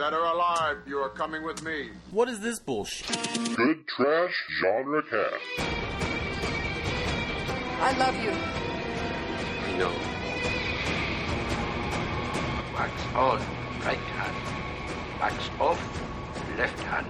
Dead 0.00 0.14
or 0.14 0.24
alive, 0.24 0.78
you 0.86 0.96
are 0.96 1.10
coming 1.10 1.42
with 1.42 1.62
me. 1.62 1.90
What 2.10 2.30
is 2.30 2.40
this 2.40 2.58
bullshit? 2.58 3.06
Good 3.54 3.86
Trash 3.86 4.32
Genre 4.58 5.02
Cast. 5.02 5.34
I 7.82 7.94
love 7.98 8.16
you. 8.24 8.30
I 9.66 9.76
know. 9.76 9.92
Wax 12.74 12.92
on, 13.14 13.40
right 13.84 13.98
hand. 13.98 15.20
Wax 15.20 15.50
off, 15.60 15.78
left 16.56 16.80
hand. 16.80 17.06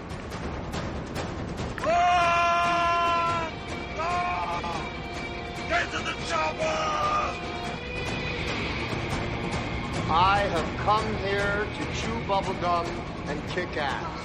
I 10.13 10.41
have 10.41 10.79
come 10.79 11.17
here 11.19 11.69
to 11.79 11.85
chew 12.01 12.21
bubblegum 12.27 12.85
and 13.29 13.49
kick 13.51 13.77
ass. 13.77 14.21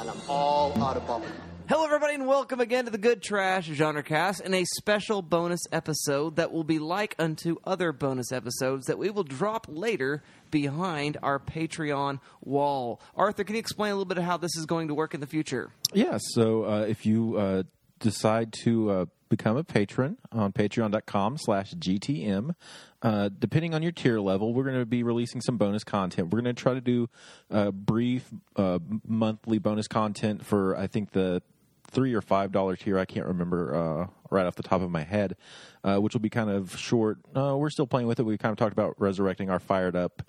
And 0.00 0.10
I'm 0.10 0.20
all 0.28 0.76
out 0.82 0.96
of 0.96 1.04
bubblegum. 1.04 1.30
Hello, 1.68 1.84
everybody, 1.84 2.14
and 2.14 2.26
welcome 2.26 2.58
again 2.58 2.86
to 2.86 2.90
the 2.90 2.98
Good 2.98 3.22
Trash 3.22 3.66
Genre 3.66 4.02
Cast 4.02 4.40
and 4.40 4.52
a 4.52 4.64
special 4.64 5.22
bonus 5.22 5.60
episode 5.70 6.34
that 6.36 6.50
will 6.50 6.64
be 6.64 6.80
like 6.80 7.14
unto 7.20 7.58
other 7.62 7.92
bonus 7.92 8.32
episodes 8.32 8.86
that 8.86 8.98
we 8.98 9.08
will 9.08 9.22
drop 9.22 9.68
later 9.68 10.24
behind 10.50 11.18
our 11.22 11.38
Patreon 11.38 12.18
wall. 12.40 13.00
Arthur, 13.14 13.44
can 13.44 13.54
you 13.54 13.60
explain 13.60 13.92
a 13.92 13.94
little 13.94 14.06
bit 14.06 14.18
of 14.18 14.24
how 14.24 14.38
this 14.38 14.56
is 14.56 14.66
going 14.66 14.88
to 14.88 14.94
work 14.94 15.14
in 15.14 15.20
the 15.20 15.26
future? 15.28 15.70
Yeah, 15.94 16.18
so 16.20 16.64
uh, 16.64 16.80
if 16.80 17.06
you 17.06 17.36
uh, 17.36 17.62
decide 18.02 18.52
to 18.64 18.90
uh, 18.90 19.04
become 19.28 19.56
a 19.56 19.64
patron 19.64 20.18
on 20.30 20.52
patreon.com 20.52 21.38
slash 21.38 21.72
GTM, 21.72 22.54
uh, 23.00 23.30
depending 23.38 23.74
on 23.74 23.82
your 23.82 23.92
tier 23.92 24.20
level, 24.20 24.52
we're 24.52 24.64
going 24.64 24.78
to 24.78 24.84
be 24.84 25.02
releasing 25.02 25.40
some 25.40 25.56
bonus 25.56 25.84
content. 25.84 26.28
We're 26.28 26.42
going 26.42 26.54
to 26.54 26.62
try 26.62 26.74
to 26.74 26.80
do 26.82 27.08
uh, 27.50 27.70
brief 27.70 28.28
uh, 28.56 28.78
monthly 29.06 29.58
bonus 29.58 29.88
content 29.88 30.44
for, 30.44 30.76
I 30.76 30.86
think, 30.86 31.12
the 31.12 31.42
three 31.90 32.14
or 32.14 32.20
five 32.20 32.52
dollar 32.52 32.76
tier. 32.76 32.98
I 32.98 33.04
can't 33.04 33.26
remember 33.26 33.74
uh, 33.74 34.06
right 34.30 34.46
off 34.46 34.56
the 34.56 34.62
top 34.62 34.82
of 34.82 34.90
my 34.90 35.02
head, 35.02 35.36
uh, 35.84 35.96
which 35.96 36.12
will 36.12 36.20
be 36.20 36.30
kind 36.30 36.50
of 36.50 36.76
short. 36.78 37.18
Uh, 37.34 37.56
we're 37.56 37.70
still 37.70 37.86
playing 37.86 38.08
with 38.08 38.20
it. 38.20 38.24
We 38.24 38.36
kind 38.36 38.52
of 38.52 38.58
talked 38.58 38.72
about 38.72 39.00
resurrecting 39.00 39.50
our 39.50 39.60
fired 39.60 39.96
up 39.96 40.22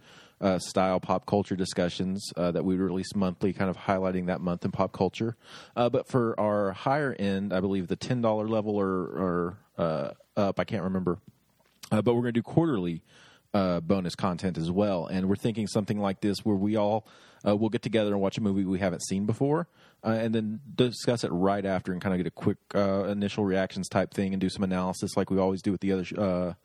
uh, 0.44 0.60
style 0.60 1.00
pop 1.00 1.26
culture 1.26 1.56
discussions 1.56 2.34
uh, 2.36 2.52
that 2.52 2.66
we 2.66 2.76
release 2.76 3.16
monthly, 3.16 3.54
kind 3.54 3.70
of 3.70 3.78
highlighting 3.78 4.28
that 4.28 4.42
month 4.42 4.66
in 4.66 4.72
pop 4.72 4.92
culture. 4.92 5.38
Uh, 5.76 5.90
but 5.90 6.08
for 6.08 6.38
our 6.38 6.74
higher 6.74 7.16
end, 7.18 7.54
I 7.54 7.62
believe 7.62 7.88
the 7.88 7.96
ten 7.96 8.22
dollar 8.22 8.48
level 8.48 8.76
or, 8.76 8.90
or 8.90 9.58
uh, 9.78 10.12
up, 10.36 10.60
I 10.60 10.66
can't 10.66 10.84
remember. 10.84 11.18
Uh, 11.92 12.02
but 12.02 12.14
we're 12.14 12.22
going 12.22 12.34
to 12.34 12.40
do 12.40 12.44
quarterly 12.44 13.04
uh, 13.54 13.80
bonus 13.80 14.16
content 14.16 14.58
as 14.58 14.70
well, 14.70 15.06
and 15.08 15.30
we're 15.30 15.38
thinking 15.38 15.66
something 15.66 16.00
like 16.00 16.20
this 16.20 16.40
where 16.40 16.58
we 16.58 16.76
all 16.76 17.08
will 17.46 17.70
get 17.70 17.82
together 17.82 18.12
and 18.12 18.22
watch 18.22 18.38
a 18.38 18.42
movie 18.42 18.64
we 18.64 18.80
haven't 18.80 19.04
seen 19.04 19.26
before, 19.26 19.68
and 20.02 20.34
then 20.34 20.60
discuss 20.76 21.24
it 21.24 21.30
right 21.30 21.66
after 21.66 21.92
and 21.92 22.02
kind 22.02 22.14
of 22.14 22.18
get 22.18 22.28
a 22.28 22.32
quick 22.32 22.58
initial 22.74 23.46
reactions 23.46 23.88
type 23.90 24.14
thing 24.14 24.34
and 24.34 24.42
do 24.42 24.50
some 24.50 24.64
analysis 24.64 25.16
like 25.16 25.30
we 25.30 25.38
always 25.38 25.62
do 25.62 25.72
with 25.72 25.82
the 25.82 25.92
other. 25.92 26.56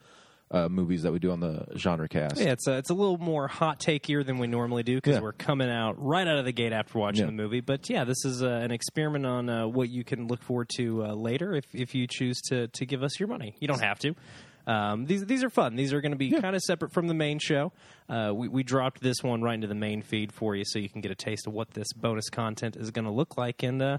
Uh, 0.51 0.67
movies 0.67 1.03
that 1.03 1.13
we 1.13 1.19
do 1.19 1.31
on 1.31 1.41
the 1.41 1.67
genre 1.77 2.09
cast. 2.09 2.39
Yeah, 2.39 2.53
it's 2.53 2.67
a, 2.67 2.79
it's 2.79 2.89
a 2.89 2.95
little 2.95 3.19
more 3.19 3.49
hot 3.49 3.81
takier 3.81 4.25
than 4.25 4.39
we 4.39 4.47
normally 4.47 4.83
do 4.83 4.95
because 4.97 5.17
Yeah. 5.17 5.21
we're 5.21 5.33
coming 5.35 5.69
out 5.69 6.03
right 6.03 6.27
out 6.27 6.39
of 6.39 6.47
the 6.47 6.53
gate 6.53 6.73
after 6.73 6.99
watching 6.99 7.21
Yeah. 7.21 7.27
the 7.27 7.33
movie. 7.33 7.61
But 7.61 7.91
yeah, 7.91 8.05
this 8.05 8.25
is 8.25 8.43
uh, 8.43 8.47
an 8.47 8.71
experiment 8.71 9.27
on 9.27 9.51
uh, 9.51 9.67
what 9.69 9.91
you 9.91 10.05
can 10.05 10.27
look 10.27 10.43
forward 10.43 10.71
to 10.77 11.05
uh, 11.05 11.13
later 11.13 11.55
if, 11.55 11.67
if 11.75 11.95
you 11.95 12.07
choose 12.07 12.41
to, 12.49 12.69
to 12.69 12.87
give 12.87 13.03
us 13.03 13.21
your 13.21 13.29
money. 13.29 13.57
You 13.61 13.69
don't 13.69 13.83
have 13.83 13.99
to. 13.99 14.15
Um, 14.67 15.05
these 15.05 15.27
these 15.27 15.45
are 15.45 15.51
fun. 15.51 15.77
These 15.77 15.93
are 15.93 16.01
going 16.01 16.13
to 16.13 16.19
be 16.19 16.31
kind 16.31 16.57
of 16.57 16.63
separate 16.63 16.93
from 16.93 17.09
the 17.09 17.15
main 17.15 17.39
show. 17.39 17.73
Uh, 18.09 18.33
we, 18.35 18.49
we 18.49 18.63
dropped 18.63 19.03
this 19.03 19.23
one 19.23 19.43
right 19.43 19.55
into 19.55 19.67
the 19.67 19.75
main 19.75 20.01
feed 20.01 20.33
for 20.33 20.55
you, 20.57 20.65
so 20.67 20.79
you 20.79 20.89
can 20.89 21.03
get 21.03 21.11
a 21.11 21.15
taste 21.15 21.47
of 21.47 21.53
what 21.53 21.73
this 21.73 21.93
bonus 21.93 22.31
content 22.31 22.75
is 22.77 22.91
going 22.91 23.05
to 23.07 23.11
look 23.11 23.37
like. 23.37 23.63
And 23.63 23.83
uh, 23.83 23.99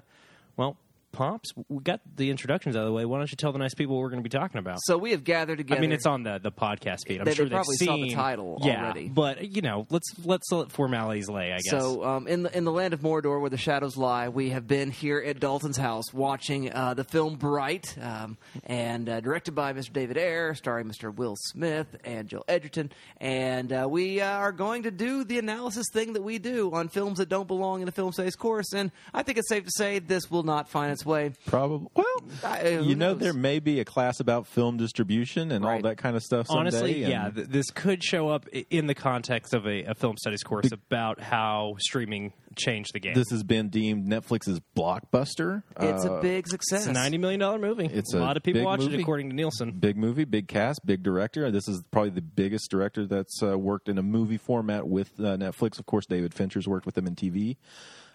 well, 0.57 0.77
pops, 1.11 1.51
we 1.67 1.83
got 1.83 2.01
the 2.15 2.29
introductions 2.29 2.75
out 2.75 2.81
of 2.81 2.87
the 2.87 2.93
way. 2.93 3.05
Why 3.05 3.17
don't 3.17 3.31
you 3.31 3.37
tell 3.37 3.51
the 3.51 3.59
nice 3.59 3.73
people 3.73 3.95
what 3.95 4.03
we're 4.03 4.09
going 4.09 4.23
to 4.23 4.29
be 4.29 4.37
talking 4.37 4.59
about? 4.59 4.77
So 4.83 4.97
we 4.97 5.11
have 5.11 5.23
gathered 5.23 5.57
together. 5.57 5.77
I 5.77 5.81
mean, 5.81 5.91
it's 5.91 6.05
on 6.05 6.23
the, 6.23 6.39
the 6.41 6.51
podcast 6.51 6.99
feed. 7.07 7.19
I'm 7.19 7.25
They- 7.25 7.31
they 7.31 7.35
sure 7.35 7.45
they've 7.49 7.63
seen, 7.65 7.87
saw 7.87 7.95
the 7.97 8.13
title 8.13 8.57
yeah, 8.63 8.83
already. 8.83 9.09
But 9.09 9.49
you 9.55 9.61
know, 9.61 9.87
let's 9.89 10.07
let's 10.23 10.51
let 10.51 10.71
formalities 10.71 11.29
lay. 11.29 11.51
I 11.51 11.57
guess. 11.57 11.69
So, 11.69 12.03
um, 12.03 12.27
in 12.27 12.43
the 12.43 12.57
in 12.57 12.63
the 12.65 12.71
land 12.71 12.93
of 12.93 13.01
Mordor, 13.01 13.39
where 13.39 13.49
the 13.49 13.57
shadows 13.57 13.97
lie, 13.97 14.29
we 14.29 14.49
have 14.49 14.67
been 14.67 14.91
here 14.91 15.19
at 15.19 15.39
Dalton's 15.39 15.77
house 15.77 16.13
watching 16.13 16.71
uh, 16.73 16.93
the 16.93 17.03
film 17.03 17.35
Bright, 17.35 17.95
um, 18.01 18.37
and 18.65 19.07
uh, 19.09 19.19
directed 19.21 19.53
by 19.53 19.73
Mr. 19.73 19.93
David 19.93 20.17
Ayer, 20.17 20.53
starring 20.55 20.87
Mr. 20.87 21.13
Will 21.15 21.35
Smith 21.37 21.87
and 22.03 22.27
Joel 22.27 22.45
Edgerton. 22.47 22.91
And 23.17 23.71
uh, 23.71 23.87
we 23.89 24.21
uh, 24.21 24.29
are 24.29 24.51
going 24.51 24.83
to 24.83 24.91
do 24.91 25.23
the 25.23 25.39
analysis 25.39 25.85
thing 25.91 26.13
that 26.13 26.23
we 26.23 26.39
do 26.39 26.71
on 26.73 26.89
films 26.89 27.17
that 27.19 27.29
don't 27.29 27.47
belong 27.47 27.81
in 27.81 27.87
a 27.87 27.91
film 27.91 28.11
studies 28.11 28.35
course. 28.35 28.73
And 28.73 28.91
I 29.13 29.23
think 29.23 29.37
it's 29.37 29.49
safe 29.49 29.65
to 29.65 29.71
say 29.75 29.99
this 29.99 30.29
will 30.29 30.43
not 30.43 30.69
find 30.69 30.91
its 30.99 31.05
way. 31.05 31.31
Probably. 31.45 31.87
Well, 31.95 32.05
I- 32.43 32.59
who 32.75 32.83
you 32.83 32.95
know, 32.95 33.13
knows? 33.13 33.21
there 33.21 33.33
may 33.33 33.59
be 33.59 33.79
a 33.79 33.85
class 33.85 34.19
about 34.19 34.47
film 34.47 34.77
distribution 34.77 35.51
and 35.51 35.65
all 35.65 35.81
that 35.81 35.97
kind 35.97 36.15
of 36.15 36.23
stuff. 36.23 36.47
Someday, 36.47 36.59
Honestly, 36.59 37.03
and- 37.03 37.11
yeah, 37.11 37.29
th- 37.29 37.47
this 37.47 37.69
could 37.71 38.03
show 38.03 38.29
up 38.29 38.47
in 38.49 38.87
the 38.87 38.95
context 38.95 39.53
of 39.53 39.65
a, 39.65 39.83
a 39.83 39.95
film 39.95 40.17
studies 40.17 40.43
course 40.43 40.71
about 40.71 41.19
how 41.21 41.75
streaming 41.79 42.33
changed 42.55 42.91
the 42.93 42.99
game. 42.99 43.13
This 43.13 43.29
has 43.31 43.43
been 43.43 43.69
deemed 43.69 44.07
Netflix's 44.07 44.59
blockbuster. 44.75 45.63
It's 45.79 46.05
Uh, 46.05 46.13
a 46.15 46.21
big 46.21 46.47
success. 46.47 46.81
it's 46.81 46.87
a 46.87 46.93
ninety 46.93 47.17
million 47.17 47.39
dollar 47.39 47.59
movie. 47.59 47.85
It's 47.85 48.13
a 48.13 48.17
a 48.17 48.19
lot 48.19 48.37
of 48.37 48.43
people 48.43 48.59
big 48.61 48.65
watch 48.65 48.79
movie. 48.81 48.95
it, 48.95 49.01
according 49.01 49.29
to 49.29 49.35
Nielsen. 49.35 49.71
big 49.71 49.95
movie, 49.97 50.25
big 50.25 50.47
cast, 50.47 50.85
big 50.85 51.03
director. 51.03 51.49
This 51.51 51.67
is 51.67 51.81
probably 51.91 52.09
the 52.11 52.21
biggest 52.21 52.69
director 52.69 53.05
that's 53.05 53.41
uh, 53.41 53.57
worked 53.57 53.87
in 53.87 53.97
a 53.97 54.03
movie 54.03 54.37
format 54.37 54.87
with 54.87 55.11
uh, 55.19 55.37
Netflix. 55.37 55.79
Of 55.79 55.85
course, 55.85 56.05
David 56.05 56.33
Fincher's 56.33 56.67
worked 56.67 56.85
with 56.85 56.95
them 56.95 57.07
in 57.07 57.15
TV. 57.15 57.55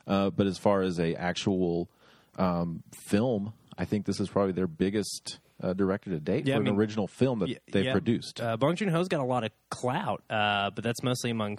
Uh, 0.06 0.28
but 0.30 0.46
as 0.46 0.58
far 0.58 0.82
as 0.82 0.98
a 1.00 1.14
actual 1.14 1.88
um, 2.36 2.82
film, 2.92 3.52
I 3.78 3.84
think 3.84 4.06
this 4.06 4.20
is 4.20 4.28
probably 4.28 4.52
their 4.52 4.66
biggest 4.66 5.38
uh, 5.62 5.72
director 5.72 6.10
to 6.10 6.20
date 6.20 6.46
Yeah, 6.46 6.54
for 6.54 6.60
I 6.60 6.64
mean, 6.64 6.74
an 6.74 6.78
original 6.78 7.06
film 7.06 7.38
that 7.40 7.48
Y- 7.48 7.56
they've 7.72 7.84
yeah. 7.86 7.92
produced. 7.92 8.40
Uh, 8.40 8.56
Bong 8.56 8.76
Joon 8.76 8.88
Ho's 8.88 9.08
got 9.08 9.20
a 9.20 9.24
lot 9.24 9.44
of 9.44 9.50
clout, 9.70 10.22
uh, 10.28 10.70
but 10.70 10.82
that's 10.84 11.02
mostly 11.02 11.30
among 11.30 11.58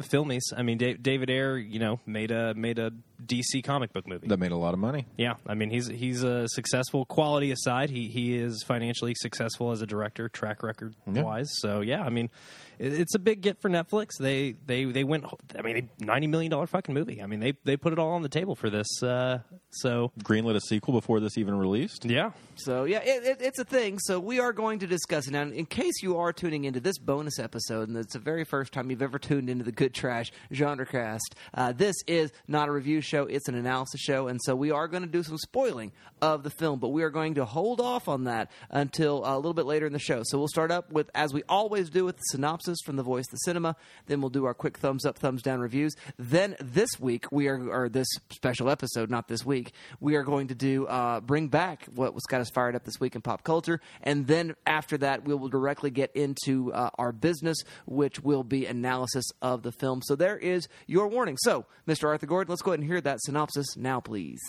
f- 0.00 0.08
filmies. 0.10 0.42
I 0.56 0.62
mean, 0.62 0.78
Da- 0.78 0.94
David 0.96 1.30
Ayer, 1.30 1.56
you 1.58 1.78
know, 1.78 2.00
made 2.06 2.30
a 2.30 2.54
made 2.54 2.78
a 2.78 2.90
DC 3.24 3.62
comic 3.64 3.92
book 3.92 4.06
movie. 4.06 4.28
that 4.28 4.38
made 4.38 4.52
a 4.52 4.56
lot 4.56 4.74
of 4.74 4.80
money. 4.80 5.06
Yeah, 5.16 5.34
I 5.46 5.54
mean 5.54 5.70
he's 5.70 5.86
he's 5.86 6.22
a 6.22 6.48
successful. 6.48 7.04
Quality 7.04 7.50
aside, 7.50 7.90
he 7.90 8.08
he 8.08 8.36
is 8.36 8.62
financially 8.66 9.14
successful 9.16 9.70
as 9.70 9.82
a 9.82 9.86
director, 9.86 10.28
track 10.28 10.62
record 10.62 10.94
wise. 11.06 11.50
So 11.60 11.80
yeah, 11.80 12.02
I 12.02 12.10
mean 12.10 12.30
it, 12.78 12.92
it's 12.92 13.14
a 13.14 13.18
big 13.18 13.40
get 13.40 13.60
for 13.60 13.68
Netflix. 13.70 14.10
They 14.18 14.56
they 14.66 14.84
they 14.84 15.04
went. 15.04 15.24
I 15.58 15.62
mean, 15.62 15.88
ninety 15.98 16.26
million 16.26 16.50
dollar 16.50 16.66
fucking 16.66 16.94
movie. 16.94 17.22
I 17.22 17.26
mean 17.26 17.40
they 17.40 17.54
they 17.64 17.76
put 17.76 17.92
it 17.92 17.98
all 17.98 18.12
on 18.12 18.22
the 18.22 18.28
table 18.28 18.54
for 18.54 18.70
this. 18.70 19.02
Uh, 19.02 19.40
so 19.70 20.12
Greenlit 20.22 20.54
a 20.56 20.60
sequel 20.60 20.92
before 20.94 21.20
this 21.20 21.36
even 21.36 21.56
released. 21.56 22.04
yeah, 22.04 22.30
So 22.56 22.84
yeah, 22.84 23.00
it, 23.00 23.24
it, 23.24 23.42
it's 23.42 23.58
a 23.58 23.64
thing. 23.64 23.98
So 23.98 24.20
we 24.20 24.38
are 24.38 24.52
going 24.52 24.78
to 24.80 24.86
discuss 24.86 25.26
it 25.26 25.32
now. 25.32 25.42
In 25.42 25.66
case 25.66 25.94
you 26.02 26.18
are 26.18 26.32
tuning 26.32 26.64
into 26.64 26.78
this 26.80 26.98
bonus 26.98 27.38
episode, 27.40 27.88
and 27.88 27.96
it's 27.98 28.12
the 28.12 28.18
very 28.20 28.44
first 28.44 28.72
time 28.72 28.90
you've 28.90 29.02
ever 29.02 29.18
tuned 29.18 29.50
into 29.50 29.64
the 29.64 29.72
Good 29.72 29.92
Trash 29.94 30.30
Genre 30.52 30.86
Cast, 30.86 31.34
uh, 31.54 31.72
this 31.72 31.96
is 32.06 32.30
not 32.46 32.68
a 32.68 32.72
review 32.72 33.00
show; 33.04 33.24
it's 33.24 33.48
an 33.48 33.54
analysis 33.54 34.00
show, 34.00 34.28
and 34.28 34.40
so 34.42 34.54
we 34.54 34.70
are 34.70 34.88
going 34.88 35.02
to 35.02 35.08
do 35.08 35.22
some 35.22 35.38
spoiling 35.38 35.92
of 36.20 36.42
the 36.42 36.50
film. 36.50 36.78
But 36.78 36.88
we 36.88 37.02
are 37.02 37.10
going 37.10 37.34
to 37.34 37.44
hold 37.44 37.80
off 37.80 38.08
on 38.08 38.24
that 38.24 38.50
until 38.70 39.24
a 39.24 39.36
little 39.36 39.54
bit 39.54 39.66
later 39.66 39.86
in 39.86 39.92
the 39.92 39.98
show. 39.98 40.22
So 40.24 40.38
we'll 40.38 40.48
start 40.48 40.70
up 40.70 40.90
with, 40.90 41.10
as 41.14 41.32
we 41.32 41.42
always 41.48 41.90
do, 41.90 42.04
with 42.04 42.16
the 42.16 42.22
synopsis 42.30 42.78
from 42.84 42.96
the 42.96 43.02
Voice 43.02 43.26
of 43.28 43.32
the 43.32 43.36
Cinema. 43.38 43.76
Then 44.06 44.20
we'll 44.20 44.30
do 44.30 44.44
our 44.44 44.54
quick 44.54 44.78
thumbs 44.78 45.04
up, 45.04 45.18
thumbs 45.18 45.42
down 45.42 45.60
reviews. 45.60 45.94
Then 46.18 46.56
this 46.60 46.90
week 46.98 47.30
we 47.30 47.48
are, 47.48 47.68
or 47.68 47.88
this 47.88 48.08
special 48.30 48.70
episode, 48.70 49.10
not 49.10 49.28
this 49.28 49.44
week, 49.44 49.72
we 50.00 50.16
are 50.16 50.22
going 50.22 50.48
to 50.48 50.54
do 50.54 50.86
uh, 50.86 51.20
bring 51.20 51.48
back 51.48 51.86
what 51.94 52.14
was 52.14 52.24
got 52.24 52.40
us 52.40 52.50
fired 52.50 52.74
up 52.74 52.84
this 52.84 53.00
week 53.00 53.14
in 53.14 53.22
pop 53.22 53.44
culture, 53.44 53.80
and 54.02 54.26
then 54.26 54.54
after 54.66 54.96
that 54.98 55.24
we 55.24 55.34
will 55.34 55.48
directly 55.48 55.90
get 55.90 56.14
into 56.14 56.72
uh, 56.72 56.90
our 56.98 57.12
business, 57.12 57.58
which 57.86 58.20
will 58.20 58.44
be 58.44 58.66
analysis 58.66 59.24
of 59.42 59.62
the 59.62 59.72
film. 59.72 60.02
So 60.02 60.16
there 60.16 60.36
is 60.36 60.68
your 60.86 61.08
warning. 61.08 61.36
So, 61.38 61.66
Mr. 61.86 62.08
Arthur 62.08 62.26
Gordon, 62.26 62.50
let's 62.50 62.62
go 62.62 62.72
ahead 62.72 62.80
and 62.80 62.88
hear 62.88 62.93
that 63.00 63.20
synopsis 63.22 63.76
now, 63.76 64.00
please. 64.00 64.40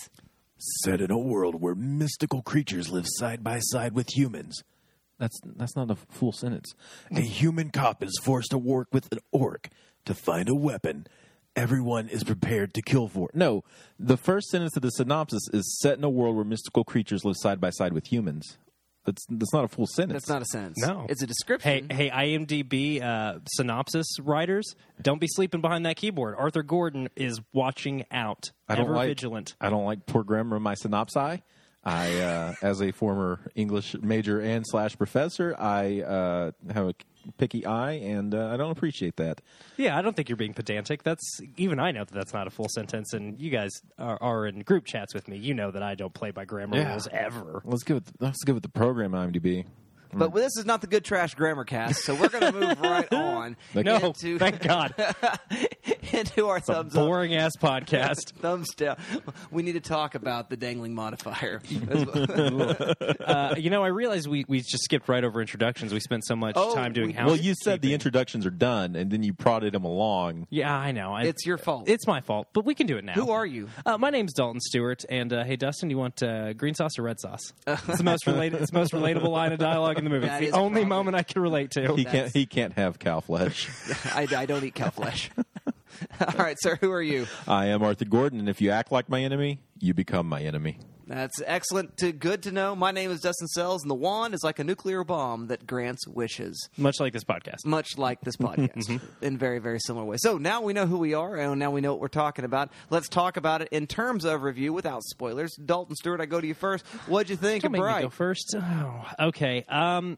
Set 0.58 1.02
in 1.02 1.12
a 1.12 1.18
world 1.18 1.62
where 1.62 1.76
mystical 1.76 2.42
creatures 2.42 2.90
live 2.90 3.06
side 3.08 3.44
by 3.44 3.60
side 3.60 3.94
with 3.94 4.16
humans. 4.16 4.64
That's 5.20 5.40
that's 5.44 5.76
not 5.76 5.92
a 5.92 5.96
full 5.96 6.32
sentence. 6.32 6.74
A 7.12 7.22
human 7.22 7.70
cop 7.70 8.04
is 8.04 8.20
forced 8.22 8.52
to 8.52 8.58
work 8.58 8.88
with 8.92 9.12
an 9.12 9.20
orc 9.32 9.70
to 10.06 10.14
find 10.14 10.50
a 10.50 10.56
weapon 10.56 11.08
everyone 11.56 12.10
is 12.10 12.24
prepared 12.24 12.74
to 12.74 12.82
kill 12.82 13.08
for. 13.08 13.30
No, 13.34 13.64
the 13.98 14.18
first 14.18 14.50
sentence 14.50 14.76
of 14.76 14.82
the 14.82 14.90
synopsis 14.90 15.48
is 15.54 15.80
set 15.80 15.98
in 15.98 16.04
a 16.04 16.10
world 16.10 16.36
where 16.36 16.46
mystical 16.46 16.84
creatures 16.84 17.24
live 17.24 17.38
side 17.38 17.62
by 17.62 17.70
side 17.70 17.94
with 17.94 18.12
humans. 18.12 18.58
That's 19.06 19.26
that's 19.30 19.54
not 19.54 19.64
a 19.64 19.68
full 19.68 19.88
sentence. 19.88 20.14
That's 20.26 20.30
not 20.30 20.42
a 20.42 20.46
sentence. 20.46 20.80
No. 20.80 21.06
it's 21.08 21.22
a 21.22 21.28
description. 21.28 21.90
hey, 21.90 22.10
hey, 22.10 22.38
IMDb 22.38 23.02
uh, 23.02 23.40
synopsis 23.48 24.20
writers, 24.20 24.76
don't 25.02 25.22
be 25.22 25.28
sleeping 25.28 25.62
behind 25.62 25.86
that 25.86 25.96
keyboard. 25.96 26.36
Arthur 26.38 26.64
Gordon 26.64 27.10
is 27.16 27.40
watching 27.54 28.06
out, 28.12 28.52
I 28.68 28.76
don't 28.76 28.86
ever 28.86 28.96
like 28.96 29.08
vigilant. 29.10 29.56
I 29.62 29.70
don't 29.70 29.86
like 29.86 30.06
poor 30.06 30.24
grammar 30.24 30.58
in 30.58 30.64
my 30.64 30.76
synopsi. 30.76 31.42
I, 31.86 32.16
uh, 32.20 32.54
as 32.62 32.82
a 32.82 32.92
former 32.92 33.40
English 33.54 33.96
major 34.02 34.40
and 34.42 34.66
slash 34.68 34.98
professor, 34.98 35.56
I 35.60 36.02
uh, 36.02 36.52
have 36.74 36.88
a 36.88 36.96
picky 37.38 37.66
eye, 37.66 37.94
and 37.94 38.34
uh, 38.34 38.48
I 38.52 38.58
don't 38.58 38.72
appreciate 38.72 39.18
that. 39.18 39.42
Yeah, 39.78 39.96
I 39.98 40.02
don't 40.02 40.16
think 40.16 40.28
you're 40.28 40.36
being 40.36 40.54
pedantic. 40.56 41.04
That's 41.04 41.40
even 41.58 41.80
I 41.80 41.92
know 41.92 42.04
that 42.04 42.14
that's 42.14 42.34
not 42.34 42.48
a 42.48 42.50
full 42.50 42.70
sentence, 42.70 43.14
and 43.14 43.40
you 43.40 43.52
guys 43.52 43.70
are, 44.00 44.18
are 44.22 44.48
in 44.48 44.62
group 44.62 44.86
chats 44.86 45.14
with 45.14 45.28
me. 45.28 45.38
You 45.38 45.54
know 45.54 45.70
that 45.72 45.84
I 45.84 45.94
don't 45.96 46.14
play 46.14 46.32
by 46.32 46.46
grammar 46.46 46.78
Yeah. 46.78 46.90
rules 46.90 47.08
ever. 47.12 47.62
Let's 47.64 47.84
give 47.84 47.96
With, 47.98 48.14
let's 48.20 48.44
go 48.44 48.54
with 48.54 48.64
the 48.64 48.70
program 48.70 49.12
IMDb. 49.12 49.66
But 50.18 50.34
this 50.34 50.56
is 50.58 50.66
not 50.66 50.80
the 50.80 50.88
Good 50.88 51.04
Trash 51.04 51.36
Grammar 51.36 51.66
Cast, 51.66 52.04
so 52.06 52.16
we're 52.16 52.30
going 52.30 52.54
to 52.54 52.58
move 52.58 52.80
right 52.80 53.12
on 53.14 53.58
No, 53.74 53.98
into, 53.98 54.40
thank 54.40 54.62
God. 54.62 54.96
into 56.20 56.48
our 56.48 56.58
A 56.58 56.62
thumbs 56.62 56.96
up. 56.96 57.06
boring 57.06 57.36
ass 57.36 57.52
podcast. 57.62 58.32
Thumbs 58.40 58.74
down. 58.76 58.98
We 59.52 59.64
need 59.64 59.74
to 59.74 59.80
talk 59.80 60.16
about 60.16 60.50
the 60.50 60.58
dangling 60.58 60.94
modifier. 60.96 61.62
uh, 63.26 63.56
you 63.58 63.70
know, 63.70 63.84
I 63.84 63.88
realized 63.88 64.28
we, 64.28 64.46
we 64.48 64.60
just 64.62 64.84
skipped 64.84 65.08
right 65.10 65.24
over 65.24 65.42
introductions. 65.42 65.94
We 65.94 66.00
spent 66.00 66.26
so 66.26 66.36
much 66.36 66.56
Oh, 66.58 66.74
time 66.76 66.94
doing 66.94 67.08
we- 67.08 67.14
house. 67.14 67.28
Well, 67.28 67.38
you 67.38 67.54
said 67.64 67.82
the 67.82 67.94
introductions 67.94 68.46
are 68.46 68.50
done, 68.52 68.96
and 68.96 69.12
then 69.12 69.24
you 69.24 69.34
prodded 69.34 69.74
them 69.74 69.84
along. 69.86 70.48
Yeah, 70.50 70.74
I 70.76 70.92
know. 70.92 71.14
I, 71.14 71.24
It's 71.24 71.46
your 71.46 71.58
fault. 71.58 71.88
It's 71.90 72.08
my 72.08 72.22
fault, 72.22 72.48
but 72.54 72.66
we 72.66 72.76
can 72.76 72.88
do 72.88 72.98
it 72.98 73.04
now. 73.06 73.14
Who 73.14 73.32
are 73.32 73.46
you? 73.46 73.70
Uh, 73.86 73.98
my 73.98 74.10
name's 74.10 74.34
Dalton 74.34 74.62
Stewart, 74.62 75.04
and 75.10 75.32
uh, 75.34 75.44
hey, 75.44 75.56
Dustin, 75.56 75.90
you 75.90 75.98
want 75.98 76.22
uh, 76.24 76.54
green 76.54 76.74
sauce 76.76 76.98
or 76.98 77.04
red 77.04 77.20
sauce? 77.20 77.54
It's 77.68 77.98
the 77.98 78.04
most 78.04 78.26
related. 78.28 78.62
It's 78.62 78.72
the 78.72 78.78
most 78.78 78.94
relatable 78.94 79.30
line 79.30 79.52
of 79.52 79.60
dialogue 79.60 79.98
in 79.98 80.04
the 80.04 80.10
movie. 80.10 80.28
That 80.28 80.42
It's 80.44 80.52
the 80.52 80.58
only 80.58 80.82
probably- 80.82 80.86
moment 80.90 81.16
I 81.18 81.24
can 81.24 81.42
relate 81.42 81.72
to. 81.72 81.94
He 81.96 82.04
That's- 82.04 82.12
can't. 82.24 82.34
He 82.36 82.46
can't 82.46 82.74
have 82.74 83.00
cow 83.00 83.20
flesh. 83.20 83.70
I, 84.14 84.28
I 84.36 84.46
don't 84.46 84.64
eat 84.64 84.76
cow 84.76 84.90
flesh. 84.90 85.30
All 86.20 86.34
right, 86.38 86.58
sir. 86.60 86.78
Who 86.82 86.92
are 86.92 87.02
you? 87.02 87.28
I 87.48 87.68
am 87.68 87.84
Arthur 87.84 88.06
Gordon, 88.06 88.40
and 88.40 88.50
if 88.50 88.62
you 88.62 88.72
act 88.72 88.92
like 88.92 89.10
my 89.10 89.22
enemy, 89.22 89.60
you 89.80 89.94
become 89.94 90.28
my 90.28 90.42
enemy. 90.42 90.80
That's 91.08 91.40
excellent. 91.46 91.98
To 91.98 92.12
good 92.12 92.42
to 92.44 92.52
know. 92.52 92.76
My 92.76 92.90
name 92.90 93.12
is 93.12 93.20
Dustin 93.22 93.48
Sells, 93.50 93.84
and 93.84 93.92
the 93.92 93.96
wand 93.96 94.34
is 94.34 94.42
like 94.44 94.58
a 94.58 94.64
nuclear 94.64 95.04
bomb 95.04 95.48
that 95.48 95.68
grants 95.68 96.08
wishes. 96.08 96.68
Much 96.78 96.96
like 97.00 97.14
this 97.14 97.24
podcast. 97.24 97.64
much 97.64 97.96
like 98.00 98.22
this 98.22 98.36
podcast 98.38 99.00
in 99.22 99.38
very 99.38 99.60
very 99.60 99.78
similar 99.80 100.04
ways. 100.04 100.22
So 100.24 100.40
now 100.40 100.62
we 100.64 100.74
know 100.74 100.88
who 100.88 100.98
we 100.98 101.14
are 101.14 101.36
and 101.36 101.60
now 101.60 101.70
we 101.70 101.80
know 101.82 101.92
what 101.92 102.02
we're 102.02 102.08
talking 102.08 102.44
about. 102.44 102.72
Let's 102.90 103.08
talk 103.08 103.38
about 103.38 103.62
it 103.62 103.68
in 103.72 103.86
terms 103.86 104.26
of 104.26 104.42
review 104.42 104.74
without 104.74 105.04
spoilers. 105.04 105.56
Dalton 105.58 105.96
Stewart, 105.96 106.22
I 106.22 106.26
go 106.26 106.42
to 106.42 106.48
you 106.48 106.56
first. 106.56 106.84
What'd 107.06 107.30
you 107.30 107.36
think 107.36 107.62
Don't 107.62 107.68
of 107.70 107.72
make 107.74 107.80
me 107.82 107.84
Bright? 107.84 108.02
go 108.02 108.10
first. 108.10 108.56
Oh, 108.58 109.06
okay. 109.28 109.64
Um, 109.70 110.18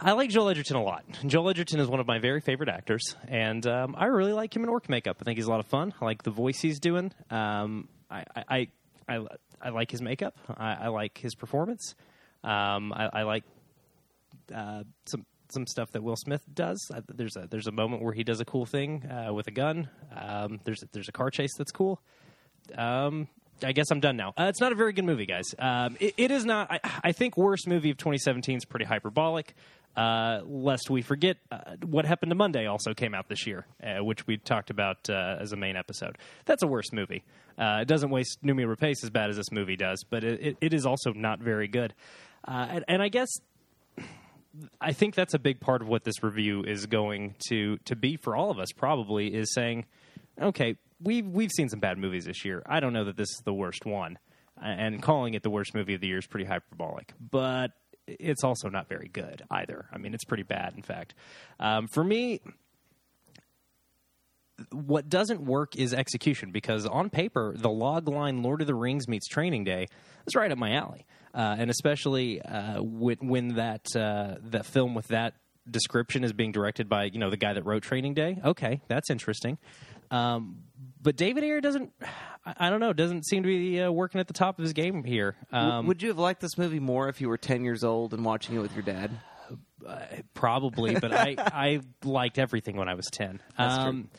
I 0.00 0.12
like 0.12 0.30
Joel 0.30 0.50
Edgerton 0.50 0.76
a 0.76 0.82
lot. 0.82 1.04
Joel 1.26 1.50
Edgerton 1.50 1.80
is 1.80 1.88
one 1.88 1.98
of 1.98 2.06
my 2.06 2.18
very 2.20 2.40
favorite 2.40 2.68
actors, 2.68 3.16
and 3.26 3.66
um, 3.66 3.96
I 3.98 4.06
really 4.06 4.32
like 4.32 4.54
him 4.54 4.62
in 4.62 4.68
orc 4.68 4.88
makeup. 4.88 5.16
I 5.20 5.24
think 5.24 5.38
he's 5.38 5.46
a 5.46 5.50
lot 5.50 5.58
of 5.58 5.66
fun. 5.66 5.92
I 6.00 6.04
like 6.04 6.22
the 6.22 6.30
voice 6.30 6.60
he's 6.60 6.78
doing. 6.78 7.12
Um, 7.30 7.88
I, 8.08 8.24
I, 8.36 8.44
I, 8.48 8.68
I, 9.08 9.26
I 9.60 9.68
like 9.70 9.90
his 9.90 10.00
makeup. 10.00 10.36
I, 10.56 10.74
I 10.74 10.88
like 10.88 11.18
his 11.18 11.34
performance. 11.34 11.96
Um, 12.44 12.92
I, 12.92 13.10
I 13.12 13.22
like 13.24 13.44
uh, 14.54 14.84
some 15.06 15.26
some 15.50 15.66
stuff 15.66 15.90
that 15.92 16.02
Will 16.02 16.16
Smith 16.16 16.42
does. 16.52 16.78
Uh, 16.94 17.00
there's 17.08 17.36
a 17.36 17.48
there's 17.50 17.66
a 17.66 17.72
moment 17.72 18.02
where 18.02 18.12
he 18.12 18.22
does 18.22 18.40
a 18.40 18.44
cool 18.44 18.66
thing 18.66 19.04
uh, 19.06 19.32
with 19.32 19.48
a 19.48 19.52
gun. 19.52 19.88
Um, 20.14 20.60
there's 20.64 20.84
there's 20.92 21.08
a 21.08 21.12
car 21.12 21.30
chase 21.30 21.56
that's 21.56 21.72
cool. 21.72 22.00
Um, 22.76 23.26
I 23.62 23.72
guess 23.72 23.86
I'm 23.90 24.00
done 24.00 24.16
now. 24.16 24.34
Uh, 24.38 24.44
it's 24.44 24.60
not 24.60 24.70
a 24.70 24.76
very 24.76 24.92
good 24.92 25.04
movie, 25.04 25.26
guys. 25.26 25.54
Um, 25.58 25.96
it, 25.98 26.14
it 26.16 26.30
is 26.30 26.44
not. 26.44 26.70
I, 26.70 26.80
I 27.04 27.12
think 27.12 27.36
worst 27.36 27.66
movie 27.66 27.90
of 27.90 27.96
2017 27.96 28.58
is 28.58 28.64
pretty 28.64 28.84
hyperbolic. 28.84 29.54
Uh, 29.98 30.42
lest 30.46 30.90
we 30.90 31.02
forget, 31.02 31.38
uh, 31.50 31.74
what 31.84 32.04
happened 32.04 32.30
to 32.30 32.36
Monday 32.36 32.66
also 32.66 32.94
came 32.94 33.14
out 33.14 33.28
this 33.28 33.48
year, 33.48 33.66
uh, 33.82 34.04
which 34.04 34.28
we 34.28 34.36
talked 34.36 34.70
about 34.70 35.10
uh, 35.10 35.38
as 35.40 35.50
a 35.50 35.56
main 35.56 35.74
episode. 35.74 36.16
That's 36.44 36.62
a 36.62 36.68
worse 36.68 36.92
movie. 36.92 37.24
Uh, 37.58 37.80
it 37.82 37.88
doesn't 37.88 38.10
waste 38.10 38.38
Noomi 38.44 38.64
Rapace 38.64 39.02
as 39.02 39.10
bad 39.10 39.28
as 39.28 39.36
this 39.36 39.50
movie 39.50 39.74
does, 39.74 40.04
but 40.08 40.22
it, 40.22 40.56
it, 40.60 40.72
is 40.72 40.86
also 40.86 41.12
not 41.12 41.40
very 41.40 41.66
good. 41.66 41.94
And, 42.46 42.84
and 42.86 43.02
I 43.02 43.08
guess 43.08 43.28
I 44.80 44.92
think 44.92 45.16
that's 45.16 45.34
a 45.34 45.38
big 45.40 45.58
part 45.58 45.82
of 45.82 45.88
what 45.88 46.04
this 46.04 46.22
review 46.22 46.62
is 46.62 46.86
going 46.86 47.34
to 47.48 47.78
to 47.78 47.96
be 47.96 48.16
for 48.16 48.36
all 48.36 48.52
of 48.52 48.60
us. 48.60 48.70
Probably 48.70 49.34
is 49.34 49.52
saying, 49.52 49.86
okay, 50.40 50.76
we've 51.02 51.26
we've 51.26 51.50
seen 51.50 51.68
some 51.68 51.80
bad 51.80 51.98
movies 51.98 52.26
this 52.26 52.44
year. 52.44 52.62
I 52.66 52.78
don't 52.78 52.92
know 52.92 53.04
that 53.06 53.16
this 53.16 53.30
is 53.30 53.42
the 53.44 53.52
worst 53.52 53.84
one, 53.84 54.18
and 54.62 55.02
calling 55.02 55.34
it 55.34 55.42
the 55.42 55.50
worst 55.50 55.74
movie 55.74 55.94
of 55.94 56.00
the 56.00 56.06
year 56.06 56.18
is 56.18 56.26
pretty 56.28 56.46
hyperbolic. 56.46 57.12
But 57.18 57.72
it's 58.08 58.44
also 58.44 58.68
not 58.68 58.88
very 58.88 59.08
good 59.08 59.42
either. 59.50 59.86
I 59.92 59.98
mean, 59.98 60.14
it's 60.14 60.24
pretty 60.24 60.42
bad, 60.42 60.74
in 60.76 60.82
fact. 60.82 61.14
Um, 61.60 61.86
for 61.88 62.02
me, 62.02 62.40
what 64.72 65.08
doesn't 65.08 65.40
work 65.40 65.76
is 65.76 65.94
execution 65.94 66.50
because 66.50 66.84
on 66.86 67.10
paper 67.10 67.54
the 67.56 67.70
log 67.70 68.08
line 68.08 68.42
lord 68.42 68.60
of 68.60 68.66
the 68.66 68.74
rings 68.74 69.06
meets 69.06 69.28
training 69.28 69.62
day 69.62 69.86
is 70.26 70.34
right 70.34 70.50
up 70.50 70.58
my 70.58 70.72
alley 70.72 71.06
uh, 71.34 71.54
and 71.58 71.70
especially 71.70 72.42
uh, 72.42 72.82
when, 72.82 73.16
when 73.20 73.54
that 73.54 73.86
uh, 73.94 74.34
that 74.42 74.66
film 74.66 74.94
with 74.94 75.06
that 75.08 75.34
description 75.70 76.24
is 76.24 76.32
being 76.32 76.50
directed 76.50 76.88
by 76.88 77.04
you 77.04 77.18
know 77.18 77.30
the 77.30 77.36
guy 77.36 77.52
that 77.52 77.64
wrote 77.64 77.82
training 77.82 78.14
day 78.14 78.38
okay 78.44 78.80
that's 78.88 79.10
interesting 79.10 79.58
um, 80.10 80.62
but 81.02 81.16
david 81.16 81.44
ayer 81.44 81.60
doesn't 81.60 81.92
I, 82.44 82.70
don't 82.70 82.80
know 82.80 82.92
doesn't 82.92 83.26
seem 83.26 83.42
to 83.42 83.46
be 83.46 83.80
uh, 83.80 83.90
working 83.90 84.20
at 84.20 84.26
the 84.26 84.32
top 84.32 84.58
of 84.58 84.62
his 84.62 84.72
game 84.72 85.04
here 85.04 85.36
um, 85.52 85.86
Would 85.86 86.02
you 86.02 86.08
have 86.08 86.18
liked 86.18 86.40
this 86.40 86.56
movie 86.56 86.80
more 86.80 87.08
if 87.08 87.20
you 87.20 87.28
were 87.28 87.36
10 87.36 87.64
years 87.64 87.84
old 87.84 88.14
and 88.14 88.24
watching 88.24 88.56
it 88.56 88.60
with 88.60 88.72
your 88.74 88.82
dad? 88.82 89.10
probably, 90.34 90.94
but 90.94 91.12
I, 91.12 91.36
I 91.38 91.80
liked 92.04 92.38
everything 92.38 92.76
when 92.76 92.88
I 92.88 92.94
was 92.94 93.06
10. 93.12 93.40
That's 93.56 93.76
true. 93.76 93.84
um, 93.84 94.10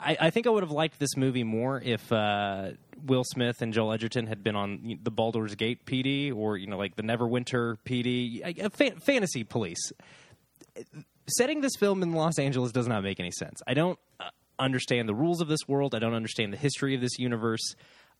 I, 0.00 0.16
I 0.20 0.30
think 0.30 0.46
I 0.46 0.50
would 0.50 0.62
have 0.62 0.70
liked 0.70 0.98
this 0.98 1.16
movie 1.16 1.42
more 1.42 1.80
if 1.84 2.12
uh, 2.12 2.70
Will 3.04 3.24
Smith 3.24 3.60
and 3.60 3.72
Joel 3.72 3.92
Edgerton 3.92 4.26
had 4.26 4.44
been 4.44 4.54
on 4.54 4.98
the 5.02 5.10
Baldur's 5.10 5.56
Gate 5.56 5.84
PD 5.86 6.34
or, 6.34 6.56
you 6.56 6.68
know, 6.68 6.78
like 6.78 6.94
the 6.94 7.02
Neverwinter 7.02 7.76
PD, 7.84 8.72
fa- 8.72 9.00
fantasy 9.00 9.42
police. 9.42 9.92
Setting 11.36 11.60
this 11.60 11.72
film 11.78 12.02
in 12.02 12.12
Los 12.12 12.38
Angeles 12.38 12.70
does 12.70 12.86
not 12.86 13.02
make 13.02 13.18
any 13.18 13.32
sense. 13.32 13.60
I 13.66 13.74
don't 13.74 13.98
uh, 14.20 14.30
understand 14.58 15.08
the 15.08 15.14
rules 15.14 15.40
of 15.40 15.48
this 15.48 15.66
world. 15.66 15.94
I 15.94 15.98
don't 15.98 16.14
understand 16.14 16.52
the 16.52 16.56
history 16.56 16.94
of 16.94 17.00
this 17.00 17.18
universe. 17.18 17.74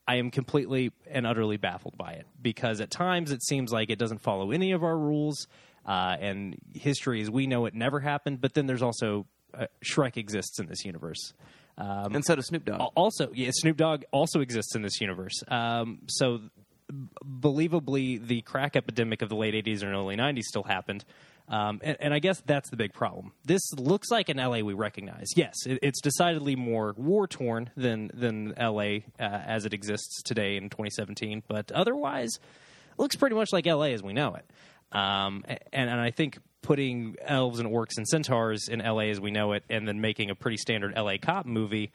I 0.07 0.15
am 0.15 0.31
completely 0.31 0.91
and 1.09 1.27
utterly 1.27 1.57
baffled 1.57 1.97
by 1.97 2.13
it 2.13 2.25
because 2.41 2.81
at 2.81 2.89
times 2.89 3.31
it 3.31 3.43
seems 3.43 3.71
like 3.71 3.89
it 3.89 3.99
doesn't 3.99 4.19
follow 4.21 4.51
any 4.51 4.71
of 4.71 4.83
our 4.83 4.97
rules, 4.97 5.47
uh, 5.85 6.15
and 6.19 6.55
history 6.73 7.21
as 7.21 7.29
we 7.29 7.47
know 7.47 7.65
it 7.65 7.73
never 7.73 7.99
happened. 7.99 8.41
But 8.41 8.53
then 8.53 8.65
there's 8.65 8.81
also 8.81 9.27
uh, 9.53 9.65
Shrek 9.83 10.17
exists 10.17 10.59
in 10.59 10.67
this 10.67 10.83
universe. 10.85 11.33
Um, 11.77 12.15
And 12.15 12.25
so 12.25 12.35
does 12.35 12.47
Snoop 12.47 12.65
Dogg. 12.65 12.91
Also, 12.95 13.29
yeah, 13.33 13.51
Snoop 13.53 13.77
Dogg 13.77 14.03
also 14.11 14.41
exists 14.41 14.75
in 14.75 14.81
this 14.81 14.99
universe. 14.99 15.43
Um, 15.47 15.99
so, 16.07 16.39
b- 16.87 17.07
believably, 17.39 18.25
the 18.25 18.41
crack 18.41 18.75
epidemic 18.75 19.21
of 19.21 19.29
the 19.29 19.35
late 19.35 19.53
'80s 19.53 19.81
and 19.81 19.93
early 19.93 20.15
'90s 20.15 20.43
still 20.43 20.63
happened, 20.63 21.05
um, 21.49 21.81
and, 21.83 21.97
and 21.99 22.13
I 22.13 22.19
guess 22.19 22.41
that's 22.45 22.69
the 22.69 22.77
big 22.77 22.93
problem. 22.93 23.31
This 23.43 23.61
looks 23.73 24.11
like 24.11 24.29
an 24.29 24.37
LA 24.37 24.59
we 24.59 24.73
recognize. 24.73 25.27
Yes, 25.35 25.55
it, 25.65 25.79
it's 25.81 25.99
decidedly 25.99 26.55
more 26.55 26.93
war 26.95 27.27
torn 27.27 27.71
than 27.75 28.11
than 28.13 28.53
LA 28.59 28.99
uh, 29.19 29.41
as 29.45 29.65
it 29.65 29.73
exists 29.73 30.21
today 30.23 30.57
in 30.57 30.69
2017, 30.69 31.43
but 31.47 31.71
otherwise, 31.71 32.29
it 32.37 32.99
looks 32.99 33.15
pretty 33.15 33.35
much 33.35 33.51
like 33.51 33.65
LA 33.65 33.85
as 33.85 34.03
we 34.03 34.13
know 34.13 34.35
it. 34.35 34.45
Um, 34.91 35.43
and, 35.47 35.89
and 35.89 35.99
I 35.99 36.11
think 36.11 36.39
putting 36.61 37.15
elves 37.21 37.59
and 37.59 37.69
orcs 37.69 37.97
and 37.97 38.07
centaurs 38.07 38.67
in 38.67 38.79
LA 38.79 39.09
as 39.09 39.19
we 39.19 39.31
know 39.31 39.53
it, 39.53 39.63
and 39.69 39.87
then 39.87 40.01
making 40.01 40.29
a 40.29 40.35
pretty 40.35 40.57
standard 40.57 40.93
LA 40.95 41.13
cop 41.21 41.45
movie 41.45 41.91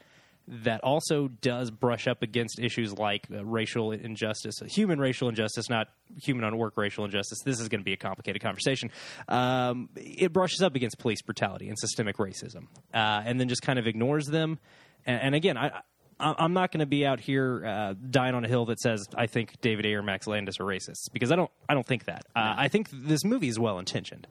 that 0.47 0.81
also 0.81 1.27
does 1.41 1.71
brush 1.71 2.07
up 2.07 2.21
against 2.21 2.59
issues 2.59 2.93
like 2.97 3.27
uh, 3.33 3.43
racial 3.43 3.91
injustice, 3.91 4.61
uh, 4.61 4.65
human 4.65 4.99
racial 4.99 5.27
injustice, 5.29 5.69
not 5.69 5.87
human 6.21 6.43
on 6.43 6.53
orc 6.53 6.77
racial 6.77 7.03
injustice. 7.05 7.39
This 7.43 7.59
is 7.59 7.67
going 7.69 7.81
to 7.81 7.85
be 7.85 7.93
a 7.93 7.97
complicated 7.97 8.41
conversation. 8.41 8.91
Um, 9.27 9.89
it 9.95 10.31
brushes 10.33 10.61
up 10.61 10.75
against 10.75 10.99
police 10.99 11.21
brutality 11.21 11.67
and 11.67 11.77
systemic 11.79 12.17
racism, 12.17 12.67
uh, 12.93 13.23
and 13.25 13.39
then 13.39 13.49
just 13.49 13.61
kind 13.63 13.79
of 13.79 13.87
ignores 13.87 14.27
them. 14.27 14.59
And, 15.05 15.21
and 15.21 15.35
again, 15.35 15.57
I. 15.57 15.67
I- 15.67 15.81
I'm 16.17 16.53
not 16.53 16.71
going 16.71 16.79
to 16.79 16.85
be 16.85 17.05
out 17.05 17.19
here 17.19 17.65
uh, 17.65 17.93
dying 18.09 18.35
on 18.35 18.45
a 18.45 18.47
hill 18.47 18.67
that 18.67 18.79
says 18.79 19.05
I 19.17 19.27
think 19.27 19.59
David 19.59 19.85
Ayer 19.85 19.97
and 19.97 20.05
Max 20.05 20.27
Landis 20.27 20.61
are 20.61 20.63
racists 20.63 21.11
because 21.11 21.29
I 21.29 21.35
don't. 21.35 21.51
I 21.67 21.73
don't 21.73 21.85
think 21.85 22.05
that. 22.05 22.23
Uh, 22.33 22.53
I 22.55 22.69
think 22.69 22.87
this 22.89 23.25
movie 23.25 23.49
is 23.49 23.59
well 23.59 23.79
intentioned. 23.79 24.25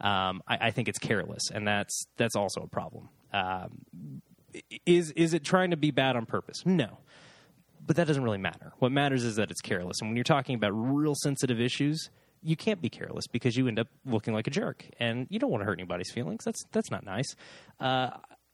Um, 0.00 0.42
I, 0.48 0.58
I 0.62 0.70
think 0.72 0.88
it's 0.88 0.98
careless, 0.98 1.48
and 1.54 1.64
that's 1.64 2.06
that's 2.16 2.34
also 2.34 2.62
a 2.62 2.66
problem. 2.66 3.08
Um, 3.32 4.20
is 4.86 5.10
is 5.12 5.34
it 5.34 5.44
trying 5.44 5.70
to 5.70 5.76
be 5.76 5.90
bad 5.90 6.16
on 6.16 6.26
purpose? 6.26 6.64
No, 6.64 6.98
but 7.86 7.96
that 7.96 8.06
doesn't 8.06 8.22
really 8.22 8.38
matter. 8.38 8.72
What 8.78 8.92
matters 8.92 9.24
is 9.24 9.36
that 9.36 9.50
it's 9.50 9.60
careless. 9.60 9.98
And 10.00 10.10
when 10.10 10.16
you're 10.16 10.24
talking 10.24 10.54
about 10.54 10.70
real 10.72 11.14
sensitive 11.14 11.60
issues, 11.60 12.10
you 12.42 12.56
can't 12.56 12.80
be 12.80 12.88
careless 12.88 13.26
because 13.26 13.56
you 13.56 13.68
end 13.68 13.78
up 13.78 13.88
looking 14.04 14.34
like 14.34 14.46
a 14.46 14.50
jerk, 14.50 14.84
and 14.98 15.26
you 15.30 15.38
don't 15.38 15.50
want 15.50 15.62
to 15.62 15.64
hurt 15.66 15.78
anybody's 15.78 16.10
feelings. 16.10 16.44
That's 16.44 16.64
that's 16.72 16.90
not 16.90 17.04
nice. 17.04 17.34
Uh, 17.80 18.10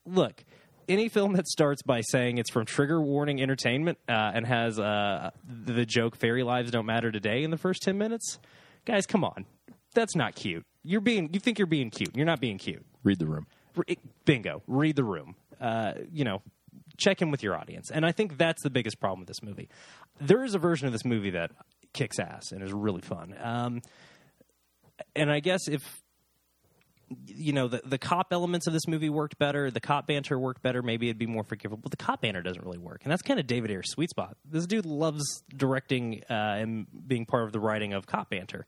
look. 0.07 0.45
Any 0.87 1.09
film 1.09 1.33
that 1.33 1.47
starts 1.47 1.81
by 1.83 2.03
saying 2.03 2.37
it's 2.37 2.51
from 2.51 2.67
Trigger 2.67 3.01
Warning 3.01 3.41
Entertainment 3.41 3.97
uh, 4.07 4.33
and 4.35 4.47
has 4.47 4.79
uh, 4.79 5.31
the 5.49 5.87
joke 5.87 6.15
"Fairy 6.15 6.43
lives 6.43 6.71
don't 6.71 6.85
matter 6.85 7.11
today" 7.11 7.43
in 7.43 7.51
the 7.51 7.57
first 7.57 7.81
ten 7.83 7.97
minutes, 7.97 8.39
guys, 8.85 9.07
come 9.07 9.25
on, 9.25 9.47
that's 9.95 10.15
not 10.15 10.35
cute. 10.35 10.67
You're 10.83 11.01
being, 11.01 11.31
you 11.33 11.41
think 11.41 11.59
you're 11.59 11.67
being 11.67 11.89
cute. 11.89 12.15
You're 12.15 12.27
not 12.27 12.39
being 12.39 12.59
cute. 12.59 12.85
Read 13.03 13.19
the 13.19 13.25
room. 13.25 13.47
Re- 13.75 13.97
bingo 14.27 14.63
read 14.67 14.97
the 14.97 15.05
room 15.05 15.37
uh, 15.61 15.93
you 16.13 16.25
know 16.25 16.43
check 16.97 17.23
in 17.23 17.31
with 17.31 17.43
your 17.43 17.57
audience 17.57 17.91
and 17.91 18.05
i 18.05 18.13
think 18.13 18.37
that's 18.37 18.63
the 18.63 18.71
biggest 18.71 19.01
problem 19.01 19.21
with 19.21 19.29
this 19.29 19.43
movie 19.43 19.69
there 20.21 20.45
is 20.45 20.55
a 20.55 20.59
version 20.59 20.87
of 20.87 20.93
this 20.93 21.05
movie 21.05 21.31
that 21.31 21.51
kicks 21.95 22.19
ass 22.19 22.53
and 22.53 22.63
is 22.63 22.73
really 22.73 23.01
fun. 23.01 23.35
Um, 23.41 23.81
and 25.17 25.33
I 25.33 25.41
guess 25.41 25.67
if 25.69 26.03
you 27.27 27.53
know 27.53 27.69
the 27.69 27.83
the 27.85 27.99
cop 27.99 28.33
elements 28.33 28.67
of 28.67 28.73
this 28.73 28.87
movie 28.87 29.09
worked 29.09 29.39
better, 29.39 29.71
the 29.71 29.81
cop 29.81 30.07
banter 30.07 30.39
worked 30.39 30.63
better, 30.63 30.83
maybe 30.83 31.09
it'd 31.09 31.19
be 31.19 31.27
more 31.27 31.45
forgivable. 31.45 31.81
But 31.83 31.91
the 31.91 31.97
cop 31.97 32.21
banter 32.21 32.43
doesn't 32.43 32.63
really 32.63 32.79
work, 32.79 33.01
and 33.05 33.13
that's 33.13 33.23
kind 33.23 33.41
of 33.41 33.47
David 33.47 33.71
Ayer's 33.71 33.91
sweet 33.91 34.11
spot. 34.11 34.37
This 34.45 34.67
dude 34.67 34.85
loves 34.85 35.43
directing 35.57 36.23
uh, 36.29 36.35
and 36.35 36.87
being 37.07 37.25
part 37.25 37.45
of 37.45 37.53
the 37.53 37.61
writing 37.61 37.93
of 37.93 38.07
cop 38.07 38.31
banter. 38.31 38.67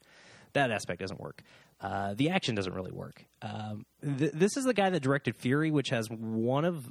That 0.55 0.71
aspect 0.71 1.01
doesn't 1.01 1.21
work. 1.21 1.43
Uh, 1.81 2.15
the 2.15 2.31
action 2.31 2.55
doesn't 2.55 2.73
really 2.75 2.93
work. 2.93 3.25
Um, 3.43 3.85
th- 4.19 4.33
this 4.33 4.57
is 4.57 4.65
the 4.65 4.75
guy 4.75 4.91
that 4.91 5.01
directed 5.01 5.37
Fury, 5.37 5.71
which 5.71 5.91
has 5.91 6.09
one 6.11 6.65
of 6.65 6.91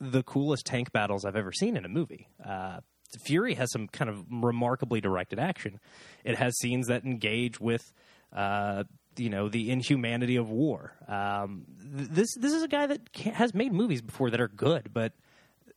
the 0.00 0.22
coolest 0.22 0.66
tank 0.66 0.92
battles 0.92 1.24
I've 1.24 1.36
ever 1.36 1.52
seen 1.52 1.76
in 1.76 1.84
a 1.84 1.88
movie. 1.88 2.28
Uh, 2.44 2.80
Fury 3.24 3.54
has 3.54 3.70
some 3.72 3.88
kind 3.88 4.10
of 4.10 4.24
remarkably 4.30 5.00
directed 5.00 5.38
action. 5.38 5.80
It 6.24 6.36
has 6.36 6.58
scenes 6.58 6.88
that 6.88 7.04
engage 7.04 7.58
with, 7.60 7.92
uh, 8.32 8.84
you 9.16 9.30
know, 9.30 9.48
the 9.48 9.70
inhumanity 9.70 10.36
of 10.36 10.50
war. 10.50 10.92
Um, 11.06 11.64
th- 11.96 12.08
this 12.10 12.34
this 12.36 12.52
is 12.52 12.62
a 12.62 12.68
guy 12.68 12.86
that 12.86 13.00
has 13.34 13.54
made 13.54 13.72
movies 13.72 14.02
before 14.02 14.30
that 14.30 14.40
are 14.40 14.48
good, 14.48 14.92
but 14.92 15.12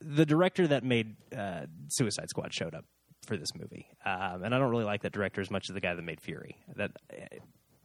the 0.00 0.26
director 0.26 0.66
that 0.66 0.84
made 0.84 1.16
uh, 1.36 1.66
Suicide 1.88 2.28
Squad 2.28 2.52
showed 2.52 2.74
up 2.74 2.84
for 3.24 3.36
this 3.36 3.54
movie, 3.54 3.86
um, 4.04 4.42
and 4.42 4.54
I 4.54 4.58
don't 4.58 4.70
really 4.70 4.84
like 4.84 5.02
that 5.02 5.12
director 5.12 5.40
as 5.40 5.50
much 5.50 5.70
as 5.70 5.74
the 5.74 5.80
guy 5.80 5.94
that 5.94 6.02
made 6.02 6.20
Fury. 6.20 6.58
That 6.76 6.90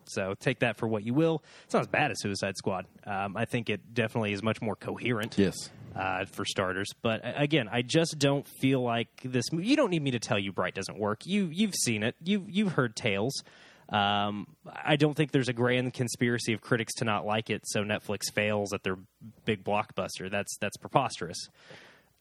so 0.09 0.33
take 0.39 0.59
that 0.59 0.77
for 0.77 0.87
what 0.87 1.03
you 1.03 1.13
will. 1.13 1.43
It's 1.65 1.73
not 1.73 1.81
as 1.81 1.87
bad 1.87 2.11
as 2.11 2.21
Suicide 2.21 2.55
Squad. 2.57 2.85
Um, 3.05 3.37
I 3.37 3.45
think 3.45 3.69
it 3.69 3.93
definitely 3.93 4.33
is 4.33 4.43
much 4.43 4.61
more 4.61 4.75
coherent. 4.75 5.37
Yes. 5.37 5.55
Uh, 5.95 6.25
for 6.25 6.45
starters, 6.45 6.89
but 7.01 7.21
again, 7.23 7.67
I 7.71 7.81
just 7.81 8.19
don't 8.19 8.47
feel 8.61 8.83
like 8.83 9.09
this. 9.23 9.45
movie 9.51 9.65
You 9.65 9.75
don't 9.75 9.89
need 9.89 10.03
me 10.03 10.11
to 10.11 10.19
tell 10.19 10.37
you 10.37 10.51
Bright 10.51 10.75
doesn't 10.75 10.99
work. 10.99 11.21
You 11.25 11.47
you've 11.51 11.73
seen 11.73 12.03
it. 12.03 12.15
You 12.23 12.45
you've 12.47 12.73
heard 12.73 12.95
tales. 12.95 13.41
Um, 13.89 14.45
I 14.65 14.95
don't 14.95 15.15
think 15.15 15.31
there's 15.31 15.49
a 15.49 15.53
grand 15.53 15.93
conspiracy 15.93 16.53
of 16.53 16.61
critics 16.61 16.93
to 16.95 17.05
not 17.05 17.25
like 17.25 17.49
it, 17.49 17.63
so 17.65 17.81
Netflix 17.81 18.31
fails 18.31 18.73
at 18.73 18.83
their 18.83 18.97
big 19.45 19.63
blockbuster. 19.63 20.29
That's 20.29 20.55
that's 20.59 20.77
preposterous. 20.77 21.37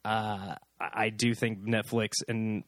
Uh, 0.04 0.54
I 0.80 1.10
do 1.10 1.34
think 1.34 1.64
Netflix 1.64 2.12
and 2.28 2.62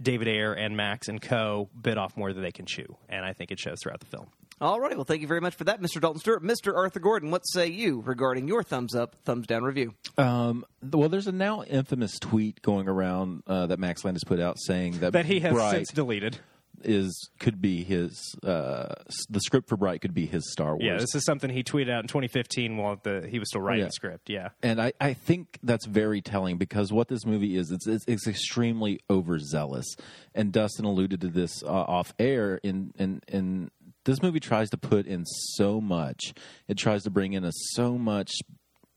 David 0.00 0.28
Ayer 0.28 0.52
and 0.52 0.76
Max 0.76 1.08
and 1.08 1.20
Co. 1.20 1.68
bit 1.80 1.98
off 1.98 2.16
more 2.16 2.32
than 2.32 2.42
they 2.42 2.52
can 2.52 2.66
chew, 2.66 2.96
and 3.08 3.24
I 3.24 3.32
think 3.32 3.50
it 3.50 3.58
shows 3.58 3.78
throughout 3.82 4.00
the 4.00 4.06
film. 4.06 4.28
All 4.60 4.80
right. 4.80 4.96
Well, 4.96 5.04
thank 5.04 5.20
you 5.20 5.28
very 5.28 5.40
much 5.40 5.54
for 5.54 5.64
that, 5.64 5.80
Mr. 5.80 6.00
Dalton 6.00 6.18
Stewart. 6.20 6.42
Mr. 6.42 6.74
Arthur 6.74 6.98
Gordon, 6.98 7.30
what 7.30 7.42
say 7.46 7.68
you 7.68 8.00
regarding 8.04 8.48
your 8.48 8.64
thumbs 8.64 8.92
up, 8.94 9.14
thumbs 9.24 9.46
down 9.46 9.62
review? 9.62 9.94
Um, 10.16 10.64
well, 10.82 11.08
there's 11.08 11.28
a 11.28 11.32
now 11.32 11.62
infamous 11.62 12.18
tweet 12.18 12.60
going 12.60 12.88
around 12.88 13.44
uh, 13.46 13.66
that 13.66 13.78
Max 13.78 14.04
Landis 14.04 14.24
put 14.24 14.40
out 14.40 14.56
saying 14.58 14.98
that 14.98 15.12
That 15.12 15.26
he 15.26 15.38
has 15.40 15.52
Bright 15.52 15.70
since 15.74 15.92
deleted. 15.92 16.38
Is 16.84 17.30
could 17.38 17.60
be 17.60 17.84
his 17.84 18.34
uh, 18.44 18.94
the 19.28 19.40
script 19.40 19.68
for 19.68 19.76
Bright 19.76 20.00
could 20.00 20.14
be 20.14 20.26
his 20.26 20.50
Star 20.52 20.70
Wars. 20.76 20.82
Yeah, 20.84 20.96
this 20.98 21.14
is 21.14 21.24
something 21.24 21.50
he 21.50 21.62
tweeted 21.62 21.90
out 21.90 22.02
in 22.04 22.08
2015 22.08 22.76
while 22.76 22.98
the, 23.02 23.26
he 23.28 23.38
was 23.38 23.48
still 23.48 23.60
writing 23.60 23.80
Yeah. 23.82 23.86
the 23.86 23.92
script. 23.92 24.30
Yeah. 24.30 24.48
and 24.62 24.80
I, 24.80 24.92
I 25.00 25.14
think 25.14 25.58
that's 25.62 25.86
very 25.86 26.20
telling 26.20 26.58
because 26.58 26.92
what 26.92 27.08
this 27.08 27.24
movie 27.26 27.56
is, 27.56 27.70
it's, 27.70 27.86
it's, 27.86 28.04
it's 28.06 28.26
extremely 28.26 29.00
overzealous. 29.10 29.86
And 30.34 30.52
Dustin 30.52 30.84
alluded 30.84 31.20
to 31.22 31.28
this 31.28 31.62
uh, 31.62 31.66
off 31.68 32.12
air. 32.18 32.60
In, 32.62 32.92
in, 32.98 33.20
in 33.28 33.70
this 34.04 34.22
movie 34.22 34.40
tries 34.40 34.70
to 34.70 34.78
put 34.78 35.06
in 35.06 35.24
so 35.26 35.80
much. 35.80 36.32
It 36.68 36.76
tries 36.78 37.02
to 37.04 37.10
bring 37.10 37.32
in 37.34 37.44
a 37.44 37.52
so 37.74 37.98
much, 37.98 38.32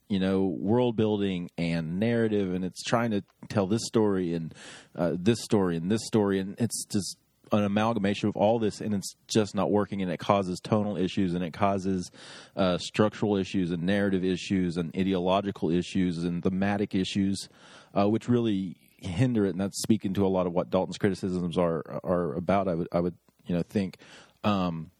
you 0.08 0.18
know, 0.20 0.44
world 0.44 0.96
building 0.96 1.50
and 1.58 1.98
narrative, 1.98 2.52
and 2.54 2.64
it's 2.64 2.82
trying 2.82 3.10
to 3.10 3.22
tell 3.48 3.66
this 3.66 3.82
story 3.86 4.34
and 4.34 4.54
uh, 4.96 5.12
this 5.18 5.42
story 5.42 5.76
and 5.76 5.90
this 5.90 6.06
story, 6.06 6.38
and 6.38 6.54
it's 6.58 6.84
just 6.90 7.16
an 7.52 7.64
amalgamation 7.64 8.28
of 8.28 8.36
all 8.36 8.58
this 8.58 8.80
and 8.80 8.94
it's 8.94 9.14
just 9.28 9.54
not 9.54 9.70
working 9.70 10.00
and 10.00 10.10
it 10.10 10.18
causes 10.18 10.58
tonal 10.58 10.96
issues 10.96 11.34
and 11.34 11.44
it 11.44 11.52
causes 11.52 12.10
uh, 12.56 12.78
structural 12.78 13.36
issues 13.36 13.70
and 13.70 13.82
narrative 13.82 14.24
issues 14.24 14.78
and 14.78 14.94
ideological 14.96 15.70
issues 15.70 16.24
and 16.24 16.42
thematic 16.42 16.94
issues 16.94 17.48
uh, 17.94 18.08
which 18.08 18.28
really 18.28 18.76
hinder 18.98 19.46
it. 19.46 19.50
And 19.50 19.60
that's 19.60 19.80
speaking 19.82 20.14
to 20.14 20.26
a 20.26 20.28
lot 20.28 20.46
of 20.46 20.52
what 20.52 20.70
Dalton's 20.70 20.98
criticisms 20.98 21.58
are 21.58 22.00
are 22.02 22.34
about 22.34 22.68
I 22.68 22.74
would 22.74 22.88
I 22.92 23.00
would 23.00 23.14
you 23.46 23.54
know 23.54 23.62
think. 23.62 23.98
Um, 24.44 24.90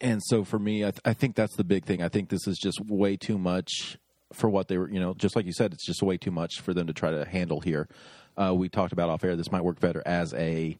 and 0.00 0.20
so 0.24 0.42
for 0.44 0.58
me 0.58 0.82
I, 0.82 0.90
th- 0.90 1.00
I 1.04 1.12
think 1.12 1.36
that's 1.36 1.56
the 1.56 1.64
big 1.64 1.84
thing. 1.84 2.02
I 2.02 2.08
think 2.08 2.28
this 2.28 2.46
is 2.46 2.58
just 2.58 2.80
way 2.86 3.16
too 3.16 3.38
much 3.38 3.98
for 4.32 4.50
what 4.50 4.68
they 4.68 4.76
were 4.76 4.90
you 4.90 4.98
know 4.98 5.14
just 5.14 5.36
like 5.36 5.46
you 5.46 5.52
said 5.52 5.72
it's 5.72 5.86
just 5.86 6.02
way 6.02 6.16
too 6.16 6.32
much 6.32 6.60
for 6.60 6.74
them 6.74 6.86
to 6.86 6.92
try 6.92 7.10
to 7.10 7.24
handle 7.24 7.60
here. 7.60 7.88
Uh, 8.36 8.54
we 8.54 8.68
talked 8.68 8.92
about 8.92 9.08
off 9.08 9.24
air 9.24 9.36
this 9.36 9.52
might 9.52 9.64
work 9.64 9.80
better 9.80 10.02
as 10.04 10.34
a 10.34 10.78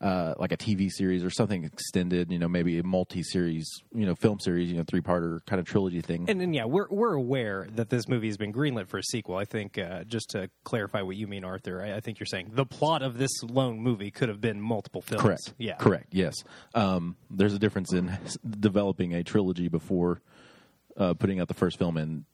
uh, 0.00 0.34
like 0.38 0.52
a 0.52 0.56
TV 0.56 0.90
series 0.90 1.24
or 1.24 1.30
something 1.30 1.64
extended, 1.64 2.30
you 2.30 2.38
know, 2.38 2.46
maybe 2.46 2.78
a 2.78 2.84
multi-series, 2.84 3.68
you 3.92 4.06
know, 4.06 4.14
film 4.14 4.38
series, 4.38 4.70
you 4.70 4.76
know, 4.76 4.84
three-parter 4.84 5.44
kind 5.46 5.58
of 5.58 5.66
trilogy 5.66 6.00
thing. 6.00 6.26
And, 6.28 6.40
and 6.40 6.54
yeah, 6.54 6.66
we're 6.66 6.86
we're 6.88 7.14
aware 7.14 7.66
that 7.74 7.90
this 7.90 8.06
movie 8.06 8.28
has 8.28 8.36
been 8.36 8.52
greenlit 8.52 8.86
for 8.86 8.98
a 8.98 9.02
sequel. 9.02 9.36
I 9.36 9.44
think 9.44 9.76
uh, 9.76 10.04
just 10.04 10.30
to 10.30 10.50
clarify 10.64 11.02
what 11.02 11.16
you 11.16 11.26
mean, 11.26 11.44
Arthur, 11.44 11.82
I, 11.82 11.96
I 11.96 12.00
think 12.00 12.20
you're 12.20 12.26
saying 12.26 12.50
the 12.52 12.66
plot 12.66 13.02
of 13.02 13.18
this 13.18 13.42
lone 13.42 13.80
movie 13.80 14.10
could 14.10 14.28
have 14.28 14.40
been 14.40 14.60
multiple 14.60 15.02
films. 15.02 15.22
Correct. 15.22 15.54
Yeah. 15.58 15.74
Correct. 15.74 16.08
Yes. 16.12 16.34
Um, 16.74 17.16
there's 17.30 17.54
a 17.54 17.58
difference 17.58 17.92
in 17.92 18.16
developing 18.48 19.14
a 19.14 19.24
trilogy 19.24 19.68
before 19.68 20.22
uh, 20.96 21.14
putting 21.14 21.40
out 21.40 21.48
the 21.48 21.54
first 21.54 21.76
film 21.78 21.96
and 21.96 22.24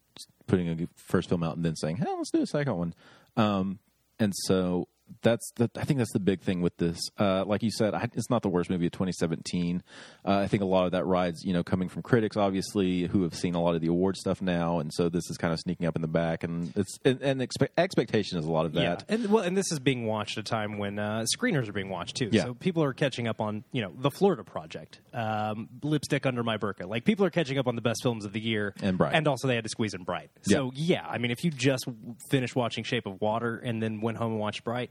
putting 0.47 0.69
a 0.69 0.89
first 0.97 1.29
film 1.31 1.43
out 1.43 1.57
and 1.57 1.65
then 1.65 1.77
saying, 1.77 1.97
"Hey, 1.97 2.07
let's 2.17 2.31
do 2.31 2.43
a 2.43 2.47
second 2.47 2.77
one." 2.77 2.95
Um, 3.37 3.79
and 4.19 4.33
so 4.35 4.89
that's 5.23 5.51
the, 5.57 5.71
I 5.77 5.85
think 5.85 5.99
that's 5.99 6.13
the 6.13 6.21
big 6.21 6.41
thing 6.41 6.61
with 6.61 6.77
this. 6.77 6.99
Uh, 7.19 7.45
like 7.47 7.63
you 7.63 7.71
said, 7.71 7.95
I, 7.95 8.09
it's 8.15 8.31
not 8.31 8.43
the 8.43 8.49
worst 8.49 8.71
movie 8.71 8.87
of 8.87 8.93
2017. 8.93 9.83
Uh, 10.25 10.39
I 10.39 10.47
think 10.47 10.63
a 10.63 10.67
lot 10.67 10.87
of 10.87 10.93
that 10.93 11.05
rides, 11.07 11.43
you 11.45 11.53
know, 11.53 11.63
coming 11.65 11.89
from 11.89 12.03
critics, 12.03 12.37
obviously, 12.37 13.03
who 13.05 13.23
have 13.23 13.35
seen 13.35 13.55
a 13.55 13.63
lot 13.63 13.75
of 13.75 13.81
the 13.81 13.89
award 13.89 14.17
stuff 14.17 14.43
now, 14.43 14.79
and 14.81 14.93
so 14.93 15.09
this 15.09 15.29
is 15.31 15.37
kind 15.37 15.53
of 15.53 15.61
sneaking 15.61 15.87
up 15.87 15.97
in 15.97 16.03
the 16.03 16.09
back, 16.09 16.45
and 16.45 16.73
it's 16.77 16.99
and, 17.05 17.21
and 17.23 17.41
expe- 17.41 17.69
expectation 17.79 18.39
is 18.39 18.45
a 18.47 18.51
lot 18.53 18.67
of 18.67 18.75
Yeah, 18.75 18.97
that. 18.97 19.05
and 19.09 19.31
well, 19.31 19.45
and 19.45 19.57
this 19.57 19.71
is 19.73 19.79
being 19.79 20.07
watched 20.07 20.39
at 20.39 20.43
a 20.47 20.51
time 20.51 20.79
when 20.79 20.99
uh, 20.99 21.25
screeners 21.37 21.69
are 21.69 21.73
being 21.73 21.89
watched 21.91 22.17
too. 22.17 22.29
Yeah. 22.33 22.45
So 22.45 22.55
people 22.55 22.83
are 22.83 22.93
catching 22.93 23.29
up 23.29 23.41
on 23.41 23.65
you 23.73 23.83
know 23.83 23.93
the 23.99 24.11
Florida 24.11 24.45
Project, 24.45 25.01
um, 25.13 25.69
Lipstick 25.83 26.27
Under 26.27 26.43
My 26.43 26.57
Burqa. 26.59 26.87
Like 26.89 27.05
people 27.05 27.25
are 27.27 27.31
catching 27.31 27.59
up 27.59 27.67
on 27.67 27.75
the 27.77 27.83
best 27.83 28.03
films 28.03 28.25
of 28.25 28.33
the 28.33 28.41
year, 28.41 28.75
And 28.83 28.99
Bright. 28.99 29.15
and 29.15 29.27
also 29.29 29.49
they 29.49 29.55
had 29.55 29.65
to 29.65 29.71
squeeze 29.71 29.95
in 29.95 30.05
Bright. 30.05 30.31
So 30.43 30.71
yeah, 30.75 31.07
I 31.07 31.19
mean, 31.19 31.31
if 31.31 31.45
you 31.45 31.51
just 31.51 31.87
finished 32.31 32.57
watching 32.57 32.85
Shape 32.85 33.07
of 33.07 33.21
Water 33.21 33.57
and 33.57 33.83
then 33.83 34.01
went 34.01 34.19
home 34.19 34.33
and 34.33 34.41
watched 34.41 34.65
Bright, 34.65 34.91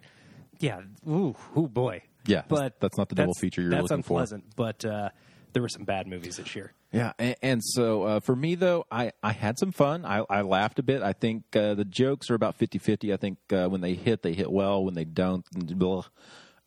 yeah, 0.63 0.81
ooh, 1.07 1.35
ooh 1.57 1.67
boy, 1.67 2.01
Yeah, 2.25 2.43
but 2.47 2.79
that's 2.79 2.97
not 2.97 3.09
the 3.09 3.15
double 3.15 3.33
feature 3.33 3.61
you're 3.61 3.71
looking 3.71 4.01
for. 4.01 4.19
That's 4.19 4.31
unpleasant, 4.31 4.43
But 4.55 4.85
uh, 4.85 5.09
there 5.51 5.61
were 5.61 5.69
some 5.69 5.83
bad 5.83 6.07
movies 6.07 6.37
this 6.37 6.55
year. 6.55 6.71
Yeah, 6.91 7.11
and, 7.19 7.35
and 7.41 7.61
so 7.63 8.03
uh, 8.03 8.19
for 8.21 8.35
me 8.35 8.55
though, 8.55 8.85
I, 8.91 9.11
I 9.21 9.33
had 9.33 9.59
some 9.59 9.71
fun. 9.71 10.05
I, 10.05 10.23
I 10.29 10.41
laughed 10.41 10.79
a 10.79 10.83
bit. 10.83 11.01
I 11.01 11.13
think 11.13 11.43
uh, 11.55 11.73
the 11.73 11.85
jokes 11.85 12.29
are 12.29 12.35
about 12.35 12.57
50-50. 12.57 13.13
I 13.13 13.17
think 13.17 13.39
uh, 13.51 13.67
when 13.67 13.81
they 13.81 13.93
hit, 13.95 14.21
they 14.21 14.33
hit 14.33 14.51
well. 14.51 14.83
When 14.85 14.93
they 14.93 15.05
don't, 15.05 15.45
blah. 15.77 16.03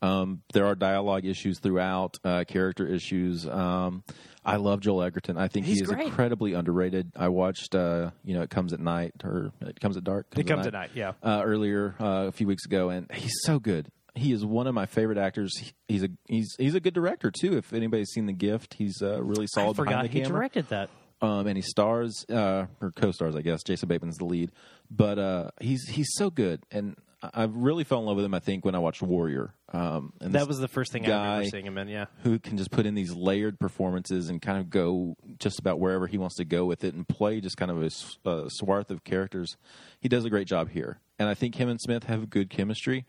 Um, 0.01 0.41
there 0.53 0.65
are 0.65 0.75
dialogue 0.75 1.25
issues 1.25 1.59
throughout, 1.59 2.17
uh, 2.23 2.43
character 2.47 2.85
issues. 2.87 3.47
Um, 3.47 4.03
I 4.45 4.57
love 4.57 4.79
Joel 4.81 5.03
Edgerton. 5.03 5.37
I 5.37 5.47
think 5.47 5.65
He's 5.65 5.77
he 5.77 5.83
is 5.83 5.89
great. 5.89 6.05
incredibly 6.07 6.53
underrated. 6.53 7.11
I 7.15 7.29
watched, 7.29 7.73
uh, 7.75 8.11
you 8.23 8.33
know, 8.35 8.41
it 8.43 8.49
comes 8.49 8.73
at 8.73 8.79
night 8.79 9.13
or 9.23 9.51
it 9.61 9.79
comes 9.79 9.97
at 9.97 10.03
dark. 10.03 10.27
It 10.37 10.45
comes 10.47 10.67
at 10.67 10.73
night, 10.73 10.91
yeah. 10.93 11.13
Uh, 11.23 11.41
earlier 11.43 11.95
uh, 11.99 12.25
a 12.27 12.31
few 12.31 12.47
weeks 12.47 12.65
ago, 12.65 12.89
and 12.89 13.11
he's 13.11 13.33
so 13.43 13.59
good. 13.59 13.87
He 14.15 14.31
is 14.31 14.45
one 14.45 14.65
of 14.67 14.73
my 14.73 14.85
favorite 14.85 15.17
actors. 15.17 15.55
He- 15.57 15.71
He's 15.89 16.03
a 16.03 16.09
he's 16.27 16.53
he's 16.59 16.75
a 16.75 16.79
good 16.81 16.93
director 16.93 17.31
too. 17.31 17.55
If 17.57 17.71
anybody's 17.73 18.09
seen 18.11 18.25
The 18.25 18.33
Gift, 18.33 18.73
he's 18.75 19.01
uh, 19.01 19.21
really 19.23 19.47
solid 19.47 19.71
I 19.71 19.73
forgot 19.73 19.89
behind 19.91 20.09
the 20.09 20.11
he 20.13 20.21
camera 20.21 20.39
directed 20.39 20.67
that. 20.69 20.89
um, 21.21 21.47
and 21.47 21.55
he 21.57 21.61
stars 21.61 22.25
uh, 22.29 22.65
or 22.81 22.91
co-stars, 22.91 23.35
I 23.37 23.41
guess. 23.41 23.63
Jason 23.63 23.87
Bateman's 23.87 24.17
the 24.17 24.25
lead, 24.25 24.51
but 24.91 25.17
uh, 25.17 25.51
he's 25.61 25.87
he's 25.87 26.09
so 26.15 26.29
good, 26.29 26.61
and 26.71 26.97
I 27.33 27.43
really 27.45 27.83
fell 27.85 27.99
in 27.99 28.05
love 28.05 28.17
with 28.17 28.25
him. 28.25 28.33
I 28.33 28.39
think 28.39 28.65
when 28.65 28.75
I 28.75 28.79
watched 28.79 29.01
Warrior, 29.01 29.53
um, 29.73 30.13
and 30.21 30.33
That 30.33 30.47
was 30.47 30.59
the 30.59 30.67
first 30.67 30.91
thing 30.91 31.05
I 31.05 31.09
remember 31.09 31.49
seeing 31.49 31.65
him 31.65 31.77
in. 31.77 31.87
Yeah. 31.89 32.05
who 32.23 32.39
can 32.39 32.57
just 32.57 32.71
put 32.71 32.85
in 32.85 32.95
these 32.95 33.13
layered 33.13 33.59
performances 33.59 34.29
and 34.29 34.41
kind 34.41 34.57
of 34.59 34.69
go 34.69 35.17
just 35.39 35.59
about 35.59 35.79
wherever 35.79 36.07
he 36.07 36.17
wants 36.17 36.35
to 36.37 36.45
go 36.45 36.65
with 36.65 36.83
it 36.83 36.93
and 36.93 37.07
play 37.07 37.41
just 37.41 37.57
kind 37.57 37.71
of 37.71 37.83
a 37.83 38.49
swath 38.49 38.91
of 38.91 39.03
characters. 39.03 39.57
He 39.99 40.07
does 40.09 40.23
a 40.25 40.29
great 40.29 40.47
job 40.47 40.69
here, 40.69 40.99
and 41.19 41.27
I 41.27 41.33
think 41.33 41.55
him 41.55 41.67
and 41.69 41.79
Smith 41.81 42.03
have 42.05 42.29
good 42.29 42.49
chemistry. 42.49 43.05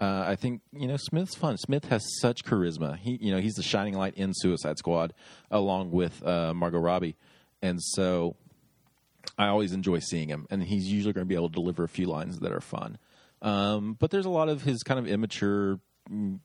Uh, 0.00 0.24
I 0.26 0.34
think 0.34 0.62
you 0.72 0.88
know 0.88 0.96
Smith's 0.96 1.34
fun. 1.36 1.58
Smith 1.58 1.84
has 1.86 2.02
such 2.20 2.44
charisma. 2.44 2.96
He 2.98 3.18
you 3.20 3.32
know 3.32 3.40
he's 3.40 3.54
the 3.54 3.62
shining 3.62 3.94
light 3.94 4.14
in 4.16 4.32
Suicide 4.34 4.78
Squad 4.78 5.12
along 5.50 5.90
with 5.90 6.26
uh, 6.26 6.54
Margot 6.54 6.78
Robbie, 6.78 7.16
and 7.60 7.78
so 7.80 8.34
I 9.38 9.48
always 9.48 9.72
enjoy 9.72 9.98
seeing 9.98 10.28
him. 10.28 10.46
And 10.50 10.62
he's 10.62 10.86
usually 10.86 11.12
going 11.12 11.24
to 11.26 11.28
be 11.28 11.34
able 11.34 11.50
to 11.50 11.54
deliver 11.54 11.84
a 11.84 11.88
few 11.88 12.06
lines 12.06 12.38
that 12.40 12.50
are 12.52 12.60
fun. 12.60 12.98
Um, 13.42 13.96
but 13.98 14.10
there's 14.10 14.26
a 14.26 14.30
lot 14.30 14.48
of 14.48 14.62
his 14.62 14.82
kind 14.82 14.98
of 14.98 15.06
immature, 15.06 15.76
mm, 15.76 15.80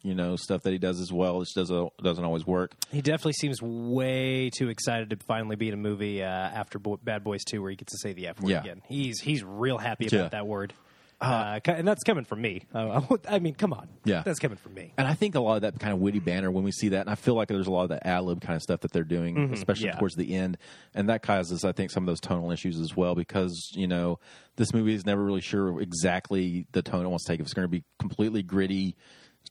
you 0.03 0.15
know, 0.15 0.35
stuff 0.35 0.61
that 0.63 0.71
he 0.71 0.77
does 0.77 0.99
as 0.99 1.11
well. 1.11 1.39
Which 1.39 1.53
doesn't 1.55 1.89
doesn't 2.01 2.23
always 2.23 2.45
work. 2.45 2.75
He 2.91 3.01
definitely 3.01 3.33
seems 3.33 3.61
way 3.61 4.49
too 4.49 4.69
excited 4.69 5.09
to 5.09 5.17
finally 5.27 5.55
be 5.55 5.67
in 5.67 5.73
a 5.73 5.77
movie 5.77 6.21
uh, 6.23 6.27
after 6.27 6.79
Bo- 6.79 6.99
Bad 7.03 7.23
Boys 7.23 7.43
2 7.45 7.61
where 7.61 7.71
he 7.71 7.75
gets 7.75 7.91
to 7.93 7.97
say 7.99 8.13
the 8.13 8.27
F 8.27 8.39
word 8.41 8.51
Yeah. 8.51 8.61
again. 8.61 8.81
He's 8.87 9.19
he's 9.21 9.43
real 9.43 9.77
happy 9.77 10.07
about 10.07 10.17
Yeah. 10.17 10.27
that 10.29 10.47
word. 10.47 10.73
Uh, 11.21 11.61
ca- 11.61 11.71
and 11.71 11.87
that's 11.87 12.03
coming 12.03 12.25
from 12.25 12.41
me. 12.41 12.63
Uh, 12.73 12.99
I 13.29 13.39
mean, 13.39 13.55
come 13.55 13.71
on. 13.71 13.87
Yeah. 14.03 14.21
That's 14.23 14.37
coming 14.37 14.57
from 14.57 14.73
me. 14.73 14.91
And 14.97 15.07
I 15.07 15.13
think 15.13 15.35
a 15.35 15.39
lot 15.39 15.55
of 15.55 15.61
that 15.61 15.79
kind 15.79 15.93
of 15.93 15.99
witty 15.99 16.19
banner 16.19 16.51
when 16.51 16.65
we 16.65 16.73
see 16.73 16.89
that, 16.89 16.99
and 17.01 17.09
I 17.09 17.15
feel 17.15 17.35
like 17.35 17.47
there's 17.47 17.67
a 17.67 17.71
lot 17.71 17.83
of 17.83 17.89
that 17.89 18.05
ad 18.05 18.23
lib 18.25 18.41
kind 18.41 18.57
of 18.57 18.61
stuff 18.61 18.81
that 18.81 18.91
they're 18.91 19.05
doing, 19.05 19.53
especially 19.53 19.87
yeah. 19.87 19.97
towards 19.97 20.15
the 20.15 20.35
end, 20.35 20.57
and 20.93 21.07
that 21.09 21.23
causes, 21.23 21.63
I 21.63 21.71
think, 21.71 21.89
some 21.91 22.03
of 22.03 22.07
those 22.07 22.19
tonal 22.19 22.51
issues 22.51 22.77
as 22.81 22.97
well 22.97 23.15
because 23.15 23.71
you 23.75 23.87
know 23.87 24.19
this 24.57 24.73
movie 24.73 24.93
is 24.93 25.05
never 25.05 25.23
really 25.23 25.39
sure 25.41 25.81
exactly 25.81 26.67
the 26.73 26.81
tone 26.81 27.05
it 27.05 27.09
wants 27.09 27.23
to 27.25 27.31
take. 27.31 27.39
If 27.39 27.45
it's 27.45 27.53
going 27.53 27.63
to 27.67 27.71
be 27.71 27.85
completely 27.97 28.43
gritty 28.43 28.97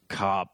cop 0.09 0.51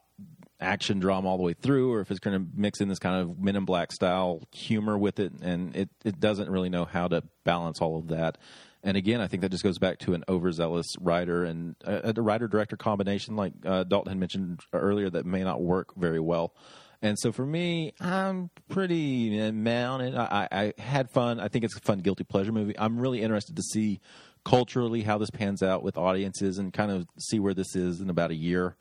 action 0.61 1.01
drama 1.01 1.29
all 1.29 1.37
the 1.37 1.43
way 1.43 1.55
through, 1.55 1.93
or 1.93 2.01
if 2.01 2.11
it's 2.11 2.21
going 2.21 2.39
to 2.39 2.47
mix 2.55 2.81
in 2.81 2.89
this 2.89 2.99
kind 2.99 3.23
of 3.23 3.39
Men 3.39 3.57
in 3.57 3.65
Black 3.65 3.93
style 3.93 4.43
humor 4.53 4.99
with 4.99 5.19
it, 5.19 5.33
and 5.43 5.75
it 5.75 5.89
it 6.05 6.21
doesn't 6.21 6.51
really 6.51 6.69
know 6.69 6.85
how 6.85 7.09
to 7.09 7.23
balance 7.45 7.81
all 7.81 7.99
of 7.99 8.09
that. 8.09 8.39
And 8.83 8.97
again, 8.97 9.21
I 9.21 9.27
think 9.27 9.43
that 9.43 9.51
just 9.51 9.63
goes 9.63 9.79
back 9.79 9.99
to 10.01 10.15
an 10.15 10.25
overzealous 10.29 10.87
writer 11.01 11.45
and 11.45 11.77
a, 11.85 12.15
a 12.17 12.23
writer 12.23 12.49
director 12.49 12.77
combination, 12.77 13.37
like 13.37 13.53
uh, 13.65 13.85
Dalton 13.85 14.11
had 14.11 14.19
mentioned 14.19 14.61
earlier, 14.73 15.11
that 15.11 15.27
may 15.27 15.45
not 15.45 15.61
work 15.61 15.95
very 15.97 16.21
well. 16.21 16.55
And 17.03 17.19
so 17.19 17.33
for 17.33 17.45
me, 17.45 17.93
I'm 18.01 18.51
pretty 18.69 19.51
meh 19.53 19.85
on 19.87 20.17
I 20.17 20.49
I 20.51 20.73
had 20.79 21.11
fun. 21.11 21.41
I 21.41 21.49
think 21.49 21.65
it's 21.65 21.77
a 21.77 21.81
fun 21.81 22.01
guilty 22.01 22.25
pleasure 22.25 22.53
movie. 22.53 22.79
I'm 22.79 22.99
really 22.99 23.23
interested 23.23 23.57
to 23.57 23.63
see 23.63 24.01
culturally 24.45 25.03
how 25.03 25.19
this 25.19 25.31
pans 25.31 25.63
out 25.63 25.83
with 25.83 25.99
audiences 25.99 26.59
and 26.59 26.73
kind 26.73 26.91
of 26.91 27.07
see 27.19 27.39
where 27.39 27.55
this 27.55 27.75
is 27.75 28.01
in 28.01 28.11
about 28.11 28.31
a 28.31 28.35
year 28.35 28.77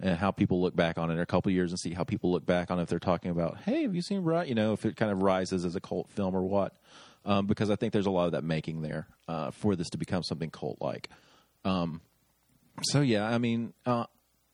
and 0.00 0.18
how 0.18 0.30
people 0.30 0.60
look 0.60 0.74
back 0.74 0.98
on 0.98 1.10
it 1.10 1.14
in 1.14 1.20
a 1.20 1.26
couple 1.26 1.50
years 1.52 1.70
and 1.70 1.78
see 1.78 1.92
how 1.92 2.04
people 2.04 2.32
look 2.32 2.44
back 2.44 2.70
on 2.70 2.78
it 2.78 2.82
if 2.82 2.88
they're 2.88 2.98
talking 2.98 3.30
about, 3.30 3.58
hey, 3.64 3.82
have 3.82 3.94
you 3.94 4.02
seen 4.02 4.22
Bright? 4.22 4.48
You 4.48 4.54
know, 4.54 4.72
if 4.72 4.84
it 4.84 4.96
kind 4.96 5.12
of 5.12 5.22
rises 5.22 5.64
as 5.64 5.76
a 5.76 5.80
cult 5.80 6.08
film 6.10 6.34
or 6.34 6.42
what. 6.42 6.74
Um, 7.26 7.46
because 7.46 7.70
I 7.70 7.76
think 7.76 7.94
there's 7.94 8.06
a 8.06 8.10
lot 8.10 8.26
of 8.26 8.32
that 8.32 8.44
making 8.44 8.82
there 8.82 9.06
uh, 9.28 9.50
for 9.50 9.76
this 9.76 9.88
to 9.90 9.98
become 9.98 10.22
something 10.22 10.50
cult 10.50 10.76
like. 10.80 11.08
Um, 11.64 12.02
so 12.82 13.00
yeah, 13.00 13.24
I 13.24 13.38
mean, 13.38 13.72
uh, 13.86 14.04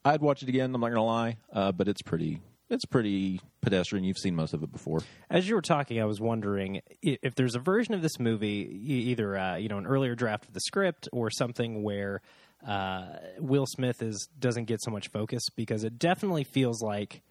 I'd 0.04 0.20
watch 0.20 0.42
it 0.42 0.48
again. 0.48 0.72
I'm 0.74 0.80
not 0.80 0.90
gonna 0.90 1.04
lie, 1.04 1.38
uh, 1.52 1.72
but 1.72 1.88
it's 1.88 2.02
pretty, 2.02 2.40
it's 2.68 2.84
pretty 2.84 3.40
pedestrian. 3.60 4.04
You've 4.04 4.18
seen 4.18 4.36
most 4.36 4.54
of 4.54 4.62
it 4.62 4.70
before. 4.70 5.00
As 5.28 5.48
you 5.48 5.56
were 5.56 5.62
talking, 5.62 6.00
I 6.00 6.04
was 6.04 6.20
wondering 6.20 6.80
if 7.02 7.34
there's 7.34 7.56
a 7.56 7.58
version 7.58 7.94
of 7.94 8.02
this 8.02 8.20
movie, 8.20 8.80
either 8.86 9.36
uh, 9.36 9.56
you 9.56 9.68
know 9.68 9.78
an 9.78 9.86
earlier 9.86 10.14
draft 10.14 10.46
of 10.46 10.54
the 10.54 10.60
script 10.60 11.08
or 11.12 11.28
something 11.30 11.82
where 11.82 12.22
uh, 12.66 13.06
Will 13.38 13.66
Smith 13.66 14.02
is 14.02 14.28
doesn't 14.38 14.64
get 14.64 14.80
so 14.82 14.90
much 14.90 15.08
focus 15.08 15.42
because 15.56 15.84
it 15.84 15.98
definitely 15.98 16.44
feels 16.44 16.82
like 16.82 17.22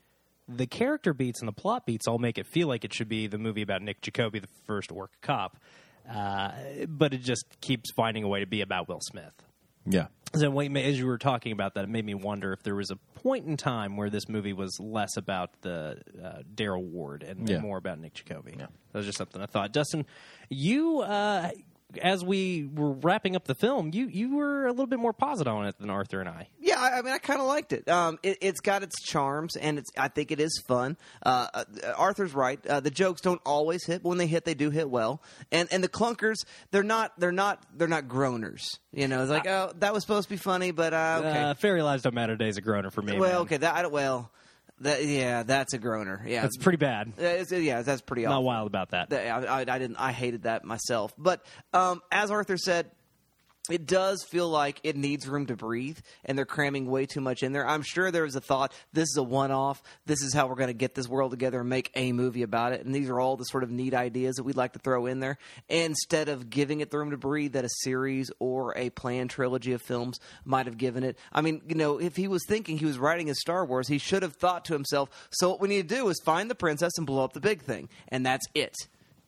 the 0.48 0.66
character 0.66 1.14
beats 1.14 1.40
and 1.42 1.48
the 1.48 1.54
plot 1.54 1.86
beats 1.86 2.08
all 2.08 2.18
make 2.18 2.38
it 2.38 2.48
feel 2.48 2.68
like 2.68 2.84
it 2.84 2.94
should 2.94 3.10
be 3.10 3.28
the 3.28 3.38
movie 3.38 3.62
about 3.62 3.82
Nick 3.82 4.02
Jacoby, 4.02 4.40
the 4.40 4.48
first 4.66 4.92
orc 4.92 5.12
cop, 5.22 5.58
uh, 6.12 6.52
but 6.88 7.14
it 7.14 7.22
just 7.22 7.46
keeps 7.62 7.92
finding 7.92 8.24
a 8.24 8.28
way 8.28 8.40
to 8.40 8.48
be 8.48 8.62
about 8.62 8.88
Will 8.90 9.00
Smith. 9.02 9.34
Yeah. 9.86 10.08
So 10.36 10.50
wait, 10.52 10.76
as 10.76 11.00
you 11.00 11.08
were 11.08 11.18
talking 11.18 11.52
about 11.52 11.74
that, 11.76 11.84
it 11.86 11.90
made 11.90 12.06
me 12.06 12.14
wonder 12.14 12.54
if 12.54 12.62
there 12.62 12.76
was 12.76 12.92
a 12.92 12.96
point 13.20 13.46
in 13.48 13.58
time 13.58 13.98
where 13.98 14.10
this 14.12 14.28
movie 14.30 14.54
was 14.54 14.78
less 14.80 15.18
about 15.18 15.50
the 15.62 16.02
uh, 16.24 16.42
Daryl 16.54 16.84
Ward 16.84 17.24
and, 17.24 17.50
Yeah. 17.50 17.60
more 17.60 17.78
about 17.78 18.00
Nick 18.00 18.14
Jacoby. 18.14 18.54
That 18.58 18.70
was 18.94 19.06
just 19.06 19.18
something 19.18 19.42
I 19.42 19.48
thought. 19.48 19.72
Dustin, 19.72 20.06
you, 20.50 21.00
uh, 21.00 21.50
as 22.02 22.24
we 22.24 22.70
were 22.72 22.92
wrapping 22.92 23.36
up 23.36 23.46
the 23.46 23.56
film, 23.56 23.92
you 23.94 24.08
you 24.08 24.36
were 24.36 24.68
a 24.68 24.72
little 24.72 24.88
bit 24.88 25.00
more 25.00 25.14
positive 25.14 25.52
on 25.54 25.66
it 25.66 25.78
than 25.80 25.90
Arthur 25.90 26.20
and 26.20 26.30
I. 26.30 26.48
Yeah, 26.60 26.80
I, 26.80 27.00
I 27.00 27.02
mean, 27.02 27.14
I 27.14 27.18
kind 27.18 27.40
of 27.42 27.48
liked 27.48 27.74
it. 27.74 27.88
Um, 27.90 28.20
it. 28.22 28.38
It's 28.42 28.60
got 28.60 28.84
its 28.84 29.02
charms, 29.02 29.56
and 29.56 29.80
it's. 29.80 29.90
I 29.98 30.08
think 30.08 30.32
it 30.32 30.40
is 30.40 30.62
fun. 30.68 30.98
Uh, 31.24 31.48
uh, 31.54 31.64
Arthur's 31.98 32.34
right. 32.34 32.64
Uh, 32.66 32.80
the 32.80 32.92
jokes 32.92 33.22
don't 33.22 33.42
always 33.46 33.86
hit, 33.86 34.04
but 34.04 34.10
when 34.10 34.18
they 34.18 34.28
hit, 34.28 34.46
they 34.46 34.54
do 34.54 34.70
hit 34.70 34.90
well. 34.90 35.22
And 35.52 35.68
and 35.72 35.84
the 35.84 35.90
clunkers, 35.90 36.46
they're 36.72 36.84
not. 36.84 37.20
They're 37.20 37.32
not. 37.32 37.64
They're 37.76 37.88
not 37.88 38.08
groaners. 38.08 38.80
You 38.92 39.08
know, 39.08 39.22
it's 39.22 39.32
like, 39.32 39.48
oh, 39.48 39.72
that 39.80 39.94
was 39.94 40.04
supposed 40.04 40.30
to 40.30 40.34
be 40.34 40.38
funny, 40.38 40.72
but 40.72 40.94
uh, 40.94 41.22
okay. 41.24 41.40
Uh, 41.42 41.54
Fairy 41.56 41.82
Lives 41.82 42.04
Don't 42.04 42.16
Matter 42.16 42.36
Day 42.36 42.50
is 42.50 42.58
a 42.58 42.62
groaner 42.62 42.92
for 42.92 43.02
me. 43.02 43.20
well, 43.20 43.32
man. 43.32 43.42
okay. 43.42 43.58
That 43.58 43.76
I 43.76 43.82
don't. 43.82 43.92
Well, 43.92 44.32
that 44.82 45.06
yeah, 45.06 45.44
that's 45.44 45.74
a 45.74 45.78
groaner. 45.78 46.24
Yeah, 46.26 46.42
That's 46.42 46.58
pretty 46.58 46.78
bad. 46.78 47.14
It's- 47.18 47.52
yeah, 47.52 47.82
that's 47.82 48.02
pretty. 48.02 48.24
Not 48.24 48.32
awful. 48.34 48.44
wild 48.44 48.68
about 48.68 48.92
that. 48.92 49.10
That- 49.10 49.28
I, 49.28 49.60
I, 49.60 49.60
I 49.62 49.80
didn't. 49.80 49.98
I 49.98 50.12
hated 50.12 50.44
that 50.44 50.64
myself. 50.64 51.14
But 51.18 51.46
um, 51.74 52.02
as 52.12 52.32
Arthur 52.32 52.58
said, 52.58 52.90
it 53.72 53.86
does 53.86 54.24
feel 54.24 54.50
like 54.50 54.80
it 54.84 54.96
needs 54.96 55.28
room 55.28 55.46
to 55.48 55.56
breathe, 55.56 56.00
and 56.26 56.38
they're 56.38 56.46
cramming 56.46 56.90
way 56.90 57.06
too 57.06 57.22
much 57.22 57.44
in 57.44 57.54
there. 57.54 57.68
I'm 57.68 57.82
sure 57.82 58.12
there 58.12 58.24
was 58.24 58.36
a 58.36 58.42
thought: 58.42 58.74
this 58.94 59.10
is 59.10 59.18
a 59.18 59.24
one-off. 59.24 59.82
This 60.06 60.22
is 60.22 60.34
how 60.34 60.48
we're 60.48 60.56
going 60.56 60.68
to 60.68 60.74
get 60.74 60.96
this 60.96 61.08
world 61.08 61.32
together 61.32 61.60
and 61.60 61.70
make 61.70 61.92
a 61.96 62.12
movie 62.12 62.44
about 62.44 62.74
it. 62.74 62.86
And 62.86 62.94
these 62.94 63.10
are 63.10 63.20
all 63.20 63.38
the 63.38 63.46
sort 63.46 63.64
of 63.64 63.70
neat 63.70 63.94
ideas 63.94 64.36
that 64.36 64.44
we'd 64.44 64.56
like 64.56 64.74
to 64.74 64.80
throw 64.80 65.06
in 65.06 65.20
there. 65.20 65.38
Instead 65.68 66.30
of 66.30 66.50
giving 66.50 66.82
it 66.82 66.92
the 66.92 66.98
room 66.98 67.12
to 67.12 67.18
breathe 67.18 67.54
that 67.54 67.66
a 67.66 67.70
series 67.82 68.32
or 68.40 68.78
a 68.78 68.90
planned 68.90 69.30
trilogy 69.30 69.74
of 69.74 69.82
films 69.82 70.20
might 70.46 70.66
have 70.66 70.78
given 70.78 71.04
it. 71.04 71.18
I 71.32 71.42
mean, 71.42 71.62
you 71.68 71.76
know, 71.76 72.00
if 72.00 72.16
he 72.16 72.28
was 72.28 72.44
thinking 72.48 72.78
he 72.78 72.86
was 72.86 72.98
writing 72.98 73.28
his 73.28 73.40
Star 73.40 73.66
Wars, 73.66 73.88
he 73.88 73.98
should 73.98 74.24
have 74.24 74.36
thought 74.36 74.66
to 74.66 74.74
himself: 74.74 75.10
so 75.32 75.50
what 75.50 75.62
we 75.62 75.68
need 75.68 75.90
to 75.90 75.96
do 75.96 76.08
is 76.10 76.20
find 76.24 76.50
the 76.50 76.56
princess 76.56 76.94
and 76.98 77.08
blow 77.08 77.24
up 77.24 77.34
the 77.34 77.40
big 77.40 77.62
thing, 77.62 77.90
and 78.10 78.26
that's 78.26 78.46
it 78.54 78.76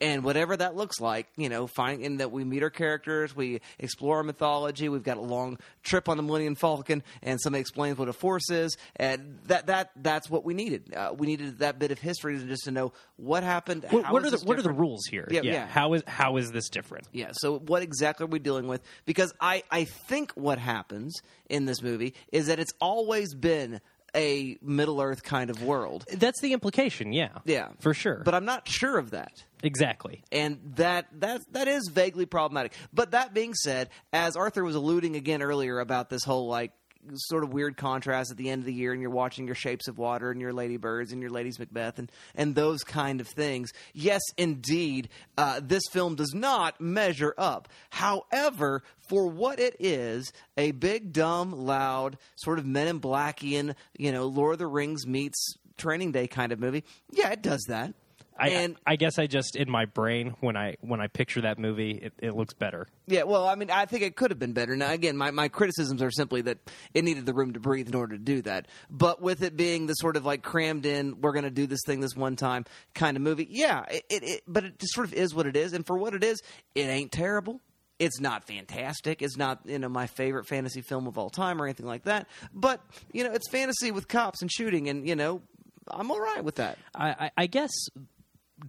and 0.01 0.23
whatever 0.23 0.57
that 0.57 0.75
looks 0.75 0.99
like, 0.99 1.27
you 1.37 1.47
know, 1.47 1.67
find 1.67 2.01
in 2.01 2.17
that 2.17 2.31
we 2.31 2.43
meet 2.43 2.63
our 2.63 2.69
characters, 2.69 3.35
we 3.35 3.61
explore 3.79 4.17
our 4.17 4.23
mythology, 4.23 4.89
we've 4.89 5.03
got 5.03 5.17
a 5.17 5.21
long 5.21 5.59
trip 5.83 6.09
on 6.09 6.17
the 6.17 6.23
Millennium 6.23 6.55
Falcon, 6.55 7.03
and 7.21 7.39
somebody 7.39 7.61
explains 7.61 7.97
what 7.97 8.09
a 8.09 8.13
force 8.13 8.49
is, 8.49 8.75
and 8.95 9.39
that 9.45 9.67
that 9.67 9.91
that's 9.95 10.29
what 10.29 10.43
we 10.43 10.53
needed. 10.53 10.93
Uh, 10.93 11.13
we 11.15 11.27
needed 11.27 11.59
that 11.59 11.79
bit 11.79 11.91
of 11.91 11.99
history 11.99 12.37
to 12.37 12.45
just 12.45 12.63
to 12.63 12.71
know 12.71 12.93
what 13.17 13.43
happened. 13.43 13.85
What, 13.89 14.05
how 14.05 14.13
what 14.13 14.25
is 14.25 14.33
are 14.33 14.37
the 14.37 14.45
what 14.45 14.57
are 14.57 14.63
the 14.63 14.71
rules 14.71 15.05
here? 15.05 15.27
Yeah, 15.29 15.41
yeah. 15.43 15.67
How 15.67 15.93
is 15.93 16.03
how 16.07 16.37
is 16.37 16.51
this 16.51 16.69
different? 16.69 17.07
Yeah. 17.11 17.31
So 17.33 17.59
what 17.59 17.83
exactly 17.83 18.23
are 18.25 18.27
we 18.27 18.39
dealing 18.39 18.67
with? 18.67 18.81
Because 19.05 19.33
I 19.39 19.63
I 19.69 19.85
think 19.85 20.31
what 20.33 20.57
happens 20.57 21.21
in 21.49 21.65
this 21.65 21.81
movie 21.81 22.15
is 22.31 22.47
that 22.47 22.59
it's 22.59 22.73
always 22.81 23.35
been 23.35 23.81
a 24.15 24.57
Middle 24.61 25.01
Earth 25.01 25.23
kind 25.23 25.49
of 25.49 25.63
world. 25.63 26.05
That's 26.11 26.41
the 26.41 26.53
implication. 26.53 27.13
Yeah. 27.13 27.29
Yeah, 27.45 27.69
For 27.79 27.93
sure. 27.93 28.21
But 28.25 28.33
I'm 28.35 28.45
not 28.45 28.67
sure 28.67 28.97
of 28.97 29.11
that. 29.11 29.43
exactly. 29.63 30.23
and 30.31 30.59
that 30.75 31.07
that 31.19 31.41
that 31.53 31.67
is 31.67 31.87
vaguely 31.87 32.25
problematic. 32.25 32.73
But 32.93 33.11
that 33.11 33.33
being 33.33 33.53
said, 33.53 33.89
as 34.11 34.35
Arthur 34.35 34.63
was 34.63 34.75
alluding 34.75 35.15
again 35.15 35.41
earlier 35.41 35.79
about 35.79 36.09
this 36.09 36.23
whole 36.23 36.47
like 36.47 36.71
sort 37.15 37.43
of 37.43 37.53
weird 37.53 37.77
contrast 37.77 38.31
at 38.31 38.37
the 38.37 38.49
end 38.49 38.59
of 38.59 38.65
the 38.65 38.73
year 38.73 38.93
and 38.93 39.01
you're 39.01 39.11
watching 39.11 39.45
your 39.45 39.55
shapes 39.55 39.87
of 39.87 39.97
water 39.97 40.31
and 40.31 40.39
your 40.39 40.53
ladybirds 40.53 41.11
and 41.11 41.21
your 41.21 41.31
ladies 41.31 41.59
macbeth 41.59 41.99
and 41.99 42.11
and 42.35 42.55
those 42.55 42.83
kind 42.83 43.21
of 43.21 43.27
things. 43.27 43.71
Yes 43.93 44.21
indeed 44.37 45.09
uh, 45.37 45.61
this 45.63 45.83
film 45.91 46.15
does 46.15 46.33
not 46.33 46.79
measure 46.79 47.33
up. 47.37 47.69
However 47.89 48.83
for 49.07 49.27
what 49.27 49.59
it 49.59 49.75
is 49.79 50.31
a 50.57 50.71
big 50.71 51.11
dumb 51.11 51.51
loud 51.51 52.17
sort 52.35 52.59
of 52.59 52.65
men 52.65 52.87
in 52.87 52.99
blackian 52.99 53.75
you 53.97 54.11
know 54.11 54.25
lord 54.25 54.53
of 54.53 54.59
the 54.59 54.67
rings 54.67 55.05
meets 55.05 55.55
training 55.77 56.13
day 56.13 56.27
kind 56.27 56.53
of 56.53 56.59
movie 56.59 56.83
yeah 57.11 57.29
it 57.29 57.41
does 57.41 57.61
that 57.67 57.93
I, 58.37 58.49
and 58.49 58.77
I 58.87 58.95
guess 58.95 59.19
I 59.19 59.27
just 59.27 59.55
in 59.55 59.69
my 59.69 59.85
brain 59.85 60.35
when 60.39 60.57
I 60.57 60.75
when 60.81 60.99
I 60.99 61.07
picture 61.07 61.41
that 61.41 61.59
movie, 61.59 61.91
it, 61.91 62.13
it 62.17 62.35
looks 62.35 62.53
better. 62.53 62.87
Yeah, 63.05 63.23
well, 63.23 63.47
I 63.47 63.55
mean, 63.55 63.69
I 63.69 63.85
think 63.85 64.03
it 64.03 64.15
could 64.15 64.31
have 64.31 64.39
been 64.39 64.53
better. 64.53 64.75
Now, 64.75 64.91
again, 64.91 65.17
my, 65.17 65.31
my 65.31 65.47
criticisms 65.47 66.01
are 66.01 66.11
simply 66.11 66.41
that 66.43 66.57
it 66.93 67.03
needed 67.03 67.25
the 67.25 67.33
room 67.33 67.53
to 67.53 67.59
breathe 67.59 67.87
in 67.87 67.95
order 67.95 68.17
to 68.17 68.23
do 68.23 68.41
that. 68.43 68.67
But 68.89 69.21
with 69.21 69.43
it 69.43 69.55
being 69.55 69.85
the 69.85 69.93
sort 69.93 70.15
of 70.15 70.25
like 70.25 70.43
crammed 70.43 70.85
in, 70.85 71.21
we're 71.21 71.33
going 71.33 71.43
to 71.43 71.51
do 71.51 71.67
this 71.67 71.81
thing 71.85 71.99
this 71.99 72.15
one 72.15 72.35
time 72.35 72.65
kind 72.95 73.17
of 73.17 73.23
movie, 73.23 73.47
yeah, 73.49 73.83
it, 73.91 74.05
it, 74.09 74.23
it, 74.23 74.41
but 74.47 74.63
it 74.63 74.79
just 74.79 74.93
sort 74.93 75.07
of 75.07 75.13
is 75.13 75.35
what 75.35 75.45
it 75.45 75.55
is. 75.55 75.73
And 75.73 75.85
for 75.85 75.97
what 75.97 76.13
it 76.13 76.23
is, 76.23 76.41
it 76.73 76.87
ain't 76.87 77.11
terrible. 77.11 77.61
It's 77.99 78.19
not 78.19 78.45
fantastic. 78.47 79.21
It's 79.21 79.37
not 79.37 79.59
you 79.65 79.77
know 79.77 79.89
my 79.89 80.07
favorite 80.07 80.47
fantasy 80.47 80.81
film 80.81 81.05
of 81.05 81.19
all 81.19 81.29
time 81.29 81.61
or 81.61 81.65
anything 81.65 81.85
like 81.85 82.05
that. 82.05 82.27
But 82.51 82.81
you 83.13 83.23
know, 83.23 83.31
it's 83.31 83.47
fantasy 83.51 83.91
with 83.91 84.07
cops 84.07 84.41
and 84.41 84.51
shooting, 84.51 84.89
and 84.89 85.07
you 85.07 85.15
know, 85.15 85.43
I'm 85.87 86.09
all 86.09 86.19
right 86.19 86.43
with 86.43 86.55
that. 86.55 86.79
I, 86.95 87.09
I, 87.09 87.31
I 87.37 87.45
guess 87.45 87.69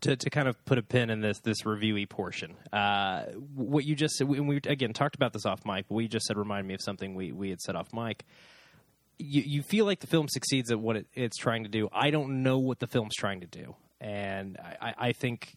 to, 0.00 0.16
to 0.16 0.30
kind 0.30 0.48
of 0.48 0.62
put 0.64 0.78
a 0.78 0.82
pin 0.82 1.10
in 1.10 1.20
this 1.20 1.38
this 1.40 1.62
reviewy 1.62 2.08
portion, 2.08 2.56
uh, 2.72 3.24
what 3.54 3.84
you 3.84 3.94
just 3.94 4.14
said, 4.16 4.26
we, 4.28 4.40
we 4.40 4.56
again 4.66 4.92
talked 4.92 5.14
about 5.14 5.32
this 5.32 5.46
off 5.46 5.64
mic, 5.64 5.86
but 5.88 5.94
we 5.94 6.08
just 6.08 6.26
said 6.26 6.36
reminded 6.36 6.66
me 6.66 6.74
of 6.74 6.80
something 6.82 7.14
we, 7.14 7.32
we 7.32 7.50
had 7.50 7.60
said 7.60 7.76
off 7.76 7.92
mic. 7.92 8.24
You, 9.18 9.42
you 9.44 9.62
feel 9.62 9.84
like 9.84 10.00
the 10.00 10.06
film 10.06 10.26
succeeds 10.28 10.72
at 10.72 10.80
what 10.80 10.96
it, 10.96 11.06
it's 11.14 11.36
trying 11.36 11.64
to 11.64 11.68
do. 11.68 11.88
I 11.92 12.10
don't 12.10 12.42
know 12.42 12.58
what 12.58 12.80
the 12.80 12.86
film's 12.86 13.14
trying 13.14 13.40
to 13.40 13.46
do, 13.46 13.76
and 14.00 14.58
I, 14.58 14.76
I, 14.80 14.94
I 15.08 15.12
think 15.12 15.54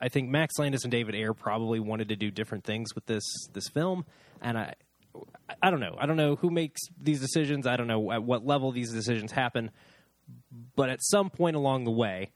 I 0.00 0.08
think 0.08 0.28
Max 0.28 0.58
Landis 0.58 0.84
and 0.84 0.92
David 0.92 1.14
Ayer 1.14 1.34
probably 1.34 1.80
wanted 1.80 2.08
to 2.08 2.16
do 2.16 2.30
different 2.30 2.64
things 2.64 2.94
with 2.94 3.06
this 3.06 3.24
this 3.52 3.68
film, 3.68 4.04
and 4.40 4.58
I 4.58 4.74
I 5.62 5.70
don't 5.70 5.80
know. 5.80 5.96
I 5.98 6.06
don't 6.06 6.16
know 6.16 6.36
who 6.36 6.50
makes 6.50 6.80
these 7.00 7.20
decisions. 7.20 7.66
I 7.66 7.76
don't 7.76 7.88
know 7.88 8.12
at 8.12 8.22
what 8.22 8.46
level 8.46 8.70
these 8.70 8.92
decisions 8.92 9.32
happen, 9.32 9.70
but 10.76 10.90
at 10.90 11.02
some 11.02 11.30
point 11.30 11.56
along 11.56 11.84
the 11.84 11.90
way, 11.90 12.30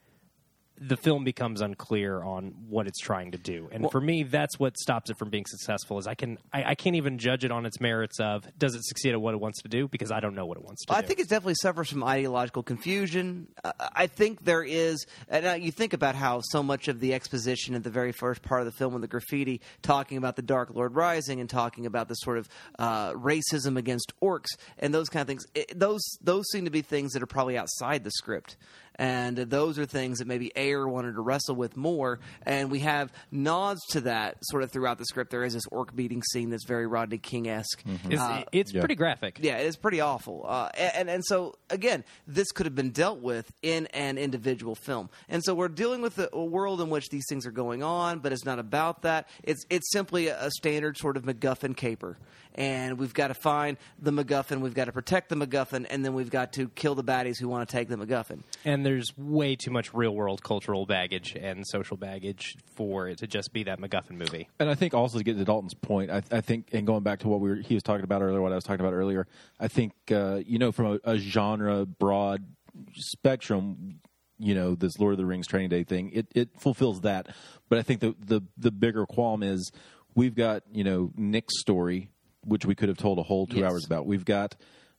the 0.88 0.96
film 0.96 1.22
becomes 1.24 1.60
unclear 1.60 2.22
on 2.22 2.54
what 2.68 2.86
it's 2.86 2.98
trying 2.98 3.32
to 3.32 3.38
do. 3.38 3.68
And 3.70 3.90
for 3.90 4.00
me, 4.00 4.24
that's 4.24 4.58
what 4.58 4.76
stops 4.76 5.10
it 5.10 5.18
from 5.18 5.30
being 5.30 5.46
successful. 5.46 5.98
Is 5.98 6.06
I 6.06 6.14
can 6.14 6.38
I, 6.52 6.64
I 6.70 6.74
can't 6.74 6.96
even 6.96 7.18
judge 7.18 7.44
it 7.44 7.52
on 7.52 7.66
its 7.66 7.80
merits 7.80 8.18
of 8.18 8.46
does 8.58 8.74
it 8.74 8.84
succeed 8.84 9.12
at 9.12 9.20
what 9.20 9.34
it 9.34 9.40
wants 9.40 9.62
to 9.62 9.68
do 9.68 9.86
because 9.88 10.10
I 10.10 10.20
don't 10.20 10.34
know 10.34 10.46
what 10.46 10.58
it 10.58 10.64
wants 10.64 10.84
to 10.84 10.92
do. 10.92 10.96
I 10.96 11.00
do. 11.00 11.06
think 11.06 11.20
it 11.20 11.28
definitely 11.28 11.54
suffers 11.60 11.90
from 11.90 12.02
ideological 12.02 12.62
confusion. 12.62 13.48
Uh, 13.62 13.72
I 13.78 14.06
think 14.06 14.44
there 14.44 14.62
is, 14.62 15.06
and 15.28 15.46
uh, 15.46 15.52
you 15.52 15.70
think 15.70 15.92
about 15.92 16.14
how 16.14 16.40
so 16.42 16.62
much 16.62 16.88
of 16.88 17.00
the 17.00 17.14
exposition 17.14 17.74
at 17.74 17.84
the 17.84 17.90
very 17.90 18.12
first 18.12 18.42
part 18.42 18.60
of 18.60 18.66
the 18.66 18.72
film 18.72 18.92
with 18.92 19.02
the 19.02 19.08
graffiti, 19.08 19.60
talking 19.82 20.18
about 20.18 20.36
the 20.36 20.42
Dark 20.42 20.70
Lord 20.74 20.94
Rising 20.94 21.40
and 21.40 21.48
talking 21.48 21.86
about 21.86 22.08
the 22.08 22.14
sort 22.14 22.38
of 22.38 22.48
uh, 22.78 23.12
racism 23.12 23.76
against 23.76 24.12
orcs 24.20 24.56
and 24.78 24.92
those 24.92 25.08
kind 25.08 25.22
of 25.22 25.28
things. 25.28 25.46
It, 25.54 25.78
those 25.78 26.02
those 26.20 26.48
seem 26.50 26.64
to 26.64 26.70
be 26.70 26.82
things 26.82 27.12
that 27.12 27.22
are 27.22 27.26
probably 27.26 27.56
outside 27.56 28.04
the 28.04 28.10
script. 28.10 28.56
And 28.96 29.36
those 29.36 29.78
are 29.78 29.86
things 29.86 30.18
that 30.18 30.28
maybe 30.28 30.52
Ayer 30.56 30.86
wanted 30.86 31.14
to 31.14 31.20
wrestle 31.20 31.56
with 31.56 31.76
more. 31.76 32.20
And 32.44 32.70
we 32.70 32.80
have 32.80 33.12
nods 33.30 33.80
to 33.90 34.02
that 34.02 34.36
sort 34.42 34.62
of 34.62 34.70
throughout 34.70 34.98
the 34.98 35.04
script. 35.06 35.30
There 35.30 35.44
is 35.44 35.54
this 35.54 35.66
orc 35.70 35.94
beating 35.94 36.22
scene 36.22 36.50
that's 36.50 36.64
very 36.64 36.86
Rodney 36.86 37.18
King 37.18 37.48
esque. 37.48 37.82
it's, 38.04 38.20
it's 38.52 38.72
pretty 38.72 38.94
graphic. 38.94 39.38
Yeah, 39.40 39.58
it 39.58 39.66
is 39.66 39.76
pretty 39.76 40.00
awful. 40.00 40.44
Uh, 40.46 40.68
and 40.76 41.08
and 41.08 41.24
so 41.24 41.54
again, 41.70 42.04
this 42.26 42.52
could 42.52 42.66
have 42.66 42.74
been 42.74 42.90
dealt 42.90 43.20
with 43.20 43.50
in 43.62 43.86
an 43.88 44.18
individual 44.18 44.74
film. 44.74 45.08
And 45.28 45.42
so 45.44 45.54
we're 45.54 45.68
dealing 45.68 46.02
with 46.02 46.18
a, 46.18 46.28
a 46.32 46.44
world 46.44 46.80
in 46.80 46.90
which 46.90 47.08
these 47.08 47.24
things 47.28 47.46
are 47.46 47.50
going 47.52 47.82
on, 47.82 48.18
but 48.18 48.32
it's 48.32 48.44
not 48.44 48.58
about 48.58 49.02
that. 49.02 49.28
It's 49.42 49.64
it's 49.70 49.90
simply 49.90 50.28
a, 50.28 50.46
a 50.46 50.50
standard 50.50 50.96
sort 50.98 51.16
of 51.16 51.24
MacGuffin 51.24 51.76
caper. 51.76 52.18
And 52.54 52.98
we've 52.98 53.14
got 53.14 53.28
to 53.28 53.34
find 53.34 53.76
the 53.98 54.10
MacGuffin, 54.10 54.60
we've 54.60 54.74
got 54.74 54.86
to 54.86 54.92
protect 54.92 55.28
the 55.28 55.36
MacGuffin, 55.36 55.86
and 55.88 56.04
then 56.04 56.14
we've 56.14 56.30
got 56.30 56.52
to 56.54 56.68
kill 56.70 56.94
the 56.94 57.04
baddies 57.04 57.38
who 57.38 57.48
want 57.48 57.68
to 57.68 57.72
take 57.72 57.88
the 57.88 57.96
MacGuffin. 57.96 58.40
And 58.64 58.84
there's 58.84 59.12
way 59.16 59.56
too 59.56 59.70
much 59.70 59.94
real 59.94 60.14
world 60.14 60.42
cultural 60.42 60.86
baggage 60.86 61.34
and 61.34 61.66
social 61.66 61.96
baggage 61.96 62.56
for 62.74 63.08
it 63.08 63.18
to 63.18 63.26
just 63.26 63.52
be 63.52 63.64
that 63.64 63.80
MacGuffin 63.80 64.12
movie. 64.12 64.48
And 64.58 64.68
I 64.68 64.74
think 64.74 64.94
also 64.94 65.18
to 65.18 65.24
get 65.24 65.38
to 65.38 65.44
Dalton's 65.44 65.74
point, 65.74 66.10
I, 66.10 66.22
I 66.30 66.40
think, 66.40 66.68
and 66.72 66.86
going 66.86 67.02
back 67.02 67.20
to 67.20 67.28
what 67.28 67.40
we 67.40 67.50
were, 67.50 67.56
he 67.56 67.74
was 67.74 67.82
talking 67.82 68.04
about 68.04 68.22
earlier, 68.22 68.40
what 68.40 68.52
I 68.52 68.56
was 68.56 68.64
talking 68.64 68.84
about 68.84 68.94
earlier, 68.94 69.26
I 69.58 69.68
think, 69.68 69.92
uh, 70.10 70.40
you 70.44 70.58
know, 70.58 70.72
from 70.72 70.98
a, 71.04 71.12
a 71.12 71.16
genre 71.18 71.86
broad 71.86 72.44
spectrum, 72.94 74.00
you 74.38 74.54
know, 74.54 74.74
this 74.74 74.98
Lord 74.98 75.12
of 75.12 75.18
the 75.18 75.26
Rings 75.26 75.46
Training 75.46 75.68
Day 75.68 75.84
thing, 75.84 76.10
it, 76.12 76.26
it 76.34 76.48
fulfills 76.60 77.02
that. 77.02 77.28
But 77.68 77.78
I 77.78 77.82
think 77.82 78.00
the, 78.00 78.14
the 78.18 78.42
the 78.58 78.70
bigger 78.70 79.06
qualm 79.06 79.42
is 79.42 79.70
we've 80.14 80.34
got 80.34 80.62
you 80.72 80.84
know 80.84 81.10
Nick's 81.16 81.60
story, 81.60 82.10
which 82.44 82.64
we 82.66 82.74
could 82.74 82.88
have 82.88 82.98
told 82.98 83.18
a 83.18 83.22
whole 83.22 83.46
two 83.46 83.58
Yes. 83.60 83.70
hours 83.70 83.84
about. 83.86 84.06
We've 84.06 84.24
got 84.24 84.56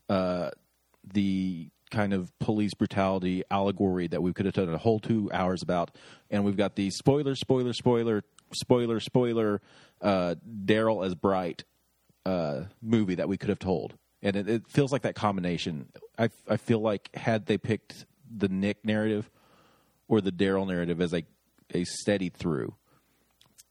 uh, 0.09 0.51
the 1.13 1.69
kind 1.91 2.13
of 2.13 2.31
police 2.39 2.73
brutality 2.73 3.43
allegory 3.51 4.07
that 4.07 4.21
we 4.23 4.33
could 4.33 4.45
have 4.45 4.55
done 4.55 4.69
a 4.69 4.77
whole 4.77 4.99
two 4.99 5.29
hours 5.31 5.61
about, 5.61 5.91
and 6.31 6.43
we've 6.43 6.57
got 6.57 6.75
the 6.75 6.89
spoiler, 6.89 7.35
spoiler, 7.35 7.73
spoiler, 7.73 8.23
spoiler, 8.53 8.99
spoiler, 8.99 9.61
uh, 10.01 10.35
Daryl 10.65 11.05
as 11.05 11.13
Bright 11.15 11.63
uh, 12.25 12.63
movie 12.81 13.15
that 13.15 13.27
we 13.29 13.37
could 13.37 13.49
have 13.49 13.59
told, 13.59 13.95
and 14.21 14.35
it, 14.35 14.49
it 14.49 14.67
feels 14.69 14.91
like 14.91 15.03
that 15.03 15.15
combination. 15.15 15.89
I 16.17 16.29
I 16.49 16.57
feel 16.57 16.79
like 16.79 17.13
had 17.15 17.45
they 17.45 17.57
picked 17.57 18.05
the 18.35 18.47
Nick 18.47 18.83
narrative 18.85 19.29
or 20.07 20.19
the 20.21 20.31
Daryl 20.31 20.67
narrative 20.67 20.99
as 21.01 21.13
a 21.13 21.23
a 21.73 21.83
steady 21.85 22.29
through, 22.29 22.75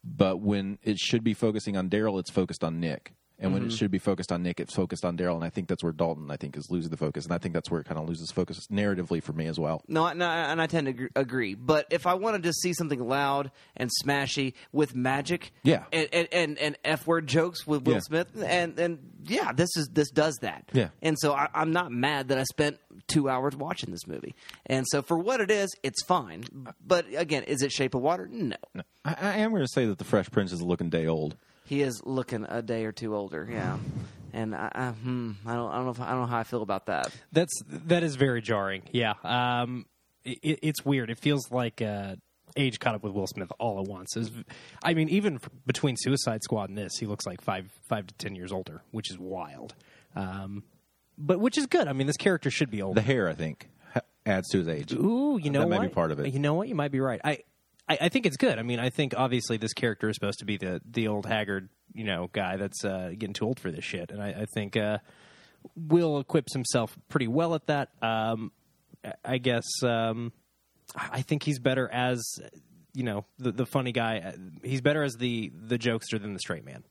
but 0.04 0.40
when 0.40 0.78
it 0.82 0.98
should 0.98 1.24
be 1.24 1.34
focusing 1.34 1.76
on 1.76 1.88
Daryl, 1.90 2.18
it's 2.20 2.30
focused 2.30 2.62
on 2.64 2.78
Nick. 2.80 3.14
And 3.42 3.52
when 3.52 3.62
it 3.62 3.66
mm-hmm. 3.66 3.76
should 3.76 3.90
be 3.90 3.98
focused 3.98 4.30
on 4.30 4.42
Nick, 4.42 4.60
it's 4.60 4.74
focused 4.74 5.04
on 5.04 5.16
Daryl, 5.16 5.34
and 5.34 5.44
I 5.44 5.50
think 5.50 5.68
that's 5.68 5.82
where 5.82 5.92
Dalton, 5.92 6.30
I 6.30 6.36
think, 6.36 6.56
is 6.56 6.68
losing 6.70 6.90
the 6.90 6.96
focus, 6.96 7.24
and 7.24 7.34
I 7.34 7.38
think 7.38 7.54
that's 7.54 7.70
where 7.70 7.80
it 7.80 7.86
kind 7.86 7.98
of 8.00 8.08
loses 8.08 8.30
focus 8.30 8.66
narratively 8.70 9.22
for 9.22 9.32
me 9.32 9.46
as 9.46 9.58
well. 9.58 9.82
No, 9.88 10.12
no, 10.12 10.26
and 10.26 10.62
I 10.62 10.66
tend 10.66 10.86
to 10.86 11.08
agree. 11.16 11.54
But 11.54 11.86
if 11.90 12.06
I 12.06 12.14
wanted 12.14 12.44
to 12.44 12.52
see 12.52 12.72
something 12.72 13.00
loud 13.00 13.50
and 13.76 13.90
smashy 14.02 14.54
with 14.70 14.94
magic, 14.94 15.52
Yeah. 15.64 15.84
and 15.92 16.08
and, 16.12 16.28
and, 16.32 16.58
and 16.58 16.78
f 16.84 17.06
word 17.06 17.26
jokes 17.26 17.66
with 17.66 17.84
Will 17.84 17.94
Yeah. 17.94 18.00
Smith, 18.00 18.28
and 18.44 18.78
and 18.78 18.98
yeah, 19.24 19.52
this 19.52 19.76
is 19.76 19.88
this 19.92 20.10
does 20.10 20.36
that. 20.42 20.70
Yeah. 20.72 20.88
and 21.02 21.18
so 21.18 21.32
I, 21.32 21.48
I'm 21.54 21.72
not 21.72 21.90
mad 21.90 22.28
that 22.28 22.38
I 22.38 22.44
spent 22.44 22.78
two 23.08 23.28
hours 23.28 23.56
watching 23.56 23.90
this 23.90 24.06
movie. 24.06 24.34
And 24.66 24.86
so 24.88 25.02
for 25.02 25.18
what 25.18 25.40
it 25.40 25.50
is, 25.50 25.70
it's 25.82 26.02
fine. 26.04 26.44
But 26.84 27.06
again, 27.14 27.44
is 27.44 27.62
it 27.62 27.72
Shape 27.72 27.94
of 27.94 28.02
Water? 28.02 28.28
No, 28.30 28.56
I, 29.04 29.16
I 29.20 29.36
am 29.38 29.50
going 29.50 29.62
to 29.62 29.68
say 29.68 29.86
that 29.86 29.98
the 29.98 30.04
Fresh 30.04 30.30
Prince 30.30 30.52
is 30.52 30.62
looking 30.62 30.90
day 30.90 31.06
old. 31.06 31.36
He 31.64 31.82
is 31.82 32.02
looking 32.04 32.46
a 32.48 32.62
day 32.62 32.84
or 32.84 32.92
two 32.92 33.14
older. 33.14 33.48
Yeah. 33.50 33.78
And 34.34 34.54
I, 34.54 34.70
I, 34.74 34.86
hmm, 34.92 35.32
I 35.46 35.54
don't, 35.54 35.70
I 35.70 35.76
don't 35.76 35.84
know, 35.84 35.90
if, 35.90 36.00
I 36.00 36.10
don't 36.10 36.20
know 36.20 36.26
how 36.26 36.38
I 36.38 36.44
feel 36.44 36.62
about 36.62 36.86
that. 36.86 37.12
That's 37.32 37.52
that 37.66 38.02
is 38.02 38.16
very 38.16 38.40
jarring. 38.40 38.82
Yeah, 38.90 39.12
um, 39.24 39.84
it, 40.24 40.60
it's 40.62 40.84
weird. 40.86 41.10
It 41.10 41.18
feels 41.18 41.50
like 41.50 41.82
uh, 41.82 42.16
age 42.56 42.80
caught 42.80 42.94
up 42.94 43.02
with 43.02 43.12
Will 43.12 43.26
Smith 43.26 43.52
all 43.58 43.78
at 43.82 43.86
once. 43.86 44.16
Was- 44.16 44.30
I 44.82 44.94
mean, 44.94 45.10
even 45.10 45.34
f- 45.34 45.50
between 45.66 45.96
Suicide 45.98 46.42
Squad 46.42 46.70
and 46.70 46.78
this, 46.78 46.92
he 46.98 47.04
looks 47.04 47.26
like 47.26 47.42
five 47.42 47.70
five 47.90 48.06
to 48.06 48.14
ten 48.14 48.34
years 48.34 48.52
older, 48.52 48.80
which 48.90 49.10
is 49.10 49.18
wild. 49.18 49.74
Um, 50.16 50.62
but 51.18 51.38
which 51.38 51.58
is 51.58 51.66
good. 51.66 51.86
I 51.86 51.92
mean, 51.92 52.06
this 52.06 52.16
character 52.16 52.50
should 52.50 52.70
be 52.70 52.80
older. 52.80 53.02
The 53.02 53.06
hair, 53.06 53.28
I 53.28 53.34
think, 53.34 53.68
adds 54.24 54.48
to 54.48 54.58
his 54.58 54.68
age. 54.68 54.94
Ooh, 54.94 55.38
you 55.42 55.50
know 55.50 55.60
that 55.60 55.68
what? 55.68 55.78
might 55.78 55.88
be 55.88 55.94
part 55.94 56.10
of 56.10 56.20
it. 56.20 56.32
You 56.32 56.38
know 56.38 56.54
what? 56.54 56.68
You 56.68 56.74
might 56.74 56.90
be 56.90 57.00
right. 57.00 57.20
I, 57.22 57.40
I, 57.88 57.98
I 58.02 58.08
think 58.08 58.26
it's 58.26 58.36
good. 58.36 58.58
I 58.58 58.62
mean, 58.62 58.78
I 58.78 58.90
think 58.90 59.14
obviously 59.16 59.56
this 59.56 59.72
character 59.72 60.08
is 60.08 60.16
supposed 60.16 60.38
to 60.40 60.44
be 60.44 60.56
the 60.56 60.80
the 60.88 61.08
old 61.08 61.26
haggard, 61.26 61.68
you 61.94 62.04
know, 62.04 62.28
guy 62.32 62.56
that's 62.56 62.84
uh, 62.84 63.10
getting 63.18 63.34
too 63.34 63.44
old 63.46 63.58
for 63.60 63.70
this 63.70 63.84
shit, 63.84 64.10
and 64.10 64.22
I, 64.22 64.28
I 64.28 64.44
think 64.54 64.76
uh, 64.76 64.98
Will 65.76 66.18
equips 66.20 66.52
himself 66.52 66.96
pretty 67.08 67.28
well 67.28 67.54
at 67.54 67.66
that. 67.66 67.90
Um, 68.00 68.52
I- 69.24 69.38
guess 69.38 69.64
um, 69.82 70.32
I 70.96 71.22
think 71.22 71.42
he's 71.42 71.58
better 71.58 71.88
as 71.92 72.22
you 72.94 73.02
know 73.02 73.24
the 73.38 73.52
the 73.52 73.66
funny 73.66 73.92
guy. 73.92 74.34
He's 74.62 74.80
better 74.80 75.02
as 75.02 75.14
the 75.14 75.50
the 75.54 75.78
jokester 75.78 76.20
than 76.20 76.34
the 76.34 76.40
straight 76.40 76.64
man. 76.64 76.84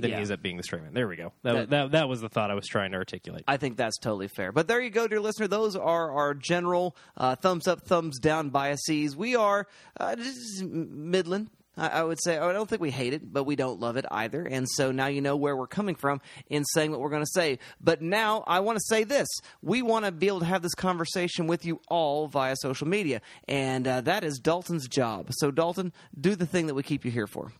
Than 0.00 0.10
Yeah. 0.10 0.16
he 0.16 0.22
is 0.22 0.30
at 0.30 0.42
being 0.42 0.56
the 0.56 0.62
straight 0.62 0.82
man. 0.82 0.94
There 0.94 1.08
we 1.08 1.16
go. 1.16 1.32
That, 1.42 1.52
That- 1.54 1.70
that 1.70 1.90
that 1.92 2.08
was 2.08 2.20
the 2.20 2.28
thought 2.28 2.50
I 2.50 2.54
was 2.54 2.66
trying 2.66 2.92
to 2.92 2.96
articulate. 2.98 3.44
I 3.48 3.56
think 3.56 3.76
that's 3.76 3.98
totally 3.98 4.28
fair. 4.28 4.52
But 4.52 4.68
there 4.68 4.80
you 4.80 4.90
go, 4.90 5.06
dear 5.08 5.20
listener. 5.20 5.48
Those 5.48 5.76
are 5.76 6.10
our 6.12 6.34
general 6.34 6.96
uh, 7.16 7.36
thumbs 7.36 7.66
up, 7.68 7.82
thumbs 7.82 8.18
down 8.18 8.50
biases. 8.50 9.16
We 9.16 9.36
are 9.36 9.66
uh, 9.98 10.16
midland. 10.62 11.50
I 11.76 11.88
I 11.88 12.02
would 12.04 12.18
say 12.22 12.38
I 12.38 12.52
don't 12.52 12.68
think 12.68 12.80
we 12.80 12.90
hate 12.90 13.12
it, 13.12 13.32
but 13.32 13.44
we 13.44 13.54
don't 13.56 13.80
love 13.80 13.96
it 13.98 14.06
either. 14.10 14.42
And 14.44 14.66
so 14.68 14.92
now 14.92 15.08
you 15.08 15.20
know 15.20 15.36
where 15.36 15.54
we're 15.56 15.66
coming 15.66 15.94
from 15.94 16.20
in 16.48 16.64
saying 16.64 16.90
what 16.90 17.00
we're 17.00 17.10
going 17.10 17.22
to 17.24 17.30
say. 17.34 17.58
But 17.80 18.00
now 18.00 18.44
I 18.46 18.60
want 18.60 18.78
to 18.78 18.84
say 18.86 19.04
this: 19.04 19.28
we 19.62 19.82
want 19.82 20.06
to 20.06 20.12
be 20.12 20.26
able 20.28 20.40
to 20.40 20.46
have 20.46 20.62
this 20.62 20.74
conversation 20.74 21.46
with 21.46 21.64
you 21.66 21.80
all 21.88 22.28
via 22.28 22.56
social 22.56 22.88
media, 22.88 23.20
and 23.46 23.86
uh, 23.86 24.00
that 24.02 24.24
is 24.24 24.38
Dalton's 24.38 24.88
job. 24.88 25.28
So 25.32 25.50
Dalton, 25.50 25.92
do 26.18 26.34
the 26.34 26.46
thing 26.46 26.66
that 26.68 26.74
we 26.74 26.82
keep 26.82 27.04
you 27.04 27.10
here 27.10 27.26
for. 27.26 27.52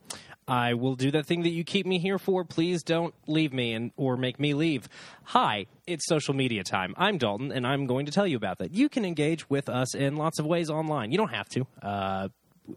I 0.48 0.74
will 0.74 0.94
do 0.94 1.10
that 1.10 1.26
thing 1.26 1.42
that 1.42 1.50
you 1.50 1.64
keep 1.64 1.86
me 1.86 1.98
here 1.98 2.18
for. 2.18 2.44
Please 2.44 2.82
don't 2.82 3.14
leave 3.26 3.52
me 3.52 3.72
and 3.72 3.90
or 3.96 4.16
make 4.16 4.38
me 4.38 4.54
leave. 4.54 4.88
Hi, 5.24 5.66
it's 5.86 6.06
social 6.06 6.34
media 6.34 6.62
time. 6.62 6.94
I'm 6.96 7.18
Dalton, 7.18 7.50
and 7.50 7.66
I'm 7.66 7.86
going 7.86 8.06
to 8.06 8.12
tell 8.12 8.26
you 8.26 8.36
about 8.36 8.58
that. 8.58 8.72
You 8.72 8.88
can 8.88 9.04
engage 9.04 9.50
with 9.50 9.68
us 9.68 9.94
in 9.94 10.16
lots 10.16 10.38
of 10.38 10.46
ways 10.46 10.70
online. 10.70 11.10
You 11.10 11.18
don't 11.18 11.34
have 11.34 11.48
to. 11.50 11.66
Uh, 11.82 12.28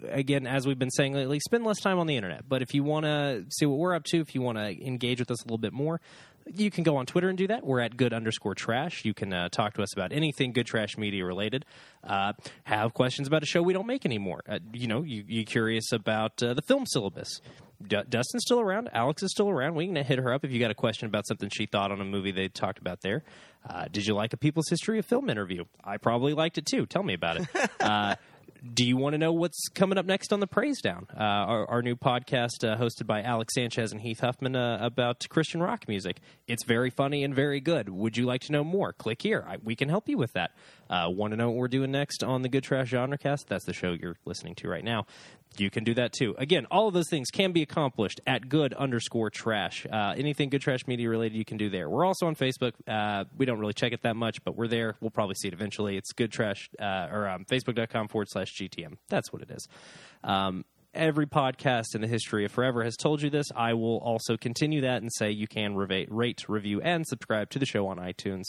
again, 0.10 0.48
as 0.48 0.66
we've 0.66 0.80
been 0.80 0.90
saying 0.90 1.14
lately, 1.14 1.40
spend 1.40 1.64
less 1.64 1.80
time 1.80 2.00
on 2.00 2.08
the 2.08 2.16
internet. 2.16 2.48
But 2.48 2.62
if 2.62 2.74
you 2.74 2.84
want 2.84 3.06
to 3.06 3.46
see 3.50 3.66
what 3.66 3.78
we're 3.78 3.94
up 3.94 4.04
to, 4.06 4.20
if 4.20 4.34
you 4.34 4.42
want 4.42 4.58
to 4.58 4.86
engage 4.86 5.20
with 5.20 5.30
us 5.30 5.42
a 5.42 5.46
little 5.46 5.58
bit 5.58 5.74
more, 5.74 6.02
you 6.46 6.72
can 6.72 6.84
go 6.84 6.98
on 6.98 7.06
Twitter 7.06 7.30
and 7.30 7.38
do 7.38 7.48
that. 7.48 7.66
We're 7.66 7.80
at 7.80 7.98
good 7.98 8.14
underscore 8.14 8.56
trash. 8.56 9.06
You 9.06 9.14
can 9.14 9.34
uh, 9.34 9.50
talk 9.50 9.74
to 9.76 9.84
us 9.84 9.94
about 9.94 10.12
anything 10.12 10.52
good 10.52 10.66
trash 10.66 10.98
media 10.98 11.26
related. 11.26 11.66
Uh, 12.04 12.34
have 12.64 12.94
questions 12.94 13.28
about 13.28 13.44
a 13.44 13.46
show 13.46 13.62
we 13.62 13.74
don't 13.74 13.88
make 13.88 14.06
anymore. 14.06 14.42
Uh, 14.48 14.60
you 14.74 14.88
know, 14.88 15.04
you, 15.04 15.24
you 15.28 15.46
curious 15.46 15.92
about 15.92 16.42
uh, 16.42 16.54
the 16.54 16.62
film 16.62 16.86
syllabus. 16.86 17.42
D- 17.82 17.98
Dustin's 18.10 18.44
still 18.46 18.60
around. 18.60 18.90
Alex 18.94 19.24
is 19.24 19.32
still 19.32 19.50
around. 19.50 19.76
We 19.76 19.86
can 19.88 19.96
hit 19.96 20.20
her 20.20 20.34
up 20.34 20.44
if 20.44 20.52
you 20.52 20.60
got 20.60 20.72
a 20.72 20.76
question 20.76 21.08
about 21.08 21.28
something 21.28 21.50
she 21.50 21.66
thought 21.66 21.92
on 21.92 22.02
a 22.02 22.06
movie 22.06 22.32
they 22.32 22.50
talked 22.50 22.80
about 22.80 23.02
there. 23.02 23.24
Uh, 23.68 23.86
did 23.92 24.06
you 24.06 24.14
like 24.14 24.34
a 24.34 24.38
People's 24.38 24.70
History 24.70 25.00
of 25.00 25.06
Film 25.06 25.30
interview? 25.30 25.66
I 25.84 25.98
probably 25.98 26.34
liked 26.34 26.58
it 26.58 26.66
too. 26.66 26.86
Tell 26.86 27.04
me 27.04 27.14
about 27.14 27.38
it. 27.38 27.48
Do 28.62 28.86
you 28.86 28.98
want 28.98 29.14
to 29.14 29.18
know 29.18 29.32
what's 29.32 29.70
coming 29.70 29.98
up 29.98 30.06
next 30.06 30.34
on 30.34 30.42
the 30.42 30.48
Praise 30.48 30.82
Down, 30.82 31.08
uh, 31.16 31.22
our, 31.22 31.70
our 31.70 31.82
new 31.82 31.96
podcast 31.96 32.68
uh, 32.68 32.76
hosted 32.76 33.08
by 33.08 33.22
Alex 33.22 33.54
Sanchez 33.54 33.94
and 33.94 34.02
Heath 34.02 34.20
Huffman 34.20 34.54
uh, 34.54 34.80
about 34.82 35.26
Christian 35.30 35.62
rock 35.62 35.88
music? 35.88 36.18
It's 36.46 36.66
very 36.66 36.90
funny 36.90 37.24
and 37.24 37.34
very 37.34 37.62
good. 37.62 37.88
Would 37.88 38.18
you 38.18 38.26
like 38.26 38.42
to 38.42 38.52
know 38.52 38.66
more? 38.66 38.92
Click 38.92 39.22
here. 39.22 39.46
I, 39.48 39.58
we 39.64 39.78
can 39.78 39.88
help 39.88 40.10
you 40.10 40.18
with 40.18 40.34
that. 40.34 40.52
Uh, 40.90 41.08
want 41.10 41.32
to 41.32 41.38
know 41.38 41.48
what 41.50 41.56
we're 41.56 41.68
doing 41.70 41.92
next 41.92 42.22
on 42.22 42.42
the 42.42 42.50
Good 42.50 42.64
Trash 42.64 42.90
Genre 42.90 43.18
Cast? 43.18 43.48
That's 43.48 43.64
the 43.64 43.74
show 43.74 43.94
you're 43.94 44.18
listening 44.26 44.56
to 44.56 44.68
right 44.68 44.84
now. 44.84 45.06
You 45.58 45.70
can 45.70 45.84
do 45.84 45.94
that 45.96 46.14
too. 46.14 46.36
Again, 46.38 46.66
all 46.72 46.88
of 46.88 46.94
those 46.94 47.10
things 47.10 47.30
can 47.32 47.52
be 47.52 47.62
accomplished 47.62 48.22
at 48.26 48.48
good 48.48 48.74
underscore 48.74 49.30
trash. 49.30 49.86
Uh, 49.92 50.14
anything 50.16 50.50
good 50.50 50.62
trash 50.62 50.88
media 50.88 51.10
related, 51.10 51.38
you 51.38 51.44
can 51.44 51.58
do 51.58 51.70
there. 51.70 51.90
We're 51.90 52.06
also 52.06 52.28
on 52.28 52.36
Facebook. 52.36 52.74
Uh, 52.88 53.26
we 53.38 53.46
don't 53.46 53.60
really 53.60 53.74
check 53.74 53.92
it 53.92 54.04
that 54.04 54.16
much, 54.16 54.44
but 54.44 54.56
we're 54.56 54.68
there. 54.68 54.96
We'll 55.02 55.12
probably 55.12 55.36
see 55.36 55.50
it 55.50 55.54
eventually. 55.54 55.98
It's 55.98 56.14
good 56.14 56.32
trash 56.32 56.70
uh, 56.80 57.08
or 57.12 57.28
um, 57.28 57.46
facebook.com 57.46 58.08
forward 58.08 58.30
slash 58.30 58.54
GTM. 58.56 58.98
That's 59.10 59.34
what 59.34 59.42
it 59.42 59.52
is. 59.52 59.68
Um, 60.24 60.64
every 60.94 61.26
podcast 61.26 61.94
in 61.94 62.02
the 62.02 62.08
history 62.08 62.46
of 62.46 62.52
forever 62.52 62.84
has 62.84 62.96
told 62.96 63.22
you 63.22 63.30
this. 63.30 63.48
I 63.56 63.74
will 63.74 63.98
also 63.98 64.38
continue 64.38 64.82
that 64.82 65.02
and 65.02 65.12
say 65.14 65.32
you 65.32 65.48
can 65.48 65.76
rate, 65.76 66.48
review, 66.48 66.82
and 66.82 67.06
subscribe 67.06 67.50
to 67.52 67.60
the 67.60 67.66
show 67.66 67.88
on 67.88 67.98
iTunes. 67.98 68.44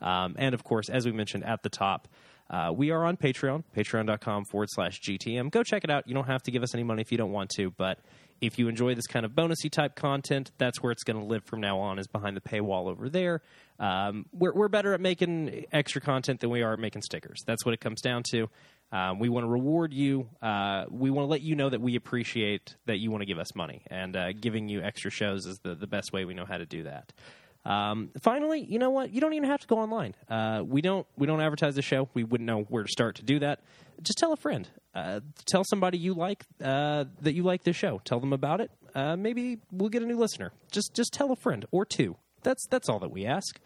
Um, 0.00 0.34
and 0.38 0.54
of 0.54 0.64
course, 0.64 0.88
as 0.88 1.04
we 1.04 1.12
mentioned 1.12 1.44
at 1.44 1.62
the 1.62 1.68
top, 1.68 2.08
Uh, 2.50 2.72
we 2.74 2.90
are 2.90 3.04
on 3.04 3.16
Patreon, 3.16 3.62
patreon.com 3.76 4.44
forward 4.50 4.68
slash 4.70 5.00
GTM. 5.00 5.50
Go 5.50 5.62
check 5.62 5.84
it 5.84 5.90
out. 5.90 6.08
You 6.08 6.14
don't 6.14 6.26
have 6.26 6.42
to 6.42 6.50
give 6.50 6.64
us 6.64 6.74
any 6.74 6.82
money 6.82 7.00
if 7.00 7.12
you 7.12 7.18
don't 7.18 7.30
want 7.30 7.50
to, 7.56 7.70
but 7.70 8.00
if 8.40 8.58
you 8.58 8.68
enjoy 8.68 8.94
this 8.94 9.06
kind 9.06 9.24
of 9.24 9.32
bonusy 9.32 9.70
type 9.70 9.94
content, 9.94 10.50
that's 10.58 10.82
where 10.82 10.90
it's 10.90 11.04
going 11.04 11.18
to 11.18 11.24
live 11.24 11.44
from 11.44 11.60
now 11.60 11.78
on, 11.78 11.98
is 11.98 12.08
behind 12.08 12.36
the 12.36 12.40
paywall 12.40 12.88
over 12.88 13.08
there. 13.08 13.42
Um, 13.78 14.26
we're, 14.32 14.52
we're 14.52 14.68
better 14.68 14.94
at 14.94 15.00
making 15.00 15.66
extra 15.72 16.00
content 16.00 16.40
than 16.40 16.50
we 16.50 16.62
are 16.62 16.72
at 16.72 16.78
making 16.80 17.02
stickers. 17.02 17.38
That's 17.46 17.64
what 17.64 17.72
it 17.74 17.80
comes 17.80 18.00
down 18.00 18.24
to. 18.32 18.48
Um, 18.92 19.20
we 19.20 19.28
want 19.28 19.44
to 19.44 19.48
reward 19.48 19.92
you. 19.92 20.28
Uh, 20.42 20.86
we 20.90 21.10
want 21.10 21.26
to 21.26 21.30
let 21.30 21.42
you 21.42 21.54
know 21.54 21.70
that 21.70 21.80
we 21.80 21.94
appreciate 21.94 22.74
that 22.86 22.98
you 22.98 23.10
want 23.10 23.22
to 23.22 23.26
give 23.26 23.38
us 23.38 23.54
money, 23.54 23.82
and 23.88 24.16
uh, 24.16 24.32
giving 24.32 24.68
you 24.68 24.82
extra 24.82 25.10
shows 25.10 25.46
is 25.46 25.60
the, 25.62 25.76
the 25.76 25.86
best 25.86 26.12
way 26.12 26.24
we 26.24 26.34
know 26.34 26.46
how 26.46 26.58
to 26.58 26.66
do 26.66 26.82
that. 26.82 27.12
Um, 27.64 28.10
finally, 28.22 28.60
you 28.60 28.78
know 28.78 28.90
what? 28.90 29.12
You 29.12 29.20
don't 29.20 29.34
even 29.34 29.48
have 29.48 29.60
to 29.60 29.66
go 29.66 29.78
online. 29.78 30.14
Uh, 30.28 30.62
we 30.64 30.80
don't 30.80 31.06
we 31.16 31.26
don't 31.26 31.40
advertise 31.40 31.74
the 31.74 31.82
show. 31.82 32.08
We 32.14 32.24
wouldn't 32.24 32.46
know 32.46 32.62
where 32.62 32.82
to 32.82 32.88
start 32.88 33.16
to 33.16 33.22
do 33.22 33.38
that. 33.40 33.60
Just 34.02 34.18
tell 34.18 34.32
a 34.32 34.36
friend. 34.36 34.66
Uh, 34.94 35.20
tell 35.46 35.62
somebody 35.64 35.98
you 35.98 36.14
like 36.14 36.44
uh, 36.64 37.04
that 37.20 37.34
you 37.34 37.42
like 37.42 37.64
the 37.64 37.72
show. 37.72 38.00
Tell 38.04 38.18
them 38.18 38.32
about 38.32 38.60
it. 38.60 38.70
Uh, 38.94 39.16
maybe 39.16 39.58
we'll 39.70 39.90
get 39.90 40.02
a 40.02 40.06
new 40.06 40.16
listener. 40.16 40.52
Just 40.72 40.94
just 40.94 41.12
tell 41.12 41.30
a 41.32 41.36
friend 41.36 41.66
or 41.70 41.84
two. 41.84 42.16
That's 42.42 42.66
that's 42.66 42.88
all 42.88 42.98
that 43.00 43.10
we 43.10 43.26
ask. 43.26 43.60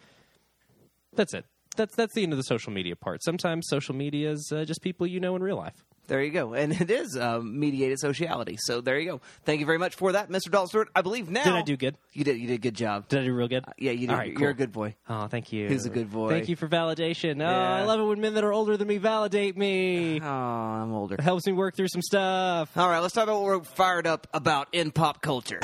That's 1.15 1.33
it. 1.33 1.45
That's 1.77 1.95
that's 1.95 2.13
the 2.13 2.23
end 2.23 2.33
of 2.33 2.37
the 2.37 2.43
social 2.43 2.73
media 2.73 2.95
part. 2.95 3.23
Sometimes 3.23 3.67
social 3.69 3.95
media 3.95 4.31
is 4.31 4.51
uh, 4.53 4.65
just 4.65 4.81
people 4.81 5.07
you 5.07 5.21
know 5.21 5.35
in 5.35 5.41
real 5.41 5.57
life. 5.57 5.85
There 6.07 6.21
you 6.23 6.31
go. 6.31 6.53
And 6.53 6.71
it 6.79 6.89
is 6.91 7.17
um, 7.17 7.59
mediated 7.59 7.99
sociality. 7.99 8.57
So 8.59 8.81
there 8.81 8.99
you 8.99 9.11
go. 9.11 9.21
Thank 9.43 9.59
you 9.59 9.65
very 9.65 9.77
much 9.77 9.95
for 9.95 10.11
that, 10.11 10.29
Mr. 10.29 10.51
Dalton 10.51 10.67
Stewart. 10.69 10.89
I 10.95 11.01
believe 11.01 11.29
now. 11.29 11.43
Did 11.43 11.53
I 11.53 11.61
do 11.61 11.77
good? 11.77 11.95
You 12.13 12.23
did. 12.23 12.37
You 12.39 12.47
did 12.47 12.53
a 12.55 12.57
good 12.59 12.75
job. 12.75 13.07
Did 13.07 13.21
I 13.21 13.23
do 13.25 13.33
real 13.33 13.47
good? 13.47 13.65
yeah, 13.77 13.91
you 13.91 14.01
did. 14.07 14.09
All 14.11 14.17
right, 14.17 14.27
You're 14.31 14.39
cool. 14.39 14.47
a 14.49 14.53
good 14.53 14.71
boy. 14.71 14.95
Oh, 15.09 15.27
thank 15.27 15.51
you. 15.51 15.67
He's 15.67 15.85
a 15.85 15.89
good 15.89 16.11
boy. 16.11 16.29
Thank 16.29 16.49
you 16.49 16.55
for 16.55 16.67
validation. 16.67 17.41
Oh, 17.43 17.45
I 17.45 17.83
love 17.83 17.99
it 17.99 18.03
when 18.03 18.21
men 18.21 18.33
that 18.35 18.43
are 18.43 18.53
older 18.53 18.77
than 18.77 18.87
me 18.87 18.97
validate 18.97 19.57
me. 19.57 20.19
Oh, 20.21 20.25
I'm 20.27 20.93
older. 20.93 21.15
It 21.15 21.21
helps 21.21 21.45
me 21.47 21.53
work 21.53 21.75
through 21.75 21.89
some 21.89 22.01
stuff. 22.01 22.75
All 22.77 22.89
right, 22.89 22.99
let's 22.99 23.13
talk 23.13 23.23
about 23.23 23.41
what 23.41 23.45
we're 23.45 23.63
fired 23.63 24.07
up 24.07 24.27
about 24.33 24.67
in 24.71 24.91
pop 24.91 25.21
culture. 25.21 25.59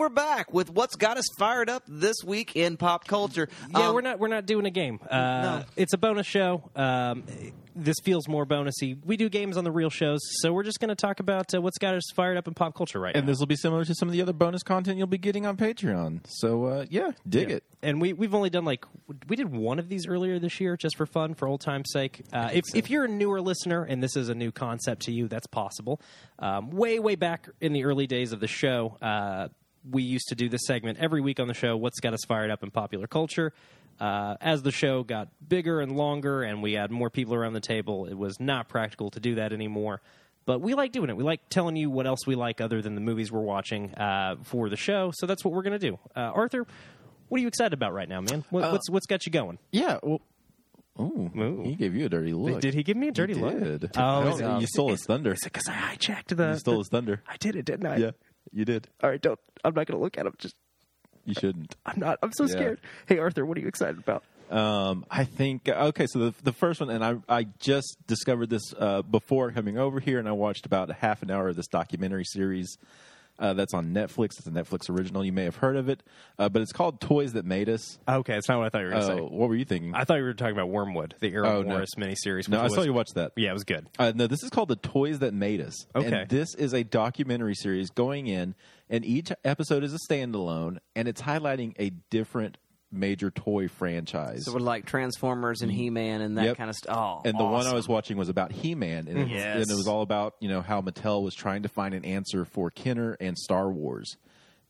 We're 0.00 0.08
back 0.08 0.52
with 0.52 0.70
what's 0.70 0.96
got 0.96 1.18
us 1.18 1.26
fired 1.38 1.68
up 1.68 1.82
this 1.86 2.16
week 2.24 2.56
in 2.56 2.78
pop 2.78 3.06
culture. 3.06 3.48
Yeah, 3.70 3.88
Um, 3.88 3.94
we're 3.94 4.00
not 4.00 4.18
we're 4.18 4.28
not 4.28 4.46
doing 4.46 4.64
a 4.64 4.70
game. 4.70 4.98
Uh, 5.10 5.16
No. 5.16 5.64
It's 5.76 5.92
a 5.92 5.98
bonus 5.98 6.26
show. 6.26 6.70
Um, 6.74 7.24
this 7.76 7.96
feels 8.02 8.26
more 8.26 8.44
bonusy. 8.46 8.98
We 9.04 9.16
do 9.16 9.28
games 9.28 9.56
on 9.56 9.64
the 9.64 9.70
real 9.70 9.90
shows, 9.90 10.18
so 10.40 10.52
we're 10.52 10.64
just 10.64 10.80
going 10.80 10.88
to 10.88 10.94
talk 10.96 11.20
about 11.20 11.54
uh, 11.54 11.60
what's 11.62 11.78
got 11.78 11.94
us 11.94 12.02
fired 12.16 12.36
up 12.36 12.48
in 12.48 12.54
pop 12.54 12.74
culture 12.74 12.98
right 12.98 13.14
And 13.14 13.14
now. 13.14 13.18
And 13.20 13.28
this 13.28 13.38
will 13.38 13.46
be 13.46 13.56
similar 13.56 13.84
to 13.84 13.94
some 13.94 14.08
of 14.08 14.12
the 14.12 14.22
other 14.22 14.32
bonus 14.32 14.62
content 14.62 14.98
you'll 14.98 15.06
be 15.06 15.18
getting 15.18 15.46
on 15.46 15.56
Patreon. 15.56 16.20
So 16.26 16.64
uh, 16.64 16.86
yeah, 16.88 17.12
dig 17.28 17.50
it. 17.50 17.62
and 17.82 18.00
we 18.00 18.12
we've 18.14 18.34
only 18.34 18.50
done 18.50 18.64
like 18.64 18.84
we 19.28 19.36
did 19.36 19.52
one 19.52 19.78
of 19.78 19.88
these 19.90 20.06
earlier 20.06 20.38
this 20.38 20.60
year 20.60 20.76
just 20.76 20.96
for 20.96 21.06
fun 21.06 21.34
for 21.34 21.46
old 21.46 21.60
time's 21.60 21.90
sake. 21.92 22.22
Uh, 22.32 22.48
if 22.52 22.64
if 22.74 22.90
you're 22.90 23.04
a 23.04 23.08
newer 23.08 23.40
listener 23.42 23.84
and 23.84 24.02
this 24.02 24.16
is 24.16 24.28
a 24.30 24.34
new 24.34 24.50
concept 24.50 25.02
to 25.02 25.12
you, 25.12 25.28
that's 25.28 25.46
possible. 25.46 26.00
Um, 26.38 26.70
way 26.70 26.98
way 26.98 27.16
back 27.16 27.48
in 27.60 27.72
the 27.74 27.84
early 27.84 28.06
days 28.06 28.32
of 28.32 28.40
the 28.40 28.48
show, 28.48 28.96
uh, 29.02 29.48
we 29.88 30.02
used 30.02 30.28
to 30.28 30.34
do 30.34 30.48
this 30.48 30.62
segment 30.66 30.98
every 30.98 31.20
week 31.20 31.40
on 31.40 31.48
the 31.48 31.54
show. 31.54 31.76
What's 31.76 32.00
got 32.00 32.12
us 32.12 32.20
fired 32.26 32.50
up 32.50 32.62
in 32.62 32.70
popular 32.70 33.06
culture? 33.06 33.52
Uh, 33.98 34.36
as 34.40 34.62
the 34.62 34.72
show 34.72 35.02
got 35.02 35.28
bigger 35.46 35.80
and 35.80 35.96
longer, 35.96 36.42
and 36.42 36.62
we 36.62 36.72
had 36.72 36.90
more 36.90 37.10
people 37.10 37.34
around 37.34 37.52
the 37.52 37.60
table, 37.60 38.06
it 38.06 38.14
was 38.14 38.40
not 38.40 38.68
practical 38.68 39.10
to 39.10 39.20
do 39.20 39.34
that 39.34 39.52
anymore. 39.52 40.00
But 40.46 40.60
we 40.62 40.72
like 40.74 40.92
doing 40.92 41.10
it. 41.10 41.16
We 41.16 41.22
like 41.22 41.48
telling 41.50 41.76
you 41.76 41.90
what 41.90 42.06
else 42.06 42.26
we 42.26 42.34
like 42.34 42.60
other 42.62 42.80
than 42.80 42.94
the 42.94 43.00
movies 43.02 43.30
we're 43.30 43.40
watching 43.42 43.94
uh, 43.94 44.36
for 44.42 44.70
the 44.70 44.76
show. 44.76 45.12
So 45.14 45.26
that's 45.26 45.44
what 45.44 45.52
we're 45.52 45.62
going 45.62 45.78
to 45.78 45.90
do. 45.90 45.98
Uh, 46.16 46.20
Arthur, 46.20 46.66
what 47.28 47.38
are 47.38 47.42
you 47.42 47.46
excited 47.48 47.74
about 47.74 47.92
right 47.92 48.08
now, 48.08 48.22
man? 48.22 48.42
What, 48.50 48.72
what's 48.72 48.88
what's 48.90 49.06
got 49.06 49.26
you 49.26 49.32
going? 49.32 49.58
Yeah. 49.70 49.98
Well, 50.02 50.22
ooh, 50.98 51.30
Ooh. 51.38 51.62
he 51.64 51.74
gave 51.74 51.94
you 51.94 52.06
a 52.06 52.08
dirty 52.08 52.32
look. 52.32 52.62
Did 52.62 52.72
he 52.74 52.82
give 52.82 52.96
me 52.96 53.08
a 53.08 53.12
dirty 53.12 53.34
He 53.34 53.40
look? 53.40 53.54
Oh, 53.96 54.00
I 54.02 54.28
is 54.30 54.38
don't- 54.38 54.56
it- 54.56 54.60
you 54.62 54.66
stole 54.66 54.88
his 54.92 55.04
thunder. 55.04 55.36
Because 55.44 55.68
I 55.68 55.94
hijacked 55.94 56.34
the. 56.34 56.52
You 56.52 56.58
stole 56.58 56.78
his 56.78 56.88
thunder. 56.88 57.22
I 57.28 57.36
did 57.36 57.54
it, 57.54 57.66
didn't 57.66 57.86
I? 57.86 57.96
Yeah, 57.98 58.10
you 58.52 58.64
did. 58.64 58.88
All 59.02 59.10
right, 59.10 59.20
don't. 59.20 59.38
I'm 59.64 59.74
not 59.74 59.86
going 59.86 59.98
to 59.98 60.02
look 60.02 60.18
at 60.18 60.26
him. 60.26 60.34
Just. 60.38 60.54
You 61.24 61.34
shouldn't. 61.34 61.76
I'm 61.84 62.00
not. 62.00 62.18
I'm 62.22 62.32
so 62.32 62.44
Yeah. 62.44 62.50
scared. 62.52 62.80
Hey, 63.06 63.18
Arthur, 63.18 63.44
what 63.44 63.56
are 63.58 63.60
you 63.60 63.68
excited 63.68 63.98
about? 63.98 64.24
Um, 64.50 65.04
I 65.10 65.24
think 65.24 65.68
okay. 65.68 66.06
So 66.08 66.18
the 66.18 66.34
the 66.42 66.52
first 66.52 66.80
one, 66.80 66.90
and 66.90 67.04
I 67.04 67.16
I 67.28 67.44
just 67.60 67.96
discovered 68.06 68.50
this 68.50 68.74
uh, 68.76 69.02
before 69.02 69.52
coming 69.52 69.78
over 69.78 70.00
here, 70.00 70.18
and 70.18 70.28
I 70.28 70.32
watched 70.32 70.66
about 70.66 70.90
a 70.90 70.94
half 70.94 71.22
an 71.22 71.30
hour 71.30 71.48
of 71.50 71.56
this 71.56 71.68
documentary 71.68 72.24
series. 72.24 72.76
Uh, 73.40 73.54
that's 73.54 73.72
on 73.74 73.94
Netflix. 73.94 74.38
It's 74.38 74.46
a 74.46 74.50
Netflix 74.50 74.90
original. 74.90 75.24
You 75.24 75.32
may 75.32 75.44
have 75.44 75.56
heard 75.56 75.76
of 75.76 75.88
it, 75.88 76.02
uh, 76.38 76.48
but 76.50 76.60
it's 76.62 76.72
called 76.72 77.00
"Toys 77.00 77.32
That 77.32 77.46
Made 77.46 77.68
Us." 77.70 77.98
Okay, 78.06 78.36
it's 78.36 78.48
not 78.48 78.58
what 78.58 78.66
I 78.66 78.68
thought 78.68 78.78
you 78.80 78.84
were 78.84 78.90
going 78.92 79.06
to 79.06 79.12
Oh, 79.12 79.16
say. 79.16 79.22
what 79.22 79.48
were 79.48 79.56
you 79.56 79.64
thinking? 79.64 79.94
I 79.94 80.04
thought 80.04 80.18
you 80.18 80.24
were 80.24 80.34
talking 80.34 80.52
about 80.54 80.68
Wormwood, 80.68 81.14
the 81.20 81.32
Errol 81.32 81.50
Oh, 81.50 81.62
no. 81.62 81.68
Morris 81.70 81.90
miniseries. 81.96 82.48
no, 82.48 82.60
I 82.60 82.68
saw 82.68 82.76
was- 82.76 82.86
you 82.86 82.92
watch 82.92 83.08
that. 83.14 83.32
Yeah, 83.36 83.50
it 83.50 83.54
was 83.54 83.64
good. 83.64 83.86
Uh, 83.98 84.12
no, 84.14 84.26
this 84.26 84.42
is 84.42 84.50
called 84.50 84.68
The 84.68 84.76
Toys 84.76 85.20
That 85.20 85.32
Made 85.34 85.60
Us. 85.62 85.74
Okay. 85.96 86.06
And 86.20 86.28
this 86.28 86.54
is 86.54 86.74
a 86.74 86.84
documentary 86.84 87.54
series 87.54 87.88
going 87.90 88.26
in, 88.26 88.54
and 88.90 89.04
each 89.04 89.32
episode 89.44 89.84
is 89.84 89.94
a 89.94 89.98
standalone, 90.12 90.78
and 90.94 91.08
it's 91.08 91.22
highlighting 91.22 91.72
a 91.78 91.90
different 92.10 92.58
major 92.92 93.30
toy 93.30 93.68
franchise. 93.68 94.44
So 94.44 94.52
we're 94.52 94.58
like 94.60 94.84
Transformers 94.86 95.62
and 95.62 95.70
He 95.70 95.90
Man 95.90 96.20
and 96.20 96.36
that 96.38 96.44
Yep. 96.46 96.56
kind 96.56 96.70
of 96.70 96.76
stuff. 96.76 96.96
Oh, 96.96 97.22
and 97.24 97.38
the 97.38 97.44
one 97.44 97.66
I 97.66 97.74
was 97.74 97.86
watching 97.88 98.16
was 98.16 98.28
about 98.28 98.50
He-Man, 98.52 99.06
and, 99.08 99.18
it's- 99.18 99.30
Yes. 99.30 99.56
and 99.62 99.70
it 99.70 99.74
was 99.76 99.86
all 99.86 100.02
about 100.02 100.34
you 100.40 100.48
know 100.48 100.60
how 100.62 100.80
Mattel 100.82 101.22
was 101.22 101.34
trying 101.34 101.62
to 101.62 101.68
find 101.68 101.94
an 101.94 102.04
answer 102.04 102.44
for 102.44 102.70
Kenner 102.70 103.16
and 103.20 103.38
Star 103.38 103.70
Wars, 103.70 104.16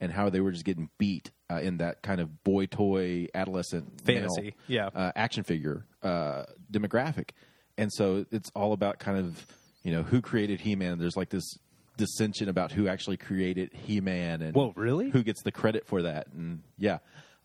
and 0.01 0.13
how 0.13 0.29
they 0.31 0.41
were 0.41 0.53
just 0.53 0.65
getting 0.65 0.91
beat 0.99 1.31
uh, 1.51 1.61
in 1.63 1.79
that 1.79 2.03
kind 2.03 2.21
of 2.21 2.45
boy 2.45 2.67
toy 2.67 3.27
adolescent 3.35 4.07
male, 4.07 4.21
Fantasy, 4.29 4.55
yeah. 4.67 4.87
uh, 4.95 5.13
action 5.17 5.43
figure 5.45 5.87
uh, 6.03 6.45
demographic, 6.71 7.31
and 7.79 7.91
so 7.93 8.27
it's 8.31 8.51
all 8.55 8.73
about 8.73 8.99
kind 8.99 9.19
of 9.19 9.47
you 9.83 9.93
know 9.93 10.03
who 10.03 10.21
created 10.21 10.61
He-Man. 10.61 10.99
There's 10.99 11.17
like 11.17 11.31
this 11.31 11.57
dissension 11.97 12.49
about 12.49 12.73
who 12.73 12.89
actually 12.89 13.17
created 13.19 13.71
He-Man 13.75 14.41
and 14.43 14.55
Whoa, 14.55 14.73
really? 14.77 15.11
who 15.11 15.23
gets 15.23 15.43
the 15.43 15.53
credit 15.53 15.87
for 15.87 16.03
that 16.03 16.29
and 16.33 16.63
yeah 16.79 16.99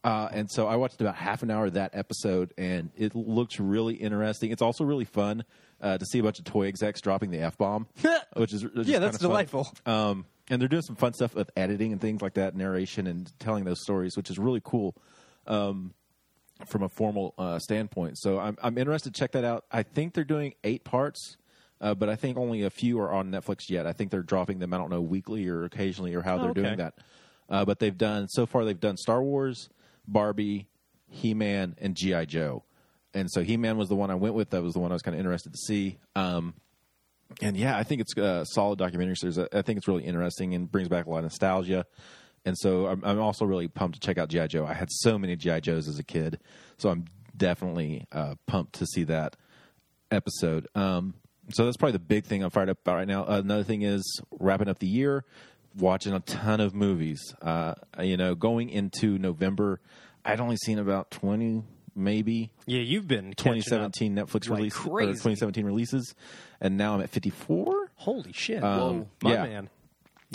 uh, 0.05 0.29
and 0.31 0.49
so 0.49 0.67
i 0.67 0.75
watched 0.77 1.01
about 1.01 1.15
half 1.15 1.43
an 1.43 1.49
hour 1.51 1.65
of 1.65 1.73
that 1.73 1.89
episode 1.93 2.53
and 2.57 2.91
it 2.95 3.13
looks 3.15 3.59
really 3.59 3.95
interesting 3.95 4.51
it's 4.51 4.61
also 4.61 4.83
really 4.85 5.03
fun 5.05 5.43
uh, 5.81 5.97
to 5.97 6.05
see 6.05 6.19
a 6.19 6.23
bunch 6.23 6.39
of 6.39 6.45
toy 6.45 6.67
execs 6.67 7.01
dropping 7.01 7.31
the 7.31 7.39
f-bomb 7.39 7.87
which 8.37 8.53
is, 8.53 8.63
which 8.63 8.73
is 8.77 8.87
Yeah, 8.87 8.99
that's 8.99 9.17
delightful. 9.17 9.67
um, 9.85 10.25
and 10.49 10.61
they're 10.61 10.69
doing 10.69 10.83
some 10.83 10.95
fun 10.95 11.13
stuff 11.13 11.33
with 11.35 11.49
editing 11.57 11.91
and 11.91 11.99
things 11.99 12.21
like 12.21 12.35
that 12.35 12.55
narration 12.55 13.07
and 13.07 13.31
telling 13.39 13.65
those 13.65 13.81
stories 13.81 14.15
which 14.15 14.29
is 14.29 14.37
really 14.39 14.61
cool 14.63 14.95
um, 15.47 15.93
from 16.65 16.83
a 16.83 16.89
formal 16.89 17.33
uh, 17.37 17.59
standpoint 17.59 18.17
so 18.17 18.39
I'm, 18.39 18.57
I'm 18.63 18.77
interested 18.77 19.13
to 19.13 19.19
check 19.19 19.31
that 19.33 19.43
out 19.43 19.65
i 19.71 19.83
think 19.83 20.13
they're 20.13 20.23
doing 20.23 20.53
eight 20.63 20.83
parts 20.85 21.37
uh, 21.81 21.93
but 21.93 22.07
I 22.07 22.15
think 22.15 22.37
only 22.37 22.63
a 22.63 22.69
few 22.69 22.97
are 23.01 23.11
on 23.11 23.29
Netflix 23.31 23.69
yet. 23.69 23.85
I 23.85 23.91
think 23.91 24.09
they're 24.09 24.23
dropping 24.23 24.59
them. 24.59 24.73
I 24.73 24.77
don't 24.77 24.89
know 24.89 25.01
weekly 25.01 25.45
or 25.49 25.65
occasionally 25.65 26.15
or 26.15 26.21
how 26.21 26.35
Oh, 26.37 26.39
they're 26.39 26.49
okay. 26.51 26.61
doing 26.61 26.77
that. 26.77 26.93
Uh, 27.49 27.65
but 27.65 27.79
they've 27.79 27.97
done 27.97 28.29
so 28.29 28.45
far. 28.45 28.63
They've 28.63 28.79
done 28.79 28.95
Star 28.95 29.21
Wars, 29.21 29.67
Barbie, 30.07 30.67
He 31.07 31.33
Man, 31.33 31.75
and 31.79 31.95
GI 31.95 32.27
Joe. 32.27 32.63
And 33.13 33.31
so 33.31 33.43
He 33.43 33.57
Man 33.57 33.77
was 33.77 33.89
the 33.89 33.95
one 33.95 34.11
I 34.11 34.15
went 34.15 34.35
with. 34.35 34.49
That 34.51 34.61
was 34.61 34.73
the 34.73 34.79
one 34.79 34.91
I 34.91 34.95
was 34.95 35.01
kind 35.01 35.15
of 35.15 35.19
interested 35.19 35.53
to 35.53 35.57
see. 35.57 35.97
Um, 36.15 36.53
and 37.41 37.57
yeah, 37.57 37.77
I 37.77 37.83
think 37.83 38.01
it's 38.01 38.15
a 38.17 38.45
solid 38.45 38.77
documentary 38.77 39.15
series. 39.15 39.39
I 39.39 39.61
think 39.61 39.77
it's 39.77 39.87
really 39.87 40.03
interesting 40.03 40.53
and 40.53 40.71
brings 40.71 40.87
back 40.87 41.05
a 41.05 41.09
lot 41.09 41.19
of 41.19 41.23
nostalgia. 41.23 41.85
And 42.45 42.55
so 42.57 42.85
I'm, 42.85 43.03
I'm 43.03 43.19
also 43.19 43.45
really 43.45 43.67
pumped 43.67 43.99
to 43.99 44.05
check 44.05 44.17
out 44.17 44.29
GI 44.29 44.49
Joe. 44.49 44.65
I 44.65 44.73
had 44.73 44.89
so 44.91 45.17
many 45.17 45.35
GI 45.35 45.61
Joes 45.61 45.87
as 45.87 45.97
a 45.97 46.03
kid, 46.03 46.39
so 46.77 46.89
I'm 46.89 47.05
definitely 47.35 48.05
uh, 48.11 48.35
pumped 48.45 48.73
to 48.75 48.85
see 48.85 49.03
that 49.05 49.35
episode. 50.11 50.67
Um, 50.75 51.15
so 51.51 51.65
that's 51.65 51.77
probably 51.77 51.93
the 51.93 51.99
big 51.99 52.25
thing 52.25 52.43
I'm 52.43 52.51
fired 52.51 52.69
up 52.69 52.79
about 52.81 52.95
right 52.95 53.07
now. 53.07 53.23
Uh, 53.23 53.39
another 53.39 53.63
thing 53.63 53.81
is 53.81 54.21
wrapping 54.39 54.67
up 54.67 54.79
the 54.79 54.87
year, 54.87 55.25
watching 55.77 56.13
a 56.13 56.19
ton 56.21 56.61
of 56.61 56.73
movies. 56.73 57.33
Uh, 57.41 57.75
you 58.01 58.17
know, 58.17 58.35
going 58.35 58.69
into 58.69 59.17
November, 59.17 59.79
I'd 60.23 60.39
only 60.39 60.57
seen 60.57 60.79
about 60.79 61.11
20, 61.11 61.63
maybe 61.95 62.51
Yeah, 62.65 62.81
you've 62.81 63.07
been 63.07 63.33
2017 63.33 64.15
Netflix 64.15 64.49
like 64.49 64.59
release 64.59 64.75
2017 64.75 65.65
releases, 65.65 66.15
and 66.59 66.77
now 66.77 66.93
I'm 66.93 67.01
at 67.01 67.09
54. 67.09 67.91
Holy 67.95 68.33
shit! 68.33 68.63
Um, 68.63 68.79
Whoa, 68.79 69.07
my 69.23 69.33
yeah. 69.33 69.43
man. 69.43 69.69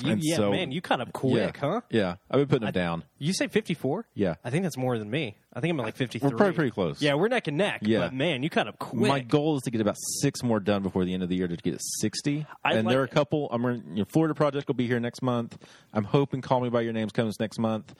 You, 0.02 0.12
And 0.12 0.20
yeah, 0.22 0.36
so- 0.36 0.50
man, 0.50 0.72
you 0.72 0.80
caught 0.80 1.00
up 1.00 1.12
quick, 1.12 1.34
yeah. 1.54 1.60
huh? 1.60 1.80
Yeah, 1.90 2.16
I've 2.30 2.38
been 2.38 2.46
putting 2.48 2.64
them 2.66 2.72
down. 2.72 3.04
You 3.18 3.32
say 3.32 3.48
54? 3.48 4.06
Yeah. 4.14 4.34
I 4.44 4.50
think 4.50 4.62
that's 4.62 4.76
more 4.76 4.98
than 4.98 5.10
me. 5.10 5.36
I 5.52 5.60
think 5.60 5.72
I'm 5.72 5.80
at 5.80 5.86
like 5.86 5.96
53. 5.96 6.28
We're 6.30 6.36
probably 6.36 6.54
pretty 6.54 6.70
close. 6.70 7.02
Yeah, 7.02 7.14
we're 7.14 7.28
neck 7.28 7.48
and 7.48 7.56
neck. 7.58 7.80
Yeah. 7.82 8.00
But 8.00 8.14
man, 8.14 8.42
you 8.42 8.50
caught 8.50 8.68
up 8.68 8.78
quick. 8.78 9.08
My 9.08 9.20
goal 9.20 9.56
is 9.56 9.62
to 9.64 9.70
get 9.70 9.80
about 9.80 9.96
six 10.20 10.42
more 10.42 10.60
done 10.60 10.82
before 10.82 11.04
the 11.04 11.12
end 11.12 11.22
of 11.22 11.28
the 11.28 11.36
year 11.36 11.48
to 11.48 11.56
get 11.56 11.78
60. 11.80 12.46
I 12.64 12.74
and 12.74 12.86
like- 12.86 12.92
there 12.92 13.00
are 13.00 13.04
a 13.04 13.08
couple. 13.08 13.48
I'm 13.50 13.64
you 13.64 13.82
know, 13.96 14.04
Florida 14.06 14.34
Project 14.34 14.68
will 14.68 14.74
be 14.76 14.86
here 14.86 15.00
next 15.00 15.22
month. 15.22 15.58
I'm 15.92 16.04
hoping 16.04 16.40
Call 16.40 16.60
Me 16.60 16.68
by 16.68 16.82
Your 16.82 16.92
Names 16.92 17.12
comes 17.12 17.38
next 17.40 17.58
month, 17.58 17.94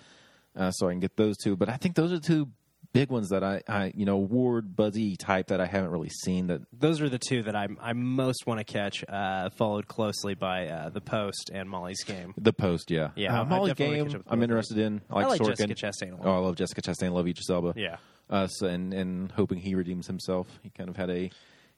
uh, 0.57 0.71
so 0.71 0.89
I 0.89 0.93
can 0.93 1.01
get 1.01 1.17
those 1.17 1.37
two. 1.37 1.57
But 1.57 1.69
I 1.69 1.77
think 1.77 1.97
those 1.97 2.13
are 2.13 2.21
two 2.21 2.49
big 2.93 3.11
ones 3.11 3.29
that 3.31 3.45
I, 3.45 3.63
I 3.69 3.93
you 3.95 4.05
know 4.05 4.17
Ward 4.19 4.75
Buzzy 4.77 5.17
type 5.17 5.49
that 5.49 5.61
I 5.61 5.67
haven't 5.67 5.91
really 5.91 6.09
seen 6.09 6.49
that 6.49 6.63
Those 6.73 7.01
are 7.01 7.09
the 7.09 7.19
two 7.19 7.43
that 7.45 7.55
I 7.57 7.69
I 7.81 7.93
most 7.93 8.47
want 8.47 8.59
to 8.59 8.65
catch. 8.65 9.05
Uh, 9.09 9.51
followed 9.51 9.87
closely 9.89 10.35
by 10.35 10.67
uh, 10.69 10.89
the 10.91 11.01
Post 11.01 11.51
and 11.53 11.69
Molly's 11.69 12.03
Game. 12.05 12.35
the 12.37 12.53
post 12.53 12.91
yeah 12.91 13.11
Yeah, 13.15 13.41
uh, 13.41 13.45
Molly's 13.45 13.75
game 13.75 14.05
catch 14.07 14.15
up 14.17 14.25
with 14.25 14.33
I'm 14.33 14.43
interested 14.43 14.79
in 14.79 15.01
I 15.11 15.15
like, 15.15 15.25
I 15.25 15.29
like 15.29 15.41
Sorkin. 15.41 15.75
Jessica 15.75 15.75
Chastain 16.07 16.13
a 16.13 16.17
lot. 16.17 16.27
oh 16.27 16.35
I 16.35 16.39
love 16.39 16.57
Jessica 16.57 16.83
Chastain 16.83 17.13
love 17.13 17.27
Idris 17.27 17.49
Elba 17.51 17.75
Yeah. 17.77 17.97
uh, 18.29 18.47
so, 18.49 18.67
and 18.67 18.93
and 18.93 19.31
hoping 19.33 19.59
he 19.59 19.75
redeems 19.75 20.07
himself 20.07 20.47
he 20.63 20.71
kind 20.71 20.89
of 20.91 20.97
had 20.97 21.11
a 21.11 21.31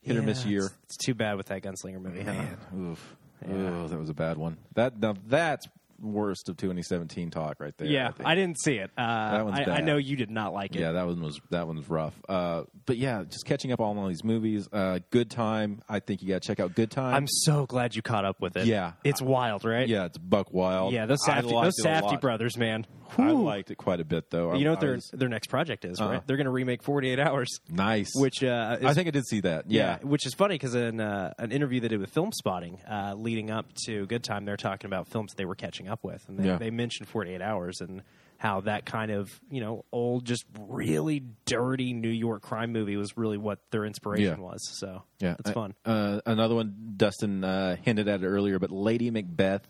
hit 0.02 0.16
or 0.16 0.22
miss 0.22 0.44
year 0.46 0.64
It's, 0.66 0.74
it's 0.84 0.96
too 0.96 1.14
bad 1.14 1.36
with 1.36 1.46
that 1.46 1.62
gunslinger 1.62 2.00
movie. 2.00 2.22
huh? 2.22 2.32
Man, 2.32 2.56
oof. 2.76 3.16
Ooh, 3.50 3.88
that 3.88 3.98
was 3.98 4.08
a 4.08 4.14
bad 4.14 4.36
one. 4.38 4.56
That 4.74 4.98
now 5.00 5.14
that's 5.26 5.66
worst 6.02 6.48
of 6.48 6.56
2017 6.56 7.30
talk 7.30 7.60
right 7.60 7.76
there. 7.78 7.86
Yeah, 7.88 8.10
think. 8.10 8.28
I, 8.28 8.34
didn't 8.34 8.58
see 8.60 8.74
it. 8.76 8.90
Uh, 8.96 9.30
That 9.30 9.44
one's 9.44 9.58
I, 9.60 9.76
I 9.76 9.80
know 9.80 9.96
you 9.96 10.16
did 10.16 10.30
not 10.30 10.52
like 10.52 10.74
it. 10.74 10.80
Yeah, 10.80 10.92
that 10.92 11.06
one 11.06 11.22
was 11.22 11.40
that 11.50 11.66
one's 11.66 11.88
rough. 11.88 12.14
Uh, 12.28 12.64
but 12.86 12.96
yeah, 12.96 13.22
just 13.24 13.44
catching 13.46 13.72
up 13.72 13.80
on 13.80 13.96
all 13.98 14.08
these 14.08 14.24
movies. 14.24 14.68
Uh, 14.72 14.98
Good 15.10 15.30
Time. 15.30 15.82
I 15.88 16.00
think 16.00 16.22
you 16.22 16.28
got 16.28 16.42
to 16.42 16.46
check 16.46 16.60
out 16.60 16.74
Good 16.74 16.90
Time. 16.90 17.14
I'm 17.14 17.28
so 17.28 17.66
glad 17.66 17.94
you 17.94 18.02
caught 18.02 18.24
up 18.24 18.40
with 18.40 18.56
it. 18.56 18.66
Yeah. 18.66 18.92
it's 19.04 19.22
wild, 19.22 19.64
right? 19.64 19.88
yeah, 19.88 20.04
it's 20.06 20.18
Buck 20.18 20.52
Wild. 20.52 20.92
yeah. 20.92 21.06
Those 21.06 21.26
I 21.28 21.40
Safdie, 21.40 21.62
those 21.62 21.74
Safdie 21.84 22.20
brothers, 22.20 22.56
man. 22.56 22.86
I 23.18 23.30
liked 23.30 23.70
it 23.70 23.76
quite 23.76 24.00
a 24.00 24.04
bit 24.04 24.30
though. 24.30 24.54
You 24.54 24.64
know 24.64 24.70
what 24.70 24.80
their 24.80 24.94
was- 24.94 25.10
their 25.12 25.28
next 25.28 25.48
project 25.48 25.84
is, 25.84 26.00
right? 26.00 26.26
They're 26.26 26.36
going 26.38 26.46
to 26.46 26.50
remake 26.50 26.82
48 26.82 27.18
Hours, 27.18 27.48
nice. 27.68 28.10
which 28.14 28.42
uh, 28.42 28.78
is 28.80 28.86
I 28.86 28.94
think 28.94 29.08
I 29.08 29.10
did 29.10 29.26
see 29.26 29.40
that. 29.40 29.70
Yeah. 29.70 29.98
which 30.02 30.26
is 30.26 30.34
funny 30.34 30.54
because 30.54 30.74
in 30.74 30.98
uh, 31.00 31.34
an 31.38 31.52
interview 31.52 31.80
they 31.80 31.88
did 31.88 32.00
with 32.00 32.12
Filmspotting 32.14 32.78
uh, 32.90 33.14
leading 33.14 33.50
up 33.50 33.66
to 33.86 34.06
Good 34.06 34.24
Time, 34.24 34.44
they're 34.46 34.56
talking 34.56 34.86
about 34.86 35.08
films 35.08 35.34
they 35.36 35.44
were 35.44 35.54
catching 35.54 35.88
up 35.88 35.91
with, 36.02 36.28
and 36.28 36.38
they, 36.38 36.46
Yeah. 36.46 36.58
they 36.58 36.70
mentioned 36.70 37.08
48 37.08 37.40
Hours 37.42 37.80
and 37.80 38.02
how 38.38 38.60
that 38.62 38.84
kind 38.84 39.12
of 39.12 39.28
you 39.50 39.60
know 39.60 39.84
old, 39.92 40.24
just 40.24 40.44
really 40.58 41.22
dirty 41.44 41.92
New 41.92 42.08
York 42.08 42.42
crime 42.42 42.72
movie 42.72 42.96
was 42.96 43.16
really 43.16 43.38
what 43.38 43.58
their 43.70 43.84
inspiration 43.84 44.38
Yeah. 44.40 44.44
was. 44.44 44.60
So 44.78 45.02
Yeah, 45.20 45.36
it's 45.38 45.50
fun. 45.50 45.74
Uh, 45.84 46.20
another 46.26 46.54
one, 46.56 46.94
Dustin 46.96 47.44
uh, 47.44 47.76
hinted 47.82 48.08
at 48.08 48.22
it 48.22 48.26
earlier, 48.26 48.58
but 48.58 48.70
Lady 48.70 49.10
Macbeth. 49.10 49.66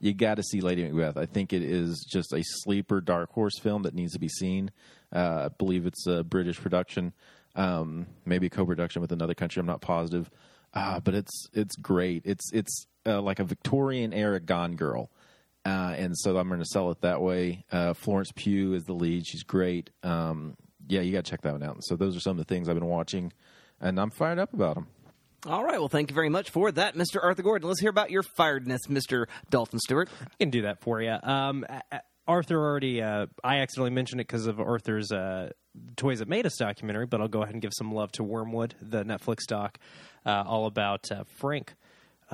You 0.00 0.12
got 0.12 0.34
to 0.34 0.42
see 0.42 0.60
Lady 0.60 0.82
Macbeth. 0.82 1.16
I 1.16 1.26
think 1.26 1.52
it 1.52 1.62
is 1.62 2.04
just 2.10 2.32
a 2.32 2.42
sleeper 2.42 3.00
dark 3.00 3.30
horse 3.30 3.56
film 3.60 3.84
that 3.84 3.94
needs 3.94 4.14
to 4.14 4.18
be 4.18 4.26
seen. 4.28 4.72
Uh, 5.14 5.44
I 5.44 5.48
believe 5.48 5.86
it's 5.86 6.08
a 6.08 6.24
British 6.24 6.58
production, 6.60 7.12
um, 7.54 8.06
maybe 8.24 8.46
a 8.48 8.50
co-production 8.50 9.00
with 9.00 9.12
another 9.12 9.34
country. 9.34 9.60
I'm 9.60 9.66
not 9.66 9.80
positive, 9.80 10.28
uh, 10.74 10.98
but 10.98 11.14
it's 11.14 11.46
it's 11.52 11.76
great. 11.76 12.22
It's 12.24 12.50
it's 12.52 12.86
uh, 13.06 13.20
like 13.22 13.38
a 13.38 13.44
Victorian 13.44 14.12
era 14.12 14.40
Gone 14.40 14.74
Girl. 14.74 15.08
Uh, 15.64 15.94
and 15.96 16.16
so 16.18 16.36
I'm 16.36 16.48
going 16.48 16.60
to 16.60 16.66
sell 16.66 16.90
it 16.90 17.00
that 17.02 17.20
way. 17.22 17.64
Uh, 17.70 17.94
Florence 17.94 18.32
Pugh 18.34 18.74
is 18.74 18.84
the 18.84 18.94
lead; 18.94 19.26
she's 19.26 19.42
great. 19.44 19.90
Um, 20.02 20.56
yeah, 20.88 21.00
you 21.02 21.12
got 21.12 21.24
to 21.24 21.30
check 21.30 21.42
that 21.42 21.52
one 21.52 21.62
out. 21.62 21.78
So 21.84 21.94
those 21.96 22.16
are 22.16 22.20
some 22.20 22.32
of 22.32 22.38
the 22.38 22.44
things 22.52 22.68
I've 22.68 22.74
been 22.78 22.86
watching, 22.86 23.32
and 23.80 23.98
I'm 24.00 24.10
fired 24.10 24.38
up 24.40 24.52
about 24.52 24.74
them. 24.74 24.88
All 25.46 25.64
right. 25.64 25.78
Well, 25.78 25.88
thank 25.88 26.10
you 26.10 26.14
very 26.14 26.28
much 26.28 26.50
for 26.50 26.70
that, 26.72 26.94
Mr. 26.94 27.22
Arthur 27.22 27.42
Gordon. 27.42 27.68
Let's 27.68 27.80
hear 27.80 27.90
about 27.90 28.10
your 28.12 28.22
firedness, 28.22 28.86
Mr. 28.88 29.26
Dalton 29.50 29.78
Stewart. 29.80 30.08
I 30.20 30.26
can 30.38 30.50
do 30.50 30.62
that 30.62 30.80
for 30.80 31.00
you. 31.02 31.16
Um, 31.22 31.64
a- 31.68 31.82
a- 31.90 32.00
Arthur 32.28 32.56
already. 32.64 33.02
Uh, 33.02 33.26
I 33.42 33.58
accidentally 33.58 33.90
mentioned 33.90 34.20
it 34.20 34.28
because 34.28 34.46
of 34.46 34.60
Arthur's 34.60 35.10
uh, 35.10 35.50
Toys 35.96 36.20
That 36.20 36.28
Made 36.28 36.46
Us 36.46 36.56
documentary, 36.56 37.06
but 37.06 37.20
I'll 37.20 37.26
go 37.26 37.42
ahead 37.42 37.54
and 37.56 37.60
give 37.62 37.72
some 37.76 37.92
love 37.92 38.12
to 38.12 38.22
Wormwood, 38.22 38.76
the 38.80 39.04
Netflix 39.04 39.38
doc, 39.48 39.78
uh, 40.24 40.44
all 40.46 40.66
about 40.66 41.10
uh, 41.10 41.24
Frank. 41.38 41.74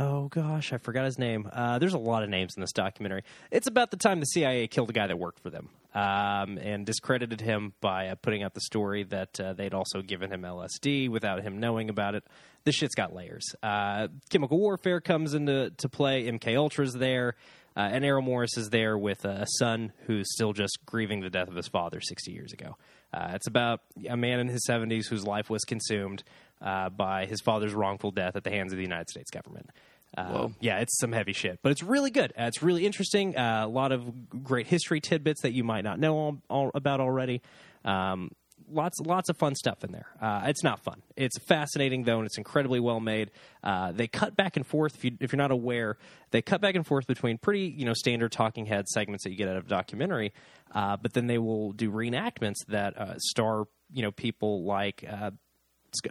Oh 0.00 0.28
gosh, 0.28 0.72
I 0.72 0.76
forgot 0.76 1.06
his 1.06 1.18
name. 1.18 1.50
Uh, 1.52 1.80
there's 1.80 1.92
a 1.92 1.98
lot 1.98 2.22
of 2.22 2.28
names 2.28 2.54
in 2.56 2.60
this 2.60 2.70
documentary. 2.70 3.24
It's 3.50 3.66
about 3.66 3.90
the 3.90 3.96
time 3.96 4.20
the 4.20 4.26
CIA 4.26 4.68
killed 4.68 4.90
a 4.90 4.92
guy 4.92 5.08
that 5.08 5.18
worked 5.18 5.40
for 5.40 5.50
them 5.50 5.70
um, 5.92 6.56
and 6.56 6.86
discredited 6.86 7.40
him 7.40 7.72
by 7.80 8.06
uh, 8.06 8.14
putting 8.14 8.44
out 8.44 8.54
the 8.54 8.60
story 8.60 9.02
that 9.02 9.40
uh, 9.40 9.54
they'd 9.54 9.74
also 9.74 10.00
given 10.00 10.32
him 10.32 10.42
LSD 10.42 11.10
without 11.10 11.42
him 11.42 11.58
knowing 11.58 11.90
about 11.90 12.14
it. 12.14 12.22
This 12.62 12.76
shit's 12.76 12.94
got 12.94 13.12
layers. 13.12 13.42
Uh, 13.60 14.06
chemical 14.30 14.58
warfare 14.58 15.00
comes 15.00 15.34
into 15.34 15.70
to 15.78 15.88
play. 15.88 16.30
MK 16.30 16.56
Ultra's 16.56 16.92
there. 16.92 17.34
Uh, 17.76 17.88
and 17.92 18.04
Errol 18.04 18.22
Morris 18.22 18.56
is 18.56 18.70
there 18.70 18.98
with 18.98 19.24
a 19.24 19.46
son 19.58 19.92
who's 20.06 20.32
still 20.32 20.52
just 20.52 20.78
grieving 20.84 21.20
the 21.20 21.30
death 21.30 21.48
of 21.48 21.54
his 21.54 21.68
father 21.68 22.00
60 22.00 22.32
years 22.32 22.52
ago. 22.52 22.76
Uh, 23.12 23.30
it's 23.34 23.46
about 23.46 23.80
a 24.08 24.16
man 24.16 24.40
in 24.40 24.48
his 24.48 24.66
70s 24.68 25.06
whose 25.08 25.24
life 25.24 25.48
was 25.48 25.64
consumed 25.64 26.24
uh, 26.60 26.88
by 26.90 27.26
his 27.26 27.40
father's 27.40 27.74
wrongful 27.74 28.10
death 28.10 28.36
at 28.36 28.44
the 28.44 28.50
hands 28.50 28.72
of 28.72 28.76
the 28.76 28.82
United 28.82 29.08
States 29.08 29.30
government. 29.30 29.70
Uh, 30.16 30.48
yeah, 30.60 30.78
it's 30.78 30.98
some 30.98 31.12
heavy 31.12 31.32
shit, 31.34 31.60
but 31.62 31.70
it's 31.70 31.82
really 31.82 32.10
good. 32.10 32.32
Uh, 32.32 32.44
it's 32.44 32.62
really 32.62 32.86
interesting. 32.86 33.36
Uh, 33.36 33.62
a 33.64 33.68
lot 33.68 33.92
of 33.92 34.42
great 34.42 34.66
history 34.66 35.00
tidbits 35.00 35.42
that 35.42 35.52
you 35.52 35.62
might 35.64 35.84
not 35.84 35.98
know 35.98 36.16
all, 36.16 36.38
all 36.48 36.70
about 36.74 37.00
already. 37.00 37.42
Um, 37.84 38.30
lots, 38.70 38.98
lots 39.00 39.28
of 39.28 39.36
fun 39.36 39.54
stuff 39.54 39.84
in 39.84 39.92
there. 39.92 40.06
Uh, 40.20 40.42
it's 40.46 40.64
not 40.64 40.80
fun. 40.80 41.02
It's 41.16 41.38
fascinating 41.46 42.04
though, 42.04 42.18
and 42.18 42.26
it's 42.26 42.38
incredibly 42.38 42.80
well 42.80 43.00
made. 43.00 43.30
Uh, 43.62 43.92
they 43.92 44.06
cut 44.06 44.34
back 44.34 44.56
and 44.56 44.66
forth. 44.66 44.94
If, 44.96 45.04
you, 45.04 45.10
if 45.20 45.32
you're 45.32 45.38
not 45.38 45.50
aware, 45.50 45.98
they 46.30 46.42
cut 46.42 46.60
back 46.60 46.74
and 46.74 46.86
forth 46.86 47.06
between 47.06 47.38
pretty, 47.38 47.66
you 47.76 47.84
know, 47.84 47.94
standard 47.94 48.32
talking 48.32 48.66
head 48.66 48.88
segments 48.88 49.24
that 49.24 49.30
you 49.30 49.36
get 49.36 49.48
out 49.48 49.56
of 49.56 49.66
a 49.66 49.68
documentary, 49.68 50.32
uh, 50.74 50.96
but 50.96 51.12
then 51.12 51.26
they 51.26 51.38
will 51.38 51.72
do 51.72 51.90
reenactments 51.90 52.64
that 52.68 52.98
uh, 52.98 53.14
star, 53.18 53.64
you 53.92 54.02
know, 54.02 54.10
people 54.10 54.64
like, 54.64 55.04
uh, 55.08 55.32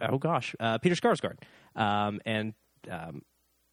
oh 0.08 0.18
gosh, 0.18 0.54
uh, 0.60 0.78
Peter 0.78 0.94
Sarsgaard, 0.94 1.38
um, 1.76 2.20
and 2.24 2.54
um, 2.90 3.22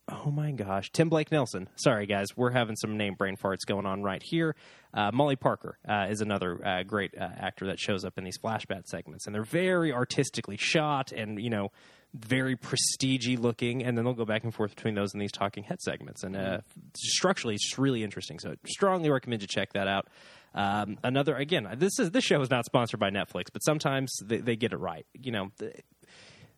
Oh 0.08 0.30
my 0.30 0.52
gosh, 0.52 0.92
Tim 0.92 1.10
Blake 1.10 1.32
Nelson. 1.32 1.68
Sorry, 1.78 2.06
guys, 2.06 2.28
we're 2.36 2.52
having 2.52 2.76
some 2.76 2.96
name 2.96 3.16
brain 3.16 3.36
farts 3.38 3.66
going 3.66 3.88
on 3.88 4.04
right 4.04 4.22
here. 4.24 4.56
Uh, 4.94 5.10
Molly 5.12 5.36
Parker 5.36 5.80
uh, 5.88 6.06
is 6.10 6.22
another 6.22 6.64
uh, 6.64 6.84
great 6.84 7.16
uh, 7.20 7.28
actor 7.38 7.66
that 7.68 7.80
shows 7.80 8.06
up 8.06 8.16
in 8.18 8.24
these 8.24 8.38
flashback 8.38 8.86
segments, 8.86 9.26
and 9.26 9.34
they're 9.34 9.44
very 9.44 9.92
artistically 9.92 10.58
shot 10.58 11.12
and 11.12 11.42
you 11.42 11.50
know 11.50 11.72
very 12.14 12.56
prestigey 12.56 13.38
looking. 13.38 13.84
And 13.84 13.98
then 13.98 14.06
they'll 14.06 14.14
go 14.14 14.26
back 14.26 14.44
and 14.44 14.54
forth 14.54 14.76
between 14.76 14.94
those 14.94 15.12
and 15.14 15.22
these 15.22 15.32
talking 15.32 15.64
head 15.64 15.82
segments, 15.82 16.24
and 16.24 16.36
uh, 16.36 16.60
structurally, 16.96 17.56
it's 17.56 17.80
really 17.80 18.04
interesting. 18.04 18.38
So, 18.38 18.54
strongly 18.68 19.10
recommend 19.10 19.42
you 19.42 19.48
check 19.48 19.74
that 19.74 19.88
out. 19.88 20.08
Um, 20.54 21.00
another 21.04 21.36
again, 21.36 21.68
this 21.78 21.98
is 21.98 22.12
this 22.12 22.24
show 22.24 22.40
is 22.42 22.52
not 22.52 22.66
sponsored 22.66 23.00
by 23.00 23.10
Netflix, 23.10 23.46
but 23.52 23.64
sometimes 23.64 24.16
they, 24.24 24.38
they 24.38 24.56
get 24.56 24.72
it 24.72 24.78
right. 24.78 25.08
You 25.20 25.32
know. 25.32 25.52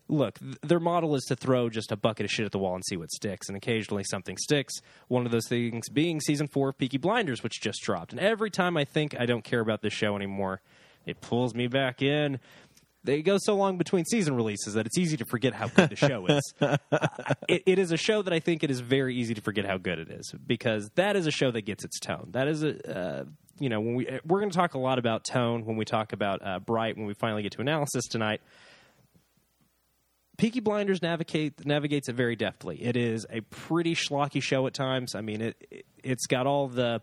Look, 0.08 0.38
th- 0.38 0.56
their 0.62 0.80
model 0.80 1.14
is 1.14 1.24
to 1.24 1.36
throw 1.36 1.68
just 1.68 1.92
a 1.92 1.96
bucket 1.96 2.24
of 2.24 2.30
shit 2.30 2.46
at 2.46 2.52
the 2.52 2.58
wall 2.58 2.74
and 2.74 2.84
see 2.84 2.96
what 2.96 3.10
sticks, 3.10 3.48
and 3.48 3.56
occasionally 3.56 4.04
something 4.04 4.36
sticks. 4.38 4.74
One 5.08 5.26
of 5.26 5.32
those 5.32 5.46
things 5.48 5.88
being 5.88 6.20
season 6.20 6.48
four 6.48 6.70
of 6.70 6.78
Peaky 6.78 6.98
Blinders, 6.98 7.42
which 7.42 7.60
just 7.60 7.82
dropped. 7.82 8.12
And 8.12 8.20
every 8.20 8.50
time 8.50 8.76
I 8.76 8.84
think 8.84 9.18
I 9.18 9.26
don't 9.26 9.44
care 9.44 9.60
about 9.60 9.82
this 9.82 9.92
show 9.92 10.16
anymore, 10.16 10.60
it 11.06 11.20
pulls 11.20 11.54
me 11.54 11.66
back 11.66 12.02
in. 12.02 12.40
They 13.04 13.22
go 13.22 13.38
so 13.38 13.54
long 13.54 13.78
between 13.78 14.04
season 14.04 14.34
releases 14.34 14.74
that 14.74 14.84
it's 14.84 14.98
easy 14.98 15.16
to 15.16 15.24
forget 15.30 15.54
how 15.54 15.68
good 15.68 15.90
the 15.90 15.96
show 15.96 16.26
is. 16.26 16.54
It, 17.48 17.62
it 17.64 17.78
is 17.78 17.92
a 17.92 17.96
show 17.96 18.20
that 18.20 18.32
I 18.34 18.40
think 18.40 18.62
it 18.62 18.70
is 18.70 18.80
very 18.80 19.14
easy 19.14 19.32
to 19.32 19.40
forget 19.40 19.64
how 19.64 19.78
good 19.78 19.98
it 19.98 20.10
is 20.10 20.34
because 20.46 20.90
that 20.96 21.16
is 21.16 21.26
a 21.26 21.30
show 21.30 21.50
that 21.50 21.62
gets 21.62 21.82
its 21.82 21.98
tone. 21.98 22.28
That 22.32 22.46
is 22.46 22.62
a 22.62 22.98
uh, 22.98 23.24
you 23.58 23.70
know 23.70 23.80
when 23.80 23.94
we 23.94 24.06
we're 24.26 24.40
going 24.40 24.50
to 24.50 24.56
talk 24.56 24.74
a 24.74 24.78
lot 24.78 24.98
about 24.98 25.24
tone 25.24 25.64
when 25.64 25.76
we 25.76 25.86
talk 25.86 26.12
about 26.12 26.46
uh, 26.46 26.58
Bright 26.58 26.98
when 26.98 27.06
we 27.06 27.14
finally 27.14 27.42
get 27.42 27.52
to 27.52 27.62
analysis 27.62 28.04
tonight. 28.06 28.42
Peaky 30.38 30.60
Blinders 30.60 31.02
navigate 31.02 31.66
navigates 31.66 32.08
it 32.08 32.14
very 32.14 32.36
deftly. 32.36 32.82
It 32.82 32.96
is 32.96 33.26
a 33.28 33.40
pretty 33.40 33.94
schlocky 33.94 34.40
show 34.40 34.66
at 34.68 34.72
times. 34.72 35.16
I 35.16 35.20
mean, 35.20 35.42
it, 35.42 35.66
it 35.70 35.86
it's 36.02 36.26
got 36.26 36.46
all 36.46 36.68
the 36.68 37.02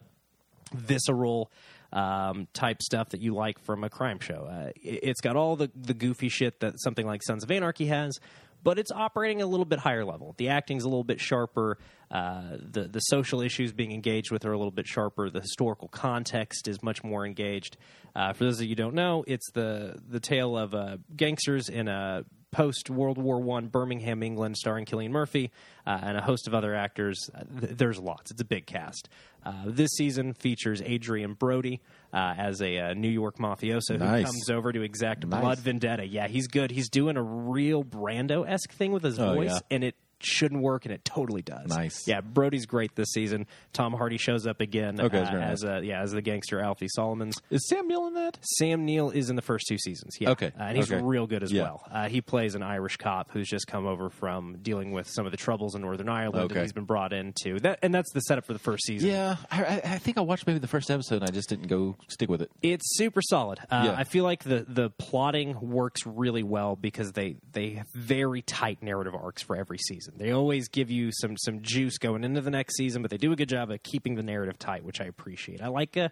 visceral 0.74 1.52
um, 1.92 2.48
type 2.54 2.82
stuff 2.82 3.10
that 3.10 3.22
you 3.22 3.36
like 3.36 3.60
from 3.60 3.84
a 3.84 3.90
crime 3.90 4.20
show. 4.20 4.48
Uh, 4.50 4.70
it, 4.76 5.00
it's 5.04 5.22
got 5.22 5.36
all 5.36 5.58
the 5.58 5.70
the 5.76 5.94
goofy 5.94 6.30
shit 6.30 6.62
that 6.62 6.76
something 6.82 7.06
like 7.06 7.22
Sons 7.24 7.44
of 7.44 7.52
Anarchy 7.52 7.88
has, 7.88 8.18
but 8.64 8.80
it's 8.80 8.92
operating 8.92 9.42
a 9.42 9.46
little 9.46 9.66
bit 9.66 9.80
higher 9.80 10.06
level. 10.06 10.34
The 10.38 10.48
acting's 10.48 10.86
a 10.86 10.88
little 10.88 11.04
bit 11.04 11.20
sharper. 11.20 11.78
Uh, 12.10 12.58
the 12.58 12.88
the 12.88 13.02
social 13.02 13.42
issues 13.42 13.74
being 13.74 13.92
engaged 13.92 14.32
with 14.32 14.46
are 14.46 14.54
a 14.54 14.58
little 14.58 14.72
bit 14.72 14.88
sharper. 14.88 15.30
The 15.30 15.42
historical 15.42 15.90
context 15.90 16.70
is 16.70 16.82
much 16.82 17.04
more 17.04 17.26
engaged. 17.26 17.76
Uh, 18.16 18.32
for 18.32 18.46
those 18.46 18.60
of 18.60 18.64
you 18.64 18.70
who 18.70 18.76
don't 18.76 18.96
know, 18.96 19.26
it's 19.28 19.52
the 19.52 20.00
the 20.08 20.22
tale 20.22 20.58
of 20.58 20.74
uh, 20.74 20.98
gangsters 21.18 21.68
in 21.68 21.90
a 21.90 22.24
post 22.56 22.90
World 22.90 23.18
War 23.18 23.40
One 23.42 23.68
Birmingham, 23.68 24.24
England, 24.24 24.56
starring 24.58 24.86
Cillian 24.86 25.10
Murphy 25.12 25.52
uh, 25.86 26.00
and 26.02 26.18
a 26.18 26.22
host 26.22 26.48
of 26.48 26.54
other 26.54 26.74
actors. 26.74 27.30
Uh, 27.36 27.44
th- 27.60 27.78
there's 27.78 28.00
lots. 28.00 28.32
It's 28.32 28.42
a 28.42 28.46
big 28.46 28.66
cast. 28.66 29.10
Uh, 29.46 29.54
this 29.68 29.92
season 29.98 30.34
features 30.34 30.82
Adrien 30.82 31.34
Brody 31.34 31.82
uh, 32.14 32.34
as 32.38 32.62
a 32.62 32.78
uh, 32.80 32.94
New 32.94 33.10
York 33.10 33.38
mafioso 33.38 34.00
Nice. 34.00 34.20
who 34.20 34.26
comes 34.26 34.50
over 34.50 34.72
to 34.72 34.82
exact 34.82 35.26
Nice. 35.28 35.42
blood 35.42 35.60
vendetta. 35.60 36.06
Yeah, 36.08 36.28
he's 36.28 36.48
good. 36.48 36.72
He's 36.72 36.90
doing 36.90 37.18
a 37.18 37.22
real 37.24 37.84
Brando 37.84 38.48
esque 38.50 38.72
thing 38.72 38.92
with 38.94 39.04
his 39.04 39.20
Oh, 39.20 39.34
voice, 39.36 39.52
yeah. 39.52 39.60
and 39.76 39.84
it 39.84 39.96
shouldn't 40.26 40.62
work, 40.62 40.86
and 40.86 40.94
it 40.94 41.06
totally 41.06 41.42
does. 41.42 41.68
Nice. 41.68 42.08
Yeah, 42.08 42.22
Brody's 42.22 42.66
great 42.66 42.96
this 42.96 43.10
season. 43.12 43.48
Tom 43.74 43.94
Hardy 43.94 44.18
shows 44.18 44.46
up 44.48 44.62
again 44.62 45.00
Okay, 45.00 45.20
uh, 45.20 45.38
as 45.40 45.64
uh, 45.64 45.82
yeah 45.84 46.02
as 46.02 46.12
the 46.12 46.22
gangster 46.22 46.60
Alfie 46.60 46.88
Solomons. 46.90 47.42
Is 47.50 47.68
Sam 47.68 47.88
Neill 47.88 48.08
in 48.08 48.14
that? 48.16 48.38
Sam 48.58 48.86
Neill 48.86 49.10
is 49.12 49.30
in 49.30 49.36
the 49.36 49.42
first 49.42 49.66
two 49.68 49.78
seasons. 49.78 50.16
Yeah. 50.20 50.32
Okay, 50.32 50.52
Uh, 50.60 50.64
and 50.64 50.78
he's 50.78 50.92
okay. 50.92 51.02
real 51.02 51.28
good 51.28 51.44
as 51.44 51.52
Yeah. 51.52 51.64
well. 51.64 51.84
Uh, 51.92 52.10
he 52.10 52.22
plays 52.22 52.56
an 52.56 52.64
Irish 52.64 52.98
cop 52.98 53.32
who's 53.32 53.48
just 53.48 53.68
come 53.68 53.86
over 53.86 54.10
from 54.10 54.58
dealing 54.62 54.92
with 54.92 55.08
some 55.10 55.26
of 55.26 55.32
the 55.32 55.38
troubles 55.38 55.76
in 55.76 55.82
Northern 55.82 56.10
Ireland, 56.10 56.46
Okay. 56.46 56.56
and 56.56 56.62
he's 56.64 56.74
been 56.74 56.86
brought 56.86 57.14
into 57.14 57.60
that. 57.62 57.80
And 57.82 57.94
that's 57.94 58.12
the 58.14 58.22
setup 58.22 58.46
for 58.46 58.54
the 58.54 58.60
first 58.60 58.86
season. 58.86 59.10
Yeah, 59.10 59.38
I, 59.52 59.64
I- 59.64 59.82
I 59.96 59.98
think 59.98 60.18
I 60.18 60.22
watched 60.22 60.46
maybe 60.48 60.60
the 60.60 60.68
first 60.68 60.90
episode 60.92 61.22
and 61.22 61.30
I 61.30 61.32
just 61.32 61.48
didn't 61.50 61.68
go 61.68 61.96
stick 62.10 62.30
with 62.30 62.42
it. 62.42 62.52
It's 62.62 62.98
super 62.98 63.22
solid. 63.22 63.60
Uh, 63.70 63.84
Yeah. 63.86 63.96
I 63.98 64.04
feel 64.04 64.24
like 64.24 64.44
the 64.44 64.66
the 64.68 64.90
plotting 64.90 65.58
works 65.62 66.06
really 66.06 66.44
well 66.44 66.76
because 66.76 67.12
they 67.14 67.38
they 67.54 67.72
have 67.72 67.88
very 67.96 68.42
tight 68.42 68.82
narrative 68.84 69.14
arcs 69.16 69.42
for 69.44 69.56
every 69.56 69.78
season. 69.78 70.15
They 70.18 70.32
always 70.32 70.68
give 70.70 70.90
you 70.90 71.12
some 71.12 71.36
some 71.38 71.62
juice 71.62 71.98
going 71.98 72.24
into 72.24 72.42
the 72.42 72.52
next 72.52 72.78
season, 72.78 73.02
but 73.02 73.12
they 73.12 73.18
do 73.18 73.32
a 73.32 73.36
good 73.36 73.50
job 73.50 73.70
of 73.72 73.84
keeping 73.84 74.16
the 74.16 74.24
narrative 74.24 74.58
tight, 74.58 74.84
which 74.84 75.02
I 75.02 75.06
appreciate. 75.06 75.62
I 75.62 75.68
like 75.68 75.98
uh, 75.98 76.10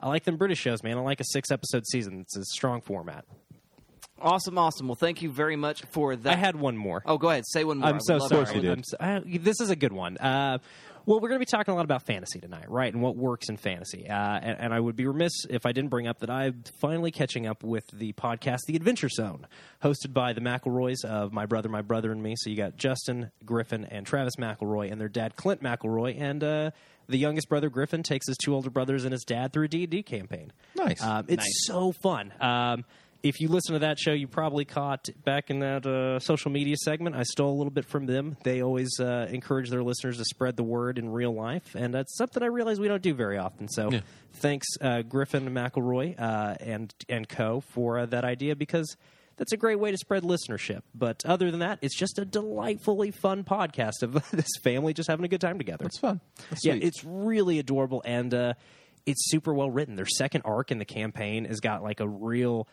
I 0.00 0.08
like 0.08 0.24
them 0.24 0.36
British 0.36 0.58
shows, 0.58 0.82
man. 0.82 0.98
I 0.98 1.00
like 1.00 1.20
a 1.20 1.24
six 1.24 1.50
episode 1.50 1.86
season. 1.86 2.20
It's 2.20 2.36
a 2.36 2.44
strong 2.44 2.80
format. 2.80 3.24
Awesome, 4.20 4.56
awesome. 4.56 4.88
Well, 4.88 4.94
thank 4.94 5.20
you 5.20 5.30
very 5.30 5.56
much 5.56 5.82
for 5.90 6.16
that. 6.16 6.32
I 6.32 6.36
had 6.36 6.56
one 6.56 6.74
more. 6.76 7.02
Oh, 7.04 7.18
go 7.18 7.28
ahead. 7.28 7.44
Say 7.48 7.64
one 7.64 7.78
more. 7.78 7.88
I 7.88 7.92
I'm 7.92 8.00
so 8.00 8.16
love 8.16 8.28
sorry. 8.30 8.46
to. 8.46 8.54
you 8.54 8.60
did. 8.62 8.70
I'm 8.72 8.84
so- 8.84 8.96
uh, 8.98 9.20
this 9.24 9.60
is 9.60 9.68
a 9.68 9.76
good 9.76 9.92
one. 9.92 10.16
Uh, 10.16 10.58
well, 11.06 11.20
we're 11.20 11.28
going 11.28 11.40
to 11.40 11.46
be 11.46 11.50
talking 11.50 11.72
a 11.72 11.76
lot 11.76 11.84
about 11.84 12.02
fantasy 12.02 12.40
tonight, 12.40 12.68
right? 12.68 12.92
And 12.92 13.00
what 13.00 13.16
works 13.16 13.48
in 13.48 13.56
fantasy. 13.56 14.08
Uh, 14.08 14.14
and, 14.14 14.58
and 14.58 14.74
I 14.74 14.80
would 14.80 14.96
be 14.96 15.06
remiss 15.06 15.32
if 15.48 15.64
I 15.64 15.70
didn't 15.72 15.90
bring 15.90 16.08
up 16.08 16.18
that 16.18 16.30
I'm 16.30 16.64
finally 16.80 17.12
catching 17.12 17.46
up 17.46 17.62
with 17.62 17.86
the 17.92 18.12
podcast, 18.14 18.58
The 18.66 18.74
Adventure 18.74 19.08
Zone, 19.08 19.46
hosted 19.82 20.12
by 20.12 20.32
the 20.32 20.40
McElroys 20.40 21.04
of 21.04 21.32
My 21.32 21.46
Brother, 21.46 21.68
My 21.68 21.82
Brother, 21.82 22.10
and 22.10 22.22
Me. 22.22 22.34
So 22.36 22.50
you 22.50 22.56
got 22.56 22.76
Justin 22.76 23.30
Griffin 23.44 23.84
and 23.84 24.04
Travis 24.04 24.34
McElroy, 24.36 24.90
and 24.90 25.00
their 25.00 25.08
dad 25.08 25.36
Clint 25.36 25.62
McElroy, 25.62 26.20
and 26.20 26.42
uh, 26.42 26.70
the 27.08 27.18
youngest 27.18 27.48
brother 27.48 27.70
Griffin 27.70 28.02
takes 28.02 28.26
his 28.26 28.36
two 28.36 28.52
older 28.54 28.70
brothers 28.70 29.04
and 29.04 29.12
his 29.12 29.22
dad 29.22 29.52
through 29.52 29.66
a 29.66 29.68
D&D 29.68 30.02
campaign. 30.02 30.52
Nice. 30.74 31.02
Um, 31.02 31.26
it's 31.28 31.66
so 31.66 31.92
fun. 31.92 32.32
Um, 32.40 32.84
if 33.28 33.40
you 33.40 33.48
listen 33.48 33.74
to 33.74 33.80
that 33.80 33.98
show, 33.98 34.12
you 34.12 34.26
probably 34.28 34.64
caught 34.64 35.08
back 35.24 35.50
in 35.50 35.60
that 35.60 35.86
uh, 35.86 36.18
social 36.18 36.50
media 36.50 36.76
segment. 36.82 37.16
I 37.16 37.22
stole 37.22 37.50
a 37.52 37.56
little 37.56 37.70
bit 37.70 37.84
from 37.84 38.06
them. 38.06 38.36
They 38.42 38.62
always 38.62 38.98
uh, 39.00 39.28
encourage 39.30 39.70
their 39.70 39.82
listeners 39.82 40.18
to 40.18 40.24
spread 40.24 40.56
the 40.56 40.62
word 40.64 40.98
in 40.98 41.08
real 41.10 41.32
life, 41.34 41.74
and 41.74 41.92
that's 41.94 42.16
something 42.16 42.42
I 42.42 42.46
realize 42.46 42.78
we 42.80 42.88
don't 42.88 43.02
do 43.02 43.14
very 43.14 43.38
often. 43.38 43.68
So, 43.68 43.90
Yeah. 43.90 44.00
thanks, 44.34 44.66
uh, 44.80 45.02
Griffin 45.02 45.48
McElroy 45.50 46.18
uh, 46.20 46.56
and 46.60 46.92
and 47.08 47.28
Co. 47.28 47.60
for 47.60 47.98
uh, 48.00 48.06
that 48.06 48.24
idea 48.24 48.56
because 48.56 48.96
that's 49.36 49.52
a 49.52 49.56
great 49.56 49.78
way 49.78 49.90
to 49.90 49.96
spread 49.98 50.22
listenership. 50.22 50.80
But 50.94 51.22
other 51.26 51.50
than 51.50 51.60
that, 51.60 51.78
it's 51.82 51.96
just 51.96 52.18
a 52.18 52.24
delightfully 52.24 53.10
fun 53.10 53.44
podcast 53.44 54.02
of 54.02 54.12
this 54.30 54.48
family 54.62 54.94
just 54.94 55.08
having 55.10 55.24
a 55.24 55.28
good 55.28 55.40
time 55.42 55.58
together. 55.58 55.84
It's 55.84 55.98
fun. 55.98 56.20
That's 56.50 56.64
Yeah, 56.64 56.72
sweet. 56.72 56.84
it's 56.84 57.04
really 57.04 57.58
adorable 57.58 58.02
and 58.04 58.32
uh, 58.32 58.54
it's 59.04 59.30
super 59.30 59.52
well 59.52 59.70
written. 59.70 59.94
Their 59.94 60.06
second 60.06 60.42
arc 60.46 60.70
in 60.72 60.78
the 60.78 60.84
campaign 60.86 61.44
has 61.44 61.60
got 61.60 61.82
like 61.82 62.00
a 62.00 62.08
real 62.08 62.66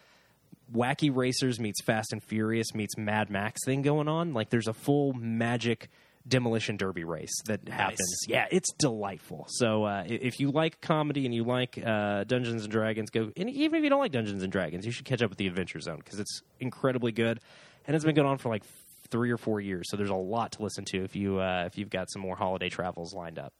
wacky 0.73 1.15
racers 1.15 1.59
meets 1.59 1.81
Fast 1.83 2.13
and 2.13 2.23
Furious 2.23 2.73
meets 2.73 2.97
Mad 2.97 3.29
Max 3.29 3.61
thing 3.65 3.81
going 3.81 4.07
on. 4.07 4.33
Like 4.33 4.49
there's 4.49 4.67
a 4.67 4.73
full 4.73 5.13
magic 5.13 5.89
demolition 6.27 6.77
derby 6.77 7.03
race 7.03 7.41
that 7.47 7.67
happens. 7.67 8.25
Yeah, 8.27 8.47
it's 8.49 8.71
delightful. 8.79 9.45
So 9.49 9.83
uh, 9.83 10.03
if 10.07 10.39
you 10.39 10.51
like 10.51 10.81
comedy 10.81 11.25
and 11.25 11.35
you 11.35 11.43
like 11.43 11.77
uh, 11.83 12.23
Dungeons 12.23 12.63
and 12.63 12.71
Dragons, 12.71 13.09
go. 13.09 13.31
And 13.35 13.49
even 13.49 13.77
if 13.77 13.83
you 13.83 13.89
don't 13.89 13.99
like 13.99 14.11
Dungeons 14.11 14.43
and 14.43 14.51
Dragons, 14.51 14.85
you 14.85 14.91
should 14.91 15.05
catch 15.05 15.21
up 15.21 15.29
with 15.29 15.37
the 15.37 15.47
Adventure 15.47 15.79
Zone 15.79 15.97
because 15.97 16.19
it's 16.19 16.41
incredibly 16.59 17.11
good, 17.11 17.39
and 17.85 17.95
it's 17.95 18.05
been 18.05 18.15
going 18.15 18.27
on 18.27 18.37
for 18.37 18.49
like 18.49 18.63
three 19.09 19.31
or 19.31 19.37
four 19.37 19.59
years. 19.59 19.89
So 19.89 19.97
there's 19.97 20.09
a 20.09 20.15
lot 20.15 20.53
to 20.53 20.63
listen 20.63 20.85
to 20.85 21.03
if 21.03 21.15
you 21.15 21.39
uh, 21.39 21.63
if 21.67 21.77
you've 21.77 21.89
got 21.89 22.09
some 22.09 22.21
more 22.21 22.35
holiday 22.35 22.69
travels 22.69 23.13
lined 23.13 23.39
up. 23.39 23.53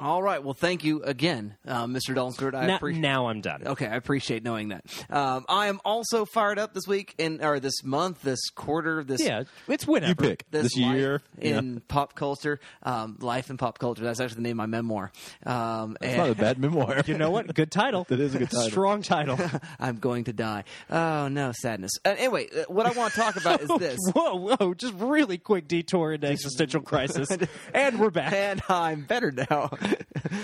All 0.00 0.22
right. 0.22 0.42
Well, 0.42 0.54
thank 0.54 0.82
you 0.82 1.02
again, 1.02 1.56
uh, 1.68 1.84
Mr. 1.84 2.14
Dalton. 2.14 2.54
I 2.54 2.66
Now, 2.66 2.76
appreciate. 2.76 3.00
now 3.02 3.26
I'm 3.28 3.42
done. 3.42 3.64
Okay, 3.66 3.86
I 3.86 3.96
appreciate 3.96 4.42
knowing 4.42 4.68
that. 4.70 4.84
Um, 5.10 5.44
I 5.46 5.66
am 5.66 5.78
also 5.84 6.24
fired 6.24 6.58
up 6.58 6.72
this 6.72 6.86
week 6.86 7.14
in 7.18 7.44
or 7.44 7.60
this 7.60 7.84
month, 7.84 8.22
this 8.22 8.40
quarter, 8.54 9.04
this 9.04 9.22
Yeah, 9.22 9.42
it's 9.68 9.86
whatever. 9.86 10.08
you 10.08 10.14
pick 10.14 10.50
this, 10.50 10.62
this, 10.62 10.76
year. 10.78 11.20
in 11.38 11.82
pop 11.86 12.14
culture, 12.14 12.60
um, 12.82 13.18
life 13.20 13.50
in 13.50 13.58
pop 13.58 13.78
culture. 13.78 14.02
That's 14.02 14.20
actually 14.20 14.36
the 14.36 14.42
name 14.42 14.58
of 14.58 14.68
my 14.70 14.76
memoir. 14.78 15.12
Um, 15.44 15.98
It's 16.00 16.08
and 16.14 16.16
not 16.16 16.30
a 16.30 16.34
bad 16.34 16.58
memoir. 16.58 17.02
You 17.06 17.18
know 17.18 17.30
what? 17.30 17.54
Good 17.54 17.70
title. 17.70 18.06
That 18.08 18.20
is 18.20 18.34
a 18.34 18.38
good 18.38 18.50
title. 18.50 18.70
Strong 18.70 19.02
title. 19.02 19.38
I'm 19.78 19.98
going 19.98 20.24
to 20.24 20.32
die. 20.32 20.64
Oh 20.88 21.28
no, 21.28 21.52
sadness. 21.52 21.92
Uh, 22.06 22.14
anyway, 22.16 22.48
uh, 22.56 22.64
what 22.68 22.86
I 22.86 22.92
want 22.92 23.12
to 23.12 23.20
talk 23.20 23.36
about 23.36 23.60
is 23.64 23.68
this. 23.78 23.98
Whoa, 24.14 24.34
whoa! 24.56 24.72
Just 24.74 24.94
really 24.94 25.36
quick 25.38 25.68
detour 25.68 26.14
into 26.14 26.26
existential 26.26 26.80
crisis, 26.80 27.28
and 27.74 28.00
we're 28.00 28.10
back. 28.10 28.32
And 28.32 28.62
I'm 28.68 29.02
better 29.02 29.30
now. 29.30 29.70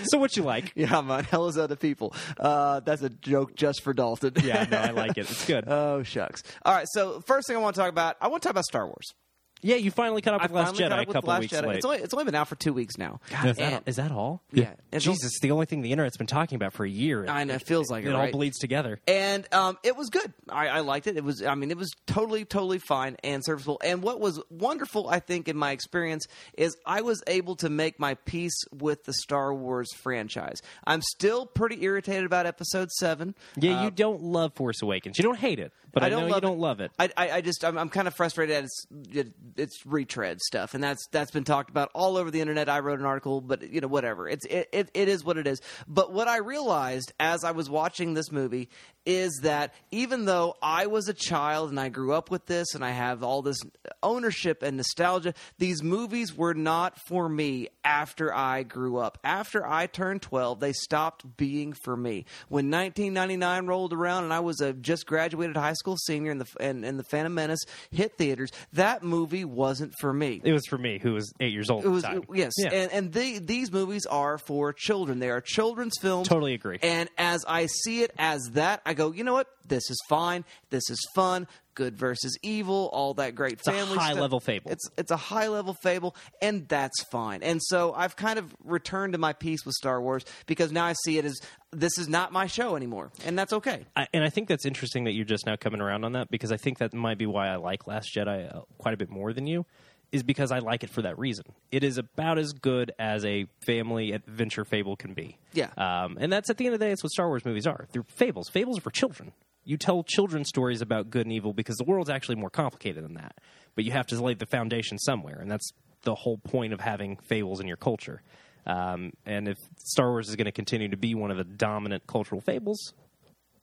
So, 0.03 0.17
what 0.17 0.35
you 0.37 0.43
like? 0.43 0.73
yeah, 0.75 1.01
man. 1.01 1.23
Hell 1.23 1.47
is 1.47 1.57
other 1.57 1.75
people. 1.75 2.13
Uh, 2.39 2.79
that's 2.81 3.01
a 3.01 3.09
joke 3.09 3.55
just 3.55 3.81
for 3.83 3.93
Dalton. 3.93 4.33
Yeah, 4.43 4.65
no, 4.69 4.77
I 4.77 4.91
like 4.91 5.17
it. 5.17 5.29
It's 5.29 5.45
good. 5.45 5.65
oh 5.67 6.03
shucks. 6.03 6.43
All 6.63 6.73
right. 6.73 6.87
So 6.91 7.21
first 7.21 7.47
thing 7.47 7.57
I 7.57 7.59
want 7.59 7.75
to 7.75 7.81
talk 7.81 7.89
about, 7.89 8.15
I 8.21 8.27
want 8.27 8.43
to 8.43 8.47
talk 8.47 8.51
about 8.51 8.65
Star 8.65 8.85
Wars. 8.85 9.13
Yeah, 9.61 9.75
you 9.75 9.91
finally 9.91 10.21
caught 10.21 10.35
up 10.35 10.41
I 10.41 10.43
with 10.45 10.51
Last 10.53 10.75
finally 10.77 10.83
Jedi 10.83 10.89
caught 10.89 10.97
a 10.97 11.01
up 11.01 11.07
with 11.07 11.13
couple 11.15 11.29
Last 11.29 11.39
weeks 11.41 11.53
Jedi. 11.53 11.65
late. 11.67 11.75
It's 11.77 11.85
only 11.85 11.97
it's 11.99 12.13
only 12.13 12.25
been 12.25 12.35
out 12.35 12.47
for 12.47 12.55
two 12.55 12.73
weeks 12.73 12.97
now. 12.97 13.19
God, 13.29 13.45
is, 13.47 13.57
that, 13.57 13.73
And- 13.73 13.83
is 13.87 13.95
that 13.97 14.11
all? 14.11 14.41
Yeah. 14.51 14.73
It's 14.91 15.03
Jesus, 15.05 15.39
the 15.41 15.51
only 15.51 15.65
thing 15.65 15.81
the 15.81 15.91
internet's 15.91 16.17
been 16.17 16.27
talking 16.27 16.55
about 16.55 16.73
for 16.73 16.85
a 16.85 16.89
year. 16.89 17.25
I 17.27 17.43
know, 17.43 17.55
it 17.55 17.65
feels 17.65 17.89
like 17.89 18.05
it, 18.05 18.09
it 18.09 18.13
all 18.15 18.21
right? 18.21 18.31
bleeds 18.31 18.57
together. 18.59 18.99
and 19.07 19.45
um, 19.53 19.77
it 19.83 19.95
was 19.95 20.09
good. 20.09 20.33
I, 20.49 20.67
I 20.67 20.79
liked 20.81 21.07
it. 21.07 21.17
It 21.17 21.23
was, 21.23 21.43
I 21.43 21.55
mean, 21.55 21.71
it 21.71 21.77
was 21.77 21.91
totally, 22.05 22.45
totally 22.45 22.79
fine 22.79 23.17
and 23.23 23.43
serviceable. 23.43 23.79
And 23.83 24.01
what 24.01 24.19
was 24.19 24.39
wonderful, 24.49 25.09
I 25.09 25.19
think, 25.19 25.47
in 25.47 25.57
my 25.57 25.71
experience, 25.71 26.25
is 26.57 26.75
I 26.85 27.01
was 27.01 27.21
able 27.27 27.55
to 27.57 27.69
make 27.69 27.99
my 27.99 28.15
peace 28.25 28.57
with 28.73 29.03
the 29.05 29.13
Star 29.13 29.53
Wars 29.53 29.87
franchise. 29.95 30.61
I'm 30.85 31.01
still 31.01 31.45
pretty 31.45 31.83
irritated 31.83 32.25
about 32.25 32.45
Episode 32.45 32.91
Seven. 32.91 33.35
Yeah, 33.57 33.81
Uh, 33.81 33.83
you 33.85 33.91
don't 33.91 34.21
love 34.21 34.53
Force 34.53 34.81
Awakens. 34.81 35.17
You 35.17 35.23
don't 35.23 35.37
hate 35.39 35.59
it, 35.59 35.71
but 35.99 36.05
I, 36.05 36.09
know 36.09 36.27
you 36.27 36.41
don't 36.41 36.59
love 36.59 36.79
it. 36.79 36.91
I, 36.99 37.09
I, 37.17 37.31
I 37.31 37.41
just 37.41 37.63
I'm, 37.63 37.77
I'm 37.77 37.89
kind 37.89 38.07
of 38.07 38.15
frustrated 38.15 38.55
at 38.55 38.63
its 38.65 38.87
it, 39.11 39.33
its 39.55 39.85
retread 39.85 40.41
stuff, 40.41 40.73
and 40.73 40.83
that's 40.83 41.07
that's 41.11 41.31
been 41.31 41.43
talked 41.43 41.69
about 41.69 41.89
all 41.93 42.17
over 42.17 42.31
the 42.31 42.41
internet. 42.41 42.69
I 42.69 42.79
wrote 42.79 42.99
an 42.99 43.05
article, 43.05 43.41
but 43.41 43.69
you 43.69 43.81
know 43.81 43.87
whatever. 43.87 44.27
It's 44.27 44.45
it, 44.45 44.69
it, 44.71 44.91
it 44.93 45.07
is 45.07 45.23
what 45.23 45.37
it 45.37 45.47
is. 45.47 45.61
But 45.87 46.13
what 46.13 46.27
I 46.27 46.37
realized 46.37 47.13
as 47.19 47.43
I 47.43 47.51
was 47.51 47.69
watching 47.69 48.13
this 48.13 48.31
movie 48.31 48.69
is 49.07 49.39
that 49.43 49.73
even 49.89 50.25
though 50.25 50.55
I 50.61 50.87
was 50.87 51.07
a 51.07 51.13
child 51.13 51.69
and 51.69 51.79
I 51.79 51.87
grew 51.87 52.11
up 52.13 52.29
with 52.29 52.45
this 52.45 52.75
and 52.75 52.83
I 52.83 52.91
have 52.91 53.23
all 53.23 53.41
this 53.41 53.57
ownership 54.03 54.61
and 54.63 54.75
nostalgia, 54.77 55.33
these 55.57 55.81
movies 55.81 56.35
were 56.35 56.53
not 56.53 56.99
for 57.07 57.29
me 57.29 57.69
after 57.85 58.33
I 58.35 58.63
grew 58.63 58.97
up. 58.97 59.17
After 59.23 59.65
I 59.65 59.87
turned 59.87 60.21
12, 60.21 60.59
they 60.59 60.73
stopped 60.73 61.37
being 61.37 61.73
for 61.85 61.95
me. 61.95 62.25
When 62.49 62.69
1999 62.69 63.65
rolled 63.65 63.93
around 63.93 64.25
and 64.25 64.33
I 64.33 64.41
was 64.41 64.59
a 64.59 64.73
just 64.73 65.05
graduated 65.07 65.55
high 65.55 65.73
school 65.73 65.95
senior 65.97 66.31
and 66.31 66.41
the 66.41 66.47
and, 66.59 66.83
and 66.83 66.99
the 66.99 67.03
Phantom 67.05 67.33
Menace 67.33 67.61
hit 67.91 68.17
theaters, 68.17 68.51
that 68.73 69.03
movie 69.03 69.45
wasn't 69.45 69.93
for 70.01 70.13
me. 70.13 70.41
It 70.43 70.51
was 70.51 70.65
for 70.67 70.77
me, 70.77 70.99
who 71.01 71.13
was 71.13 71.31
eight 71.39 71.53
years 71.53 71.69
old. 71.69 71.85
It 71.85 71.89
was 71.89 72.03
at 72.03 72.15
the 72.15 72.19
time. 72.21 72.35
yes, 72.35 72.51
Yeah. 72.57 72.73
and 72.73 72.91
and 72.91 73.13
the, 73.13 73.39
these 73.39 73.71
movies 73.71 74.05
are 74.05 74.37
for 74.37 74.73
children. 74.73 75.19
They 75.19 75.29
are 75.29 75.39
children's 75.41 75.93
films. 76.01 76.27
Totally 76.27 76.53
agree. 76.53 76.79
And 76.81 77.09
as 77.17 77.45
I 77.47 77.67
see 77.67 78.01
it 78.03 78.11
as 78.17 78.41
that, 78.53 78.81
I 78.85 78.93
go, 78.97 79.11
you 79.11 79.23
know 79.23 79.33
what? 79.33 79.47
This 79.67 79.89
is 79.89 79.97
fine. 80.09 80.43
This 80.69 80.89
is 80.89 80.99
fun. 81.15 81.47
Good 81.75 81.95
versus 81.95 82.35
evil. 82.41 82.89
All 82.91 83.13
that 83.15 83.35
great 83.35 83.59
a 83.61 83.71
family. 83.71 83.93
stuff. 83.93 84.03
high-level 84.03 84.39
fable. 84.39 84.71
It's 84.71 84.89
it's 84.97 85.11
a 85.11 85.17
high 85.17 85.47
level 85.47 85.75
fable, 85.75 86.15
and 86.41 86.67
that's 86.67 87.03
fine. 87.11 87.43
And 87.43 87.61
so 87.61 87.93
I've 87.93 88.15
kind 88.15 88.39
of 88.39 88.55
returned 88.63 89.13
to 89.13 89.19
my 89.19 89.33
peace 89.33 89.63
with 89.65 89.75
Star 89.75 90.01
Wars 90.01 90.25
because 90.47 90.71
now 90.71 90.85
I 90.85 90.93
see 91.03 91.19
it 91.19 91.25
as 91.25 91.39
this 91.71 91.99
is 91.99 92.09
not 92.09 92.31
my 92.31 92.47
show 92.47 92.75
anymore, 92.75 93.11
and 93.25 93.37
that's 93.37 93.53
okay. 93.53 93.85
I, 93.95 94.07
and 94.11 94.23
I 94.23 94.29
think 94.29 94.47
that's 94.47 94.65
interesting 94.65 95.03
that 95.03 95.13
you're 95.13 95.25
just 95.25 95.45
now 95.45 95.55
coming 95.55 95.79
around 95.81 96.03
on 96.03 96.13
that 96.13 96.31
because 96.31 96.51
I 96.51 96.57
think 96.57 96.79
that 96.79 96.93
might 96.93 97.19
be 97.19 97.27
why 97.27 97.47
I 97.49 97.57
like 97.57 97.85
Last 97.85 98.09
Jedi 98.15 98.55
uh, 98.55 98.61
quite 98.79 98.95
a 98.95 98.97
bit 98.97 99.11
more 99.11 99.31
than 99.31 99.45
you. 99.45 99.65
Is 100.11 100.23
because 100.23 100.51
I 100.51 100.59
like 100.59 100.83
it 100.83 100.89
for 100.89 101.01
that 101.01 101.19
reason. 101.19 101.43
It 101.69 101.83
is 101.83 101.97
about 101.97 102.37
as 102.37 102.53
good 102.53 102.93
as 102.97 103.25
a 103.25 103.45
family 103.65 104.13
adventure 104.13 104.63
fable 104.63 104.95
can 104.95 105.13
be. 105.13 105.37
Yeah. 105.53 105.69
um, 105.77 106.17
and 106.19 106.31
that's 106.31 106.49
at 106.49 106.57
the 106.57 106.65
end 106.65 106.73
of 106.73 106.79
the 106.79 106.85
day, 106.85 106.91
it's 106.93 107.03
what 107.03 107.11
Star 107.11 107.27
Wars 107.27 107.43
movies 107.43 107.67
are. 107.67 107.87
They're 107.91 108.03
fables. 108.03 108.47
Fables 108.47 108.77
are 108.77 108.81
for 108.81 108.91
children. 108.91 109.33
You 109.65 109.75
tell 109.75 110.03
children 110.03 110.45
stories 110.45 110.81
about 110.81 111.09
good 111.09 111.25
and 111.25 111.33
evil 111.33 111.51
because 111.51 111.75
the 111.75 111.83
world's 111.83 112.09
actually 112.09 112.35
more 112.35 112.49
complicated 112.49 113.03
than 113.03 113.15
that. 113.15 113.35
But 113.75 113.83
you 113.83 113.91
have 113.91 114.07
to 114.07 114.23
lay 114.23 114.33
the 114.33 114.45
foundation 114.45 114.97
somewhere, 114.97 115.39
and 115.41 115.51
that's 115.51 115.71
the 116.03 116.15
whole 116.15 116.37
point 116.37 116.71
of 116.71 116.79
having 116.79 117.17
fables 117.17 117.59
in 117.59 117.67
your 117.67 117.75
culture. 117.75 118.21
Um, 118.65 119.11
and 119.25 119.47
if 119.47 119.57
Star 119.77 120.09
Wars 120.09 120.29
is 120.29 120.37
going 120.37 120.45
to 120.45 120.53
continue 120.53 120.87
to 120.89 120.97
be 120.97 121.15
one 121.15 121.31
of 121.31 121.37
the 121.37 121.43
dominant 121.43 122.07
cultural 122.07 122.39
fables, 122.39 122.93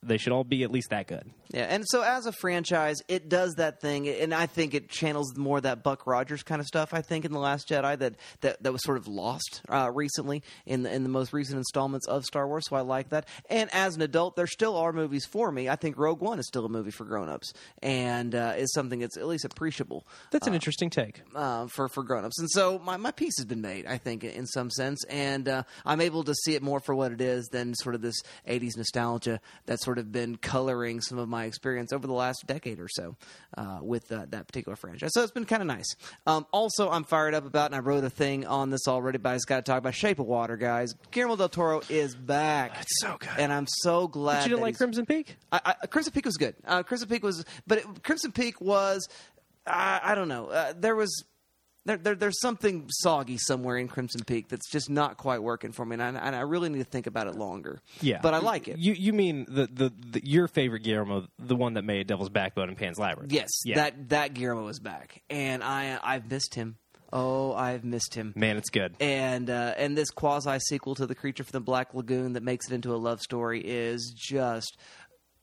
They 0.07 0.17
should 0.17 0.33
all 0.33 0.43
be 0.43 0.63
at 0.63 0.71
least 0.71 0.89
that 0.89 1.07
good. 1.07 1.29
Yeah, 1.49 1.67
and 1.69 1.83
so 1.87 2.01
as 2.01 2.25
a 2.25 2.31
franchise, 2.31 3.01
it 3.07 3.29
does 3.29 3.53
that 3.55 3.79
thing, 3.79 4.07
and 4.09 4.33
I 4.33 4.45
think 4.45 4.73
it 4.73 4.89
channels 4.89 5.37
more 5.37 5.57
of 5.57 5.63
that 5.63 5.83
Buck 5.83 6.05
Rogers 6.07 6.43
kind 6.43 6.59
of 6.59 6.67
stuff. 6.67 6.93
I 6.93 7.01
think 7.01 7.23
in 7.23 7.31
the 7.31 7.39
Last 7.39 7.69
Jedi 7.69 7.97
that 7.99 8.15
that, 8.41 8.61
that 8.63 8.71
was 8.73 8.81
sort 8.83 8.97
of 8.97 9.07
lost 9.07 9.61
uh, 9.69 9.89
recently 9.93 10.43
in 10.65 10.83
the, 10.83 10.93
in 10.93 11.03
the 11.03 11.09
most 11.09 11.33
recent 11.33 11.57
installments 11.57 12.07
of 12.07 12.25
Star 12.25 12.47
Wars. 12.47 12.65
So 12.67 12.75
I 12.75 12.81
like 12.81 13.09
that. 13.09 13.27
And 13.49 13.69
as 13.73 13.95
an 13.95 14.01
adult, 14.01 14.35
there 14.35 14.47
still 14.47 14.75
are 14.75 14.91
movies 14.91 15.25
for 15.25 15.51
me. 15.51 15.69
I 15.69 15.75
think 15.75 15.97
Rogue 15.97 16.21
One 16.21 16.39
is 16.39 16.47
still 16.47 16.65
a 16.65 16.69
movie 16.69 16.91
for 16.91 17.05
grown-ups, 17.05 17.53
and 17.81 18.33
uh, 18.35 18.53
is 18.57 18.73
something 18.73 18.99
that's 18.99 19.17
at 19.17 19.27
least 19.27 19.45
appreciable 19.45 20.05
That's 20.31 20.47
an 20.47 20.53
interesting 20.55 20.89
take. 20.89 21.21
uh, 21.35 21.67
for 21.67 21.87
for 21.87 22.03
grown-ups. 22.03 22.39
And 22.39 22.49
so 22.49 22.79
my, 22.79 22.97
my 22.97 23.11
piece 23.11 23.37
has 23.37 23.45
been 23.45 23.61
made, 23.61 23.85
I 23.85 23.97
think, 23.97 24.23
in 24.23 24.45
some 24.47 24.69
sense, 24.69 25.03
and 25.05 25.47
uh, 25.47 25.63
I'm 25.85 26.01
able 26.01 26.23
to 26.23 26.33
see 26.33 26.55
it 26.55 26.63
more 26.63 26.79
for 26.79 26.95
what 26.95 27.11
it 27.11 27.21
is 27.21 27.47
than 27.51 27.75
sort 27.75 27.95
of 27.95 28.01
this 28.01 28.15
'80s 28.47 28.77
nostalgia 28.77 29.39
that's 29.65 29.85
sort 29.85 29.94
of 29.97 30.11
been 30.11 30.37
coloring 30.37 31.01
some 31.01 31.17
of 31.17 31.27
my 31.29 31.45
experience 31.45 31.91
over 31.93 32.07
the 32.07 32.13
last 32.13 32.43
decade 32.47 32.79
or 32.79 32.87
so 32.87 33.15
uh, 33.57 33.79
with 33.81 34.11
uh, 34.11 34.25
that 34.29 34.47
particular 34.47 34.75
franchise. 34.75 35.11
So 35.13 35.21
it's 35.23 35.31
been 35.31 35.45
kind 35.45 35.61
of 35.61 35.67
nice. 35.67 35.95
Um, 36.25 36.45
also, 36.51 36.89
I'm 36.89 37.03
fired 37.03 37.33
up 37.33 37.45
about, 37.45 37.67
and 37.67 37.75
I 37.75 37.79
wrote 37.79 38.03
a 38.03 38.09
thing 38.09 38.45
on 38.45 38.69
this 38.69 38.87
already, 38.87 39.17
but 39.17 39.29
I 39.29 39.35
just 39.35 39.47
got 39.47 39.57
to 39.57 39.61
talk 39.61 39.77
about 39.79 39.95
Shape 39.95 40.19
of 40.19 40.25
Water, 40.25 40.57
guys. 40.57 40.95
Guillermo 41.11 41.35
del 41.35 41.49
Toro 41.49 41.81
is 41.89 42.15
back. 42.15 42.77
It's 42.81 43.01
so 43.01 43.17
good. 43.19 43.29
and 43.37 43.51
I'm 43.51 43.67
so 43.67 44.07
glad. 44.07 44.37
But 44.37 44.43
you 44.43 44.49
didn't 44.49 44.61
like 44.61 44.77
Crimson 44.77 45.05
Peak? 45.05 45.37
I, 45.51 45.75
I, 45.81 45.87
Crimson 45.87 46.13
Peak 46.13 46.25
was 46.25 46.37
good. 46.37 46.55
Uh, 46.65 46.83
Crimson 46.83 47.07
Peak 47.09 47.23
was, 47.23 47.45
but 47.67 47.79
it, 47.79 48.03
Crimson 48.03 48.31
Peak 48.31 48.61
was, 48.61 49.07
I, 49.65 50.01
I 50.03 50.15
don't 50.15 50.27
know. 50.27 50.47
Uh, 50.47 50.73
there 50.77 50.95
was. 50.95 51.23
There, 51.85 51.97
there, 51.97 52.15
there's 52.15 52.39
something 52.39 52.87
soggy 52.89 53.37
somewhere 53.37 53.77
in 53.77 53.87
Crimson 53.87 54.23
Peak 54.25 54.47
that's 54.47 54.69
just 54.69 54.89
not 54.89 55.17
quite 55.17 55.43
working 55.43 55.71
for 55.71 55.85
me, 55.85 55.93
and 55.93 56.01
I, 56.01 56.07
and 56.07 56.35
I 56.35 56.41
really 56.41 56.69
need 56.69 56.79
to 56.79 56.83
think 56.83 57.05
about 57.05 57.27
it 57.27 57.35
longer. 57.35 57.79
Yeah, 58.01 58.19
but 58.21 58.33
I 58.33 58.39
like 58.39 58.67
it. 58.67 58.79
You 58.79 58.93
you 58.93 59.13
mean 59.13 59.45
the, 59.47 59.67
the, 59.71 59.93
the 60.11 60.25
your 60.25 60.47
favorite 60.47 60.81
Guillermo, 60.81 61.27
the 61.37 61.55
one 61.55 61.75
that 61.75 61.83
made 61.83 62.07
Devil's 62.07 62.29
Backbone 62.29 62.69
and 62.69 62.77
Pan's 62.77 62.97
Labyrinth? 62.97 63.31
yes, 63.31 63.49
yeah. 63.65 63.75
that 63.75 64.09
that 64.09 64.33
Guillermo 64.33 64.67
is 64.67 64.79
back, 64.79 65.21
and 65.29 65.63
I 65.63 65.99
I've 66.03 66.29
missed 66.29 66.55
him. 66.55 66.77
Oh, 67.13 67.53
I've 67.53 67.85
missed 67.85 68.13
him. 68.15 68.33
man, 68.35 68.57
it's 68.57 68.71
good. 68.71 68.95
and 68.99 69.49
uh, 69.49 69.75
and 69.77 69.95
this 69.95 70.09
quasi 70.09 70.59
sequel 70.59 70.95
to 70.95 71.05
the 71.05 71.15
Creature 71.15 71.43
from 71.45 71.51
the 71.51 71.61
Black 71.61 71.93
Lagoon 71.93 72.33
that 72.33 72.43
makes 72.43 72.67
it 72.69 72.73
into 72.73 72.93
a 72.93 72.97
love 72.97 73.21
story 73.21 73.61
is 73.61 74.11
just 74.17 74.77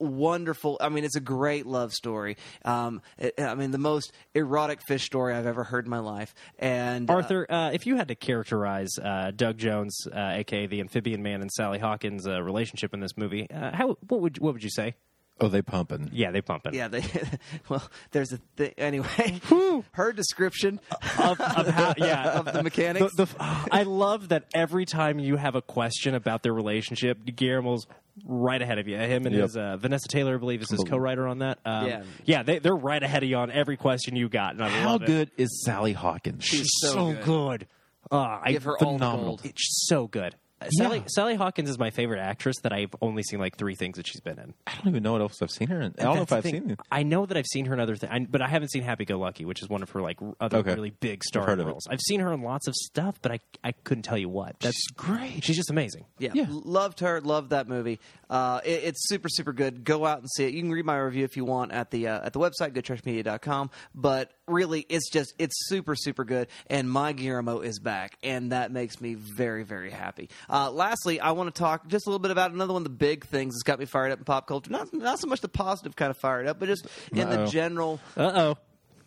wonderful. 0.03 0.77
I 0.81 0.89
mean, 0.89 1.05
it's 1.05 1.17
a 1.17 1.21
great 1.21 1.67
love 1.67 1.93
story. 1.93 2.37
Um, 2.65 3.01
it- 3.19 3.41
I 3.41 3.55
mean, 3.55 3.71
the 3.71 3.79
most 3.79 4.13
erotic 4.35 4.81
fish 4.87 5.05
story 5.05 5.35
I've 5.35 5.47
ever 5.47 5.65
heard 5.65 5.85
in 5.87 5.91
my 5.91 5.99
life. 6.01 6.35
And 6.59 7.11
uh, 7.11 7.15
Arthur, 7.15 7.47
uh, 7.51 7.71
if 7.73 7.87
you 7.87 7.97
had 7.97 8.09
to 8.09 8.15
characterize 8.15 8.91
uh, 9.03 9.33
Doug 9.35 9.59
Jones, 9.59 10.07
uh, 10.15 10.19
aka 10.35 10.67
the 10.67 10.81
Amphibian 10.81 11.23
Man, 11.23 11.41
and 11.41 11.51
Sally 11.51 11.79
Hawkins' 11.79 12.27
uh, 12.27 12.43
relationship 12.43 12.93
in 12.95 13.01
this 13.01 13.17
movie, 13.17 13.51
uh, 13.51 13.75
how 13.75 13.97
what 14.09 14.21
would 14.21 14.39
what 14.39 14.53
would 14.55 14.63
you 14.65 14.71
say? 14.71 14.95
Oh, 15.43 15.49
they 15.49 15.61
pumping. 15.61 16.09
Yeah, 16.13 16.31
they 16.31 16.41
pumping. 16.41 16.73
yeah, 16.73 16.89
they 16.89 17.03
well, 17.69 17.83
there's 18.13 18.33
a 18.33 18.39
thing 18.57 18.73
anyway. 18.79 19.41
her 19.93 20.13
description 20.13 20.79
of, 21.19 21.41
of 21.41 21.67
how, 21.69 21.95
yeah, 21.99 22.39
of 22.39 22.53
the 22.53 22.63
mechanics. 22.63 23.15
The- 23.17 23.25
the- 23.27 23.69
I 23.73 23.83
love 23.83 24.29
that 24.29 24.45
every 24.55 24.85
time 24.87 25.19
you 25.19 25.37
have 25.37 25.55
a 25.57 25.63
question 25.63 26.15
about 26.15 26.43
their 26.43 26.55
relationship, 26.55 27.19
Guillermo's 27.25 27.87
right 28.25 28.61
ahead 28.63 28.79
of 28.79 28.87
you. 28.87 28.97
Him 28.99 29.27
and 29.27 29.35
Yep. 29.35 29.43
his 29.43 29.57
uh, 29.57 29.77
Vanessa 29.79 30.07
Taylor, 30.09 30.35
I 30.35 30.39
believe, 30.39 30.63
is 30.63 30.71
his 30.71 30.85
co-writer 30.85 31.27
on 31.27 31.39
that. 31.41 31.59
Um, 31.65 31.87
Yeah. 31.89 32.03
yeah, 32.25 32.43
they, 32.43 32.59
they're 32.61 32.75
right 32.77 33.03
ahead 33.03 33.23
of 33.23 33.29
you 33.29 33.37
on 33.37 33.51
every 33.51 33.77
question 33.77 34.15
you 34.17 34.29
got. 34.29 34.55
And 34.55 34.63
I 34.63 34.69
How 34.69 34.91
love 34.93 35.03
it. 35.03 35.07
good 35.07 35.31
is 35.37 35.63
Sally 35.65 35.93
Hawkins? 35.95 36.45
She's 36.45 36.69
so 36.81 36.93
so 36.93 37.13
good. 37.15 37.25
good. 37.25 37.67
Uh, 38.11 38.39
I, 38.43 38.53
Give 38.53 38.65
her 38.65 38.77
all 38.79 38.93
the 38.93 38.99
phenomenal. 38.99 39.25
gold. 39.37 39.41
It's 39.45 39.87
so 39.89 40.07
good. 40.07 40.35
Sally, 40.71 41.03
Sally 41.09 41.35
Hawkins 41.35 41.69
is 41.71 41.79
my 41.79 41.91
favorite 41.91 42.21
actress 42.21 42.57
that 42.63 42.73
I've 42.73 42.95
only 43.01 43.23
seen 43.23 43.39
like 43.41 43.57
three 43.57 43.75
things 43.75 43.97
that 43.97 44.07
she's 44.07 44.21
been 44.21 44.39
in. 44.39 44.55
I 44.67 44.75
don't 44.77 44.89
even 44.89 45.03
know 45.03 45.13
what 45.13 45.21
else 45.21 45.41
I've 45.43 45.51
seen 45.51 45.69
her 45.69 45.81
in. 45.81 45.95
I 45.99 46.03
don't 46.05 46.17
know 46.17 46.23
if 46.23 46.33
I've 46.33 46.43
thing. 46.43 46.55
seen 46.63 46.71
it. 46.73 46.81
I 46.91 47.03
know 47.03 47.27
that 47.27 47.37
I've 47.37 47.47
seen 47.47 47.67
her 47.67 47.75
in 47.75 47.81
other 47.81 47.97
things, 47.97 48.29
but 48.31 48.43
I 48.43 48.49
haven't 48.49 48.71
seen 48.71 48.83
Happy 48.83 49.05
Go 49.05 49.19
Lucky, 49.19 49.45
which 49.45 49.63
is 49.63 49.69
one 49.69 49.83
of 49.83 49.91
her 49.91 50.01
like 50.01 50.19
other 50.41 50.59
Okay. 50.59 50.75
really 50.75 50.91
big 50.91 51.19
I've 51.21 51.23
starring 51.25 51.49
heard 51.49 51.61
of 51.61 51.67
it. 51.67 51.71
roles. 51.71 51.87
I've 51.89 52.01
seen 52.01 52.21
her 52.21 52.33
in 52.33 52.43
lots 52.43 52.69
of 52.69 52.75
stuff, 52.75 53.19
but 53.23 53.33
I 53.33 53.41
I 53.65 53.73
couldn't 53.73 54.03
tell 54.05 54.19
you 54.19 54.29
what. 54.29 54.57
That's 54.61 54.77
She's 54.77 54.87
great. 54.97 55.45
She's 55.45 55.57
just 55.57 55.71
amazing. 55.71 56.05
Yeah, 56.19 56.31
Yeah. 56.35 56.47
loved 56.49 57.01
her, 57.01 57.21
loved 57.21 57.51
that 57.51 57.69
movie. 57.69 58.01
Uh, 58.31 58.61
it, 58.65 58.85
it's 58.85 59.09
super, 59.09 59.29
super 59.29 59.53
good. 59.53 59.85
Go 59.85 60.07
out 60.07 60.19
and 60.21 60.29
see 60.37 60.45
it. 60.45 60.55
You 60.55 60.63
can 60.63 60.71
read 60.71 60.85
my 60.87 60.97
review 60.99 61.25
if 61.25 61.37
you 61.37 61.45
want 61.45 61.73
at 61.73 61.91
the 61.91 62.09
uh, 62.09 62.25
at 62.27 62.33
the 62.33 62.39
website 62.41 62.73
goodtrashmedia.com. 62.73 63.71
But 63.95 64.33
really, 64.49 64.87
it's 64.89 65.11
just 65.11 65.35
it's 65.39 65.55
super, 65.69 65.95
super 65.95 66.25
good. 66.25 66.49
And 66.69 66.91
my 66.91 67.13
Guillermo 67.13 67.61
is 67.61 67.79
back, 67.79 68.17
and 68.23 68.53
that 68.53 68.73
makes 68.73 69.01
me 69.01 69.15
very, 69.15 69.65
very 69.65 69.91
happy. 69.91 70.31
Uh, 70.53 70.71
lastly, 70.71 71.19
I 71.19 71.31
want 71.33 71.53
to 71.55 71.59
talk 71.59 71.89
just 71.89 72.07
a 72.07 72.11
little 72.11 72.19
bit 72.21 72.31
about 72.31 72.53
another 72.53 72.75
one 72.75 72.81
of 72.81 72.85
the 72.85 72.91
big 72.91 73.25
things 73.27 73.55
that's 73.55 73.63
got 73.63 73.79
me 73.79 73.87
fired 73.87 74.13
up 74.13 74.19
in 74.19 74.25
pop 74.25 74.47
culture. 74.47 74.71
Not 74.71 74.93
not 74.93 75.19
so 75.19 75.27
much 75.27 75.41
the 75.41 75.49
positive 75.49 75.97
kind 75.97 76.11
of 76.11 76.19
fired 76.19 76.47
up, 76.47 76.59
but 76.61 76.69
just 76.69 76.87
in 77.11 77.29
the 77.31 77.41
Uh-oh. 77.41 77.47
general 77.47 78.01
Uh 78.17 78.33
oh. 78.35 78.59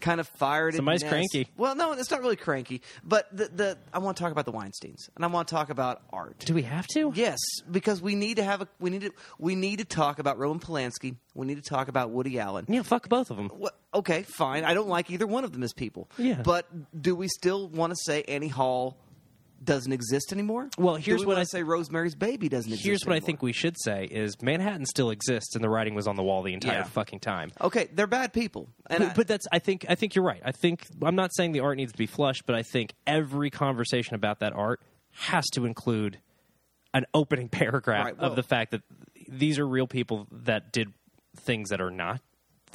kind 0.02 0.20
of 0.20 0.28
fired. 0.28 0.74
Somebody's 0.76 1.04
cranky. 1.04 1.48
Well, 1.56 1.76
no, 1.76 1.92
it's 1.94 2.10
not 2.12 2.22
really 2.22 2.36
cranky. 2.36 2.82
But 3.04 3.28
the 3.32 3.46
the 3.48 3.78
I 3.94 4.00
want 4.00 4.18
to 4.18 4.24
talk 4.24 4.32
about 4.32 4.46
the 4.46 4.52
Weinstein's, 4.52 5.08
and 5.16 5.24
I 5.24 5.28
want 5.28 5.48
to 5.48 5.54
talk 5.54 5.70
about 5.70 6.02
art. 6.12 6.40
Do 6.40 6.54
we 6.56 6.64
have 6.64 6.88
to? 6.96 7.12
Yes, 7.16 7.38
because 7.70 8.02
we 8.02 8.16
need 8.16 8.38
to 8.38 8.44
have 8.44 8.62
a 8.64 8.68
we 8.80 8.90
need 8.90 9.02
to 9.02 9.12
we 9.38 9.54
need 9.56 9.78
to 9.80 9.86
talk 9.86 10.18
about 10.20 10.40
Roman 10.40 10.60
Polanski. 10.60 11.16
We 11.36 11.46
need 11.46 11.64
to 11.64 11.70
talk 11.70 11.88
about 11.90 12.10
Woody 12.10 12.40
Allen. 12.40 12.66
Yeah, 12.68 12.82
fuck 12.82 13.08
both 13.08 13.30
of 13.30 13.38
them. 13.38 13.50
What, 13.50 13.78
okay, 13.94 14.24
fine. 14.24 14.64
I 14.64 14.74
don't 14.74 14.88
like 14.90 15.12
either 15.12 15.28
one 15.28 15.44
of 15.44 15.52
them 15.52 15.62
as 15.64 15.74
people. 15.74 16.10
Yeah. 16.18 16.42
But 16.44 16.66
do 17.00 17.16
we 17.16 17.28
still 17.28 17.68
want 17.70 17.92
to 17.92 17.98
say 18.04 18.24
Annie 18.24 18.48
Hall 18.48 18.98
doesn't 19.66 19.92
exist 19.92 20.32
anymore? 20.32 20.70
Well, 20.78 20.96
here's 20.96 21.22
we 21.22 21.26
what 21.26 21.38
I- 21.38 21.44
say. 21.44 21.64
Rosemary's 21.64 22.16
Baby 22.16 22.48
doesn't 22.50 22.72
exist. 22.72 22.86
Here's 22.86 23.06
what 23.06 23.16
I 23.16 23.20
think 23.20 23.42
we 23.42 23.52
should 23.52 23.76
say 23.80 24.06
is 24.06 24.42
Manhattan 24.42 24.86
still 24.86 25.10
exists 25.10 25.56
and 25.56 25.64
the 25.64 25.70
writing 25.70 25.96
was 25.96 26.08
on 26.08 26.16
the 26.16 26.24
wall 26.24 26.44
the 26.44 26.54
entire 26.54 26.80
Yeah. 26.80 26.84
fucking 26.84 27.20
time. 27.20 27.52
Okay, 27.60 27.90
they're 27.94 28.08
bad 28.08 28.32
people, 28.34 28.70
but, 28.88 29.02
I- 29.02 29.14
but 29.14 29.28
that's 29.28 29.46
I 29.52 29.60
think 29.60 29.86
I 29.90 29.96
think 29.96 30.16
you're 30.16 30.24
right. 30.26 30.42
I 30.46 30.52
think 30.52 30.86
I'm 31.02 31.16
not 31.16 31.32
saying 31.36 31.52
the 31.52 31.60
art 31.62 31.78
needs 31.78 31.92
to 31.92 31.98
be 31.98 32.06
flushed, 32.08 32.46
but 32.46 32.56
I 32.56 32.64
think 32.64 32.94
every 33.08 33.50
conversation 33.50 34.16
about 34.16 34.40
that 34.40 34.54
art 34.54 34.82
has 35.12 35.46
to 35.54 35.66
include 35.66 36.20
an 36.94 37.06
opening 37.14 37.50
paragraph 37.50 38.06
Right, 38.06 38.18
well- 38.18 38.30
of 38.30 38.36
the 38.36 38.44
fact 38.44 38.72
that 38.72 38.82
these 39.28 39.58
are 39.60 39.68
real 39.68 39.88
people 39.88 40.28
that 40.32 40.72
did 40.72 40.94
things 41.38 41.70
that 41.70 41.82
are 41.82 41.92
not 41.92 42.22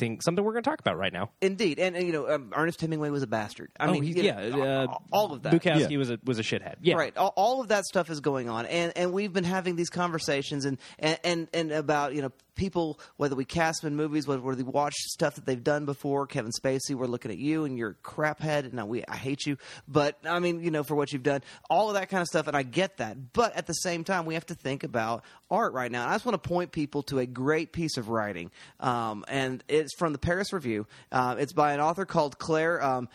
thing 0.01 0.21
something 0.21 0.45
we're 0.45 0.53
going 0.53 0.65
to 0.65 0.71
talk 0.71 0.81
about 0.81 0.97
right 0.99 1.13
now. 1.13 1.31
indeed, 1.41 1.79
and, 1.79 1.95
and 1.95 2.07
you 2.07 2.13
know, 2.13 2.29
um, 2.29 2.53
Ernest 2.57 2.81
Hemingway 2.81 3.11
was 3.11 3.23
a 3.23 3.27
bastard. 3.29 3.71
I 3.79 3.87
oh, 3.87 3.93
mean, 3.93 4.03
he- 4.03 4.13
you 4.15 4.33
know, 4.33 4.41
yeah, 4.41 4.83
uh, 4.83 4.99
all 5.13 5.33
of 5.33 5.43
that. 5.43 5.53
Bukowski 5.53 5.91
Yeah. 5.91 5.99
was 5.99 6.11
a 6.11 6.19
was 6.25 6.39
a 6.39 6.43
shithead. 6.43 6.77
Yeah, 6.81 6.97
Right. 6.97 7.17
All, 7.17 7.33
all 7.37 7.61
of 7.61 7.69
that 7.69 7.85
stuff 7.85 8.11
is 8.11 8.21
going 8.21 8.49
on, 8.49 8.67
and 8.67 8.93
and 8.97 9.13
we've 9.13 9.33
been 9.33 9.45
having 9.45 9.77
these 9.77 9.91
conversations 9.91 10.65
and 10.65 10.79
and 10.99 11.19
and, 11.23 11.49
and 11.55 11.71
about 11.73 12.15
you 12.15 12.23
know 12.23 12.33
people 12.61 13.01
whether 13.17 13.35
we 13.35 13.47
cast 13.47 13.81
them 13.81 13.93
in 13.93 13.97
movies, 13.97 14.29
whether 14.29 14.43
we 14.43 14.63
watch 14.63 14.93
stuff 14.95 15.35
that 15.37 15.47
they've 15.47 15.65
done 15.65 15.87
before. 15.87 16.27
Kevin 16.27 16.53
Spacey, 16.53 16.95
we're 16.95 17.07
looking 17.07 17.31
at 17.31 17.39
you 17.39 17.65
and 17.65 17.79
you're 17.79 17.91
a 17.91 17.95
craphead, 17.95 18.71
and 18.71 18.89
we 18.89 19.03
I 19.09 19.17
hate 19.17 19.47
you, 19.47 19.57
but 19.89 20.19
I 20.25 20.39
mean 20.41 20.63
you 20.63 20.71
know 20.71 20.85
for 20.85 20.95
what 20.95 21.11
you've 21.11 21.23
done, 21.23 21.43
all 21.71 21.89
of 21.89 21.95
that 21.95 22.11
kind 22.11 22.21
of 22.21 22.29
stuff, 22.29 22.47
and 22.47 22.57
I 22.57 22.63
get 22.63 22.99
that. 22.99 23.33
But 23.33 23.57
at 23.57 23.67
the 23.67 23.73
same 23.73 24.05
time, 24.05 24.27
we 24.27 24.35
have 24.35 24.45
to 24.47 24.55
think 24.55 24.85
about 24.85 25.25
art 25.51 25.73
right 25.73 25.91
now. 25.91 26.03
And 26.03 26.11
I 26.11 26.15
just 26.15 26.27
want 26.27 26.41
to 26.41 26.49
point 26.49 26.71
people 26.71 27.03
to 27.05 27.19
a 27.19 27.27
great 27.27 27.73
piece 27.73 27.97
of 27.97 28.11
writing, 28.11 28.51
um, 28.79 29.25
and 29.27 29.65
it's 29.67 29.95
from 29.95 30.13
the 30.13 30.19
Paris 30.19 30.53
Review. 30.53 30.87
Uh, 31.11 31.37
it's 31.39 31.55
by 31.55 31.73
an 31.73 31.81
author 31.81 32.05
called 32.05 32.39
Claire. 32.39 32.83
Um, 32.83 33.09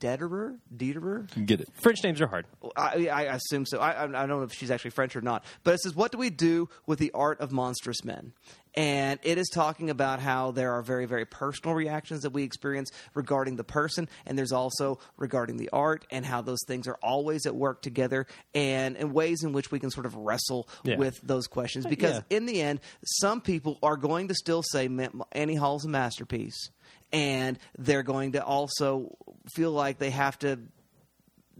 Dederer, 0.00 0.58
Dederer, 0.74 1.46
Get 1.46 1.60
it. 1.60 1.68
French 1.82 2.02
names 2.02 2.20
are 2.20 2.26
hard. 2.26 2.46
I, 2.76 3.08
I 3.08 3.22
assume 3.34 3.66
so. 3.66 3.78
I, 3.78 3.92
I 3.92 4.04
I 4.04 4.06
don't 4.06 4.28
know 4.28 4.42
if 4.42 4.52
she's 4.54 4.70
actually 4.70 4.90
French 4.92 5.14
or 5.14 5.20
not. 5.20 5.44
But 5.62 5.74
it 5.74 5.80
says, 5.80 5.94
What 5.94 6.10
do 6.12 6.18
we 6.18 6.30
do 6.30 6.68
with 6.86 6.98
the 6.98 7.10
art 7.12 7.40
of 7.40 7.52
monstrous 7.52 8.02
men? 8.04 8.32
And 8.76 9.18
it 9.24 9.36
is 9.36 9.48
talking 9.48 9.90
about 9.90 10.20
how 10.20 10.52
there 10.52 10.74
are 10.74 10.82
very, 10.82 11.04
very 11.04 11.24
personal 11.24 11.74
reactions 11.74 12.22
that 12.22 12.30
we 12.30 12.44
experience 12.44 12.92
regarding 13.14 13.56
the 13.56 13.64
person, 13.64 14.08
and 14.26 14.38
there's 14.38 14.52
also 14.52 15.00
regarding 15.16 15.56
the 15.56 15.68
art, 15.72 16.06
and 16.12 16.24
how 16.24 16.40
those 16.40 16.60
things 16.68 16.86
are 16.86 16.96
always 17.02 17.46
at 17.46 17.56
work 17.56 17.82
together, 17.82 18.28
and, 18.54 18.96
and 18.96 19.12
ways 19.12 19.42
in 19.42 19.52
which 19.52 19.72
we 19.72 19.80
can 19.80 19.90
sort 19.90 20.06
of 20.06 20.14
wrestle 20.14 20.68
Yeah. 20.84 20.98
with 20.98 21.20
those 21.22 21.48
questions. 21.48 21.84
Because 21.84 22.22
yeah. 22.30 22.36
in 22.36 22.46
the 22.46 22.62
end, 22.62 22.78
some 23.02 23.40
people 23.40 23.76
are 23.82 23.96
going 23.96 24.28
to 24.28 24.34
still 24.36 24.62
say 24.62 24.88
Annie 25.32 25.56
Hall's 25.56 25.84
a 25.84 25.88
masterpiece, 25.88 26.70
and 27.12 27.58
they're 27.78 28.02
going 28.02 28.32
to 28.32 28.44
also 28.44 29.16
feel 29.54 29.72
like 29.72 29.98
they 29.98 30.10
have 30.10 30.38
to 30.40 30.58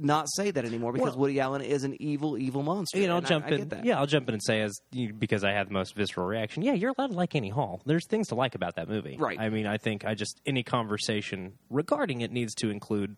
not 0.02 0.26
say 0.34 0.50
that 0.50 0.64
anymore 0.64 0.92
because 0.92 1.10
Well- 1.10 1.18
Woody 1.18 1.40
Allen 1.40 1.62
is 1.62 1.84
an 1.84 2.00
evil, 2.00 2.38
evil 2.38 2.62
monster. 2.62 2.98
You 2.98 3.06
know, 3.06 3.16
I'll 3.16 3.20
jump 3.20 3.46
I 3.46 3.50
in. 3.50 3.70
Yeah, 3.82 3.98
I'll 3.98 4.06
jump 4.06 4.28
in 4.28 4.34
and 4.34 4.42
say 4.42 4.62
as 4.62 4.80
because 5.18 5.44
I 5.44 5.52
had 5.52 5.68
the 5.68 5.72
most 5.72 5.94
visceral 5.94 6.26
reaction. 6.26 6.62
Yeah, 6.62 6.72
you're 6.72 6.94
allowed 6.96 7.08
to 7.08 7.16
like 7.16 7.34
Annie 7.34 7.50
Hall. 7.50 7.82
There's 7.84 8.06
things 8.06 8.28
to 8.28 8.34
like 8.34 8.54
about 8.54 8.76
that 8.76 8.88
movie. 8.88 9.16
Right. 9.18 9.38
I 9.38 9.50
mean, 9.50 9.66
I 9.66 9.76
think 9.76 10.04
I 10.04 10.14
just 10.14 10.40
any 10.46 10.62
conversation 10.62 11.54
regarding 11.68 12.22
it 12.22 12.32
needs 12.32 12.54
to 12.56 12.70
include. 12.70 13.16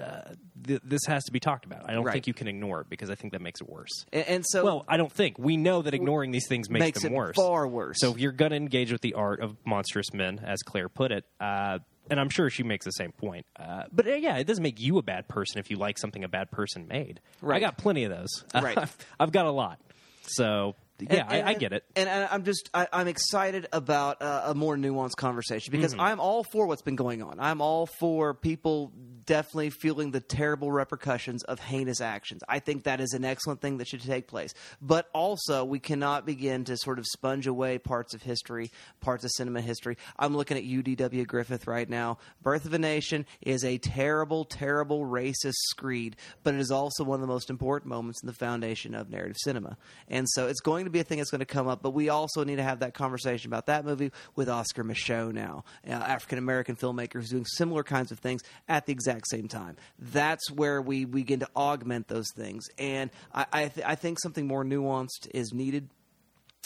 Uh, 0.00 0.34
th- 0.66 0.80
this 0.84 1.02
has 1.06 1.24
to 1.24 1.32
be 1.32 1.38
talked 1.40 1.64
about. 1.64 1.88
I 1.88 1.94
don't 1.94 2.04
Right. 2.04 2.12
think 2.12 2.26
you 2.26 2.34
can 2.34 2.48
ignore 2.48 2.80
it 2.80 2.88
because 2.90 3.08
I 3.08 3.14
think 3.14 3.32
that 3.32 3.40
makes 3.40 3.60
it 3.60 3.68
worse. 3.68 4.04
And, 4.12 4.26
and 4.28 4.44
so, 4.46 4.64
well, 4.64 4.84
I 4.88 4.96
don't 4.96 5.12
think 5.12 5.38
we 5.38 5.56
know 5.56 5.82
that 5.82 5.94
ignoring 5.94 6.32
these 6.32 6.48
things 6.48 6.68
makes, 6.68 6.80
makes 6.84 7.02
them 7.02 7.12
it 7.12 7.16
worse, 7.16 7.36
far 7.36 7.66
worse. 7.68 7.98
So 8.00 8.10
if 8.10 8.18
you're 8.18 8.32
going 8.32 8.50
to 8.50 8.56
engage 8.56 8.90
with 8.92 9.00
the 9.00 9.14
art 9.14 9.40
of 9.40 9.56
monstrous 9.64 10.12
men, 10.12 10.40
as 10.44 10.62
Claire 10.62 10.88
put 10.88 11.12
it, 11.12 11.24
uh, 11.40 11.78
and 12.10 12.20
I'm 12.20 12.28
sure 12.30 12.50
she 12.50 12.62
makes 12.62 12.84
the 12.84 12.90
same 12.92 13.12
point. 13.12 13.46
Uh, 13.58 13.84
but 13.92 14.06
uh, 14.06 14.14
yeah, 14.14 14.36
it 14.38 14.46
doesn't 14.46 14.62
make 14.62 14.80
you 14.80 14.98
a 14.98 15.02
bad 15.02 15.28
person 15.28 15.58
if 15.60 15.70
you 15.70 15.76
like 15.76 15.98
something 15.98 16.24
a 16.24 16.28
bad 16.28 16.50
person 16.50 16.86
made. 16.88 17.20
Right. 17.40 17.56
I 17.56 17.60
got 17.60 17.78
plenty 17.78 18.04
of 18.04 18.10
those. 18.10 18.44
Right. 18.54 18.78
I've 19.20 19.32
got 19.32 19.46
a 19.46 19.50
lot. 19.50 19.80
So 20.22 20.74
yeah, 21.00 21.26
I, 21.28 21.42
I 21.42 21.54
get 21.54 21.72
it. 21.72 21.84
And, 21.96 22.08
and 22.08 22.28
I'm 22.30 22.44
just 22.44 22.70
I, 22.72 22.86
I'm 22.92 23.08
excited 23.08 23.66
about 23.72 24.22
uh, 24.22 24.44
a 24.46 24.54
more 24.54 24.76
nuanced 24.76 25.16
conversation 25.16 25.72
because 25.72 25.96
Mm-hmm. 25.96 26.00
I'm 26.00 26.20
all 26.20 26.44
for 26.44 26.66
what's 26.66 26.82
been 26.82 26.96
going 26.96 27.22
on. 27.22 27.38
I'm 27.40 27.60
all 27.60 27.86
for 27.86 28.34
people 28.34 28.92
definitely 29.24 29.70
feeling 29.70 30.10
the 30.12 30.20
terrible 30.20 30.70
repercussions 30.70 31.42
of 31.44 31.58
heinous 31.58 32.00
actions. 32.00 32.42
I 32.48 32.60
think 32.60 32.84
that 32.84 33.00
is 33.00 33.12
an 33.12 33.24
excellent 33.24 33.60
thing 33.60 33.78
that 33.78 33.88
should 33.88 34.02
take 34.02 34.26
place. 34.28 34.54
But 34.80 35.08
also, 35.12 35.64
we 35.64 35.78
cannot 35.80 36.26
begin 36.26 36.64
to 36.64 36.76
sort 36.76 36.98
of 36.98 37.06
sponge 37.06 37.46
away 37.46 37.78
parts 37.78 38.14
of 38.14 38.22
history, 38.22 38.70
parts 39.00 39.24
of 39.24 39.30
cinema 39.32 39.60
history. 39.60 39.96
I'm 40.18 40.36
looking 40.36 40.56
at 40.56 40.64
UDW 40.64 41.26
Griffith 41.26 41.66
right 41.66 41.88
now. 41.88 42.18
Birth 42.42 42.64
of 42.64 42.74
a 42.74 42.78
Nation 42.78 43.26
is 43.40 43.64
a 43.64 43.78
terrible, 43.78 44.44
terrible 44.44 45.04
racist 45.04 45.54
screed, 45.70 46.16
but 46.42 46.54
it 46.54 46.60
is 46.60 46.70
also 46.70 47.04
one 47.04 47.16
of 47.16 47.20
the 47.20 47.32
most 47.32 47.50
important 47.50 47.88
moments 47.88 48.22
in 48.22 48.26
the 48.26 48.32
foundation 48.32 48.94
of 48.94 49.10
narrative 49.10 49.36
cinema. 49.42 49.76
And 50.08 50.26
so 50.30 50.46
it's 50.46 50.60
going 50.60 50.84
to 50.86 50.90
be 50.90 51.00
a 51.00 51.04
thing 51.04 51.18
that's 51.18 51.30
going 51.30 51.40
to 51.40 51.44
come 51.44 51.68
up, 51.68 51.82
but 51.82 51.90
we 51.90 52.08
also 52.08 52.44
need 52.44 52.56
to 52.56 52.62
have 52.62 52.80
that 52.80 52.94
conversation 52.94 53.48
about 53.50 53.66
that 53.66 53.84
movie 53.84 54.10
with 54.34 54.48
Oscar 54.48 54.84
Micheaux 54.84 55.32
now, 55.32 55.64
uh, 55.86 55.92
African 55.92 56.38
American 56.38 56.76
filmmaker 56.76 57.14
who's 57.14 57.30
doing 57.30 57.44
similar 57.44 57.82
kinds 57.82 58.10
of 58.12 58.18
things 58.18 58.42
at 58.68 58.86
the 58.86 58.92
exact 58.92 59.28
same 59.28 59.48
time. 59.48 59.76
That's 59.98 60.50
where 60.50 60.80
we 60.80 61.04
begin 61.04 61.40
to 61.40 61.48
augment 61.54 62.08
those 62.08 62.30
things. 62.34 62.64
And 62.78 63.10
I, 63.34 63.46
I, 63.52 63.68
th- 63.68 63.86
I 63.86 63.94
think 63.94 64.20
something 64.20 64.46
more 64.46 64.64
nuanced 64.64 65.28
is 65.32 65.52
needed 65.52 65.88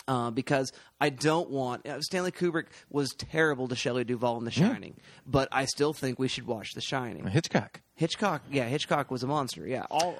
uh, 0.09 0.31
because 0.31 0.73
I 1.01 1.11
don't 1.11 1.51
want 1.51 1.87
uh, 1.87 2.01
Stanley 2.01 2.33
Kubrick 2.33 2.67
was 2.89 3.11
terrible 3.17 3.69
to 3.69 3.77
Shelley 3.77 4.05
Duvall 4.05 4.39
in 4.39 4.45
The 4.45 4.51
Shining, 4.51 4.97
but 5.27 5.49
I 5.53 5.67
still 5.67 5.93
think 5.93 6.19
we 6.19 6.29
should 6.29 6.47
watch 6.47 6.73
The 6.75 6.81
Shining. 6.81 7.27
Hitchcock. 7.27 7.81
Hitchcock, 7.95 8.43
yeah, 8.51 8.65
Hitchcock 8.65 9.11
was 9.11 9.23
a 9.23 9.27
monster. 9.27 9.67
Yeah, 9.67 9.85
all 9.91 10.19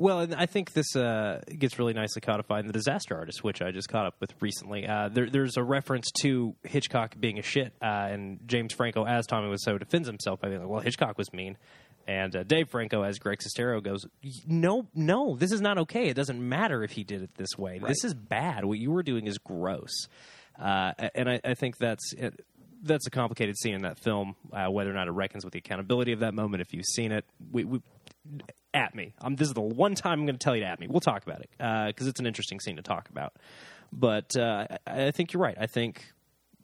Well, 0.00 0.20
and 0.20 0.34
I 0.34 0.46
think 0.46 0.72
this 0.72 0.96
uh, 0.96 1.42
gets 1.58 1.78
really 1.78 1.92
nicely 1.92 2.22
codified 2.22 2.60
in 2.60 2.68
The 2.68 2.72
Disaster 2.72 3.14
Artist, 3.18 3.44
which 3.44 3.60
I 3.60 3.70
just 3.70 3.90
caught 3.90 4.06
up 4.06 4.14
with 4.18 4.32
recently. 4.40 4.86
Uh, 4.86 5.10
there, 5.10 5.28
there's 5.28 5.58
a 5.58 5.62
reference 5.62 6.10
to 6.22 6.54
Hitchcock 6.64 7.16
being 7.20 7.38
a 7.38 7.42
shit, 7.42 7.74
uh, 7.82 8.08
and 8.10 8.40
James 8.46 8.72
Franco, 8.72 9.04
as 9.04 9.26
Tommy 9.26 9.54
Wiseau, 9.54 9.78
defends 9.78 10.08
himself 10.08 10.40
by 10.40 10.48
being 10.48 10.60
like, 10.62 10.70
well, 10.70 10.80
Hitchcock 10.80 11.18
was 11.18 11.30
mean. 11.34 11.58
And 12.08 12.34
uh, 12.34 12.44
Dave 12.44 12.70
Franco, 12.70 13.02
as 13.02 13.18
Greg 13.18 13.40
Sestero, 13.40 13.82
goes, 13.82 14.06
no, 14.46 14.86
no, 14.94 15.36
this 15.36 15.52
is 15.52 15.60
not 15.60 15.76
okay. 15.76 16.08
It 16.08 16.14
doesn't 16.14 16.40
matter 16.40 16.82
if 16.82 16.92
he 16.92 17.04
did 17.04 17.20
it 17.20 17.34
this 17.36 17.58
way. 17.58 17.78
This 17.78 18.02
is 18.02 18.14
bad. 18.14 18.64
What 18.64 18.78
you 18.78 18.92
were 18.92 19.02
doing 19.02 19.26
is 19.26 19.36
gross. 19.36 20.08
Uh, 20.58 20.92
and 21.14 21.28
I, 21.28 21.40
I 21.44 21.52
think 21.52 21.76
that's 21.76 22.14
it. 22.14 22.42
That's 22.82 23.06
a 23.06 23.10
complicated 23.10 23.58
scene 23.58 23.74
in 23.74 23.82
that 23.82 23.98
film. 23.98 24.34
Uh, 24.50 24.70
whether 24.70 24.90
or 24.90 24.94
not 24.94 25.08
it 25.08 25.10
reckons 25.10 25.44
with 25.44 25.52
the 25.52 25.58
accountability 25.58 26.12
of 26.12 26.20
that 26.20 26.32
moment, 26.32 26.62
if 26.62 26.72
you've 26.72 26.86
seen 26.86 27.12
it, 27.12 27.26
we, 27.52 27.64
we 27.64 27.82
at 28.74 28.94
me. 28.94 29.14
Um, 29.20 29.36
this 29.36 29.48
is 29.48 29.54
the 29.54 29.60
one 29.60 29.94
time 29.94 30.20
I'm 30.20 30.26
going 30.26 30.38
to 30.38 30.42
tell 30.44 30.54
you 30.54 30.62
to 30.62 30.68
at 30.68 30.80
me. 30.80 30.86
We'll 30.88 31.00
talk 31.00 31.22
about 31.24 31.40
it 31.40 31.50
because 31.58 32.06
it's 32.06 32.20
an 32.20 32.26
interesting 32.26 32.60
scene 32.60 32.76
to 32.76 32.82
talk 32.82 33.08
about. 33.08 33.34
But 33.92 34.36
uh, 34.36 34.66
I, 34.86 35.06
I 35.06 35.10
think 35.10 35.32
you're 35.32 35.42
right. 35.42 35.56
I 35.60 35.66
think 35.66 36.04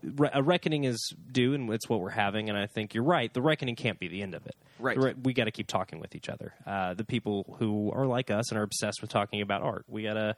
re- 0.03 0.31
a 0.33 0.43
reckoning 0.43 0.85
is 0.85 1.15
due, 1.33 1.55
and 1.55 1.73
it's 1.73 1.89
what 1.89 2.01
we're 2.01 2.11
having. 2.11 2.49
And 2.49 2.57
I 2.57 2.67
think 2.67 2.95
you're 2.95 3.05
right. 3.05 3.33
The 3.33 3.43
reckoning 3.43 3.77
can't 3.77 3.99
be 3.99 4.09
the 4.09 4.23
end 4.23 4.35
of 4.35 4.47
it. 4.47 4.55
Right. 4.79 4.97
Re- 4.97 5.15
we 5.23 5.33
got 5.33 5.45
to 5.45 5.51
keep 5.51 5.67
talking 5.67 6.01
with 6.01 6.15
each 6.15 6.29
other. 6.29 6.55
Uh, 6.67 6.95
the 6.95 7.05
people 7.05 7.57
who 7.59 7.91
are 7.93 8.07
like 8.07 8.31
us 8.31 8.51
and 8.51 8.59
are 8.59 8.63
obsessed 8.63 9.01
with 9.01 9.11
talking 9.11 9.41
about 9.41 9.63
art. 9.63 9.85
We 9.89 10.03
gotta 10.03 10.37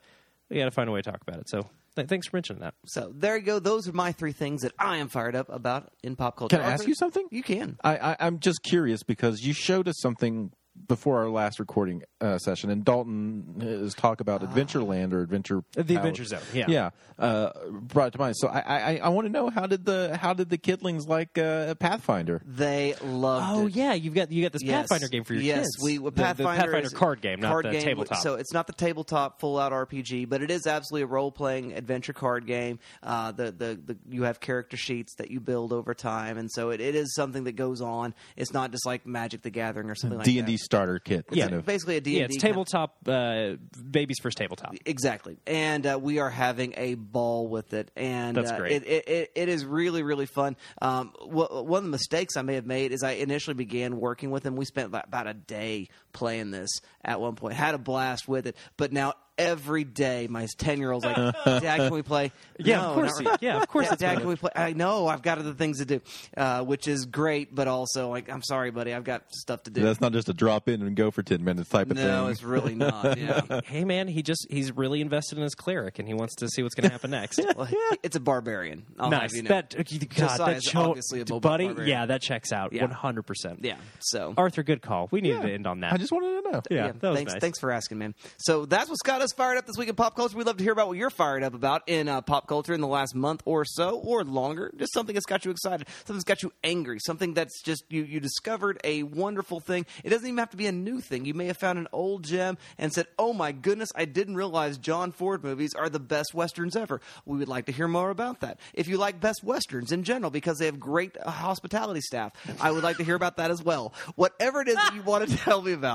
we 0.49 0.59
gotta 0.59 0.71
find 0.71 0.89
a 0.89 0.93
way 0.93 1.03
to 1.03 1.11
talk 1.11 1.21
about 1.21 1.41
it. 1.41 1.49
So 1.49 1.69
thanks 1.95 2.29
for 2.29 2.37
mentioning 2.37 2.63
that. 2.63 2.75
so. 2.87 3.13
There 3.15 3.37
you 3.37 3.43
go. 3.43 3.59
Those 3.59 3.89
are 3.89 3.93
my 3.93 4.13
three 4.13 4.33
things 4.33 4.63
that 4.63 4.73
I 4.79 4.99
am 4.99 5.09
fired 5.09 5.35
up 5.35 5.49
about 5.51 5.93
in 6.03 6.17
pop 6.17 6.37
culture. 6.37 6.57
Can 6.57 6.65
I 6.65 6.71
ask 6.71 6.87
you 6.87 6.95
something? 6.95 7.27
You 7.31 7.43
can. 7.43 7.77
I, 7.83 7.97
I, 8.13 8.17
I'm 8.21 8.39
just 8.39 8.63
curious 8.63 9.03
because 9.03 9.43
you 9.43 9.53
showed 9.53 9.89
us 9.89 9.97
something 10.01 10.53
before 10.87 11.19
our 11.21 11.29
last 11.29 11.59
recording 11.59 12.03
uh, 12.21 12.39
session, 12.39 12.71
and 12.71 12.85
Dalton 12.85 13.57
has 13.61 13.95
talk 13.95 14.21
about 14.21 14.43
Adventureland 14.43 15.13
or 15.13 15.21
Adventure 15.23 15.63
The 15.73 15.83
Palace. 15.85 15.97
Adventure 15.99 16.25
Zone, 16.25 16.41
yeah. 16.55 16.65
yeah, 16.69 16.91
uh, 17.19 17.51
brought 17.71 18.09
it 18.09 18.11
to 18.13 18.19
mind. 18.19 18.37
So 18.37 18.49
I, 18.49 18.61
I, 18.61 19.01
I 19.05 19.09
want 19.09 19.27
to 19.27 19.33
know 19.33 19.51
how 19.51 19.67
did 19.67 19.85
the 19.85 20.17
how 20.21 20.35
did 20.35 20.49
the 20.51 20.59
kidlings 20.59 21.07
like 21.09 21.37
uh, 21.39 21.75
Pathfinder? 21.77 22.43
They 22.47 22.95
loved 23.03 23.47
Oh 23.51 23.67
it. 23.67 23.75
yeah, 23.75 23.95
you've 23.95 24.15
got 24.15 24.31
you 24.31 24.43
got 24.43 24.53
this 24.53 24.63
Yes. 24.63 24.83
Pathfinder 24.89 25.09
game 25.09 25.25
for 25.25 25.35
your 25.35 25.43
yes, 25.43 25.59
kids. 25.59 25.79
we 25.83 25.99
The- 25.99 26.13
Pathfinder, 26.13 26.35
the 26.37 26.45
Pathfinder 26.63 26.87
is- 26.87 26.93
card 26.93 27.21
game, 27.21 27.41
not 27.41 27.51
card 27.51 27.65
the 27.67 27.71
game, 27.73 27.83
tabletop. 27.83 28.19
So 28.19 28.35
it's 28.35 28.53
not 28.53 28.67
the 28.67 28.73
tabletop 28.73 29.41
full 29.41 29.59
out 29.59 29.73
RPG, 29.73 30.29
but 30.29 30.43
it 30.43 30.51
is 30.51 30.67
absolutely 30.67 31.03
a 31.03 31.07
role 31.07 31.31
playing 31.33 31.73
adventure 31.73 32.13
card 32.13 32.47
game. 32.47 32.79
Uh, 33.03 33.33
the, 33.33 33.45
the 33.53 33.81
the 33.85 33.97
you 34.11 34.23
have 34.25 34.41
character 34.41 34.77
sheets 34.77 35.15
that 35.17 35.31
you 35.31 35.41
build 35.41 35.73
over 35.73 35.95
time, 35.95 36.39
and 36.39 36.51
so 36.51 36.71
it, 36.71 36.81
it 36.81 36.95
is 36.95 37.15
something 37.15 37.45
that 37.45 37.57
goes 37.57 37.81
on. 37.81 38.15
It's 38.37 38.53
not 38.53 38.71
just 38.71 38.85
like 38.87 39.07
Magic 39.07 39.43
the 39.43 39.51
Gathering 39.51 39.91
or 39.91 39.95
something 39.95 40.19
like 40.19 40.25
D 40.27 40.39
and 40.39 40.47
D 40.47 40.55
that. 40.55 40.59
Starter 40.69 40.99
kit. 40.99 41.25
Yeah, 41.31 41.45
kind 41.45 41.57
of. 41.57 41.67
basically 41.67 41.97
a 41.97 42.01
D&D 42.03 42.19
yeah, 42.19 42.25
it's 42.27 42.37
tabletop. 42.37 42.97
Uh, 43.07 43.53
baby's 43.91 44.19
first 44.21 44.37
tabletop. 44.37 44.75
Exactly, 44.85 45.39
and 45.47 45.87
uh, 45.87 45.99
we 46.01 46.19
are 46.19 46.29
having 46.29 46.75
a 46.77 46.95
ball 46.95 47.49
with 47.49 47.73
it, 47.73 47.91
and 47.97 48.37
That's 48.37 48.51
uh, 48.51 48.59
great. 48.59 48.73
It, 48.73 48.87
it, 48.87 49.09
it, 49.09 49.33
it 49.35 49.49
is 49.49 49.65
really 49.65 50.03
really 50.03 50.27
fun. 50.27 50.57
Um, 50.83 51.13
wh- 51.21 51.65
one 51.65 51.79
of 51.79 51.85
the 51.85 51.91
mistakes 51.91 52.37
I 52.37 52.43
may 52.43 52.55
have 52.57 52.67
made 52.67 52.93
is 52.93 53.03
I 53.03 53.13
initially 53.13 53.55
began 53.55 53.99
working 53.99 54.31
with 54.31 54.45
him. 54.45 54.57
We 54.57 54.67
spent 54.67 54.89
about, 54.89 55.07
about 55.07 55.27
a 55.27 55.35
day 55.35 55.89
playing 56.13 56.51
this 56.51 56.71
at 57.05 57.21
one 57.21 57.35
point, 57.37 57.55
had 57.55 57.75
a 57.75 57.79
blast 57.79 58.29
with 58.29 58.47
it, 58.47 58.57
but 58.77 58.93
now. 58.93 59.15
Every 59.41 59.85
day, 59.85 60.27
my 60.29 60.49
ten 60.59 60.81
year 60.81 60.91
old's 60.91 61.05
like, 61.05 61.15
"Dad, 61.45 61.77
can 61.77 61.95
we 61.95 62.03
play?" 62.03 62.33
Yeah, 62.59 62.79
No, 62.81 62.89
of 62.89 62.95
course. 62.97 63.21
not 63.21 63.39
he- 63.41 63.47
yeah, 63.47 63.63
of 63.63 63.69
course. 63.69 63.87
yeah, 63.87 63.93
it's 63.93 64.01
Dad, 64.01 64.19
can 64.19 64.27
we 64.27 64.35
play? 64.35 64.51
I 64.57 64.73
know 64.73 65.07
I've 65.07 65.23
got 65.23 65.39
other 65.39 65.53
things 65.55 65.79
to 65.79 65.85
do, 65.85 66.01
uh, 66.37 66.65
which 66.65 66.89
is 66.89 67.07
great, 67.07 67.55
but 67.55 67.69
also 67.69 68.09
like, 68.11 68.29
I'm 68.29 68.43
sorry, 68.43 68.73
buddy, 68.73 68.93
I've 68.93 69.05
got 69.05 69.33
stuff 69.33 69.63
to 69.63 69.71
do. 69.71 69.81
That's 69.83 70.01
not 70.01 70.11
just 70.11 70.29
a 70.29 70.33
drop 70.35 70.69
in 70.69 70.83
and 70.83 70.97
go 70.97 71.13
for 71.13 71.23
ten 71.23 71.45
minutes 71.45 71.69
type 71.69 71.89
of 71.89 71.97
no, 71.99 72.03
thing. 72.03 72.11
No, 72.11 72.27
it's 72.27 72.43
really 72.43 72.75
not. 72.75 73.17
Yeah. 73.19 73.61
hey 73.65 73.85
man, 73.85 74.09
he 74.09 74.25
just 74.25 74.45
he's 74.51 74.77
really 74.77 75.01
invested 75.01 75.39
in 75.39 75.45
his 75.45 75.55
cleric, 75.55 76.01
and 76.01 76.09
he 76.09 76.15
wants 76.15 76.35
to 76.35 76.49
see 76.49 76.65
what's 76.65 76.75
going 76.75 76.89
to 76.89 76.93
happen 76.93 77.13
next. 77.13 77.41
Well, 77.57 77.67
he- 77.67 77.79
it's 78.03 78.17
a 78.17 78.21
barbarian. 78.21 78.87
I'll 78.99 79.09
nice. 79.09 79.31
have 79.31 79.33
you 79.35 79.43
know. 79.45 79.51
That 79.51 79.73
God, 79.77 79.87
Josiah 79.87 80.39
that 80.39 80.57
is 80.57 80.65
cho- 80.65 80.81
obviously 80.81 81.21
a 81.21 81.25
buddy. 81.25 81.39
barbarian. 81.69 81.89
Yeah, 81.89 82.07
that 82.07 82.23
checks 82.23 82.51
out. 82.51 82.73
Yeah. 82.73 82.83
One 82.87 82.91
hundred 82.91 83.23
percent. 83.23 83.61
Yeah. 83.63 83.77
So. 84.01 84.35
Arthur, 84.37 84.65
good 84.65 84.83
call. 84.83 85.07
We 85.13 85.21
needed 85.21 85.43
Yeah. 85.43 85.47
to 85.47 85.55
end 85.55 85.67
on 85.69 85.79
that. 85.83 85.93
I 86.13 86.17
just 86.17 86.23
wanted 86.23 86.43
to 86.43 86.51
know. 86.51 86.63
yeah, 86.71 86.93
that 86.93 87.03
was 87.03 87.17
thanks, 87.17 87.33
nice. 87.35 87.41
thanks 87.41 87.59
for 87.59 87.71
asking, 87.71 87.99
man. 87.99 88.15
So 88.39 88.67
that's 88.67 88.89
what's 88.89 89.03
got 89.03 89.21
us 89.21 89.33
fired 89.33 89.59
up 89.59 89.67
this 89.67 89.77
week 89.77 89.89
in 89.89 89.95
pop 89.95 90.17
culture. 90.17 90.37
We'd 90.37 90.47
love 90.47 90.57
to 90.59 90.65
hear 90.65 90.73
about 90.73 90.89
what 90.89 90.97
you're 90.97 91.11
fired 91.11 91.43
up 91.43 91.55
about 91.55 91.83
in 91.87 92.09
uh, 92.09 92.21
pop 92.21 92.47
culture 92.47 92.73
in 92.73 92.81
the 92.81 92.87
last 92.87 93.15
month 93.15 93.43
or 93.45 93.65
so, 93.65 93.99
or 93.99 94.25
longer. 94.25 94.73
Just 94.77 94.93
something 94.95 95.15
that's 95.15 95.27
got 95.27 95.45
you 95.45 95.51
excited, 95.51 95.89
something 95.89 96.17
that's 96.17 96.25
got 96.25 96.43
you 96.43 96.53
angry, 96.65 96.99
something 97.01 97.35
that's 97.35 97.63
just 97.63 97.85
you 97.89 98.03
you 98.05 98.21
discovered 98.21 98.81
a 98.85 99.03
wonderful 99.03 99.61
thing. 99.61 99.87
It 100.05 100.11
doesn't 100.11 100.27
even 100.27 100.39
have 100.39 100.51
to 100.51 100.57
be 100.57 100.67
a 100.67 100.73
new 100.73 101.01
thing. 101.01 101.25
You 101.25 101.35
may 101.35 101.47
have 101.47 101.59
found 101.59 101.79
an 101.79 101.89
old 101.93 102.25
gem 102.25 102.59
and 102.79 102.93
said, 102.93 103.07
"Oh 103.19 103.33
my 103.33 103.53
goodness, 103.53 103.91
I 103.95 104.05
didn't 104.05 104.37
realize 104.37 104.79
John 104.79 105.13
Ford 105.13 105.45
movies 105.45 105.75
are 105.75 105.89
the 105.89 106.01
best 106.01 106.35
westerns 106.35 106.77
ever." 106.77 107.01
We 107.25 107.39
would 107.39 107.49
like 107.49 107.67
to 107.67 107.73
hear 107.73 107.89
more 107.89 108.11
about 108.11 108.41
that. 108.41 108.59
If 108.75 108.89
you 108.89 108.97
like 108.97 109.21
best 109.21 109.43
westerns 109.45 109.93
in 109.93 110.05
general, 110.05 110.31
because 110.31 110.59
they 110.59 110.67
have 110.67 110.81
great 110.81 111.17
uh, 111.19 111.31
hospitality 111.31 112.01
staff, 112.01 112.33
I 112.61 112.71
would 112.71 112.83
like 112.83 112.97
to 112.99 113.05
hear 113.05 113.15
about 113.15 113.37
that 113.37 113.51
as 113.51 113.63
well. 113.63 113.93
Whatever 114.15 114.61
it 114.61 114.69
is 114.69 114.77
that 114.77 114.95
you 114.95 115.03
want 115.03 115.29
to 115.29 115.37
tell 115.45 115.63
me 115.63 115.73
about, 115.73 115.88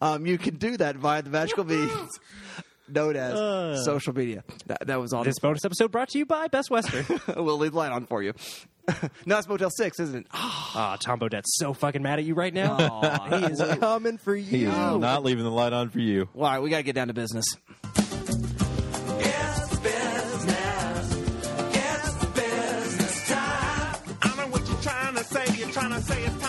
um, 0.00 0.26
you 0.26 0.38
can 0.38 0.56
do 0.56 0.76
that 0.76 0.96
via 0.96 1.22
the 1.22 1.30
magical 1.30 1.64
means 1.66 2.18
known 2.88 3.16
as 3.16 3.84
social 3.84 4.14
media. 4.14 4.44
That, 4.66 4.86
that 4.86 5.00
was 5.00 5.12
all. 5.12 5.24
This 5.24 5.38
bonus 5.38 5.64
episode 5.64 5.90
brought 5.90 6.08
to 6.10 6.18
you 6.18 6.26
by 6.26 6.48
Best 6.48 6.70
Western. 6.70 7.04
we'll 7.36 7.58
leave 7.58 7.72
the 7.72 7.78
light 7.78 7.92
on 7.92 8.06
for 8.06 8.22
you. 8.22 8.34
no, 9.26 9.38
it's 9.38 9.48
Motel 9.48 9.70
Six, 9.70 10.00
isn't 10.00 10.26
it? 10.26 10.26
Ah, 10.74 10.96
Tom 11.00 11.18
Bodett's 11.18 11.56
so 11.56 11.72
fucking 11.72 12.02
mad 12.02 12.18
at 12.18 12.24
you 12.26 12.34
right 12.34 12.52
now. 12.52 12.76
Aw. 12.78 13.38
he 13.38 13.46
is 13.46 13.78
coming 13.78 14.18
for 14.18 14.36
you. 14.36 14.44
He 14.44 14.64
is 14.64 14.70
not 14.70 15.24
leaving 15.24 15.42
the 15.42 15.50
light 15.50 15.72
on 15.72 15.88
for 15.88 15.98
you. 15.98 16.28
All 16.36 16.42
right, 16.42 16.60
we 16.60 16.68
got 16.70 16.76
to 16.76 16.82
get 16.84 16.94
down 16.94 17.08
to 17.08 17.14
business. 17.14 17.46
It's 19.18 19.76
business 22.34 23.28
time. 23.28 23.96
I 24.22 24.36
know 24.36 24.46
what 24.48 24.68
you're 24.68 24.80
trying 24.82 25.14
to 25.16 25.24
say. 25.24 25.44
You're 25.58 25.70
trying 25.70 25.92
to 25.94 26.00
say 26.02 26.22
it's 26.22 26.38
time 26.40 26.47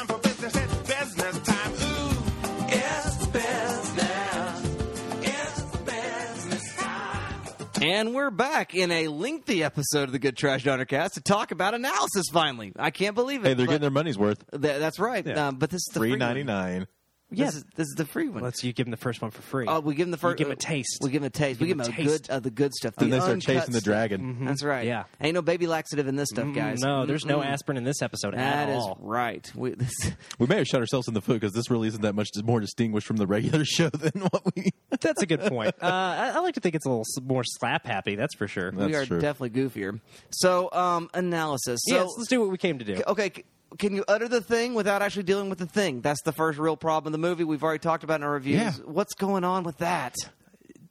And 7.81 8.13
we're 8.13 8.29
back 8.29 8.75
in 8.75 8.91
a 8.91 9.07
lengthy 9.07 9.63
episode 9.63 10.03
of 10.03 10.11
the 10.11 10.19
Good 10.19 10.35
Trash 10.35 10.65
Donor 10.65 10.83
Cast 10.85 11.13
to 11.13 11.21
talk 11.21 11.51
about 11.51 11.73
analysis. 11.73 12.25
Finally, 12.31 12.73
I 12.77 12.91
can't 12.91 13.15
believe 13.15 13.45
it. 13.45 13.47
Hey, 13.47 13.53
they're 13.53 13.67
getting 13.67 13.81
their 13.81 13.89
money's 13.89 14.17
worth. 14.17 14.43
th- 14.51 14.79
that's 14.79 14.99
right. 14.99 15.25
Um, 15.37 15.55
but 15.55 15.69
this 15.69 15.79
is 15.87 15.93
the 15.93 15.99
Three 15.99 16.09
free 16.11 16.19
ninety 16.19 16.43
nine. 16.43 16.87
This, 17.31 17.55
is, 17.55 17.63
this 17.75 17.87
is 17.87 17.93
the 17.95 18.05
free 18.05 18.27
one. 18.27 18.41
Let's 18.41 18.63
you 18.63 18.73
give 18.73 18.87
him 18.87 18.91
the 18.91 18.97
first 18.97 19.21
one 19.21 19.29
for 19.31 19.41
free. 19.43 19.65
Oh, 19.67 19.79
we 19.81 19.93
give 19.93 20.07
them 20.07 20.11
the 20.11 20.17
first. 20.17 20.39
You 20.39 20.45
give 20.45 20.47
him 20.47 20.53
a 20.53 20.55
taste. 20.55 20.99
We 21.01 21.09
give 21.11 21.21
him 21.21 21.27
a 21.27 21.29
taste. 21.29 21.59
we 21.59 21.67
give 21.67 21.77
give 21.77 21.85
him 21.87 21.93
him 21.93 21.99
a 21.99 22.01
a 22.01 22.05
good, 22.05 22.17
taste. 22.23 22.29
uh, 22.31 22.39
the 22.39 22.49
good 22.49 22.73
stuff. 22.73 22.93
And 22.97 23.11
the 23.11 23.15
they 23.17 23.19
start 23.19 23.33
uncut 23.33 23.45
chasing 23.45 23.71
the 23.73 23.79
stuff. 23.81 23.85
dragon. 23.93 24.45
That's 24.45 24.63
right. 24.63 24.85
Yeah. 24.87 25.03
ain't 25.21 25.35
no 25.35 25.41
baby 25.43 25.67
laxative 25.67 26.07
in 26.07 26.15
this 26.15 26.29
stuff, 26.29 26.53
guys. 26.55 26.79
no, 26.81 27.05
there's 27.05 27.25
no 27.25 27.39
Mm-mm. 27.39 27.45
aspirin 27.45 27.77
in 27.77 27.83
this 27.83 28.01
episode 28.01 28.33
That 28.33 28.67
at 28.67 28.69
is 28.69 28.77
all. 28.83 28.97
right. 29.01 29.51
We, 29.55 29.71
this, 29.75 29.93
We 30.39 30.47
may 30.47 30.57
have 30.57 30.65
shot 30.67 30.79
ourselves 30.81 31.07
in 31.07 31.13
the 31.13 31.21
foot 31.21 31.33
because 31.39 31.53
this 31.53 31.69
really 31.69 31.87
isn't 31.89 32.01
that 32.01 32.15
much 32.15 32.29
more 32.43 32.59
distinguished 32.59 33.05
from 33.05 33.17
the 33.17 33.27
regular 33.27 33.63
show 33.65 33.89
than 33.89 34.23
what 34.23 34.43
we. 34.55 34.71
That's 34.99 35.21
a 35.21 35.25
good 35.27 35.41
point. 35.41 35.75
Uh, 35.81 35.85
I, 35.85 36.31
I 36.35 36.39
like 36.39 36.55
to 36.55 36.61
think 36.61 36.73
it's 36.75 36.85
a 36.85 36.89
little 36.89 37.05
more 37.23 37.43
slap 37.45 37.85
happy. 37.85 38.15
That's 38.15 38.35
for 38.35 38.47
sure. 38.47 38.71
That's 38.71 38.87
we 38.87 38.95
are 38.95 39.05
true. 39.05 39.19
definitely 39.19 39.61
goofier. 39.61 39.99
So, 40.31 40.69
um, 40.71 41.09
analysis. 41.13 41.79
So, 41.87 41.95
yes, 41.95 42.07
let's 42.17 42.27
do 42.29 42.41
what 42.41 42.49
we 42.49 42.57
came 42.57 42.79
to 42.79 42.85
do. 42.85 43.01
okay, 43.07 43.31
c- 43.35 43.43
can 43.77 43.95
you 43.95 44.03
utter 44.07 44.27
the 44.27 44.41
thing 44.41 44.73
without 44.73 45.01
actually 45.01 45.23
dealing 45.23 45.49
with 45.49 45.59
the 45.59 45.65
thing? 45.65 46.01
That's 46.01 46.21
the 46.23 46.31
first 46.31 46.57
real 46.59 46.77
problem 46.77 47.13
in 47.13 47.21
the 47.21 47.27
movie. 47.27 47.43
We've 47.43 47.63
already 47.63 47.79
talked 47.79 48.03
about 48.03 48.15
in 48.15 48.23
our 48.23 48.31
reviews. 48.31 48.61
Yeah. 48.61 48.71
What's 48.85 49.13
going 49.13 49.43
on 49.43 49.63
with 49.63 49.77
that? 49.77 50.15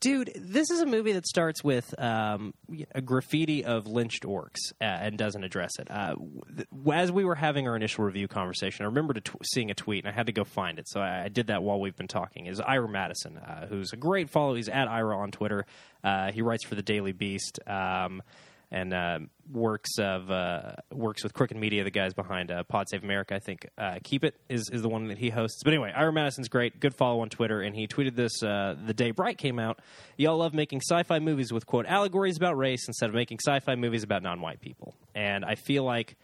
dude, 0.01 0.33
this 0.37 0.71
is 0.71 0.81
a 0.81 0.87
movie 0.87 1.13
that 1.13 1.27
starts 1.27 1.65
with 1.65 1.95
um, 2.01 2.55
a 2.95 3.01
graffiti 3.01 3.65
of 3.65 3.87
lynched 3.87 4.25
orcs 4.25 4.73
uh, 4.81 4.85
and 4.85 5.19
doesn't 5.19 5.45
address 5.45 5.71
it. 5.79 5.91
Uh, 5.91 6.15
th- 6.57 6.69
as 6.93 7.11
we 7.11 7.25
were 7.25 7.35
having 7.35 7.67
our 7.69 7.77
initial 7.77 8.05
review 8.05 8.29
conversation, 8.29 8.85
I 8.85 8.87
remember 8.87 9.15
tw- 9.15 9.45
seeing 9.45 9.71
a 9.71 9.75
tweet 9.75 10.05
and 10.05 10.13
I 10.13 10.17
had 10.17 10.27
to 10.27 10.33
go 10.33 10.45
find 10.45 10.79
it. 10.79 10.89
So 10.89 11.01
I, 11.01 11.25
I 11.25 11.29
did 11.29 11.49
that 11.49 11.63
while 11.63 11.81
we've 11.81 11.97
been 11.97 12.09
talking. 12.09 12.47
Is 12.47 12.61
Ira 12.61 12.89
Madison, 12.89 13.39
uh, 13.39 13.67
who's 13.67 13.93
a 13.93 13.97
great 13.97 14.31
follow. 14.31 14.55
He's 14.55 14.69
at 14.69 14.89
Ira 14.89 15.17
on 15.17 15.31
Twitter. 15.31 15.67
Uh, 16.03 16.33
he 16.33 16.43
writes 16.43 16.65
for 16.65 16.75
the 16.75 16.83
Daily 16.83 17.13
Beast. 17.13 17.59
Um, 17.67 18.23
and 18.71 18.93
uh, 18.93 19.19
works 19.51 19.99
of 19.99 20.31
uh, 20.31 20.73
works 20.93 21.23
with 21.23 21.33
Crooked 21.33 21.57
Media, 21.57 21.85
the 21.85 21.91
guys 21.91 22.13
behind 22.13 22.51
uh, 22.51 22.65
Pod 22.65 22.89
Save 22.89 23.03
America. 23.03 23.35
I 23.35 23.39
think 23.39 23.69
uh, 23.79 23.99
Keep 24.05 24.25
It 24.25 24.35
is 24.49 24.69
is 24.73 24.83
the 24.83 24.89
one 24.89 25.09
that 25.09 25.19
he 25.19 25.31
hosts. 25.31 25.63
But 25.65 25.73
anyway, 25.73 25.93
Ira 25.95 26.13
Madison's 26.13 26.49
great, 26.49 26.79
good 26.81 26.95
follow 26.95 27.21
on 27.21 27.31
Twitter, 27.31 27.61
and 27.63 27.75
he 27.75 27.87
tweeted 27.87 28.15
this 28.15 28.43
uh, 28.43 28.77
the 28.85 28.95
day 28.95 29.11
Bright 29.11 29.39
came 29.39 29.59
out. 29.59 29.81
Y'all 30.17 30.37
love 30.37 30.53
making 30.53 30.81
sci-fi 30.81 31.19
movies 31.19 31.53
with 31.53 31.67
quote 31.67 31.87
allegories 31.87 32.37
about 32.37 32.57
race 32.57 32.87
instead 32.89 33.09
of 33.09 33.15
making 33.15 33.39
sci-fi 33.45 33.75
movies 33.75 34.03
about 34.03 34.23
non-white 34.23 34.61
people, 34.61 34.95
and 35.15 35.45
I 35.45 35.55
feel 35.55 35.85
like 35.85 36.17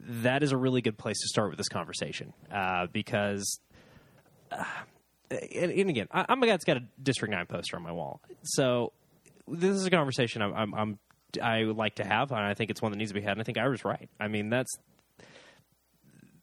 that 0.00 0.42
is 0.42 0.52
a 0.52 0.56
really 0.56 0.82
good 0.82 0.98
place 0.98 1.18
to 1.20 1.28
start 1.28 1.48
with 1.48 1.58
this 1.58 1.68
conversation 1.68 2.32
uh, 2.52 2.86
because. 2.92 3.60
and, 5.30 5.72
and 5.72 5.90
again, 5.90 6.08
I, 6.10 6.24
I'm 6.28 6.42
a 6.42 6.46
guy 6.46 6.52
that's 6.52 6.64
got 6.64 6.78
a 6.78 6.82
District 7.02 7.32
Nine 7.32 7.46
poster 7.46 7.76
on 7.76 7.82
my 7.82 7.92
wall, 7.92 8.22
so 8.42 8.92
this 9.46 9.74
is 9.74 9.86
a 9.86 9.90
conversation 9.90 10.42
I'm, 10.42 10.54
I'm, 10.54 10.74
I'm 10.74 10.98
I 11.42 11.64
would 11.64 11.76
like 11.76 11.96
to 11.96 12.04
have, 12.04 12.30
and 12.30 12.40
I 12.40 12.54
think 12.54 12.70
it's 12.70 12.80
one 12.80 12.92
that 12.92 12.98
needs 12.98 13.10
to 13.10 13.14
be 13.14 13.20
had. 13.20 13.32
And 13.32 13.40
I 13.40 13.44
think 13.44 13.58
Ira's 13.58 13.84
right. 13.84 14.08
I 14.18 14.28
mean, 14.28 14.48
that's 14.48 14.74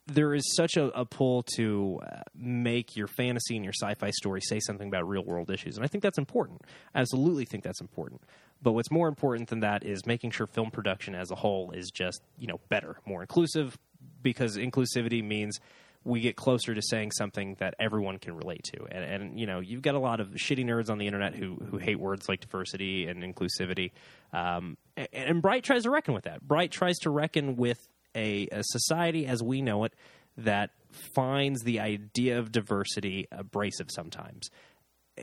there 0.07 0.35
is 0.35 0.43
such 0.55 0.77
a, 0.77 0.85
a 0.99 1.05
pull 1.05 1.43
to 1.55 1.99
uh, 2.05 2.21
make 2.35 2.95
your 2.95 3.07
fantasy 3.07 3.55
and 3.55 3.65
your 3.65 3.73
sci-fi 3.73 4.11
story 4.11 4.39
say 4.41 4.59
something 4.59 4.87
about 4.87 5.07
real 5.07 5.23
world 5.23 5.49
issues, 5.49 5.77
and 5.77 5.83
I 5.83 5.87
think 5.87 6.03
that's 6.03 6.17
important. 6.17 6.61
I 6.93 7.01
absolutely 7.01 7.45
think 7.45 7.63
that's 7.63 7.81
important. 7.81 8.21
But 8.61 8.73
what's 8.73 8.91
more 8.91 9.07
important 9.07 9.49
than 9.49 9.61
that 9.61 9.83
is 9.83 10.05
making 10.05 10.31
sure 10.31 10.47
film 10.47 10.71
production 10.71 11.15
as 11.15 11.31
a 11.31 11.35
whole 11.35 11.71
is 11.71 11.89
just 11.91 12.21
you 12.37 12.47
know 12.47 12.59
better, 12.69 12.97
more 13.05 13.21
inclusive, 13.21 13.77
because 14.21 14.57
inclusivity 14.57 15.23
means 15.23 15.59
we 16.05 16.21
get 16.21 16.35
closer 16.35 16.73
to 16.73 16.81
saying 16.81 17.11
something 17.11 17.55
that 17.59 17.73
everyone 17.79 18.19
can 18.19 18.37
relate 18.37 18.63
to. 18.63 18.85
And, 18.91 19.03
and 19.03 19.39
you 19.39 19.47
know, 19.47 19.59
you've 19.59 19.81
got 19.81 19.95
a 19.95 19.99
lot 19.99 20.19
of 20.19 20.29
shitty 20.29 20.63
nerds 20.63 20.89
on 20.89 20.99
the 20.99 21.07
internet 21.07 21.35
who 21.35 21.55
who 21.55 21.77
hate 21.77 21.99
words 21.99 22.29
like 22.29 22.41
diversity 22.41 23.07
and 23.07 23.23
inclusivity. 23.23 23.91
Um, 24.31 24.77
and, 24.95 25.07
and 25.13 25.41
Bright 25.41 25.63
tries 25.63 25.83
to 25.83 25.89
reckon 25.89 26.13
with 26.13 26.25
that. 26.25 26.41
Bright 26.47 26.71
tries 26.71 26.99
to 26.99 27.09
reckon 27.09 27.55
with 27.55 27.87
a, 28.15 28.47
a 28.51 28.63
society 28.63 29.25
as 29.25 29.43
we 29.43 29.61
know 29.61 29.83
it 29.83 29.93
that 30.37 30.69
finds 30.91 31.63
the 31.63 31.79
idea 31.79 32.39
of 32.39 32.51
diversity 32.51 33.27
abrasive 33.31 33.89
sometimes. 33.89 34.49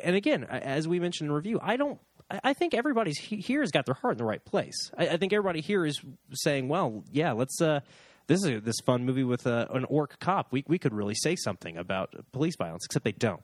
And 0.02 0.16
again, 0.16 0.44
as 0.44 0.88
we 0.88 1.00
mentioned 1.00 1.28
in 1.28 1.34
review, 1.34 1.60
I 1.62 1.76
don't. 1.76 2.00
I 2.42 2.54
think 2.54 2.72
everybody's 2.72 3.18
here 3.18 3.60
has 3.60 3.70
got 3.70 3.84
their 3.84 3.94
heart 3.94 4.12
in 4.12 4.18
the 4.18 4.24
right 4.24 4.42
place. 4.42 4.90
I, 4.96 5.08
I 5.08 5.16
think 5.18 5.34
everybody 5.34 5.60
here 5.60 5.84
is 5.84 6.00
saying, 6.32 6.68
"Well, 6.68 7.04
yeah, 7.10 7.32
let's." 7.32 7.60
Uh, 7.60 7.80
this 8.32 8.44
is 8.44 8.58
a, 8.58 8.60
this 8.60 8.80
fun 8.84 9.04
movie 9.04 9.24
with 9.24 9.46
uh, 9.46 9.66
an 9.72 9.84
orc 9.84 10.18
cop. 10.18 10.52
We 10.52 10.64
we 10.66 10.78
could 10.78 10.94
really 10.94 11.14
say 11.14 11.36
something 11.36 11.76
about 11.76 12.14
police 12.32 12.56
violence, 12.56 12.84
except 12.86 13.04
they 13.04 13.12
don't. 13.12 13.42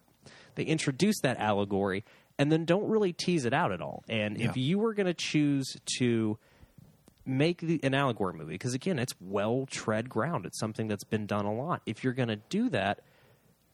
They 0.54 0.64
introduce 0.64 1.20
that 1.20 1.38
allegory 1.38 2.04
and 2.38 2.50
then 2.52 2.64
don't 2.64 2.88
really 2.88 3.12
tease 3.12 3.44
it 3.44 3.52
out 3.52 3.72
at 3.72 3.80
all. 3.80 4.04
And 4.08 4.40
if 4.40 4.56
you 4.56 4.78
were 4.78 4.94
going 4.94 5.06
to 5.06 5.14
choose 5.14 5.76
to 5.98 6.38
make 7.26 7.60
the, 7.60 7.80
an 7.82 7.94
allegory 7.94 8.34
movie, 8.34 8.54
because 8.54 8.74
again, 8.74 8.98
it's 8.98 9.12
well 9.20 9.66
tread 9.70 10.08
ground. 10.08 10.46
It's 10.46 10.58
something 10.58 10.88
that's 10.88 11.04
been 11.04 11.26
done 11.26 11.44
a 11.44 11.52
lot. 11.52 11.82
If 11.84 12.04
you're 12.04 12.12
going 12.12 12.28
to 12.28 12.36
do 12.36 12.70
that, 12.70 13.00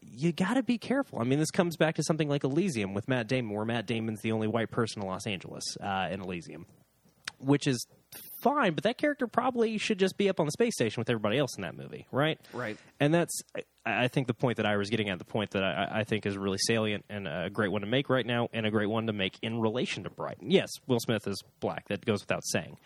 you 0.01 0.33
got 0.33 0.55
to 0.55 0.63
be 0.63 0.79
careful. 0.79 1.21
I 1.21 1.25
mean, 1.25 1.39
this 1.39 1.51
comes 1.51 1.77
back 1.77 1.95
to 1.97 2.03
something 2.03 2.29
like 2.29 2.45
Elysium 2.45 2.95
with 2.95 3.09
Matt 3.09 3.29
Damon, 3.29 3.55
where 3.55 3.65
Matt 3.65 3.87
Damon's 3.87 4.21
the 4.21 4.33
only 4.33 4.49
white 4.49 4.71
person 4.71 5.03
in 5.03 5.09
Los 5.09 5.27
Angeles 5.27 5.65
uh, 5.83 6.09
in 6.11 6.21
Elysium, 6.21 6.67
which 7.39 7.67
is 7.67 7.87
fine. 8.45 8.75
But 8.75 8.85
that 8.85 8.99
character 8.99 9.27
probably 9.27 9.77
should 9.79 9.99
just 9.99 10.17
be 10.17 10.29
up 10.29 10.39
on 10.39 10.47
the 10.47 10.53
space 10.53 10.75
station 10.75 11.01
with 11.01 11.11
everybody 11.11 11.39
else 11.39 11.57
in 11.57 11.63
that 11.63 11.77
movie, 11.77 12.07
right? 12.13 12.39
Right. 12.53 12.77
And 13.01 13.13
that's, 13.13 13.43
I 13.85 14.07
think, 14.07 14.29
the 14.29 14.35
point 14.35 14.59
that 14.59 14.67
I 14.67 14.77
was 14.77 14.91
getting 14.91 15.09
at, 15.09 15.19
the 15.19 15.25
point 15.25 15.51
that 15.51 15.65
I, 15.65 15.89
I 16.01 16.05
think 16.05 16.27
is 16.27 16.39
really 16.39 16.59
salient 16.59 17.05
and 17.11 17.27
a 17.27 17.51
great 17.51 17.73
one 17.73 17.81
to 17.81 17.89
make 17.89 18.09
right 18.09 18.25
now, 18.25 18.49
and 18.53 18.67
a 18.67 18.71
great 18.71 18.89
one 18.89 19.09
to 19.09 19.13
make 19.13 19.39
in 19.43 19.59
relation 19.59 20.05
to 20.05 20.11
Brighton. 20.11 20.51
Yes, 20.51 20.69
Will 20.87 21.01
Smith 21.01 21.27
is 21.27 21.43
black. 21.59 21.89
That 21.89 22.05
goes 22.05 22.21
without 22.21 22.45
saying 22.45 22.77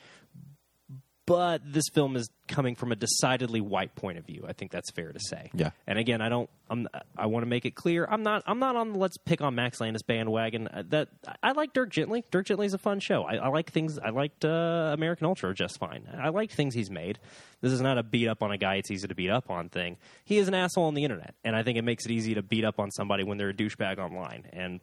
but 1.28 1.60
this 1.64 1.84
film 1.92 2.16
is 2.16 2.30
coming 2.48 2.74
from 2.74 2.90
a 2.90 2.96
decidedly 2.96 3.60
white 3.60 3.94
point 3.94 4.16
of 4.16 4.24
view. 4.26 4.46
I 4.48 4.54
think 4.54 4.70
that's 4.70 4.90
fair 4.90 5.12
to 5.12 5.20
say. 5.20 5.50
Yeah. 5.52 5.70
And 5.86 5.98
again, 5.98 6.22
I 6.22 6.30
don't. 6.30 6.48
I'm, 6.70 6.88
I 7.16 7.26
want 7.26 7.42
to 7.44 7.48
make 7.48 7.66
it 7.66 7.74
clear. 7.74 8.06
I'm 8.10 8.22
not. 8.22 8.42
I'm 8.46 8.58
not 8.58 8.76
on. 8.76 8.94
the 8.94 8.98
Let's 8.98 9.18
pick 9.18 9.42
on 9.42 9.54
Max 9.54 9.80
Landis 9.80 10.02
bandwagon. 10.02 10.68
Uh, 10.68 10.82
That 10.88 11.08
I 11.42 11.52
like 11.52 11.74
Dirk 11.74 11.90
Gently. 11.90 12.24
Dirk 12.30 12.46
Gently 12.46 12.66
is 12.66 12.72
a 12.74 12.78
fun 12.78 12.98
show. 13.00 13.24
I, 13.24 13.36
I 13.36 13.48
like 13.48 13.70
things. 13.70 13.98
I 13.98 14.08
liked 14.08 14.44
uh, 14.44 14.90
American 14.94 15.26
Ultra 15.26 15.54
just 15.54 15.78
fine. 15.78 16.08
I 16.18 16.30
like 16.30 16.50
things 16.50 16.74
he's 16.74 16.90
made. 16.90 17.18
This 17.60 17.72
is 17.72 17.80
not 17.82 17.98
a 17.98 18.02
beat 18.02 18.28
up 18.28 18.42
on 18.42 18.50
a 18.50 18.56
guy. 18.58 18.76
It's 18.76 18.90
easy 18.90 19.06
to 19.06 19.14
beat 19.14 19.30
up 19.30 19.50
on 19.50 19.68
thing. 19.68 19.98
He 20.24 20.38
is 20.38 20.48
an 20.48 20.54
asshole 20.54 20.84
on 20.84 20.94
the 20.94 21.04
internet, 21.04 21.34
and 21.44 21.54
I 21.54 21.62
think 21.62 21.76
it 21.76 21.82
makes 21.82 22.06
it 22.06 22.10
easy 22.10 22.34
to 22.34 22.42
beat 22.42 22.64
up 22.64 22.80
on 22.80 22.90
somebody 22.90 23.24
when 23.24 23.36
they're 23.36 23.50
a 23.50 23.54
douchebag 23.54 23.98
online. 23.98 24.46
And 24.52 24.80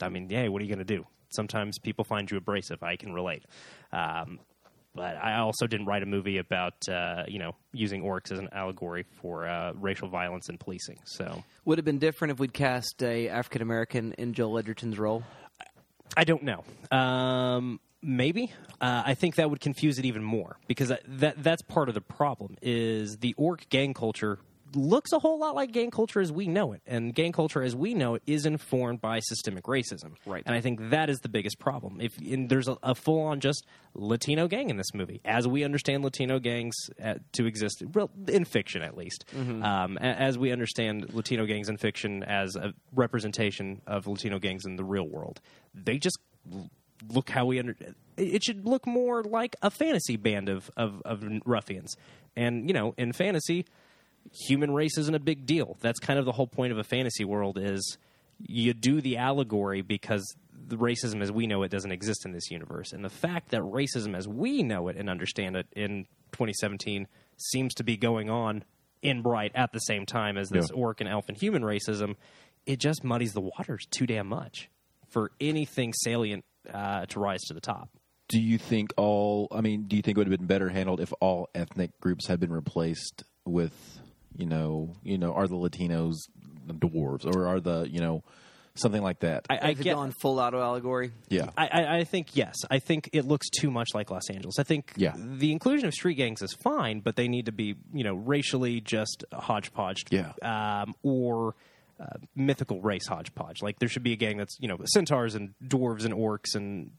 I 0.00 0.08
mean, 0.08 0.30
yeah, 0.30 0.46
what 0.48 0.62
are 0.62 0.64
you 0.64 0.74
going 0.74 0.86
to 0.86 0.96
do? 0.96 1.04
Sometimes 1.30 1.78
people 1.78 2.04
find 2.04 2.30
you 2.30 2.36
abrasive. 2.36 2.82
I 2.82 2.96
can 2.96 3.12
relate. 3.12 3.44
Um, 3.92 4.40
but 4.94 5.16
I 5.16 5.38
also 5.38 5.66
didn't 5.66 5.86
write 5.86 6.02
a 6.02 6.06
movie 6.06 6.38
about 6.38 6.88
uh, 6.88 7.24
you 7.28 7.38
know 7.38 7.54
using 7.72 8.02
orcs 8.02 8.32
as 8.32 8.38
an 8.38 8.48
allegory 8.52 9.04
for 9.20 9.46
uh, 9.48 9.72
racial 9.74 10.08
violence 10.08 10.48
and 10.48 10.58
policing. 10.58 10.98
So 11.04 11.42
Would 11.64 11.78
it 11.78 11.80
have 11.80 11.84
been 11.84 11.98
different 11.98 12.32
if 12.32 12.40
we'd 12.40 12.52
cast 12.52 13.02
a 13.02 13.28
African 13.28 13.62
American 13.62 14.12
in 14.14 14.34
Joel 14.34 14.58
Edgerton's 14.58 14.98
role? 14.98 15.22
I 16.16 16.24
don't 16.24 16.42
know. 16.42 16.64
Um, 16.90 17.78
maybe 18.02 18.52
uh, 18.80 19.02
I 19.06 19.14
think 19.14 19.36
that 19.36 19.50
would 19.50 19.60
confuse 19.60 19.98
it 19.98 20.04
even 20.04 20.22
more 20.22 20.58
because 20.66 20.88
that, 20.88 21.02
that 21.06 21.42
that's 21.42 21.62
part 21.62 21.88
of 21.88 21.94
the 21.94 22.00
problem 22.00 22.56
is 22.62 23.18
the 23.18 23.34
orc 23.36 23.68
gang 23.68 23.94
culture 23.94 24.38
looks 24.74 25.12
a 25.12 25.18
whole 25.18 25.38
lot 25.38 25.54
like 25.54 25.72
gang 25.72 25.90
culture 25.90 26.20
as 26.20 26.30
we 26.32 26.46
know 26.46 26.72
it, 26.72 26.82
and 26.86 27.14
gang 27.14 27.32
culture 27.32 27.62
as 27.62 27.74
we 27.74 27.94
know 27.94 28.14
it 28.14 28.22
is 28.26 28.46
informed 28.46 29.00
by 29.00 29.20
systemic 29.20 29.64
racism. 29.64 30.14
Right. 30.26 30.42
and 30.46 30.54
I 30.54 30.60
think 30.60 30.90
that 30.90 31.10
is 31.10 31.18
the 31.20 31.28
biggest 31.28 31.58
problem. 31.58 32.00
If 32.00 32.12
there's 32.18 32.68
a, 32.68 32.76
a 32.82 32.94
full 32.94 33.20
on 33.22 33.40
just 33.40 33.66
Latino 33.94 34.46
gang 34.48 34.70
in 34.70 34.76
this 34.76 34.94
movie, 34.94 35.20
as 35.24 35.46
we 35.48 35.64
understand 35.64 36.04
Latino 36.04 36.38
gangs 36.38 36.74
uh, 37.02 37.14
to 37.32 37.46
exist, 37.46 37.82
well, 37.94 38.10
in 38.28 38.44
fiction 38.44 38.82
at 38.82 38.96
least, 38.96 39.24
um, 39.38 39.98
a- 40.00 40.04
as 40.04 40.38
we 40.38 40.52
understand 40.52 41.12
Latino 41.14 41.46
gangs 41.46 41.68
in 41.68 41.76
fiction 41.76 42.22
as 42.22 42.56
a 42.56 42.72
representation 42.94 43.82
of 43.86 44.06
Latino 44.06 44.38
gangs 44.38 44.64
in 44.64 44.76
the 44.76 44.84
real 44.84 45.08
world, 45.08 45.40
they 45.74 45.98
just 45.98 46.18
look 47.08 47.30
how 47.30 47.46
we 47.46 47.58
under 47.58 47.74
it 48.16 48.44
should 48.44 48.66
look 48.66 48.86
more 48.86 49.22
like 49.24 49.56
a 49.62 49.70
fantasy 49.70 50.16
band 50.16 50.48
of, 50.50 50.70
of, 50.76 51.00
of 51.06 51.24
ruffians 51.46 51.96
and 52.36 52.68
you 52.68 52.74
know 52.74 52.94
in 52.98 53.12
fantasy 53.12 53.64
human 54.46 54.70
race 54.72 54.96
isn't 54.98 55.14
a 55.14 55.20
big 55.20 55.46
deal 55.46 55.76
that's 55.80 55.98
kind 55.98 56.18
of 56.18 56.24
the 56.24 56.32
whole 56.32 56.46
point 56.46 56.72
of 56.72 56.78
a 56.78 56.84
fantasy 56.84 57.24
world 57.24 57.58
is 57.60 57.98
you 58.42 58.72
do 58.72 59.00
the 59.00 59.16
allegory 59.16 59.82
because 59.82 60.24
the 60.68 60.76
racism 60.76 61.20
as 61.20 61.32
we 61.32 61.46
know 61.46 61.62
it 61.62 61.70
doesn't 61.70 61.92
exist 61.92 62.24
in 62.24 62.32
this 62.32 62.50
universe 62.50 62.92
and 62.92 63.04
the 63.04 63.10
fact 63.10 63.50
that 63.50 63.60
racism 63.60 64.16
as 64.16 64.28
we 64.28 64.62
know 64.62 64.88
it 64.88 64.96
and 64.96 65.10
understand 65.10 65.56
it 65.56 65.66
in 65.74 66.04
2017 66.32 67.06
seems 67.36 67.74
to 67.74 67.82
be 67.84 67.96
going 67.96 68.30
on 68.30 68.62
in 69.02 69.20
bright 69.22 69.50
at 69.54 69.72
the 69.72 69.78
same 69.80 70.06
time 70.06 70.36
as 70.38 70.48
this 70.48 70.68
Yeah. 70.70 70.76
orc 70.80 71.00
and 71.00 71.08
elf 71.10 71.28
and 71.28 71.36
human 71.36 71.62
racism 71.62 72.16
it 72.66 72.78
just 72.78 73.02
muddies 73.02 73.32
the 73.32 73.40
waters 73.40 73.86
too 73.90 74.06
damn 74.06 74.28
much 74.28 74.68
for 75.08 75.32
anything 75.40 75.92
salient 75.92 76.44
uh, 76.72 77.06
to 77.06 77.18
rise 77.18 77.40
to 77.40 77.54
the 77.54 77.60
top. 77.60 77.88
Do 78.28 78.38
you 78.38 78.58
think 78.58 78.92
all? 78.96 79.48
I 79.50 79.60
mean, 79.60 79.84
do 79.88 79.96
you 79.96 80.02
think 80.02 80.16
it 80.16 80.20
would 80.20 80.30
have 80.30 80.38
been 80.38 80.46
better 80.46 80.68
handled 80.68 81.00
if 81.00 81.12
all 81.20 81.48
ethnic 81.54 81.98
groups 82.00 82.26
had 82.28 82.38
been 82.38 82.52
replaced 82.52 83.24
with, 83.44 83.99
you 84.36 84.46
know, 84.46 84.94
you 85.02 85.18
know, 85.18 85.32
are 85.34 85.46
the 85.48 85.56
Latinos 85.56 86.14
the 86.66 86.74
dwarves 86.74 87.24
or 87.26 87.46
are 87.46 87.60
the, 87.60 87.88
you 87.90 88.00
know, 88.00 88.22
something 88.74 89.02
like 89.02 89.20
that? 89.20 89.44
I, 89.50 89.58
I 89.70 89.72
get. 89.74 89.94
gone 89.94 90.12
full 90.12 90.38
auto 90.38 90.60
allegory? 90.60 91.12
yeah, 91.28 91.50
I, 91.56 91.66
I, 91.66 91.96
I 91.98 92.04
think 92.04 92.36
yes. 92.36 92.54
I 92.70 92.78
think 92.78 93.10
it 93.12 93.24
looks 93.24 93.48
too 93.50 93.70
much 93.70 93.88
like 93.94 94.10
Los 94.10 94.30
Angeles. 94.30 94.58
I 94.58 94.62
think 94.62 94.92
Yeah. 94.96 95.14
the 95.16 95.52
inclusion 95.52 95.86
of 95.88 95.94
street 95.94 96.14
gangs 96.14 96.42
is 96.42 96.54
fine, 96.62 97.00
but 97.00 97.16
they 97.16 97.28
need 97.28 97.46
to 97.46 97.52
be 97.52 97.74
you 97.92 98.04
know 98.04 98.14
racially 98.14 98.80
just 98.80 99.24
hodgepodged. 99.32 100.08
Yeah. 100.12 100.32
Um, 100.42 100.94
or 101.02 101.54
uh, 101.98 102.06
mythical 102.34 102.80
race 102.80 103.06
hodgepodge. 103.08 103.60
Like 103.60 103.78
there 103.78 103.88
should 103.88 104.02
be 104.02 104.12
a 104.12 104.16
gang 104.16 104.38
that's 104.38 104.56
you 104.60 104.68
know 104.68 104.78
centaurs 104.86 105.34
and 105.34 105.52
dwarves 105.62 106.04
and 106.06 106.14
orcs 106.14 106.54
and 106.54 106.92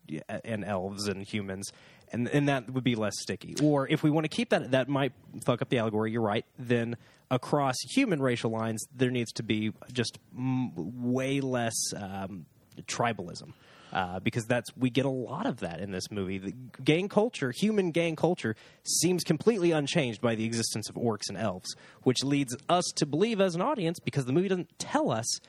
and 0.45 0.63
elves 0.63 1.07
and 1.07 1.23
humans, 1.25 1.71
and 2.11 2.27
and 2.29 2.49
that 2.49 2.69
would 2.69 2.83
be 2.83 2.95
less 2.95 3.13
sticky. 3.19 3.55
Or 3.61 3.87
if 3.87 4.03
we 4.03 4.09
want 4.09 4.25
to 4.25 4.29
keep 4.29 4.49
that, 4.49 4.71
that 4.71 4.89
might 4.89 5.13
fuck 5.45 5.61
up 5.61 5.69
the 5.69 5.77
allegory. 5.79 6.11
You're 6.11 6.21
right. 6.21 6.45
Then 6.57 6.97
across 7.29 7.75
human 7.93 8.21
racial 8.21 8.51
lines, 8.51 8.85
there 8.95 9.11
needs 9.11 9.31
to 9.33 9.43
be 9.43 9.71
just 9.91 10.19
m- 10.37 10.71
way 10.75 11.41
less 11.41 11.75
um, 11.95 12.45
tribalism. 12.83 13.53
Uh, 13.93 14.21
because 14.21 14.45
that's 14.45 14.69
we 14.77 14.89
get 14.89 15.03
a 15.03 15.09
lot 15.09 15.45
of 15.45 15.59
that 15.59 15.81
in 15.81 15.91
this 15.91 16.09
movie. 16.09 16.37
The 16.37 16.53
gang 16.81 17.09
culture, 17.09 17.51
human 17.51 17.91
gang 17.91 18.15
culture, 18.15 18.55
seems 18.85 19.21
completely 19.25 19.71
unchanged 19.71 20.21
by 20.21 20.35
the 20.35 20.45
existence 20.45 20.87
of 20.87 20.95
orcs 20.95 21.27
and 21.27 21.37
elves, 21.37 21.75
which 22.03 22.23
leads 22.23 22.55
us 22.69 22.85
to 22.95 23.05
believe 23.05 23.41
as 23.41 23.53
an 23.53 23.61
audience, 23.61 23.99
because 23.99 24.23
the 24.23 24.31
movie 24.31 24.47
doesn't 24.47 24.79
tell 24.79 25.11
us 25.11 25.39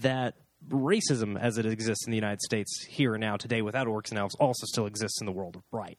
that 0.00 0.34
racism 0.68 1.38
as 1.40 1.58
it 1.58 1.66
exists 1.66 2.06
in 2.06 2.10
the 2.10 2.16
United 2.16 2.40
States 2.40 2.84
here 2.88 3.14
and 3.14 3.20
now 3.20 3.36
today 3.36 3.62
without 3.62 3.86
orcs 3.86 4.10
and 4.10 4.18
elves 4.18 4.34
also 4.36 4.66
still 4.66 4.86
exists 4.86 5.20
in 5.20 5.26
the 5.26 5.32
world 5.32 5.56
of 5.56 5.68
Bright. 5.70 5.98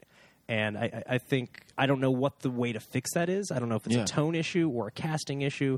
And 0.49 0.78
I, 0.78 1.03
I 1.08 1.18
think 1.18 1.62
I 1.78 1.86
don't 1.88 1.99
know 1.99 2.12
what 2.12 2.39
the 2.39 2.49
way 2.49 2.72
to 2.72 2.80
fix 2.80 3.14
that 3.14 3.30
is. 3.30 3.51
I 3.51 3.60
don't 3.60 3.70
know 3.70 3.76
if 3.76 3.86
it's 3.86 3.95
Yeah. 3.95 4.03
a 4.03 4.08
tone 4.08 4.36
issue 4.36 4.70
or 4.70 4.88
a 4.88 4.91
casting 4.91 5.41
issue. 5.41 5.78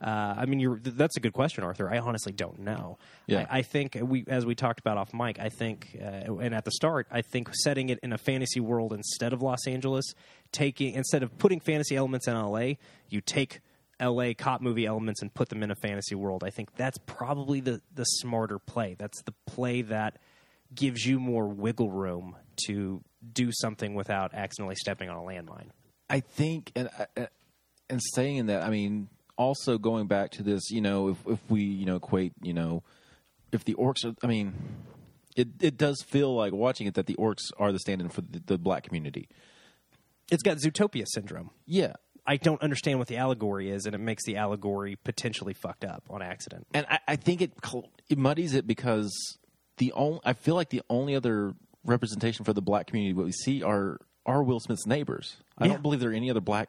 Uh, 0.00 0.34
I 0.38 0.46
mean, 0.46 0.60
you're, 0.60 0.76
th- 0.76 0.94
that's 0.96 1.16
a 1.16 1.20
good 1.20 1.32
question, 1.32 1.64
Arthur. 1.64 1.90
I 1.92 1.98
honestly 1.98 2.32
don't 2.32 2.60
know. 2.60 2.98
Yeah. 3.26 3.46
I, 3.50 3.58
I 3.58 3.62
think 3.62 3.98
we, 4.00 4.24
as 4.28 4.46
we 4.46 4.54
talked 4.54 4.78
about 4.78 4.96
off 4.96 5.12
mic, 5.12 5.40
I 5.40 5.48
think, 5.48 5.96
uh, 6.00 6.36
and 6.36 6.54
at 6.54 6.64
the 6.64 6.70
start, 6.70 7.08
I 7.10 7.22
think 7.22 7.48
setting 7.52 7.88
it 7.88 7.98
in 8.04 8.12
a 8.12 8.18
fantasy 8.18 8.60
world 8.60 8.92
instead 8.92 9.32
of 9.32 9.42
Los 9.42 9.66
Angeles, 9.66 10.04
taking 10.52 10.94
instead 10.94 11.24
of 11.24 11.36
putting 11.38 11.58
fantasy 11.58 11.96
elements 11.96 12.28
in 12.28 12.34
LA, 12.40 12.74
you 13.08 13.20
take 13.20 13.60
LA 14.00 14.32
cop 14.36 14.60
movie 14.60 14.86
elements 14.86 15.22
and 15.22 15.32
put 15.32 15.48
them 15.48 15.62
in 15.62 15.70
a 15.70 15.74
fantasy 15.74 16.14
world. 16.14 16.44
I 16.44 16.50
think 16.50 16.74
that's 16.76 16.98
probably 17.06 17.60
the 17.60 17.80
the 17.92 18.04
smarter 18.04 18.58
play. 18.58 18.94
That's 18.98 19.22
the 19.22 19.34
play 19.46 19.82
that 19.82 20.18
gives 20.74 21.04
you 21.04 21.18
more 21.18 21.48
wiggle 21.48 21.90
room 21.90 22.36
to 22.66 23.02
do 23.32 23.50
something 23.52 23.94
without 23.94 24.34
accidentally 24.34 24.76
stepping 24.76 25.08
on 25.08 25.16
a 25.16 25.20
landmine. 25.20 25.70
I 26.10 26.20
think, 26.20 26.72
and 26.74 26.88
uh, 27.16 27.26
and 27.90 28.00
saying 28.14 28.46
that, 28.46 28.62
I 28.62 28.70
mean, 28.70 29.08
also 29.36 29.78
going 29.78 30.06
back 30.06 30.30
to 30.32 30.42
this, 30.42 30.70
you 30.70 30.80
know, 30.80 31.08
if 31.08 31.16
if 31.26 31.38
we 31.48 31.62
you 31.62 31.86
know 31.86 31.96
equate, 31.96 32.32
you 32.42 32.54
know, 32.54 32.82
if 33.52 33.64
the 33.64 33.74
orcs 33.74 34.04
are, 34.04 34.14
I 34.22 34.26
mean, 34.26 34.54
it 35.36 35.48
it 35.60 35.76
does 35.76 36.02
feel 36.02 36.34
like 36.34 36.52
watching 36.52 36.86
it 36.86 36.94
that 36.94 37.06
the 37.06 37.14
orcs 37.14 37.50
are 37.58 37.72
the 37.72 37.78
stand-in 37.78 38.08
for 38.08 38.22
the, 38.22 38.42
the 38.44 38.58
black 38.58 38.84
community. 38.84 39.28
It's 40.30 40.42
got 40.42 40.58
Zootopia 40.58 41.04
syndrome. 41.06 41.50
Yeah, 41.64 41.94
I 42.28 42.36
don't 42.36 42.60
understand 42.62 42.98
what 42.98 43.08
the 43.08 43.16
allegory 43.16 43.70
is, 43.70 43.86
and 43.86 43.94
it 43.94 43.98
makes 43.98 44.24
the 44.24 44.36
allegory 44.36 44.96
potentially 45.02 45.54
fucked 45.54 45.84
up 45.84 46.04
on 46.10 46.20
accident. 46.22 46.66
and 46.74 46.86
I, 46.88 46.98
I 47.08 47.16
think 47.16 47.40
it 47.42 47.52
it 48.10 48.18
muddies 48.18 48.54
it 48.54 48.66
because 48.66 49.12
the 49.78 49.92
only 49.92 50.20
I 50.24 50.34
feel 50.34 50.54
like 50.54 50.68
the 50.68 50.82
only 50.90 51.16
other 51.16 51.54
representation 51.84 52.44
for 52.44 52.52
the 52.52 52.60
black 52.62 52.86
community 52.88 53.14
what 53.14 53.24
we 53.26 53.32
see 53.32 53.62
are 53.62 53.98
are 54.26 54.42
Will 54.42 54.60
Smith's 54.60 54.86
neighbors. 54.86 55.36
I 55.56 55.64
Yeah. 55.66 55.72
don't 55.72 55.82
believe 55.82 56.00
there 56.00 56.10
are 56.10 56.14
any 56.14 56.30
other 56.30 56.40
black. 56.42 56.68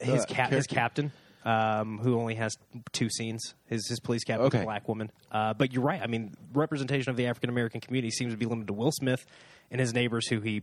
His 0.00 0.22
Uh, 0.22 0.26
cap, 0.26 0.50
his 0.50 0.66
captain, 0.66 1.12
um, 1.44 1.98
who 1.98 2.18
only 2.18 2.34
has 2.36 2.56
two 2.92 3.08
scenes. 3.08 3.54
His 3.66 3.88
his 3.88 4.00
police 4.00 4.24
captain 4.24 4.46
Okay. 4.46 4.60
a 4.62 4.64
black 4.64 4.88
woman. 4.88 5.10
Uh, 5.30 5.54
but 5.54 5.72
you're 5.72 5.82
right. 5.84 6.00
I 6.02 6.06
mean, 6.08 6.34
representation 6.52 7.10
of 7.10 7.16
the 7.16 7.26
African 7.26 7.50
American 7.50 7.80
community 7.80 8.10
seems 8.10 8.32
to 8.32 8.36
be 8.36 8.46
limited 8.46 8.66
to 8.68 8.72
Will 8.74 8.92
Smith 8.92 9.24
and 9.70 9.80
his 9.80 9.92
neighbors, 9.94 10.26
who 10.28 10.40
he 10.40 10.62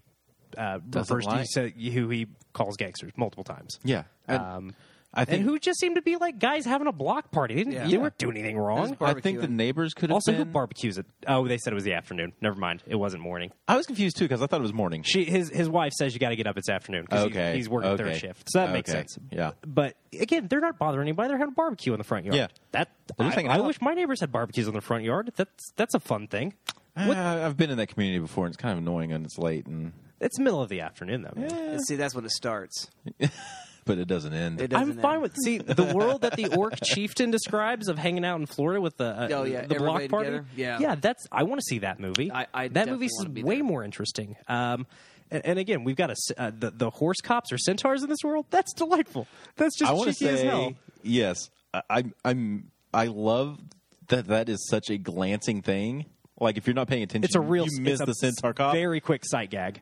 uh, 0.58 0.80
Doesn't 0.90 1.16
refers 1.16 1.48
to, 1.54 1.62
like. 1.64 1.76
who 1.76 2.10
he 2.10 2.28
calls 2.54 2.78
gangsters 2.78 3.12
multiple 3.18 3.44
times. 3.44 3.80
Yeah, 3.84 4.04
and 4.28 4.42
Um, 4.42 4.76
I 5.18 5.24
think 5.24 5.40
and 5.42 5.50
who 5.50 5.58
just 5.60 5.80
seemed 5.80 5.96
to 5.96 6.02
be 6.02 6.18
like 6.18 6.40
guys 6.40 6.66
having 6.66 6.88
a 6.88 6.92
block 6.92 7.32
party. 7.32 7.54
They 7.56 7.64
didn't, 7.64 7.74
Yeah. 7.74 7.88
they 7.88 7.98
weren't 7.98 8.18
doing 8.18 8.36
anything 8.36 8.58
wrong. 8.58 8.98
I 9.00 9.14
think 9.14 9.40
the 9.40 9.48
neighbors 9.48 9.94
could 9.94 10.10
have 10.10 10.16
Also, 10.16 10.34
who 10.34 10.44
been. 10.44 10.52
barbecues 10.52 10.98
it? 10.98 11.06
Oh, 11.26 11.48
they 11.48 11.58
said 11.58 11.72
it 11.72 11.74
was 11.76 11.86
the 11.86 11.94
afternoon. 11.94 12.34
Never 12.42 12.60
mind. 12.60 12.84
It 12.86 12.96
wasn't 12.96 13.24
morning. 13.24 13.52
I 13.66 13.78
was 13.78 13.86
confused 13.86 14.18
too 14.18 14.26
because 14.26 14.42
I 14.42 14.48
thought 14.48 14.60
it 14.60 14.64
was 14.64 14.74
morning. 14.74 15.04
She 15.04 15.24
his 15.24 15.50
his 15.50 15.70
wife 15.70 15.94
says 15.94 16.14
you 16.14 16.20
got 16.20 16.30
to 16.30 16.36
get 16.36 16.48
up. 16.48 16.58
It's 16.58 16.68
afternoon. 16.68 17.08
'cause 17.08 17.20
he's- 17.24 17.32
Okay. 17.32 17.56
he's, 17.56 17.70
working 17.70 17.92
Okay. 17.92 18.04
third 18.04 18.18
shift, 18.18 18.50
so 18.52 18.60
that 18.60 18.74
makes 18.74 18.90
Okay. 18.90 19.00
sense. 19.00 19.18
Yeah. 19.32 19.52
but 19.66 19.96
again, 20.20 20.48
they're 20.50 20.60
not 20.60 20.78
bothering 20.78 21.08
anybody. 21.08 21.30
They're 21.30 21.38
having 21.38 21.54
a 21.54 21.56
barbecue 21.56 21.94
in 21.94 21.98
the 21.98 22.04
front 22.04 22.26
yard. 22.26 22.36
Yeah. 22.36 22.48
that 22.74 22.90
They're 23.18 23.28
I, 23.28 23.30
hanging 23.30 23.52
I 23.52 23.60
out. 23.60 23.66
wish 23.68 23.80
my 23.82 23.94
neighbors 23.94 24.20
had 24.20 24.34
barbecues 24.34 24.68
in 24.68 24.74
their 24.74 24.82
front 24.82 25.06
yard. 25.06 25.32
That's 25.38 25.72
that's 25.78 25.94
a 25.94 26.00
fun 26.02 26.28
thing. 26.28 26.56
Uh, 26.98 27.42
I've 27.46 27.56
been 27.56 27.70
in 27.70 27.78
that 27.78 27.88
community 27.88 28.20
before, 28.20 28.46
and 28.48 28.54
it's 28.54 28.62
kind 28.62 28.74
of 28.74 28.80
annoying 28.80 29.14
and 29.14 29.26
it's 29.26 29.38
late, 29.38 29.66
and 29.66 29.94
It's 30.26 30.40
middle 30.40 30.62
of 30.62 30.70
the 30.70 30.82
afternoon 30.82 31.22
though. 31.22 31.40
Man. 31.40 31.80
See, 31.86 31.96
that's 31.96 32.14
when 32.16 32.26
it 32.26 32.32
starts. 32.32 32.90
but 33.86 33.98
it 34.00 34.08
doesn't 34.08 34.34
end. 34.34 34.60
It 34.62 34.74
I'm 34.74 34.94
fine 35.00 35.14
end. 35.16 35.22
with 35.22 35.36
see 35.44 35.60
the 35.60 35.94
world 35.96 36.22
that 36.22 36.36
the 36.36 36.48
orc 36.56 36.74
chieftain 36.84 37.30
describes 37.32 37.88
of 37.88 37.98
hanging 37.98 38.26
out 38.26 38.40
in 38.40 38.46
Florida 38.48 38.82
with 38.82 38.98
the 38.98 39.06
uh, 39.06 39.28
Oh, 39.32 39.44
yeah, 39.44 39.62
the 39.62 39.76
block 39.76 40.02
everybody 40.02 40.08
party. 40.08 40.26
together? 40.32 40.46
Yeah. 40.56 40.80
yeah, 40.80 40.96
that's 40.96 41.26
I 41.32 41.44
want 41.44 41.60
to 41.62 41.66
see 41.66 41.80
that 41.80 42.00
movie. 42.00 42.32
I- 42.32 42.48
I 42.54 42.68
that 42.68 42.74
definitely 42.74 43.06
movie 43.06 43.10
wanna 43.20 43.30
is 43.30 43.34
be 43.36 43.44
way 43.44 43.56
there. 43.58 43.64
more 43.64 43.84
interesting. 43.84 44.36
Um, 44.48 44.88
and, 45.32 45.46
and 45.46 45.60
again, 45.60 45.84
we've 45.84 45.96
got 45.96 46.10
a 46.10 46.14
s- 46.14 46.32
uh, 46.38 46.52
the 46.58 46.72
the 46.72 46.90
horse 46.90 47.22
cops 47.24 47.52
or 47.52 47.58
centaurs 47.58 48.04
in 48.04 48.10
this 48.10 48.24
world. 48.24 48.46
That's 48.50 48.74
delightful. 48.74 49.28
That's 49.56 49.78
just 49.78 49.90
I 49.90 49.94
want 49.94 50.08
to 50.10 50.14
cheeky 50.14 50.30
as 50.30 50.40
say 50.40 50.46
hell. 50.48 50.74
yes. 51.04 51.50
I, 51.74 51.82
I'm. 51.90 52.14
I'm. 52.24 52.72
I 52.94 53.08
love 53.08 53.60
that. 54.08 54.28
That 54.28 54.50
is 54.50 54.66
such 54.70 54.90
a 54.90 54.98
glancing 54.98 55.62
thing. 55.62 56.06
Like 56.40 56.58
if 56.58 56.68
you're 56.68 56.74
not 56.74 56.88
paying 56.88 57.04
attention, 57.04 57.26
It's 57.26 57.36
a 57.36 57.40
real. 57.42 57.66
You 57.68 57.82
miss 57.82 57.94
it's 57.94 58.02
a 58.02 58.06
the 58.08 58.14
centaur 58.14 58.54
cop. 58.54 58.74
Very 58.74 59.00
quick 59.00 59.24
sight 59.26 59.50
gag, 59.50 59.82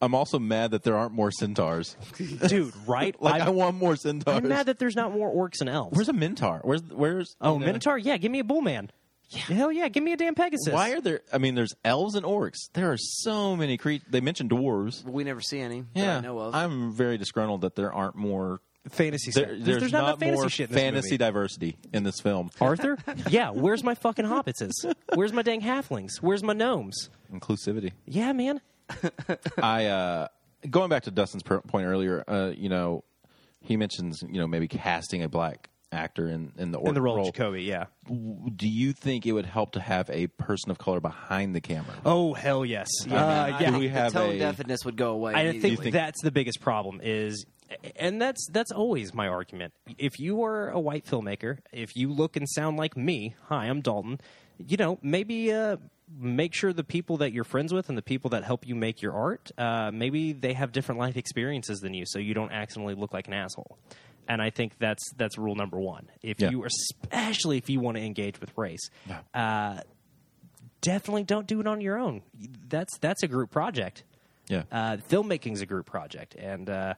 I'm 0.00 0.14
also 0.14 0.38
mad 0.38 0.70
that 0.70 0.82
there 0.82 0.96
aren't 0.96 1.12
more 1.12 1.30
centaurs. 1.30 1.96
dude. 2.48 2.72
Right? 2.86 3.14
like 3.22 3.42
I'm, 3.42 3.48
i 3.48 3.50
want 3.50 3.76
more 3.76 3.96
centaurs. 3.96 4.36
I'm 4.36 4.48
mad 4.48 4.66
that 4.66 4.78
there's 4.78 4.96
not 4.96 5.12
more 5.12 5.30
orcs 5.30 5.60
and 5.60 5.68
elves. 5.68 5.96
Where's 5.96 6.08
a 6.08 6.12
minotaur? 6.12 6.60
Where's 6.62 6.82
where's 6.82 7.36
oh, 7.40 7.54
you 7.54 7.60
know, 7.60 7.66
Minotaur? 7.66 7.98
Yeah, 7.98 8.16
give 8.16 8.32
me 8.32 8.38
a 8.38 8.44
bull 8.44 8.62
man. 8.62 8.90
Hell 9.32 9.70
yeah, 9.70 9.88
give 9.88 10.02
me 10.02 10.12
a 10.12 10.16
damn 10.16 10.34
Pegasus. 10.34 10.72
Why 10.72 10.90
are 10.90 11.00
there? 11.00 11.20
I 11.32 11.38
mean, 11.38 11.54
there's 11.54 11.74
elves 11.84 12.16
and 12.16 12.26
orcs. 12.26 12.70
There 12.72 12.90
are 12.90 12.96
so 12.98 13.54
many 13.54 13.76
creatures. 13.76 14.08
They 14.10 14.20
mentioned 14.20 14.50
dwarves. 14.50 15.04
We 15.04 15.22
never 15.22 15.40
see 15.40 15.60
any. 15.60 15.82
that 15.82 16.00
Yeah, 16.00 16.16
I 16.16 16.20
know 16.20 16.38
of. 16.38 16.54
I'm 16.54 16.92
very 16.92 17.16
disgruntled 17.16 17.60
that 17.60 17.76
there 17.76 17.92
aren't 17.92 18.16
more. 18.16 18.60
fantasy? 18.88 19.30
There, 19.30 19.54
stuff? 19.54 19.64
there's, 19.64 19.92
not, 19.92 19.92
not, 19.92 20.02
enough 20.02 20.20
fantasy 20.20 20.40
more 20.40 20.48
shit 20.48 20.70
in 20.70 20.74
this 20.74 20.82
fantasy 20.82 21.08
movie. 21.10 21.18
diversity 21.18 21.76
in 21.92 22.02
this 22.02 22.20
film. 22.20 22.50
Arthur? 22.60 22.98
yeah, 23.28 23.50
where's 23.50 23.84
my 23.84 23.94
fucking 23.94 24.24
hobbitses? 24.24 24.72
Where's 25.14 25.32
my 25.32 25.42
dang 25.42 25.60
halflings? 25.60 26.16
Where's 26.20 26.42
my 26.42 26.52
gnomes? 26.52 27.08
Inclusivity. 27.32 27.92
Yeah, 28.06 28.32
man. 28.32 28.60
I 29.62 29.86
uh, 29.86 30.28
going 30.68 30.90
back 30.90 31.04
to 31.04 31.10
Dustin's 31.10 31.42
per- 31.42 31.60
point 31.60 31.86
earlier. 31.86 32.24
Uh, 32.26 32.52
you 32.54 32.68
know, 32.68 33.04
he 33.60 33.76
mentions 33.76 34.22
you 34.22 34.40
know 34.40 34.46
maybe 34.46 34.68
casting 34.68 35.22
a 35.22 35.28
black 35.28 35.70
actor 35.92 36.28
in 36.28 36.52
in 36.56 36.70
the, 36.70 36.78
In 36.80 36.94
the 36.94 37.00
orc 37.00 37.16
role 37.16 37.28
of 37.28 37.34
Jacoby, 37.34 37.64
yeah. 37.64 37.86
Do 38.06 38.68
you 38.68 38.92
think 38.92 39.26
it 39.26 39.32
would 39.32 39.46
help 39.46 39.72
to 39.72 39.80
have 39.80 40.08
a 40.10 40.28
person 40.28 40.70
of 40.70 40.78
color 40.78 41.00
behind 41.00 41.54
the 41.54 41.60
camera? 41.60 41.94
Oh 42.04 42.34
hell 42.34 42.64
yes. 42.64 42.88
Uh, 43.04 43.58
yeah. 43.60 43.70
do 43.70 43.78
we 43.78 43.88
have 43.88 44.12
the 44.12 44.20
tone 44.20 44.34
a- 44.34 44.38
deafness 44.38 44.84
would 44.84 44.96
go 44.96 45.12
away. 45.12 45.34
I 45.34 45.42
immediately. 45.42 45.76
think, 45.76 45.92
that's 45.92 46.22
the 46.22 46.30
biggest 46.30 46.60
problem 46.60 47.00
is 47.02 47.44
and 47.96 48.20
that's 48.20 48.48
that's 48.52 48.72
always 48.72 49.14
my 49.14 49.28
argument. 49.28 49.72
If 49.98 50.18
you 50.18 50.42
are 50.44 50.70
a 50.70 50.80
white 50.80 51.06
filmmaker, 51.06 51.58
if 51.72 51.96
you 51.96 52.12
look 52.12 52.36
and 52.36 52.48
sound 52.48 52.76
like 52.76 52.96
me, 52.96 53.34
hi, 53.48 53.66
I'm 53.66 53.80
Dalton, 53.80 54.20
you 54.58 54.76
know, 54.76 54.98
maybe 55.02 55.52
uh 55.52 55.76
make 56.18 56.54
sure 56.54 56.72
the 56.72 56.84
people 56.84 57.18
that 57.18 57.32
you're 57.32 57.44
friends 57.44 57.72
with 57.72 57.88
and 57.88 57.96
the 57.98 58.02
people 58.02 58.30
that 58.30 58.44
help 58.44 58.66
you 58.66 58.74
make 58.74 59.00
your 59.02 59.12
art, 59.12 59.50
uh, 59.58 59.90
maybe 59.92 60.32
they 60.32 60.52
have 60.54 60.72
different 60.72 60.98
life 60.98 61.16
experiences 61.16 61.80
than 61.80 61.94
you, 61.94 62.04
so 62.06 62.18
you 62.18 62.34
don't 62.34 62.52
accidentally 62.52 62.94
look 62.94 63.12
like 63.12 63.28
an 63.28 63.34
asshole. 63.34 63.78
And 64.28 64.40
I 64.40 64.50
think 64.50 64.72
that's 64.78 65.02
that's 65.16 65.36
rule 65.38 65.54
number 65.56 65.78
one. 65.80 66.08
If 66.22 66.40
Yeah. 66.40 66.50
you, 66.50 66.64
especially 66.64 67.58
if 67.58 67.68
you 67.68 67.80
want 67.80 67.96
to 67.96 68.02
engage 68.02 68.40
with 68.40 68.52
race, 68.56 68.88
uh, 69.34 69.80
definitely 70.80 71.24
don't 71.24 71.46
do 71.46 71.60
it 71.60 71.66
on 71.66 71.80
your 71.80 71.98
own. 71.98 72.22
That's 72.68 72.96
that's 72.98 73.22
a 73.22 73.28
group 73.28 73.50
project. 73.50 74.04
Yeah. 74.48 74.62
Uh, 74.70 74.96
filmmaking's 75.08 75.60
a 75.60 75.66
group 75.66 75.86
project, 75.86 76.34
and 76.34 76.68
uh, 76.68 76.94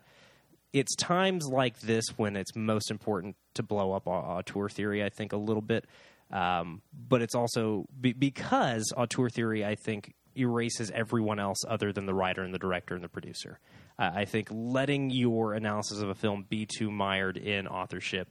it's 0.72 0.94
times 0.96 1.46
like 1.50 1.80
this 1.80 2.04
when 2.16 2.36
it's 2.36 2.54
most 2.56 2.90
important 2.90 3.36
to 3.54 3.62
blow 3.62 3.92
up 3.92 4.06
au- 4.06 4.10
auteur 4.38 4.68
theory. 4.68 5.02
I 5.04 5.08
think 5.10 5.32
a 5.32 5.36
little 5.36 5.60
bit, 5.62 5.84
um, 6.32 6.82
but 7.08 7.22
it's 7.22 7.34
also 7.34 7.86
be- 8.00 8.12
because 8.12 8.92
auteur 8.96 9.28
theory. 9.28 9.64
I 9.64 9.74
think 9.74 10.14
erases 10.34 10.90
everyone 10.94 11.38
else 11.38 11.58
other 11.68 11.92
than 11.92 12.06
the 12.06 12.14
writer 12.14 12.42
and 12.42 12.54
the 12.54 12.58
director 12.58 12.94
and 12.94 13.04
the 13.04 13.08
producer. 13.08 13.58
Uh, 13.98 14.10
I 14.14 14.24
think 14.24 14.48
letting 14.50 15.10
your 15.10 15.52
analysis 15.52 16.00
of 16.00 16.08
a 16.08 16.14
film 16.14 16.46
be 16.48 16.64
too 16.66 16.90
mired 16.90 17.36
in 17.36 17.66
authorship 17.68 18.28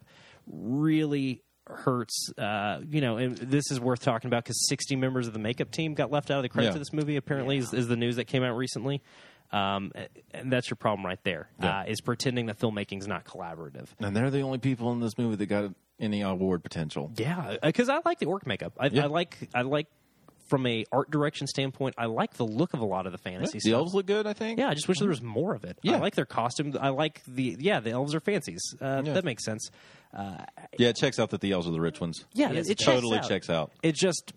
really 0.48 1.44
hurts. 1.68 2.32
Uh, 2.38 2.80
you 2.88 3.02
know, 3.02 3.18
and 3.18 3.38
this 3.38 3.70
is 3.72 3.80
worth 3.80 4.02
talking 4.02 4.28
about 4.28 4.44
because 4.44 4.68
60 4.68 4.96
members 4.96 5.28
of 5.28 5.34
the 5.34 5.40
makeup 5.40 5.72
team 5.72 5.94
got 5.94 6.12
left 6.12 6.32
out 6.32 6.38
of 6.38 6.44
the 6.44 6.50
credits 6.50 6.72
Yeah. 6.74 6.78
of 6.78 6.80
this 6.80 6.94
movie. 6.94 7.16
Apparently, 7.18 7.58
is, 7.58 7.74
is 7.74 7.88
the 7.88 7.96
news 7.96 8.16
that 8.16 8.26
came 8.26 8.44
out 8.44 8.56
recently. 8.58 9.02
Um, 9.52 9.92
and 10.34 10.52
that's 10.52 10.70
your 10.70 10.78
problem 10.78 11.06
right 11.06 11.22
there. 11.24 11.50
Yeah. 11.62 11.82
Uh, 11.82 11.84
is 11.84 12.00
pretending 12.02 12.46
that 12.46 12.58
filmmaking's 12.58 13.08
not 13.08 13.26
collaborative. 13.26 13.88
And 14.00 14.16
they're 14.16 14.32
the 14.32 14.42
only 14.42 14.60
people 14.60 14.92
in 14.94 15.02
this 15.02 15.18
movie 15.18 15.36
that 15.36 15.46
got 15.48 15.72
any 16.02 16.22
award 16.22 16.64
potential. 16.64 17.12
Yeah, 17.16 17.58
uh, 17.62 17.68
because 17.68 17.88
I 17.90 18.00
like 18.04 18.20
the 18.20 18.26
orc 18.26 18.46
makeup. 18.46 18.74
I, 18.78 18.88
Yeah. 18.88 19.04
I 19.04 19.08
like 19.08 19.38
I 19.54 19.62
like 19.62 19.88
from 20.50 20.66
a 20.68 20.84
art 20.92 21.10
direction 21.10 21.48
standpoint. 21.48 21.96
I 21.98 22.08
like 22.08 22.34
the 22.34 22.46
look 22.46 22.74
of 22.74 22.82
a 22.82 22.86
lot 22.86 23.06
of 23.06 23.14
the 23.14 23.18
fantasy 23.18 23.54
The 23.60 23.70
stuff. 23.70 23.74
elves 23.74 23.94
look 23.94 24.06
good, 24.06 24.28
I 24.28 24.34
think. 24.34 24.60
Yeah, 24.60 24.68
I 24.68 24.74
just 24.74 24.90
wish 24.90 24.98
there 25.00 25.06
mm-hmm. 25.06 25.12
was 25.12 25.22
more 25.22 25.56
of 25.56 25.64
it. 25.64 25.78
Yeah. 25.82 25.96
I 25.96 26.00
like 26.00 26.16
their 26.16 26.26
costume. 26.26 26.76
I 26.82 26.90
like 26.90 27.22
the 27.26 27.56
yeah, 27.60 27.80
the 27.80 27.92
elves 27.92 28.14
are 28.14 28.20
fancies. 28.20 28.62
Uh, 28.82 29.02
Yeah. 29.06 29.14
That 29.14 29.24
makes 29.24 29.46
sense. 29.46 29.72
Uh, 30.14 30.44
yeah, 30.78 30.90
it 30.90 30.98
checks 30.98 31.20
out 31.20 31.30
that 31.30 31.40
the 31.40 31.54
elves 31.54 31.68
are 31.68 31.72
the 31.72 31.80
rich 31.80 32.02
ones. 32.02 32.26
Yeah, 32.34 32.52
it, 32.52 32.70
it 32.70 32.80
totally 32.80 33.20
checks 33.20 33.26
out. 33.26 33.30
checks 33.30 33.50
out. 33.50 33.72
It 33.82 33.96
just 33.96 34.34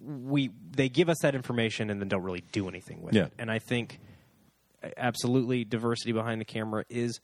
we 0.00 0.50
they 0.70 0.88
give 0.88 1.10
us 1.10 1.18
that 1.20 1.34
information 1.34 1.90
and 1.90 2.00
then 2.00 2.08
don't 2.08 2.22
really 2.22 2.44
do 2.52 2.66
anything 2.68 3.02
with 3.02 3.14
Yeah. 3.14 3.24
it. 3.24 3.32
And 3.38 3.50
I 3.50 3.58
think 3.58 4.00
absolutely 4.96 5.64
diversity 5.64 6.12
behind 6.12 6.40
the 6.40 6.44
camera 6.44 6.84
is 6.88 7.20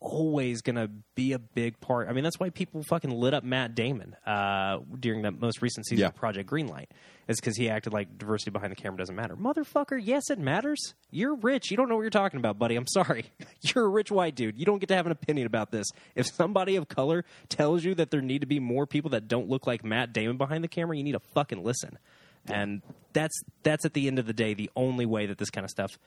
always 0.00 0.62
going 0.62 0.76
to 0.76 0.88
be 1.14 1.32
a 1.32 1.38
big 1.38 1.80
part. 1.80 2.08
I 2.08 2.12
mean, 2.12 2.22
that's 2.24 2.38
why 2.38 2.50
people 2.50 2.82
fucking 2.84 3.10
lit 3.10 3.34
up 3.34 3.42
Matt 3.44 3.74
Damon 3.74 4.14
uh, 4.26 4.78
during 4.98 5.22
that 5.22 5.40
most 5.40 5.60
recent 5.60 5.86
season 5.86 6.02
Yeah. 6.02 6.06
of 6.08 6.14
Project 6.14 6.48
Greenlight. 6.50 6.86
Is 7.26 7.38
because 7.38 7.56
he 7.58 7.68
acted 7.68 7.92
like 7.92 8.16
diversity 8.16 8.50
behind 8.50 8.72
the 8.72 8.76
camera 8.76 8.96
doesn't 8.96 9.14
matter. 9.14 9.36
Motherfucker, 9.36 10.00
yes, 10.02 10.30
it 10.30 10.38
matters. 10.38 10.94
You're 11.10 11.34
rich. 11.34 11.70
You 11.70 11.76
don't 11.76 11.90
know 11.90 11.96
what 11.96 12.00
you're 12.02 12.08
talking 12.10 12.38
about, 12.38 12.58
buddy. 12.58 12.74
I'm 12.74 12.86
sorry. 12.86 13.26
You're 13.60 13.84
a 13.84 13.88
rich 13.88 14.10
white 14.10 14.34
dude. 14.34 14.56
You 14.58 14.64
don't 14.64 14.78
get 14.78 14.88
to 14.88 14.94
have 14.96 15.04
an 15.04 15.12
opinion 15.12 15.46
about 15.46 15.70
this. 15.70 15.86
If 16.14 16.24
somebody 16.26 16.76
of 16.76 16.88
color 16.88 17.26
tells 17.50 17.84
you 17.84 17.94
that 17.96 18.10
there 18.10 18.22
need 18.22 18.40
to 18.40 18.46
be 18.46 18.60
more 18.60 18.86
people 18.86 19.10
that 19.10 19.28
don't 19.28 19.46
look 19.46 19.66
like 19.66 19.84
Matt 19.84 20.14
Damon 20.14 20.38
behind 20.38 20.64
the 20.64 20.68
camera, 20.68 20.96
you 20.96 21.02
need 21.04 21.12
to 21.12 21.20
fucking 21.20 21.62
listen. 21.62 21.98
And 22.46 22.80
that's 23.12 23.38
that's 23.62 23.84
at 23.84 23.92
the 23.92 24.06
end 24.06 24.18
of 24.18 24.24
the 24.26 24.32
day 24.32 24.54
the 24.54 24.70
only 24.74 25.04
way 25.04 25.26
that 25.26 25.36
this 25.36 25.50
kind 25.50 25.66
of 25.66 25.70
stuff 25.70 25.98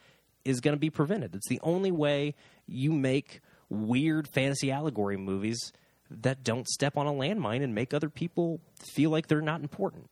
is 0.43 0.59
going 0.59 0.73
to 0.75 0.79
be 0.79 0.89
prevented. 0.89 1.35
It's 1.35 1.47
the 1.49 1.59
only 1.61 1.91
way 1.91 2.33
you 2.65 2.91
make 2.91 3.41
weird 3.71 4.27
fantasy 4.27 4.71
allegory 4.71 5.17
movies 5.17 5.71
that 6.09 6.43
don't 6.43 6.67
step 6.67 6.97
on 6.97 7.07
a 7.07 7.11
landmine 7.11 7.63
and 7.63 7.73
make 7.73 7.93
other 7.93 8.09
people 8.09 8.59
feel 8.93 9.09
like 9.09 9.27
they're 9.27 9.41
not 9.41 9.61
important. 9.61 10.09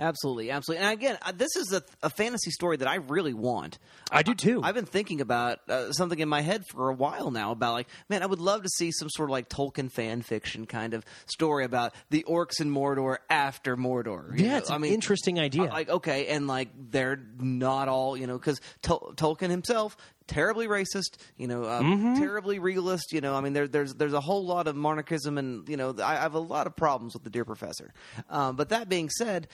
Absolutely, 0.00 0.50
absolutely. 0.50 0.84
And 0.84 0.92
again, 0.92 1.18
uh, 1.22 1.32
this 1.32 1.54
is 1.54 1.72
a, 1.72 1.82
a 2.02 2.10
fantasy 2.10 2.50
story 2.50 2.76
that 2.78 2.88
I 2.88 2.96
really 2.96 3.34
want. 3.34 3.78
I 4.10 4.22
do 4.22 4.34
too. 4.34 4.60
I've 4.62 4.74
been 4.74 4.86
thinking 4.86 5.20
about 5.20 5.58
uh, 5.68 5.92
something 5.92 6.18
in 6.18 6.28
my 6.28 6.40
head 6.40 6.64
for 6.66 6.88
a 6.88 6.94
while 6.94 7.30
now 7.30 7.52
about 7.52 7.74
like, 7.74 7.88
man, 8.08 8.22
I 8.22 8.26
would 8.26 8.40
love 8.40 8.62
to 8.62 8.68
see 8.68 8.90
some 8.90 9.08
sort 9.10 9.28
of 9.28 9.32
like 9.32 9.48
Tolkien 9.48 9.92
fan 9.92 10.22
fiction 10.22 10.66
kind 10.66 10.94
of 10.94 11.04
story 11.26 11.64
about 11.64 11.94
the 12.10 12.24
orcs 12.28 12.60
in 12.60 12.70
Mordor 12.70 13.18
after 13.28 13.76
Mordor. 13.76 14.38
Yeah, 14.38 14.52
know? 14.52 14.56
it's 14.58 14.70
an 14.70 14.76
I 14.76 14.78
mean, 14.78 14.94
interesting 14.94 15.38
idea. 15.38 15.64
Like, 15.64 15.90
okay, 15.90 16.28
and 16.28 16.46
like 16.46 16.70
they're 16.90 17.20
not 17.38 17.88
all, 17.88 18.16
you 18.16 18.26
know, 18.26 18.38
because 18.38 18.60
Tol- 18.80 19.12
Tolkien 19.14 19.50
himself. 19.50 19.96
Terribly 20.26 20.66
racist, 20.68 21.16
you 21.36 21.46
know, 21.48 21.64
uh, 21.64 21.80
Mm-hmm. 21.82 22.14
terribly 22.20 22.58
realist. 22.58 23.12
You 23.12 23.20
know, 23.20 23.34
I 23.34 23.40
mean, 23.40 23.52
there, 23.52 23.68
there's 23.68 23.94
there's 23.94 24.12
a 24.12 24.20
whole 24.20 24.44
lot 24.44 24.66
of 24.68 24.76
monarchism, 24.76 25.38
and 25.38 25.68
you 25.68 25.76
know, 25.76 25.94
I, 26.02 26.12
I 26.12 26.20
have 26.20 26.34
a 26.34 26.38
lot 26.38 26.66
of 26.66 26.76
problems 26.76 27.14
with 27.14 27.24
the 27.24 27.30
Dear 27.30 27.44
Professor. 27.44 27.92
Um, 28.30 28.56
but 28.56 28.68
that 28.70 28.88
being 28.88 29.10
said, 29.10 29.48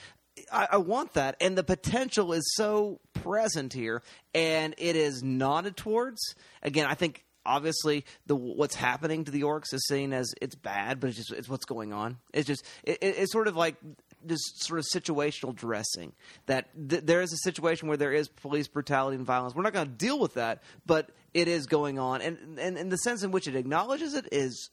I, 0.51 0.67
I 0.73 0.77
want 0.77 1.13
that, 1.13 1.35
and 1.41 1.57
the 1.57 1.63
potential 1.63 2.31
is 2.33 2.43
so 2.55 2.99
present 3.13 3.73
here, 3.73 4.01
and 4.33 4.73
it 4.77 4.95
is 4.95 5.21
nodded 5.23 5.75
towards. 5.75 6.19
Again, 6.63 6.85
I 6.85 6.93
think 6.93 7.25
obviously 7.45 8.05
the 8.27 8.35
what's 8.35 8.75
happening 8.75 9.23
to 9.25 9.31
the 9.31 9.41
orcs 9.41 9.73
is 9.73 9.85
seen 9.87 10.13
as 10.13 10.31
it's 10.41 10.55
bad, 10.55 10.99
but 10.99 11.07
it's 11.07 11.17
just 11.17 11.31
it's 11.31 11.49
what's 11.49 11.65
going 11.65 11.91
on. 11.93 12.17
It's 12.33 12.47
just 12.47 12.63
it, 12.83 12.99
it- 13.01 13.15
it's 13.17 13.31
sort 13.31 13.47
of 13.47 13.55
like 13.55 13.75
this 14.23 14.39
sort 14.55 14.79
of 14.79 14.85
situational 14.85 15.55
dressing 15.55 16.13
that 16.45 16.69
th- 16.89 17.03
there 17.03 17.21
is 17.21 17.33
a 17.33 17.37
situation 17.37 17.87
where 17.87 17.97
there 17.97 18.13
is 18.13 18.27
police 18.27 18.67
brutality 18.67 19.15
and 19.15 19.25
violence. 19.25 19.55
We're 19.55 19.63
not 19.63 19.73
going 19.73 19.87
to 19.87 19.93
deal 19.93 20.19
with 20.19 20.35
that, 20.35 20.63
but 20.85 21.11
it 21.33 21.47
is 21.47 21.65
going 21.67 21.99
on, 21.99 22.21
and 22.21 22.59
and, 22.59 22.77
and 22.77 22.91
the 22.91 22.97
sense 22.97 23.23
in 23.23 23.31
which 23.31 23.47
it 23.47 23.55
acknowledges 23.55 24.13
it 24.13 24.27
is 24.31 24.69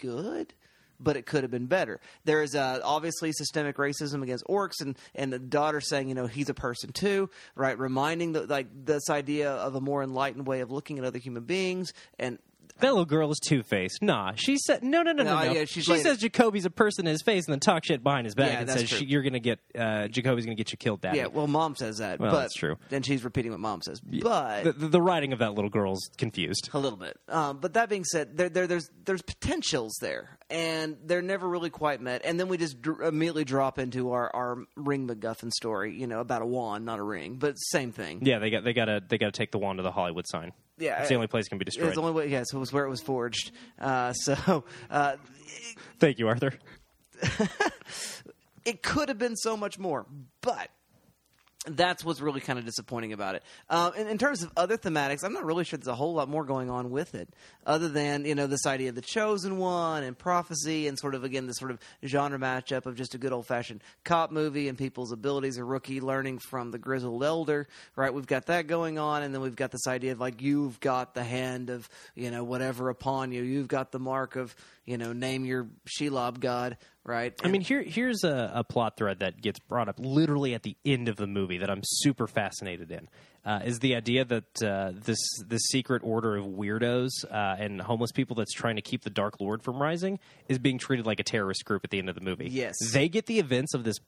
good 0.00 0.54
but 1.00 1.16
it 1.16 1.26
could 1.26 1.42
have 1.42 1.50
been 1.50 1.66
better. 1.66 1.98
There 2.24 2.42
is 2.42 2.54
uh, 2.54 2.80
obviously 2.84 3.32
systemic 3.32 3.76
racism 3.76 4.22
against 4.22 4.44
orcs, 4.46 4.80
and 4.80 4.96
and 5.14 5.32
the 5.32 5.38
daughter 5.38 5.80
saying, 5.80 6.08
you 6.08 6.14
know, 6.14 6.26
he's 6.26 6.48
a 6.48 6.54
person 6.54 6.92
too, 6.92 7.30
right? 7.54 7.78
Reminding 7.78 8.32
the, 8.32 8.46
like 8.46 8.68
this 8.84 9.08
idea 9.08 9.50
of 9.50 9.74
a 9.74 9.80
more 9.80 10.02
enlightened 10.02 10.46
way 10.46 10.60
of 10.60 10.70
looking 10.70 10.98
at 10.98 11.04
other 11.04 11.18
human 11.18 11.44
beings, 11.44 11.92
and 12.18 12.38
that 12.80 12.88
little 12.88 13.04
girl 13.04 13.30
is 13.30 13.38
two 13.38 13.62
faced. 13.62 14.02
Nah, 14.02 14.32
she 14.36 14.56
said 14.58 14.82
no, 14.82 15.02
no, 15.02 15.12
no, 15.12 15.22
no. 15.22 15.38
No, 15.38 15.44
no. 15.46 15.52
yeah, 15.52 15.64
she's 15.64 15.84
she 15.84 15.96
says 15.98 16.18
Jacoby's 16.18 16.64
a 16.64 16.70
person 16.70 17.06
in 17.06 17.12
his 17.12 17.22
face, 17.22 17.46
and 17.46 17.52
then 17.52 17.60
talk 17.60 17.84
shit 17.84 18.02
behind 18.02 18.26
his 18.26 18.34
back 18.34 18.52
Yeah, 18.52 18.58
and 18.60 18.68
that's 18.68 18.80
says 18.80 18.88
true. 18.88 18.98
she, 18.98 19.04
you're 19.06 19.22
gonna 19.22 19.38
get 19.40 19.58
uh, 19.78 20.08
Jacoby's 20.08 20.44
gonna 20.44 20.54
get 20.56 20.72
you 20.72 20.78
killed, 20.78 21.00
Daddy. 21.00 21.18
yeah, 21.18 21.26
well, 21.26 21.46
mom 21.46 21.76
says 21.76 21.98
that, 21.98 22.18
Well, 22.20 22.30
but 22.32 22.40
that's 22.40 22.54
true. 22.54 22.76
Then 22.88 23.02
she's 23.02 23.24
repeating 23.24 23.50
what 23.52 23.60
mom 23.60 23.82
says, 23.82 24.00
but 24.00 24.64
the, 24.64 24.72
the, 24.72 24.88
the 24.88 25.02
writing 25.02 25.32
of 25.32 25.38
that 25.40 25.54
little 25.54 25.70
girl's 25.70 26.10
confused. 26.18 26.70
a 26.72 26.78
little 26.78 26.98
bit. 26.98 27.16
Um, 27.28 27.58
but 27.58 27.74
that 27.74 27.88
being 27.88 28.04
said, 28.04 28.36
there, 28.36 28.48
there, 28.48 28.66
there's 28.66 28.90
there's 29.04 29.22
potentials 29.22 29.96
there, 30.00 30.38
and 30.50 30.96
they're 31.04 31.22
never 31.22 31.48
really 31.48 31.70
quite 31.70 32.00
met. 32.00 32.22
And 32.24 32.38
then 32.38 32.48
we 32.48 32.56
just 32.56 32.80
dr- 32.80 33.00
immediately 33.02 33.44
drop 33.44 33.78
into 33.78 34.12
our, 34.12 34.30
our 34.34 34.58
ring 34.76 35.06
MacGuffin 35.08 35.50
story, 35.52 35.94
you 35.98 36.06
know, 36.06 36.20
about 36.20 36.42
a 36.42 36.46
wand, 36.46 36.84
not 36.84 36.98
a 36.98 37.02
ring, 37.02 37.36
but 37.36 37.54
same 37.56 37.92
thing. 37.92 38.20
Yeah, 38.22 38.38
they 38.38 38.50
got 38.50 38.64
they 38.64 38.72
gotta 38.72 39.02
they 39.06 39.18
gotta 39.18 39.32
take 39.32 39.50
the 39.52 39.58
wand 39.58 39.78
to 39.78 39.82
the 39.82 39.92
Hollywood 39.92 40.26
sign. 40.28 40.52
Yeah, 40.80 41.00
it's 41.00 41.08
the 41.08 41.14
only 41.14 41.26
place 41.26 41.46
it 41.46 41.50
can 41.50 41.58
be 41.58 41.64
destroyed. 41.64 41.88
It's 41.88 41.96
the 41.96 42.02
only 42.02 42.14
way. 42.14 42.28
Yes, 42.28 42.52
it 42.52 42.58
was 42.58 42.72
where 42.72 42.84
it 42.84 42.90
was 42.90 43.00
forged. 43.02 43.52
Uh, 43.78 44.12
so 44.14 44.64
uh, 44.90 45.16
Thank 45.98 46.18
you, 46.18 46.28
Arthur. 46.28 46.54
it 48.64 48.82
could 48.82 49.08
have 49.08 49.18
been 49.18 49.36
so 49.36 49.56
much 49.56 49.78
more, 49.78 50.06
but 50.40 50.70
that's 51.66 52.02
what's 52.02 52.22
really 52.22 52.40
kind 52.40 52.58
of 52.58 52.64
disappointing 52.64 53.12
about 53.12 53.34
it. 53.34 53.42
Uh, 53.68 53.90
in, 53.94 54.08
in 54.08 54.16
terms 54.16 54.42
of 54.42 54.50
other 54.56 54.78
thematics, 54.78 55.22
I'm 55.22 55.34
not 55.34 55.44
really 55.44 55.64
sure 55.64 55.78
there's 55.78 55.88
a 55.88 55.94
whole 55.94 56.14
lot 56.14 56.26
more 56.26 56.44
going 56.44 56.70
on 56.70 56.90
with 56.90 57.14
it, 57.14 57.28
other 57.66 57.88
than 57.88 58.24
you 58.24 58.34
know 58.34 58.46
this 58.46 58.64
idea 58.64 58.88
of 58.88 58.94
the 58.94 59.02
chosen 59.02 59.58
one 59.58 60.02
and 60.02 60.16
prophecy, 60.16 60.86
and 60.86 60.98
sort 60.98 61.14
of 61.14 61.22
again 61.22 61.46
this 61.46 61.58
sort 61.58 61.70
of 61.70 61.78
genre 62.06 62.38
matchup 62.38 62.86
of 62.86 62.96
just 62.96 63.14
a 63.14 63.18
good 63.18 63.32
old 63.32 63.46
fashioned 63.46 63.82
cop 64.04 64.30
movie 64.30 64.68
and 64.68 64.78
people's 64.78 65.12
abilities. 65.12 65.58
A 65.58 65.64
rookie 65.64 66.00
learning 66.00 66.38
from 66.38 66.70
the 66.70 66.78
grizzled 66.78 67.22
elder, 67.22 67.68
right? 67.94 68.12
We've 68.12 68.26
got 68.26 68.46
that 68.46 68.66
going 68.66 68.98
on, 68.98 69.22
and 69.22 69.34
then 69.34 69.42
we've 69.42 69.54
got 69.54 69.70
this 69.70 69.86
idea 69.86 70.12
of 70.12 70.20
like 70.20 70.40
you've 70.40 70.80
got 70.80 71.14
the 71.14 71.24
hand 71.24 71.68
of 71.68 71.90
you 72.14 72.30
know 72.30 72.42
whatever 72.42 72.88
upon 72.88 73.32
you, 73.32 73.42
you've 73.42 73.68
got 73.68 73.92
the 73.92 74.00
mark 74.00 74.36
of 74.36 74.56
you 74.90 74.98
know 74.98 75.12
name 75.12 75.44
your 75.44 75.68
Shelob 75.86 76.40
god, 76.40 76.76
right? 77.04 77.32
I 77.44 77.48
mean, 77.48 77.60
here 77.60 77.80
here's 77.82 78.24
a, 78.24 78.50
a 78.56 78.64
plot 78.64 78.96
thread 78.96 79.20
that 79.20 79.40
gets 79.40 79.60
brought 79.60 79.88
up 79.88 79.96
literally 80.00 80.52
at 80.52 80.64
the 80.64 80.76
end 80.84 81.08
of 81.08 81.14
the 81.16 81.28
movie 81.28 81.58
that 81.58 81.70
I'm 81.70 81.82
super 81.84 82.26
fascinated 82.26 82.90
in. 82.90 83.08
Uh, 83.42 83.60
is 83.64 83.78
the 83.78 83.94
idea 83.94 84.24
that 84.24 84.62
uh, 84.62 84.90
this 84.92 85.18
this 85.46 85.62
secret 85.68 86.02
order 86.04 86.36
of 86.36 86.44
weirdos 86.44 87.08
uh, 87.30 87.56
and 87.58 87.80
homeless 87.80 88.10
people 88.10 88.34
that's 88.34 88.52
trying 88.52 88.76
to 88.76 88.82
keep 88.82 89.02
the 89.02 89.10
Dark 89.10 89.40
Lord 89.40 89.62
from 89.62 89.80
rising 89.80 90.18
is 90.48 90.58
being 90.58 90.76
treated 90.76 91.06
like 91.06 91.20
a 91.20 91.24
terrorist 91.24 91.64
group 91.64 91.84
at 91.84 91.90
the 91.90 91.98
end 91.98 92.08
of 92.08 92.16
the 92.16 92.20
movie. 92.20 92.48
Yes. 92.50 92.74
they 92.92 93.08
get 93.08 93.26
the 93.26 93.38
events 93.38 93.74
of 93.74 93.84
this 93.84 93.98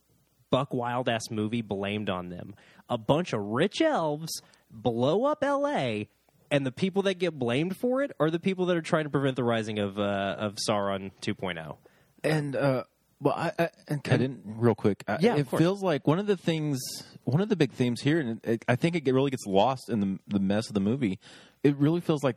buck 0.50 0.74
wild 0.74 1.08
ass 1.08 1.30
movie 1.30 1.62
blamed 1.62 2.10
on 2.10 2.28
them. 2.28 2.54
A 2.90 2.98
bunch 2.98 3.32
of 3.32 3.40
rich 3.40 3.80
elves 3.80 4.42
blow 4.70 5.24
up 5.24 5.42
L.A. 5.44 6.08
And 6.52 6.66
the 6.66 6.70
people 6.70 7.02
that 7.04 7.14
get 7.14 7.38
blamed 7.38 7.78
for 7.78 8.02
it 8.02 8.12
are 8.20 8.30
the 8.30 8.38
people 8.38 8.66
that 8.66 8.76
are 8.76 8.82
trying 8.82 9.04
to 9.04 9.10
prevent 9.10 9.36
the 9.36 9.42
rising 9.42 9.78
of 9.78 9.98
uh, 9.98 10.36
of 10.38 10.56
Sauron 10.68 11.10
oh. 11.16 11.32
2.0. 11.32 11.76
And 12.22 12.54
uh, 12.54 12.84
well, 13.22 13.34
I, 13.34 13.52
I, 13.58 13.70
and 13.88 14.00
I 14.04 14.16
didn't 14.18 14.42
real 14.44 14.74
quick. 14.74 15.02
I, 15.08 15.16
Yeah, 15.18 15.36
it 15.36 15.48
course. 15.48 15.62
feels 15.62 15.82
like 15.82 16.06
one 16.06 16.18
of 16.18 16.26
the 16.26 16.36
things, 16.36 16.78
one 17.24 17.40
of 17.40 17.48
the 17.48 17.56
big 17.56 17.72
themes 17.72 18.02
here, 18.02 18.20
and 18.20 18.44
it, 18.44 18.64
I 18.68 18.76
think 18.76 18.96
it 18.96 19.14
really 19.14 19.30
gets 19.30 19.46
lost 19.46 19.88
in 19.88 20.00
the 20.00 20.18
the 20.28 20.40
mess 20.40 20.68
of 20.68 20.74
the 20.74 20.80
movie. 20.80 21.18
It 21.64 21.74
really 21.76 22.02
feels 22.02 22.22
like 22.22 22.36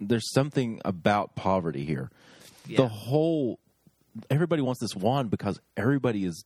there's 0.00 0.32
something 0.32 0.80
about 0.82 1.36
poverty 1.36 1.84
here. 1.84 2.10
The 2.66 2.88
whole 2.88 3.60
everybody 4.30 4.62
wants 4.62 4.80
this 4.80 4.96
wand 4.96 5.30
because 5.30 5.60
everybody 5.76 6.24
is 6.24 6.44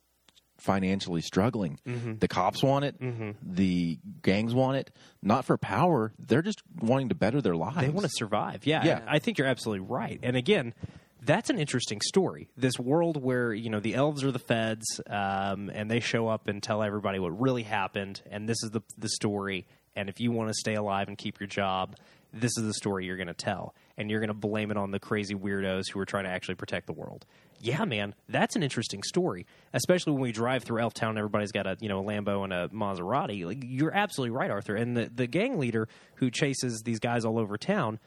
financially 0.59 1.21
struggling. 1.21 1.79
Mm-hmm. 1.87 2.17
The 2.17 2.27
cops 2.27 2.61
want 2.61 2.85
it. 2.85 2.95
The 3.41 3.99
gangs 4.21 4.53
want 4.53 4.77
it. 4.77 4.91
Not 5.21 5.45
for 5.45 5.57
power. 5.57 6.13
They're 6.19 6.41
just 6.41 6.61
wanting 6.81 7.09
to 7.09 7.15
better 7.15 7.41
their 7.41 7.55
lives. 7.55 7.77
They 7.77 7.89
want 7.89 8.05
to 8.05 8.11
survive. 8.13 8.65
Yeah, 8.65 8.83
Yeah. 8.83 9.01
I, 9.07 9.15
I 9.15 9.19
think 9.19 9.37
you're 9.37 9.47
absolutely 9.47 9.85
right. 9.87 10.19
And 10.23 10.35
again, 10.35 10.73
that's 11.21 11.49
an 11.49 11.59
interesting 11.59 12.01
story. 12.01 12.49
This 12.55 12.79
world 12.79 13.21
where 13.21 13.53
you 13.53 13.69
know 13.69 13.79
the 13.79 13.95
elves 13.95 14.23
are 14.23 14.31
the 14.31 14.39
feds, 14.39 14.85
um, 15.07 15.69
and 15.73 15.89
they 15.89 15.99
show 15.99 16.27
up 16.27 16.47
and 16.47 16.63
tell 16.63 16.81
everybody 16.81 17.19
what 17.19 17.39
really 17.39 17.63
happened, 17.63 18.21
and 18.29 18.47
this 18.47 18.63
is 18.63 18.71
the 18.71 18.81
the 18.97 19.09
story. 19.09 19.67
And 19.95 20.07
if 20.07 20.19
you 20.19 20.31
want 20.31 20.49
to 20.49 20.53
stay 20.53 20.75
alive 20.75 21.07
and 21.09 21.17
keep 21.17 21.39
your 21.39 21.47
job, 21.47 21.97
this 22.31 22.51
is 22.57 22.63
the 22.63 22.73
story 22.73 23.05
you're 23.05 23.17
going 23.17 23.27
to 23.27 23.33
tell, 23.33 23.73
and 23.97 24.09
you're 24.09 24.19
going 24.21 24.29
to 24.29 24.33
blame 24.33 24.71
it 24.71 24.77
on 24.77 24.91
the 24.91 24.99
crazy 24.99 25.35
weirdos 25.35 25.91
who 25.91 25.99
are 25.99 26.05
trying 26.05 26.23
to 26.23 26.29
actually 26.29 26.55
protect 26.55 26.85
the 26.85 26.93
world. 26.93 27.25
Yeah, 27.61 27.83
man, 27.85 28.15
that's 28.27 28.55
an 28.55 28.63
interesting 28.63 29.03
story, 29.03 29.45
especially 29.73 30.13
when 30.13 30.21
we 30.21 30.31
drive 30.31 30.63
through 30.63 30.81
Elf 30.81 30.93
Town. 30.93 31.17
Everybody's 31.17 31.51
got 31.51 31.67
a 31.67 31.77
you 31.79 31.89
know 31.89 31.99
a 31.99 32.03
Lambo 32.03 32.43
and 32.43 32.53
a 32.53 32.69
Maserati. 32.69 33.45
Like 33.45 33.63
you're 33.65 33.93
absolutely 33.93 34.35
right, 34.35 34.49
Arthur. 34.49 34.75
And 34.75 34.95
the 34.95 35.11
the 35.13 35.27
gang 35.27 35.59
leader 35.59 35.87
who 36.15 36.31
chases 36.31 36.81
these 36.85 36.99
guys 36.99 37.25
all 37.25 37.37
over 37.37 37.57
town 37.57 37.99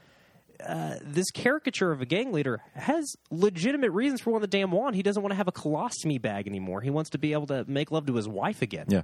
uh, 0.67 0.97
this 1.03 1.31
caricature 1.31 1.91
of 1.91 2.01
a 2.01 2.07
gang 2.07 2.33
leader 2.33 2.61
has 2.75 3.17
legitimate 3.31 3.91
reasons 3.91 4.21
for 4.21 4.31
wanting 4.31 4.43
the 4.43 4.47
damn 4.59 4.71
wand. 4.71 4.95
He 4.95 5.03
doesn't 5.03 5.23
want 5.23 5.33
to 5.33 5.37
have 5.37 5.49
a 5.49 5.53
colostomy 5.53 6.21
bag 6.21 6.47
anymore. 6.47 6.81
He 6.81 6.91
wants 6.91 7.11
to 7.11 7.19
be 7.19 7.33
able 7.33 7.47
to 7.47 7.65
make 7.67 7.91
love 7.91 8.07
to 8.07 8.15
his 8.15 8.29
wife 8.29 8.63
again. 8.63 8.87
Yeah. 8.89 9.03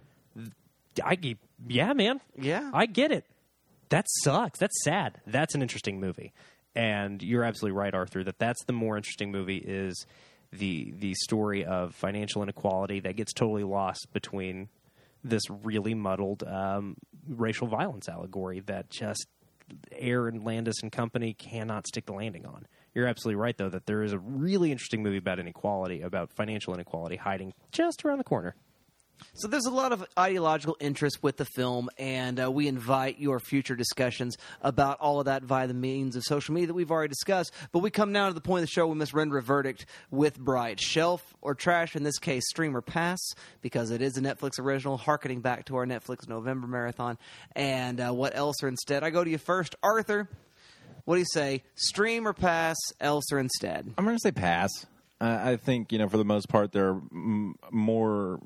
I, 1.03 1.17
yeah, 1.67 1.93
man. 1.93 2.21
Yeah. 2.37 2.71
I 2.73 2.87
get 2.87 3.13
it. 3.13 3.25
That 3.89 4.07
sucks. 4.23 4.59
That's 4.59 4.85
sad. 4.85 5.21
That's 5.27 5.55
an 5.55 5.63
interesting 5.63 6.01
movie. 6.01 6.33
And 6.75 7.23
you're 7.23 7.45
absolutely 7.45 7.77
right, 7.79 7.95
Arthur, 7.95 8.23
that 8.25 8.39
that's 8.39 8.63
the 8.65 8.73
more 8.73 8.97
interesting 8.97 9.33
movie 9.33 9.57
is 9.57 10.07
the 10.53 10.93
the 10.99 11.15
story 11.15 11.65
of 11.65 11.95
financial 11.95 12.43
inequality 12.43 13.01
that 13.01 13.17
gets 13.17 13.33
totally 13.33 13.65
lost 13.65 14.09
between 14.13 14.69
this 15.25 15.43
really 15.51 15.95
muddled 15.95 16.43
um, 16.45 16.97
racial 17.29 17.67
violence 17.67 18.09
allegory 18.09 18.61
that 18.61 18.89
just 18.91 19.27
Ayer 20.01 20.29
and 20.29 20.45
Landis 20.45 20.83
and 20.83 20.91
company 20.91 21.35
cannot 21.35 21.87
stick 21.87 22.07
the 22.07 22.13
landing 22.13 22.47
on. 22.47 22.67
You're 22.95 23.07
absolutely 23.07 23.37
right, 23.37 23.57
though, 23.57 23.69
that 23.69 23.87
there 23.87 24.03
is 24.03 24.13
a 24.13 24.19
really 24.19 24.73
interesting 24.73 25.03
movie 25.03 25.19
about 25.19 25.39
inequality, 25.39 26.01
about 26.01 26.33
financial 26.33 26.75
inequality, 26.75 27.17
hiding 27.17 27.53
just 27.71 28.05
around 28.05 28.19
the 28.19 28.25
corner. 28.25 28.55
So 29.35 29.47
there's 29.47 29.67
a 29.67 29.71
lot 29.71 29.93
of 29.93 30.05
ideological 30.19 30.77
interest 30.81 31.23
with 31.23 31.37
the 31.37 31.45
film, 31.45 31.89
and 31.99 32.41
uh, 32.41 32.51
we 32.51 32.67
invite 32.67 33.19
your 33.19 33.39
future 33.39 33.77
discussions 33.77 34.37
about 34.63 34.99
all 35.01 35.21
of 35.21 35.27
that 35.27 35.45
via 35.45 35.67
the 35.67 35.75
means 35.75 36.17
of 36.17 36.25
social 36.25 36.55
media 36.55 36.69
that 36.69 36.75
we've 36.75 36.91
already 36.91 37.11
discussed. 37.11 37.53
But 37.73 37.81
we 37.81 37.91
come 37.91 38.11
now 38.13 38.29
to 38.29 38.35
the 38.35 38.41
point 38.41 38.63
of 38.63 38.69
the 38.69 38.73
show 38.73 38.87
we 38.87 38.97
must 38.97 39.15
render 39.15 39.39
a 39.39 39.43
verdict 39.43 39.87
with 40.11 40.39
Bright. 40.39 40.81
Shelf 40.81 41.37
or 41.41 41.55
trash, 41.55 41.95
in 41.95 42.03
this 42.03 42.19
case, 42.19 42.49
stream 42.49 42.77
or 42.77 42.83
pass, 42.83 43.19
because 43.61 43.91
it 43.91 44.03
is 44.03 44.17
a 44.17 44.21
Netflix 44.21 44.59
original, 44.59 44.97
harkening 44.97 45.41
back 45.41 45.67
to 45.67 45.77
our 45.77 45.87
Netflix 45.87 46.29
November 46.29 46.67
marathon. 46.67 47.19
And 47.55 48.01
uh, 48.01 48.11
what 48.13 48.35
else 48.35 48.63
or 48.63 48.69
instead? 48.69 49.05
I 49.05 49.11
go 49.11 49.23
to 49.23 49.31
you 49.31 49.39
first, 49.39 49.77
Arthur. 49.83 50.29
What 51.05 51.15
do 51.15 51.21
you 51.21 51.27
say? 51.33 51.63
Stream 51.75 52.27
or 52.27 52.33
pass, 52.33 52.77
else 53.01 53.33
or 53.33 53.39
instead? 53.39 53.95
I'm 53.97 54.05
going 54.05 54.17
to 54.17 54.21
say 54.21 54.33
pass. 54.33 54.71
I 55.21 55.57
think 55.57 55.91
you 55.91 55.99
know 55.99 56.09
for 56.09 56.17
the 56.17 56.25
most 56.25 56.49
part 56.49 56.71
there 56.71 56.91
are 56.91 57.01
m- 57.13 57.57
more 57.73 58.39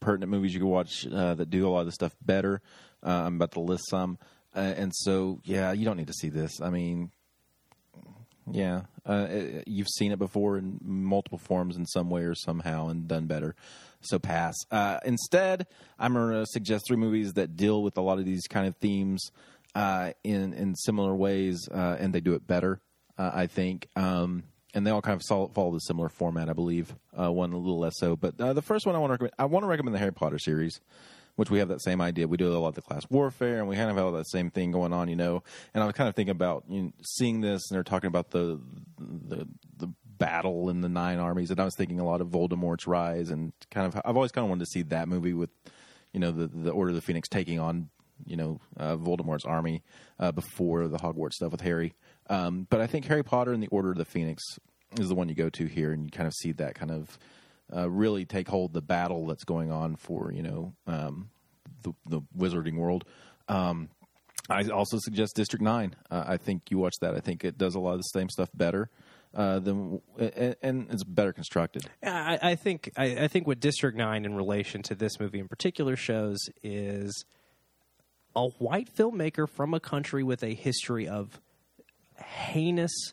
pertinent 0.00 0.30
movies 0.30 0.52
you 0.54 0.60
can 0.60 0.68
watch 0.68 1.06
uh, 1.06 1.34
that 1.34 1.50
do 1.50 1.66
a 1.66 1.70
lot 1.70 1.80
of 1.80 1.86
the 1.86 1.92
stuff 1.92 2.14
better. 2.24 2.60
Uh, 3.02 3.22
I'm 3.26 3.36
about 3.36 3.52
to 3.52 3.60
list 3.60 3.84
some, 3.88 4.18
uh, 4.54 4.74
and 4.76 4.92
so 4.94 5.40
yeah, 5.44 5.72
you 5.72 5.84
don't 5.84 5.96
need 5.96 6.08
to 6.08 6.12
see 6.12 6.28
this. 6.28 6.60
I 6.60 6.70
mean, 6.70 7.10
yeah, 8.50 8.82
uh, 9.06 9.26
it, 9.30 9.64
you've 9.66 9.88
seen 9.88 10.12
it 10.12 10.18
before 10.18 10.58
in 10.58 10.78
multiple 10.82 11.38
forms 11.38 11.76
in 11.76 11.86
some 11.86 12.10
way 12.10 12.22
or 12.22 12.34
somehow 12.34 12.88
and 12.88 13.06
done 13.06 13.26
better. 13.26 13.54
So 14.02 14.18
pass. 14.18 14.54
Uh, 14.70 14.98
instead, 15.04 15.66
I'm 15.98 16.14
going 16.14 16.32
to 16.32 16.46
suggest 16.46 16.86
three 16.86 16.96
movies 16.96 17.34
that 17.34 17.56
deal 17.56 17.82
with 17.82 17.98
a 17.98 18.00
lot 18.00 18.18
of 18.18 18.24
these 18.24 18.46
kind 18.46 18.66
of 18.66 18.76
themes 18.76 19.30
uh, 19.74 20.12
in 20.24 20.52
in 20.54 20.74
similar 20.74 21.14
ways, 21.14 21.68
uh, 21.70 21.96
and 21.98 22.14
they 22.14 22.20
do 22.20 22.34
it 22.34 22.46
better. 22.46 22.80
Uh, 23.18 23.30
I 23.34 23.46
think. 23.46 23.88
Um, 23.96 24.44
and 24.74 24.86
they 24.86 24.90
all 24.90 25.02
kind 25.02 25.20
of 25.20 25.52
follow, 25.54 25.72
the 25.72 25.80
similar 25.80 26.08
format, 26.08 26.48
I 26.48 26.52
believe. 26.52 26.94
Uh, 27.18 27.30
one 27.32 27.52
a 27.52 27.58
little 27.58 27.78
less 27.78 27.98
so, 27.98 28.16
but 28.16 28.40
uh, 28.40 28.52
the 28.52 28.62
first 28.62 28.86
one 28.86 28.94
I 28.94 28.98
want 28.98 29.10
to 29.10 29.14
recommend. 29.14 29.34
I 29.38 29.44
want 29.46 29.64
to 29.64 29.68
recommend 29.68 29.94
the 29.94 29.98
Harry 29.98 30.12
Potter 30.12 30.38
series, 30.38 30.80
which 31.36 31.50
we 31.50 31.58
have 31.58 31.68
that 31.68 31.82
same 31.82 32.00
idea. 32.00 32.28
We 32.28 32.36
do 32.36 32.52
a 32.52 32.58
lot 32.58 32.68
of 32.68 32.74
the 32.76 32.82
class 32.82 33.04
warfare, 33.10 33.58
and 33.58 33.68
we 33.68 33.76
kind 33.76 33.90
of 33.90 33.96
have 33.96 34.12
that 34.12 34.28
same 34.28 34.50
thing 34.50 34.70
going 34.70 34.92
on, 34.92 35.08
you 35.08 35.16
know. 35.16 35.42
And 35.74 35.82
I 35.82 35.86
was 35.86 35.94
kind 35.94 36.08
of 36.08 36.14
thinking 36.14 36.32
about 36.32 36.64
you 36.68 36.82
know, 36.82 36.92
seeing 37.02 37.40
this, 37.40 37.70
and 37.70 37.76
they're 37.76 37.84
talking 37.84 38.08
about 38.08 38.30
the 38.30 38.60
the 38.98 39.46
the 39.76 39.88
battle 40.06 40.68
in 40.68 40.82
the 40.82 40.88
nine 40.88 41.18
armies, 41.18 41.50
and 41.50 41.58
I 41.58 41.64
was 41.64 41.74
thinking 41.76 41.98
a 41.98 42.04
lot 42.04 42.20
of 42.20 42.28
Voldemort's 42.28 42.86
rise, 42.86 43.30
and 43.30 43.52
kind 43.70 43.86
of 43.86 44.00
I've 44.04 44.16
always 44.16 44.32
kind 44.32 44.44
of 44.44 44.50
wanted 44.50 44.64
to 44.66 44.70
see 44.70 44.82
that 44.82 45.08
movie 45.08 45.32
with, 45.32 45.50
you 46.12 46.20
know, 46.20 46.30
the 46.30 46.46
the 46.46 46.70
Order 46.70 46.90
of 46.90 46.96
the 46.96 47.02
Phoenix 47.02 47.28
taking 47.28 47.58
on 47.58 47.88
you 48.26 48.36
know 48.36 48.60
uh, 48.76 48.96
Voldemort's 48.96 49.44
army 49.44 49.82
uh, 50.18 50.32
before 50.32 50.88
the 50.88 50.98
Hogwarts 50.98 51.34
stuff 51.34 51.52
with 51.52 51.60
Harry. 51.62 51.94
Um, 52.30 52.68
but 52.70 52.80
I 52.80 52.86
think 52.86 53.04
Harry 53.06 53.24
Potter 53.24 53.52
and 53.52 53.62
the 53.62 53.66
Order 53.68 53.90
of 53.90 53.98
the 53.98 54.04
Phoenix 54.04 54.42
is 54.98 55.08
the 55.08 55.14
one 55.14 55.28
you 55.28 55.34
go 55.34 55.50
to 55.50 55.66
here, 55.66 55.92
and 55.92 56.04
you 56.04 56.10
kind 56.10 56.28
of 56.28 56.32
see 56.32 56.52
that 56.52 56.76
kind 56.76 56.92
of 56.92 57.18
uh, 57.76 57.90
really 57.90 58.24
take 58.24 58.48
hold 58.48 58.72
the 58.72 58.80
battle 58.80 59.26
that's 59.26 59.44
going 59.44 59.70
on 59.70 59.96
for 59.96 60.32
you 60.32 60.42
know 60.42 60.72
um, 60.86 61.28
the 61.82 61.92
the 62.06 62.20
wizarding 62.36 62.76
world. 62.76 63.04
Um, 63.48 63.90
I 64.48 64.62
also 64.68 64.98
suggest 64.98 65.34
District 65.34 65.62
Nine. 65.62 65.96
Uh, 66.10 66.24
I 66.26 66.36
think 66.36 66.70
you 66.70 66.78
watch 66.78 66.94
that. 67.00 67.14
I 67.14 67.20
think 67.20 67.44
it 67.44 67.58
does 67.58 67.74
a 67.74 67.80
lot 67.80 67.92
of 67.92 67.98
the 67.98 68.04
same 68.04 68.28
stuff 68.28 68.48
better. 68.54 68.88
Uh, 69.32 69.60
than 69.60 70.00
and, 70.60 70.88
it's 70.90 71.04
better 71.04 71.32
constructed. 71.32 71.88
I, 72.02 72.38
I 72.42 72.54
think 72.56 72.90
I, 72.96 73.04
I 73.04 73.28
think 73.28 73.46
what 73.46 73.60
District 73.60 73.96
Nine 73.96 74.24
in 74.24 74.34
relation 74.34 74.82
to 74.84 74.94
this 74.96 75.20
movie 75.20 75.38
in 75.38 75.46
particular 75.46 75.94
shows 75.94 76.38
is 76.64 77.24
a 78.34 78.48
white 78.48 78.92
filmmaker 78.92 79.48
from 79.48 79.72
a 79.72 79.78
country 79.78 80.24
with 80.24 80.42
a 80.42 80.54
history 80.54 81.06
of 81.06 81.40
heinous 82.22 83.12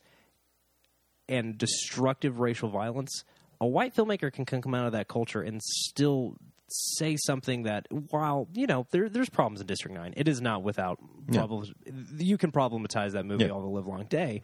and 1.30 1.58
destructive 1.58 2.40
racial 2.40 2.70
violence. 2.70 3.24
A 3.60 3.68
white 3.68 3.96
filmmaker 3.96 4.32
can, 4.32 4.46
come 4.46 4.74
out 4.76 4.86
of 4.86 4.92
that 4.94 5.08
culture 5.08 5.42
and 5.42 5.62
still 5.64 6.36
say 6.70 7.16
something 7.26 7.64
that, 7.64 7.88
while 8.12 8.48
you 8.54 8.68
know 8.68 8.86
there, 8.92 9.10
there's 9.10 9.30
problems 9.30 9.62
in 9.62 9.68
District 9.68 9.96
Nine, 9.96 10.14
it 10.18 10.28
is 10.28 10.42
not 10.42 10.64
without 10.64 11.00
problems. 11.32 11.72
You 12.18 12.38
can 12.38 12.52
problematize 12.52 13.14
that 13.14 13.26
movie 13.26 13.46
Yeah. 13.46 13.52
all 13.52 13.62
the 13.62 13.68
live 13.68 13.88
long 13.88 14.06
day, 14.06 14.42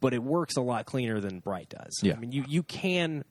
but 0.00 0.12
it 0.14 0.22
works 0.22 0.56
a 0.56 0.60
lot 0.62 0.86
cleaner 0.86 1.20
than 1.20 1.40
Bright 1.40 1.68
does. 1.68 2.00
Yeah. 2.02 2.14
I 2.14 2.18
mean, 2.18 2.32
you 2.32 2.44
you 2.48 2.62
can 2.62 3.24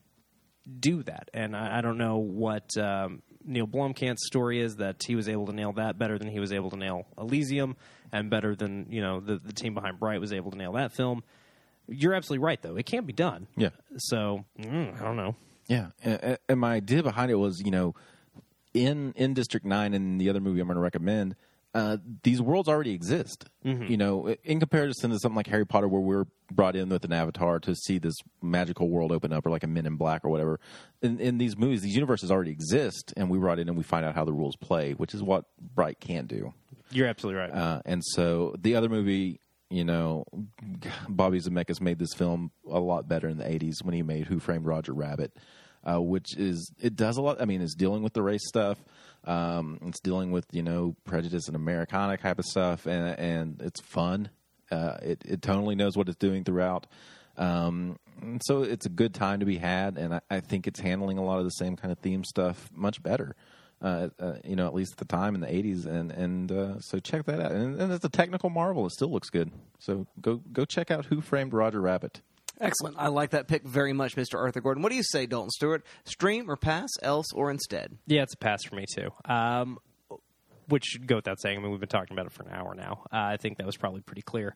do 0.80 1.02
that. 1.04 1.30
And 1.34 1.56
I, 1.56 1.80
I 1.80 1.82
don't 1.82 1.98
know 1.98 2.18
what 2.18 2.78
um, 2.78 3.22
Neil 3.44 3.68
Blomkamp's 3.68 4.26
story 4.28 4.60
is 4.62 4.76
that 4.78 5.02
he 5.06 5.16
was 5.16 5.28
able 5.30 5.46
to 5.48 5.54
nail 5.54 5.74
that 5.74 5.98
better 5.98 6.18
than 6.20 6.28
he 6.30 6.40
was 6.40 6.52
able 6.54 6.70
to 6.70 6.78
nail 6.78 7.08
Elysium, 7.18 7.76
and 8.12 8.30
better 8.30 8.56
than 8.56 8.88
you 8.90 9.02
know 9.02 9.20
the 9.20 9.38
the 9.38 9.54
team 9.54 9.74
behind 9.74 10.00
Bright 10.00 10.20
was 10.20 10.34
able 10.34 10.52
to 10.52 10.58
nail 10.58 10.74
that 10.74 10.92
film. 10.92 11.24
You're 11.88 12.14
absolutely 12.14 12.44
right, 12.44 12.62
though. 12.62 12.76
It 12.76 12.86
can't 12.86 13.08
be 13.08 13.14
done. 13.14 13.48
Yeah. 13.56 13.70
So 13.98 14.46
mm, 14.60 15.00
I 15.00 15.04
don't 15.04 15.16
know. 15.16 15.36
Yeah, 15.68 15.88
and, 16.04 16.38
and 16.48 16.60
my 16.60 16.76
idea 16.76 17.04
behind 17.04 17.30
it 17.30 17.36
was, 17.36 17.62
you 17.64 17.72
know, 17.72 17.96
in 18.74 19.14
in 19.16 19.34
District 19.34 19.66
Nine 19.66 19.94
and 19.94 20.20
the 20.20 20.30
other 20.30 20.40
movie 20.40 20.60
I'm 20.60 20.68
going 20.68 20.76
to 20.76 20.82
recommend, 20.82 21.36
uh, 21.74 21.98
these 22.24 22.42
worlds 22.42 22.70
already 22.70 22.94
exist. 22.94 23.46
You 23.64 23.98
know, 23.98 24.34
in 24.44 24.60
comparison 24.60 25.12
to 25.12 25.20
something 25.20 25.36
like 25.36 25.48
Harry 25.48 25.66
Potter, 25.66 25.88
where 25.88 26.02
we're 26.02 26.26
brought 26.50 26.78
in 26.78 26.88
with 26.88 27.04
an 27.04 27.12
avatar 27.12 27.60
to 27.60 27.76
see 27.76 27.98
this 27.98 28.16
magical 28.42 28.90
world 28.90 29.12
open 29.12 29.34
up, 29.34 29.46
or 29.46 29.50
like 29.50 29.64
a 29.64 29.68
Men 29.68 29.86
in 29.86 29.98
Black 29.98 30.24
or 30.24 30.30
whatever. 30.30 30.60
In, 31.02 31.20
in 31.20 31.38
these 31.38 31.58
movies, 31.58 31.82
these 31.82 31.94
universes 31.94 32.32
already 32.32 32.52
exist, 32.52 33.14
and 33.18 33.30
we 33.30 33.38
brought 33.38 33.60
in 33.60 33.68
and 33.68 33.78
we 33.78 33.84
find 33.84 34.06
out 34.06 34.16
how 34.16 34.24
the 34.24 34.32
rules 34.34 34.56
play, 34.56 34.94
which 34.94 35.14
is 35.14 35.22
what 35.22 35.46
Bright 35.60 36.00
can't 36.00 36.30
do. 36.30 36.54
You're 36.92 37.08
absolutely 37.08 37.42
right. 37.42 37.52
Uh, 37.52 37.82
and 37.86 38.04
so 38.04 38.56
the 38.60 38.76
other 38.76 38.90
movie, 38.90 39.40
you 39.70 39.84
know, 39.84 40.26
Bobby 41.10 41.40
Zemeckis 41.40 41.82
made 41.82 42.00
this 42.00 42.14
film 42.14 42.52
a 42.70 42.80
lot 42.80 43.08
better 43.08 43.28
in 43.28 43.38
the 43.38 43.44
'80s 43.44 43.84
when 43.84 43.94
he 43.94 44.04
made 44.04 44.26
Who 44.26 44.40
Framed 44.40 44.66
Roger 44.66 44.94
Rabbit, 44.94 45.36
uh, 45.84 46.02
which 46.02 46.38
is 46.38 46.72
it 46.82 46.96
does 46.96 47.18
a 47.18 47.22
lot. 47.22 47.42
I 47.42 47.46
mean, 47.46 47.62
it's 47.62 47.76
dealing 47.76 48.04
with 48.04 48.14
the 48.14 48.22
race 48.22 48.48
stuff. 48.48 48.78
Um, 49.26 49.80
it's 49.86 50.00
dealing 50.00 50.32
with 50.32 50.46
you 50.52 50.64
know 50.64 50.96
prejudice 51.04 51.48
and 51.48 51.56
Americana 51.56 52.18
type 52.18 52.40
of 52.40 52.46
stuff, 52.46 52.86
and 52.86 53.20
and 53.20 53.62
it's 53.62 53.82
fun. 53.82 54.30
Uh, 54.72 54.98
it 55.02 55.22
it 55.26 55.42
totally 55.42 55.76
knows 55.76 55.98
what 55.98 56.08
it's 56.08 56.18
doing 56.18 56.44
throughout. 56.44 56.88
Um, 57.38 58.00
so 58.42 58.64
it's 58.64 58.86
a 58.86 58.90
good 58.90 59.14
time 59.14 59.42
to 59.42 59.46
be 59.46 59.58
had, 59.58 59.98
and 59.98 60.16
I, 60.16 60.22
I 60.30 60.40
think 60.40 60.68
it's 60.68 60.80
handling 60.80 61.18
a 61.18 61.24
lot 61.24 61.38
of 61.40 61.44
the 61.46 61.52
same 61.52 61.76
kind 61.76 61.92
of 61.92 62.00
theme 62.00 62.24
stuff 62.24 62.70
much 62.74 63.04
better. 63.04 63.36
Uh, 63.80 64.10
uh, 64.20 64.34
you 64.44 64.56
know, 64.56 64.66
at 64.66 64.74
least 64.74 64.94
at 64.94 64.98
the 64.98 65.06
time 65.06 65.36
in 65.36 65.42
the 65.42 65.48
'80s, 65.48 65.86
and 65.86 66.12
and 66.12 66.52
uh, 66.52 66.80
so 66.80 66.98
check 66.98 67.26
that 67.26 67.40
out. 67.40 67.52
And, 67.52 67.80
and 67.80 67.94
it's 67.94 68.04
a 68.04 68.10
technical 68.10 68.50
marvel; 68.50 68.88
it 68.88 68.92
still 68.92 69.12
looks 69.12 69.30
good. 69.30 69.52
So 69.80 70.08
go 70.20 70.42
go 70.52 70.66
check 70.66 70.90
out 70.90 71.06
Who 71.06 71.22
Framed 71.22 71.54
Roger 71.54 71.80
Rabbit. 71.80 72.22
Excellent. 72.60 72.96
I 72.98 73.10
like 73.10 73.32
that 73.32 73.48
pick 73.48 73.64
very 73.64 73.94
much, 73.94 74.16
Mr. 74.16 74.36
Arthur 74.40 74.62
Gordon. 74.62 74.82
What 74.82 74.90
do 74.90 74.96
you 74.96 75.04
say, 75.04 75.28
Dalton 75.28 75.52
Stewart? 75.52 75.86
Stream 76.06 76.50
or 76.50 76.56
pass, 76.56 76.90
else 77.04 77.28
or 77.34 77.52
instead? 77.52 77.98
Yeah, 78.08 78.24
it's 78.24 78.34
a 78.34 78.38
pass 78.38 78.64
for 78.64 78.76
me 78.76 78.86
too. 78.92 79.12
Um, 79.26 79.78
which 80.68 80.84
should 80.86 81.08
go 81.08 81.18
without 81.18 81.40
saying. 81.40 81.58
I 81.58 81.62
mean, 81.62 81.72
we've 81.72 81.80
been 81.80 81.88
talking 81.90 82.14
about 82.14 82.26
it 82.26 82.34
for 82.34 82.44
an 82.44 82.50
hour 82.52 82.74
now. 82.76 83.04
Uh, 83.14 83.18
I 83.18 83.38
think 83.38 83.58
that 83.58 83.66
was 83.66 83.78
probably 83.78 84.02
pretty 84.02 84.24
clear. 84.24 84.56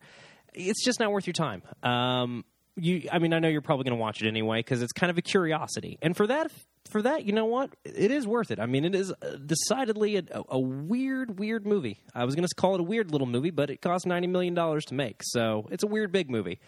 It's 0.52 0.84
just 0.84 1.00
not 1.00 1.10
worth 1.10 1.26
your 1.26 1.32
time. 1.32 1.62
Um, 1.82 2.44
you, 2.76 3.08
I 3.12 3.18
mean, 3.18 3.32
I 3.32 3.38
know 3.38 3.48
you're 3.48 3.60
probably 3.60 3.84
going 3.84 3.96
to 3.96 4.00
watch 4.00 4.22
it 4.22 4.28
anyway 4.28 4.60
because 4.60 4.82
it's 4.82 4.92
kind 4.92 5.10
of 5.10 5.18
a 5.18 5.22
curiosity, 5.22 5.98
and 6.00 6.16
for 6.16 6.26
that, 6.26 6.50
for 6.90 7.02
that, 7.02 7.24
you 7.24 7.32
know 7.32 7.44
what? 7.44 7.70
It 7.84 8.10
is 8.10 8.26
worth 8.26 8.50
it. 8.50 8.58
I 8.58 8.66
mean, 8.66 8.84
it 8.84 8.94
is 8.94 9.12
uh, 9.12 9.36
decidedly 9.44 10.16
a, 10.16 10.24
a 10.48 10.58
weird, 10.58 11.38
weird 11.38 11.66
movie. 11.66 11.98
I 12.14 12.24
was 12.24 12.34
going 12.34 12.46
to 12.46 12.54
call 12.54 12.74
it 12.74 12.80
a 12.80 12.84
weird 12.84 13.10
little 13.10 13.26
movie, 13.26 13.50
but 13.50 13.70
it 13.70 13.80
cost 13.80 14.06
ninety 14.06 14.28
million 14.28 14.54
dollars 14.54 14.84
to 14.86 14.94
make, 14.94 15.20
so 15.22 15.68
it's 15.70 15.82
a 15.82 15.86
weird 15.86 16.12
big 16.12 16.30
movie. 16.30 16.58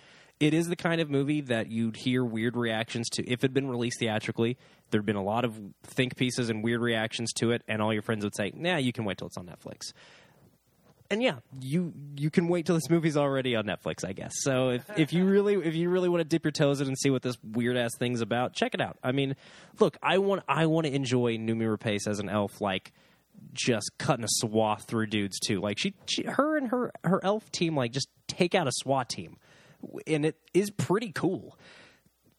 It 0.40 0.52
is 0.52 0.66
the 0.66 0.76
kind 0.76 1.00
of 1.00 1.08
movie 1.08 1.42
that 1.42 1.70
you'd 1.70 1.96
hear 1.96 2.24
weird 2.24 2.56
reactions 2.56 3.08
to 3.10 3.22
if 3.22 3.38
it 3.38 3.42
had 3.42 3.54
been 3.54 3.68
released 3.68 4.00
theatrically. 4.00 4.58
There'd 4.90 5.06
been 5.06 5.14
a 5.16 5.22
lot 5.22 5.44
of 5.44 5.58
think 5.84 6.16
pieces 6.16 6.50
and 6.50 6.62
weird 6.62 6.80
reactions 6.80 7.32
to 7.34 7.52
it, 7.52 7.62
and 7.68 7.80
all 7.80 7.92
your 7.92 8.02
friends 8.02 8.24
would 8.24 8.34
say, 8.34 8.52
"Nah, 8.54 8.76
you 8.76 8.92
can 8.92 9.04
wait 9.04 9.18
till 9.18 9.28
it's 9.28 9.36
on 9.36 9.46
Netflix." 9.46 9.92
And 11.10 11.22
yeah, 11.22 11.36
you 11.60 11.92
you 12.16 12.30
can 12.30 12.48
wait 12.48 12.66
till 12.66 12.74
this 12.74 12.88
movie's 12.88 13.16
already 13.16 13.54
on 13.56 13.64
Netflix, 13.64 14.04
I 14.06 14.12
guess. 14.12 14.32
So 14.36 14.70
if, 14.70 14.84
if 14.96 15.12
you 15.12 15.24
really 15.30 15.54
if 15.54 15.74
you 15.74 15.90
really 15.90 16.08
want 16.08 16.20
to 16.20 16.24
dip 16.24 16.44
your 16.44 16.52
toes 16.52 16.80
in 16.80 16.88
and 16.88 16.98
see 16.98 17.10
what 17.10 17.22
this 17.22 17.36
weird 17.42 17.76
ass 17.76 17.90
thing's 17.98 18.20
about, 18.20 18.54
check 18.54 18.74
it 18.74 18.80
out. 18.80 18.98
I 19.02 19.12
mean, 19.12 19.36
look, 19.78 19.96
I 20.02 20.18
want 20.18 20.42
I 20.48 20.66
want 20.66 20.86
to 20.86 20.94
enjoy 20.94 21.36
Noomi 21.36 21.76
Rapace 21.76 22.08
as 22.08 22.20
an 22.20 22.28
elf, 22.28 22.60
like 22.60 22.92
just 23.52 23.90
cutting 23.98 24.24
a 24.24 24.28
swath 24.28 24.84
through 24.84 25.06
dudes 25.06 25.38
too. 25.38 25.60
Like 25.60 25.78
she, 25.78 25.94
she 26.06 26.24
her 26.24 26.56
and 26.56 26.68
her 26.68 26.92
her 27.04 27.24
elf 27.24 27.50
team 27.52 27.76
like 27.76 27.92
just 27.92 28.08
take 28.28 28.54
out 28.54 28.66
a 28.66 28.72
SWAT 28.72 29.08
team, 29.08 29.36
and 30.06 30.24
it 30.24 30.36
is 30.52 30.70
pretty 30.70 31.12
cool. 31.12 31.58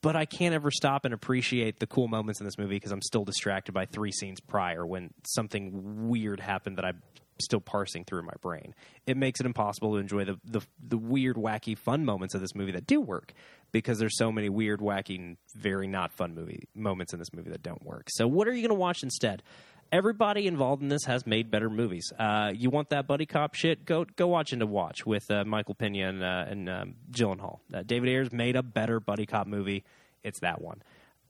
But 0.02 0.16
I 0.16 0.26
can't 0.26 0.54
ever 0.54 0.70
stop 0.70 1.04
and 1.06 1.14
appreciate 1.16 1.80
the 1.80 1.88
cool 1.88 2.08
moments 2.08 2.40
in 2.40 2.46
this 2.46 2.60
movie 2.60 2.76
because 2.76 2.92
I'm 2.92 3.02
still 3.02 3.26
distracted 3.26 3.72
by 3.72 3.86
three 3.86 4.12
scenes 4.12 4.40
prior 4.40 4.86
when 4.86 5.12
something 5.26 6.08
weird 6.08 6.40
happened 6.40 6.78
that 6.78 6.86
I'm 6.86 7.02
still 7.40 7.60
parsing 7.60 8.06
through 8.06 8.24
my 8.24 8.34
brain. 8.42 8.74
It 9.06 9.18
makes 9.18 9.40
it 9.40 9.46
impossible 9.46 9.94
to 9.94 9.98
enjoy 9.98 10.26
the, 10.26 10.40
the 10.46 10.62
the 10.86 10.98
weird, 10.98 11.36
wacky, 11.36 11.78
fun 11.78 12.06
moments 12.06 12.36
of 12.36 12.42
this 12.42 12.56
movie 12.56 12.72
that 12.72 12.88
do 12.88 13.02
work 13.02 13.34
because 13.72 14.00
there's 14.00 14.18
so 14.18 14.32
many 14.32 14.50
weird, 14.50 14.80
wacky, 14.80 15.38
very 15.56 15.88
not 15.88 16.12
fun 16.14 16.34
movie 16.34 16.68
moments 16.74 17.14
in 17.14 17.20
this 17.20 17.34
movie 17.34 17.50
that 17.50 17.64
don't 17.64 17.84
work. 17.86 18.08
So 18.10 18.28
what 18.28 18.48
are 18.48 18.54
you 18.54 18.62
going 18.62 18.70
to 18.70 18.80
watch 18.80 19.04
instead? 19.04 19.44
Everybody 19.92 20.48
involved 20.48 20.82
in 20.82 20.90
this 20.90 21.04
has 21.06 21.28
made 21.28 21.52
better 21.52 21.70
movies. 21.70 22.12
Uh, 22.18 22.52
you 22.56 22.70
want 22.70 22.90
that 22.90 23.06
buddy 23.06 23.26
cop 23.26 23.54
shit? 23.54 23.86
Go 23.86 24.06
go 24.16 24.28
watch 24.28 24.52
End 24.52 24.62
of 24.62 24.70
Watch 24.70 25.06
with 25.06 25.30
uh, 25.30 25.44
Michael 25.46 25.76
Pena 25.76 26.10
and, 26.10 26.24
uh, 26.24 26.46
and 26.48 26.70
um, 26.70 26.96
Gyllenhaal. 27.12 27.60
Uh, 27.74 27.84
David 27.84 28.10
Ayer's 28.10 28.32
made 28.32 28.56
a 28.56 28.64
better 28.64 29.00
buddy 29.00 29.26
cop 29.26 29.46
movie. 29.46 29.84
It's 30.24 30.40
that 30.40 30.60
one. 30.62 30.82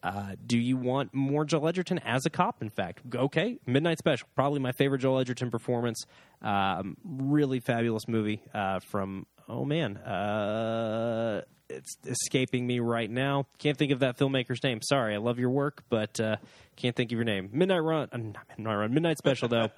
Uh, 0.06 0.36
do 0.46 0.60
you 0.60 0.78
want 0.78 1.14
more 1.16 1.46
Joel 1.46 1.68
Edgerton 1.68 1.98
as 2.00 2.28
a 2.28 2.30
cop? 2.30 2.62
In 2.62 2.70
fact, 2.70 3.02
okay, 3.16 3.58
Midnight 3.66 3.98
Special, 3.98 4.28
probably 4.36 4.60
my 4.60 4.72
favorite 4.74 5.00
Joel 5.00 5.20
Edgerton 5.20 5.50
performance. 5.50 6.06
Um, 6.44 6.96
really 7.04 7.60
fabulous 7.60 8.08
movie 8.08 8.44
uh, 8.54 8.80
from 8.82 9.26
oh 9.50 9.66
man, 9.66 9.98
uh, 9.98 11.42
it's 11.70 11.98
escaping 12.06 12.68
me 12.68 12.80
right 12.80 13.10
now. 13.10 13.48
Can't 13.58 13.76
think 13.78 13.92
of 13.92 14.00
that 14.00 14.18
filmmaker's 14.20 14.62
name. 14.64 14.80
Sorry, 14.84 15.16
I 15.16 15.18
love 15.18 15.40
your 15.40 15.50
work, 15.50 15.84
but 15.90 16.20
uh, 16.20 16.36
can't 16.76 16.96
think 16.96 17.12
of 17.12 17.16
your 17.16 17.26
name. 17.26 17.50
Midnight 17.52 17.80
Run, 17.84 18.08
uh, 18.12 18.18
not 18.18 18.46
Midnight 18.58 18.76
Run, 18.76 18.94
Midnight 18.94 19.18
Special 19.18 19.48
though. 19.48 19.70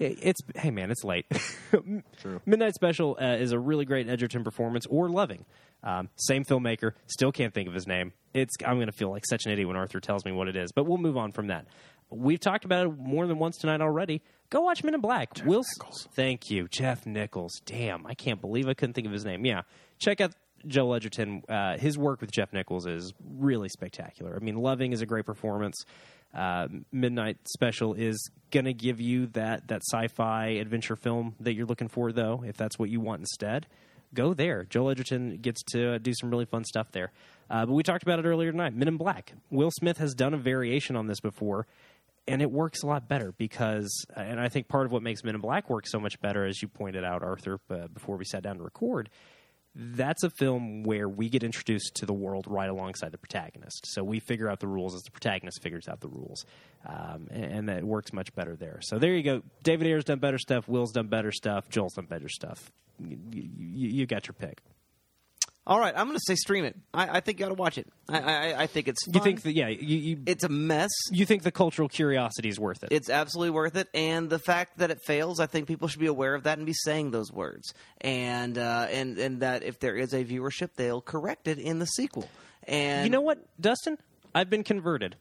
It- 0.00 0.18
it's 0.22 0.40
hey 0.54 0.70
man, 0.70 0.90
it's 0.90 1.04
late. 1.04 1.24
True. 2.20 2.40
Midnight 2.44 2.74
Special 2.74 3.16
uh, 3.20 3.36
is 3.36 3.52
a 3.52 3.58
really 3.58 3.86
great 3.86 4.08
Edgerton 4.08 4.44
performance, 4.44 4.84
or 4.90 5.08
Loving. 5.08 5.46
Um, 5.82 6.08
same 6.16 6.44
filmmaker, 6.44 6.92
still 7.06 7.32
can't 7.32 7.52
think 7.52 7.68
of 7.68 7.74
his 7.74 7.86
name. 7.86 8.12
It's 8.34 8.52
I'm 8.64 8.76
going 8.76 8.86
to 8.86 8.92
feel 8.92 9.10
like 9.10 9.24
such 9.26 9.46
an 9.46 9.52
idiot 9.52 9.68
when 9.68 9.76
Arthur 9.76 10.00
tells 10.00 10.24
me 10.24 10.32
what 10.32 10.48
it 10.48 10.56
is, 10.56 10.72
but 10.72 10.86
we'll 10.86 10.98
move 10.98 11.16
on 11.16 11.32
from 11.32 11.48
that. 11.48 11.66
We've 12.10 12.40
talked 12.40 12.64
about 12.64 12.86
it 12.86 12.98
more 12.98 13.26
than 13.26 13.38
once 13.38 13.56
tonight 13.56 13.80
already. 13.80 14.22
Go 14.50 14.60
watch 14.60 14.84
Men 14.84 14.94
in 14.94 15.00
Black. 15.00 15.30
Will 15.46 15.64
Thank 16.14 16.50
you, 16.50 16.68
Jeff 16.68 17.06
Nichols. 17.06 17.60
Damn, 17.64 18.06
I 18.06 18.14
can't 18.14 18.40
believe 18.40 18.68
I 18.68 18.74
couldn't 18.74 18.92
think 18.92 19.06
of 19.06 19.12
his 19.12 19.24
name. 19.24 19.46
Yeah, 19.46 19.62
check 19.98 20.20
out 20.20 20.34
Joel 20.66 20.94
Edgerton. 20.94 21.42
Uh, 21.48 21.78
his 21.78 21.96
work 21.96 22.20
with 22.20 22.30
Jeff 22.30 22.52
Nichols 22.52 22.86
is 22.86 23.12
really 23.34 23.68
spectacular. 23.68 24.36
I 24.36 24.44
mean, 24.44 24.56
Loving 24.56 24.92
is 24.92 25.00
a 25.00 25.06
great 25.06 25.24
performance. 25.24 25.84
Uh, 26.34 26.68
Midnight 26.92 27.38
Special 27.48 27.94
is 27.94 28.30
going 28.50 28.64
to 28.64 28.72
give 28.72 29.00
you 29.00 29.26
that 29.28 29.68
that 29.68 29.82
sci-fi 29.90 30.48
adventure 30.48 30.96
film 30.96 31.34
that 31.40 31.54
you're 31.54 31.66
looking 31.66 31.88
for, 31.88 32.12
though. 32.12 32.44
If 32.46 32.56
that's 32.56 32.78
what 32.78 32.88
you 32.90 33.00
want 33.00 33.20
instead, 33.20 33.66
go 34.14 34.34
there. 34.34 34.64
Joel 34.64 34.90
Edgerton 34.90 35.38
gets 35.38 35.62
to 35.72 35.94
uh, 35.94 35.98
do 35.98 36.12
some 36.14 36.30
really 36.30 36.44
fun 36.44 36.64
stuff 36.64 36.90
there. 36.92 37.12
Uh, 37.50 37.66
but 37.66 37.72
we 37.72 37.82
talked 37.82 38.02
about 38.02 38.18
it 38.18 38.24
earlier 38.24 38.50
tonight. 38.50 38.74
Men 38.74 38.88
in 38.88 38.96
Black. 38.96 39.32
Will 39.50 39.70
Smith 39.70 39.98
has 39.98 40.14
done 40.14 40.34
a 40.34 40.38
variation 40.38 40.96
on 40.96 41.06
this 41.06 41.20
before, 41.20 41.66
and 42.26 42.40
it 42.40 42.50
works 42.50 42.82
a 42.82 42.86
lot 42.86 43.08
better 43.08 43.32
because, 43.36 44.06
and 44.16 44.40
I 44.40 44.48
think 44.48 44.68
part 44.68 44.86
of 44.86 44.92
what 44.92 45.02
makes 45.02 45.24
Men 45.24 45.34
in 45.34 45.40
Black 45.40 45.68
work 45.68 45.86
so 45.86 46.00
much 46.00 46.20
better, 46.20 46.46
as 46.46 46.62
you 46.62 46.68
pointed 46.68 47.04
out, 47.04 47.22
Arthur, 47.22 47.60
uh, 47.70 47.88
before 47.88 48.16
we 48.16 48.24
sat 48.24 48.42
down 48.42 48.56
to 48.56 48.62
record, 48.62 49.10
that's 49.74 50.22
a 50.22 50.30
film 50.30 50.82
where 50.82 51.08
we 51.08 51.28
get 51.28 51.42
introduced 51.42 51.94
to 51.96 52.06
the 52.06 52.12
world 52.12 52.44
right 52.46 52.68
alongside 52.68 53.12
the 53.12 53.18
protagonist. 53.18 53.86
So 53.86 54.04
we 54.04 54.20
figure 54.20 54.50
out 54.50 54.60
the 54.60 54.66
rules 54.66 54.94
as 54.94 55.02
the 55.02 55.10
protagonist 55.10 55.62
figures 55.62 55.88
out 55.88 56.00
the 56.00 56.08
rules, 56.08 56.44
um, 56.86 57.28
and, 57.30 57.44
and 57.44 57.68
that 57.68 57.84
works 57.84 58.12
much 58.12 58.34
better 58.34 58.54
there. 58.56 58.80
So 58.82 58.98
there 58.98 59.14
you 59.14 59.22
go. 59.22 59.42
David 59.62 59.86
Ayer's 59.86 60.04
done 60.04 60.18
better 60.18 60.38
stuff. 60.38 60.68
Will's 60.68 60.92
done 60.92 61.08
better 61.08 61.32
stuff. 61.32 61.68
Joel's 61.70 61.94
done 61.94 62.06
better 62.06 62.28
stuff. 62.28 62.70
You, 62.98 63.18
you, 63.32 63.88
you 63.88 64.06
got 64.06 64.26
your 64.26 64.34
pick. 64.34 64.60
All 65.64 65.78
right, 65.78 65.94
I'm 65.96 66.06
going 66.06 66.16
to 66.16 66.24
say 66.26 66.34
stream 66.34 66.64
it. 66.64 66.76
I, 66.92 67.18
I 67.18 67.20
think 67.20 67.38
you 67.38 67.44
got 67.44 67.50
to 67.50 67.54
watch 67.54 67.78
it. 67.78 67.86
I, 68.08 68.18
I, 68.18 68.62
I 68.62 68.66
think 68.66 68.88
it's. 68.88 69.06
You 69.06 69.20
think 69.20 69.42
that? 69.42 69.52
Yeah, 69.52 69.68
you 69.68 69.96
you, 69.96 70.22
it's 70.26 70.42
a 70.42 70.48
mess? 70.48 70.90
you 71.12 71.24
think 71.24 71.44
the 71.44 71.52
cultural 71.52 71.88
curiosity 71.88 72.48
is 72.48 72.58
worth 72.58 72.82
it? 72.82 72.88
It's 72.90 73.08
absolutely 73.08 73.50
worth 73.50 73.76
it, 73.76 73.88
and 73.94 74.28
the 74.28 74.40
fact 74.40 74.78
that 74.78 74.90
it 74.90 74.98
fails, 75.06 75.38
I 75.38 75.46
think 75.46 75.68
people 75.68 75.86
should 75.86 76.00
be 76.00 76.06
aware 76.06 76.34
of 76.34 76.42
that 76.44 76.58
and 76.58 76.66
be 76.66 76.72
saying 76.72 77.12
those 77.12 77.30
words, 77.30 77.72
and 78.00 78.58
uh, 78.58 78.88
and 78.90 79.16
and 79.18 79.40
that 79.40 79.62
if 79.62 79.78
there 79.78 79.94
is 79.94 80.12
a 80.12 80.24
viewership, 80.24 80.70
they'll 80.74 81.00
correct 81.00 81.46
it 81.46 81.58
in 81.58 81.78
the 81.78 81.86
sequel. 81.86 82.28
And 82.64 83.04
you 83.04 83.10
know 83.10 83.20
what, 83.20 83.38
Dustin? 83.60 83.98
I've 84.34 84.50
been 84.50 84.64
converted. 84.64 85.14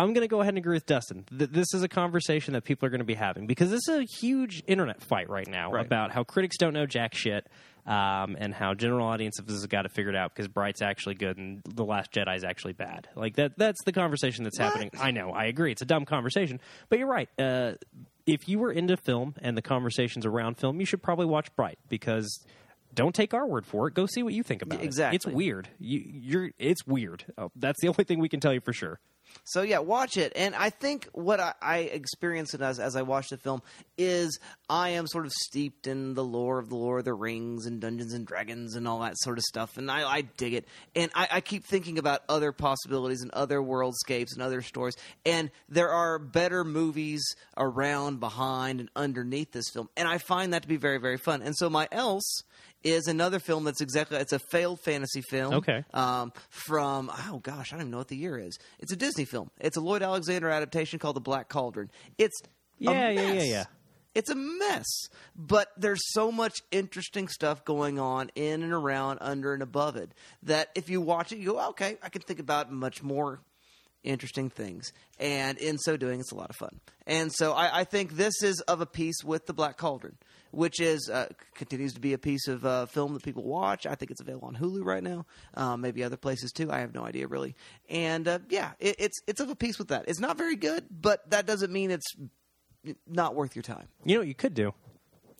I'm 0.00 0.12
going 0.12 0.22
to 0.24 0.28
go 0.28 0.40
ahead 0.40 0.50
and 0.50 0.58
agree 0.58 0.74
with 0.76 0.86
Dustin. 0.86 1.24
Th- 1.36 1.50
this 1.50 1.72
is 1.74 1.82
a 1.82 1.88
conversation 1.88 2.54
that 2.54 2.64
people 2.64 2.86
are 2.86 2.90
going 2.90 3.00
to 3.00 3.04
be 3.04 3.14
having 3.14 3.46
because 3.46 3.70
this 3.70 3.86
is 3.88 3.96
a 4.00 4.04
huge 4.04 4.62
internet 4.66 5.02
fight 5.02 5.28
right 5.28 5.46
now 5.48 5.72
Right. 5.72 5.84
about 5.84 6.10
how 6.10 6.24
critics 6.24 6.56
don't 6.56 6.72
know 6.74 6.86
jack 6.86 7.14
shit 7.14 7.46
um, 7.86 8.36
and 8.38 8.54
how 8.54 8.74
general 8.74 9.06
audiences 9.06 9.60
have 9.62 9.70
got 9.70 9.84
it 9.86 9.92
figured 9.92 10.14
out 10.16 10.34
because 10.34 10.48
Bright's 10.48 10.82
actually 10.82 11.14
good 11.14 11.36
and 11.38 11.62
The 11.66 11.84
Last 11.84 12.12
Jedi 12.12 12.36
is 12.36 12.44
actually 12.44 12.72
bad. 12.74 13.08
Like 13.16 13.36
that. 13.36 13.58
That's 13.58 13.82
the 13.84 13.92
conversation 13.92 14.44
that's 14.44 14.58
happening. 14.58 14.90
I 14.98 15.10
know. 15.10 15.30
I 15.30 15.44
agree. 15.46 15.72
It's 15.72 15.82
a 15.82 15.86
dumb 15.86 16.04
conversation, 16.04 16.60
but 16.88 16.98
you're 16.98 17.08
right. 17.08 17.28
Uh, 17.38 17.72
if 18.26 18.48
you 18.48 18.58
were 18.58 18.70
into 18.72 18.96
film 18.96 19.34
and 19.40 19.56
the 19.56 19.62
conversations 19.62 20.24
around 20.26 20.56
film, 20.58 20.78
you 20.80 20.86
should 20.86 21.02
probably 21.02 21.26
watch 21.26 21.54
Bright 21.56 21.78
because. 21.88 22.44
Don't 22.92 23.14
take 23.14 23.34
our 23.34 23.46
word 23.46 23.66
for 23.66 23.86
it. 23.86 23.94
Go 23.94 24.06
see 24.06 24.24
what 24.24 24.34
you 24.34 24.42
think 24.42 24.62
about 24.62 24.80
it. 24.80 24.84
Exactly. 24.84 25.14
It's 25.14 25.24
weird. 25.24 25.68
You, 25.78 26.02
you're. 26.04 26.50
It's 26.58 26.84
weird. 26.84 27.24
Oh, 27.38 27.52
that's 27.54 27.80
the 27.80 27.86
only 27.92 28.02
thing 28.02 28.18
we 28.18 28.28
can 28.28 28.40
tell 28.40 28.52
you 28.52 28.60
for 28.60 28.72
sure. 28.72 28.98
So 29.44 29.62
yeah, 29.62 29.78
watch 29.78 30.16
it. 30.16 30.32
And 30.36 30.54
I 30.54 30.70
think 30.70 31.08
what 31.12 31.40
I, 31.40 31.54
I 31.60 31.78
experienced 31.78 32.54
as 32.54 32.78
as 32.78 32.96
I 32.96 33.02
watched 33.02 33.30
the 33.30 33.36
film 33.36 33.62
is 33.98 34.38
I 34.68 34.90
am 34.90 35.06
sort 35.06 35.26
of 35.26 35.32
steeped 35.32 35.86
in 35.86 36.14
the 36.14 36.24
lore 36.24 36.58
of 36.58 36.68
the 36.68 36.76
Lord 36.76 37.00
of 37.00 37.04
the 37.04 37.14
Rings 37.14 37.66
and 37.66 37.80
Dungeons 37.80 38.12
and 38.12 38.26
Dragons 38.26 38.76
and 38.76 38.86
all 38.86 39.00
that 39.00 39.14
sort 39.18 39.38
of 39.38 39.44
stuff, 39.44 39.76
and 39.76 39.90
I, 39.90 40.08
I 40.08 40.20
dig 40.22 40.54
it. 40.54 40.66
And 40.94 41.10
I, 41.14 41.28
I 41.32 41.40
keep 41.40 41.64
thinking 41.64 41.98
about 41.98 42.22
other 42.28 42.52
possibilities 42.52 43.22
and 43.22 43.30
other 43.32 43.58
worldscapes 43.58 44.32
and 44.32 44.42
other 44.42 44.62
stories. 44.62 44.96
And 45.26 45.50
there 45.68 45.90
are 45.90 46.18
better 46.18 46.64
movies 46.64 47.22
around, 47.56 48.20
behind, 48.20 48.80
and 48.80 48.90
underneath 48.94 49.52
this 49.52 49.68
film, 49.72 49.88
and 49.96 50.08
I 50.08 50.18
find 50.18 50.52
that 50.52 50.62
to 50.62 50.68
be 50.68 50.76
very 50.76 50.98
very 50.98 51.18
fun. 51.18 51.42
And 51.42 51.56
so 51.56 51.68
my 51.70 51.88
else 51.92 52.42
is 52.82 53.06
another 53.06 53.38
film 53.38 53.64
that's 53.64 53.80
exactly 53.80 54.16
it's 54.18 54.32
a 54.32 54.38
failed 54.50 54.80
fantasy 54.80 55.22
film 55.22 55.54
Okay. 55.54 55.84
um, 55.92 56.32
from 56.48 57.10
oh 57.30 57.38
gosh, 57.42 57.72
I 57.72 57.76
don't 57.76 57.82
even 57.82 57.90
know 57.90 57.98
what 57.98 58.08
the 58.08 58.16
year 58.16 58.38
is. 58.38 58.58
It's 58.78 58.92
a 58.92 58.96
Disney 58.96 59.24
film. 59.24 59.50
It's 59.60 59.76
a 59.76 59.80
Lloyd 59.80 60.02
Alexander 60.02 60.48
adaptation 60.48 60.98
called 60.98 61.16
The 61.16 61.20
Black 61.20 61.48
Cauldron. 61.48 61.90
It's 62.18 62.40
a 62.42 62.46
Yeah, 62.78 63.10
yeah, 63.10 63.32
yeah, 63.32 63.42
yeah. 63.42 63.64
It's 64.12 64.28
a 64.28 64.34
mess, 64.34 64.86
but 65.36 65.68
there's 65.76 66.00
so 66.12 66.32
much 66.32 66.54
interesting 66.72 67.28
stuff 67.28 67.64
going 67.64 68.00
on 68.00 68.30
in 68.34 68.64
and 68.64 68.72
around, 68.72 69.18
under 69.20 69.54
and 69.54 69.62
above 69.62 69.94
it 69.94 70.12
that 70.42 70.68
if 70.74 70.90
you 70.90 71.00
watch 71.00 71.30
it, 71.30 71.38
you 71.38 71.52
go, 71.52 71.68
okay, 71.68 71.96
I 72.02 72.08
can 72.08 72.20
think 72.22 72.40
about 72.40 72.72
much 72.72 73.04
more 73.04 73.38
interesting 74.02 74.50
things. 74.50 74.92
And 75.20 75.58
in 75.58 75.78
so 75.78 75.96
doing, 75.96 76.18
it's 76.18 76.32
a 76.32 76.34
lot 76.34 76.50
of 76.50 76.56
fun. 76.56 76.80
And 77.06 77.30
so 77.32 77.52
I, 77.52 77.80
I 77.80 77.84
think 77.84 78.16
this 78.16 78.42
is 78.42 78.60
of 78.62 78.80
a 78.80 78.86
piece 78.86 79.22
with 79.22 79.46
the 79.46 79.52
Black 79.52 79.76
Cauldron, 79.76 80.16
which 80.50 80.80
is 80.80 81.08
uh, 81.12 81.28
continues 81.54 81.92
to 81.94 82.00
be 82.00 82.12
a 82.12 82.18
piece 82.18 82.48
of 82.48 82.64
uh, 82.64 82.86
film 82.86 83.14
that 83.14 83.22
people 83.22 83.44
watch. 83.44 83.86
I 83.86 83.94
think 83.94 84.10
it's 84.10 84.20
available 84.20 84.48
on 84.48 84.56
Hulu 84.56 84.84
right 84.84 85.02
now, 85.02 85.26
um, 85.54 85.80
maybe 85.80 86.02
other 86.04 86.16
places 86.16 86.52
too. 86.52 86.70
I 86.70 86.80
have 86.80 86.94
no 86.94 87.04
idea 87.04 87.26
really. 87.26 87.56
And 87.88 88.26
uh, 88.26 88.38
yeah, 88.48 88.72
it, 88.78 88.96
it's 88.98 89.20
it's 89.26 89.40
of 89.40 89.50
a 89.50 89.56
piece 89.56 89.78
with 89.78 89.88
that. 89.88 90.04
It's 90.08 90.20
not 90.20 90.36
very 90.36 90.56
good, 90.56 90.84
but 90.90 91.28
that 91.30 91.46
doesn't 91.46 91.72
mean 91.72 91.90
it's 91.90 92.14
not 93.06 93.34
worth 93.34 93.54
your 93.54 93.62
time. 93.62 93.86
You 94.04 94.14
know 94.14 94.20
what 94.20 94.28
you 94.28 94.34
could 94.34 94.54
do? 94.54 94.72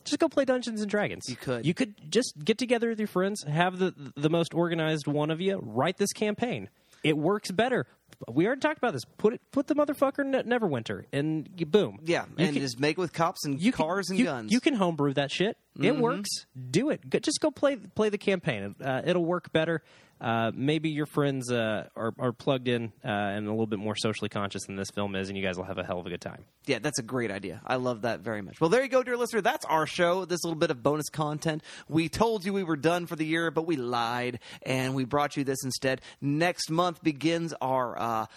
Just 0.03 0.19
go 0.19 0.29
play 0.29 0.45
Dungeons 0.45 0.81
and 0.81 0.89
Dragons. 0.89 1.25
You 1.27 1.35
could. 1.35 1.65
You 1.65 1.73
could 1.73 1.93
just 2.09 2.33
get 2.43 2.57
together 2.57 2.89
with 2.89 2.99
your 2.99 3.07
friends, 3.07 3.43
have 3.43 3.77
the 3.77 3.93
the 4.15 4.29
most 4.29 4.53
organized 4.53 5.07
one 5.07 5.29
of 5.29 5.41
you 5.41 5.59
write 5.61 5.97
this 5.97 6.13
campaign. 6.13 6.69
It 7.03 7.17
works 7.17 7.51
better. 7.51 7.87
We 8.29 8.45
already 8.45 8.61
talked 8.61 8.77
about 8.77 8.93
this. 8.93 9.05
Put 9.17 9.33
it, 9.33 9.41
put 9.51 9.67
the 9.67 9.75
motherfucker 9.75 10.19
in 10.19 10.31
Neverwinter, 10.31 11.05
and 11.13 11.49
you, 11.57 11.65
boom. 11.65 11.99
Yeah, 12.03 12.25
You 12.37 12.45
and 12.45 12.53
can- 12.53 12.61
just 12.61 12.79
make 12.79 12.97
it 12.97 13.01
with 13.01 13.13
cops 13.13 13.45
and 13.45 13.61
you 13.61 13.71
can- 13.71 13.85
cars 13.85 14.09
and 14.09 14.19
you- 14.19 14.25
guns. 14.25 14.51
You 14.51 14.59
can 14.59 14.73
homebrew 14.75 15.13
that 15.13 15.31
shit. 15.31 15.57
It 15.79 15.97
works. 15.97 16.29
Do 16.69 16.89
it. 16.89 17.09
Go, 17.09 17.19
just 17.19 17.39
go 17.39 17.51
play 17.51 17.77
play 17.77 18.09
the 18.09 18.17
campaign. 18.17 18.75
Uh, 18.83 19.01
it'll 19.05 19.25
work 19.25 19.51
better. 19.51 19.81
Uh, 20.19 20.51
maybe 20.53 20.89
your 20.89 21.07
friends 21.07 21.51
uh, 21.51 21.87
are, 21.95 22.13
are 22.19 22.31
plugged 22.31 22.67
in 22.67 22.91
uh, 23.03 23.07
and 23.07 23.47
a 23.47 23.49
little 23.49 23.65
bit 23.65 23.79
more 23.79 23.95
socially 23.95 24.29
conscious 24.29 24.63
than 24.67 24.75
this 24.75 24.91
film 24.91 25.15
is, 25.15 25.29
and 25.29 25.37
you 25.37 25.43
guys 25.43 25.57
will 25.57 25.63
have 25.63 25.79
a 25.79 25.83
hell 25.83 25.99
of 25.99 26.05
a 26.05 26.11
good 26.11 26.21
time. 26.21 26.45
Yeah, 26.67 26.77
that's 26.77 26.99
a 26.99 27.03
great 27.03 27.31
idea. 27.31 27.59
I 27.65 27.77
love 27.77 28.03
that 28.03 28.19
very 28.19 28.43
much. 28.43 28.61
Well, 28.61 28.69
there 28.69 28.83
you 28.83 28.87
go, 28.87 29.01
dear 29.01 29.17
listener. 29.17 29.41
That's 29.41 29.65
our 29.65 29.87
show. 29.87 30.25
This 30.25 30.43
little 30.43 30.59
bit 30.59 30.69
of 30.69 30.83
bonus 30.83 31.09
content. 31.09 31.63
We 31.89 32.07
told 32.07 32.45
you 32.45 32.53
we 32.53 32.61
were 32.61 32.75
done 32.75 33.07
for 33.07 33.15
the 33.15 33.25
year, 33.25 33.49
but 33.49 33.65
we 33.65 33.77
lied, 33.77 34.39
and 34.61 34.93
we 34.93 35.05
brought 35.05 35.37
you 35.37 35.43
this 35.43 35.63
instead. 35.63 36.01
Next 36.21 36.69
month 36.69 37.01
begins 37.01 37.55
our. 37.59 38.27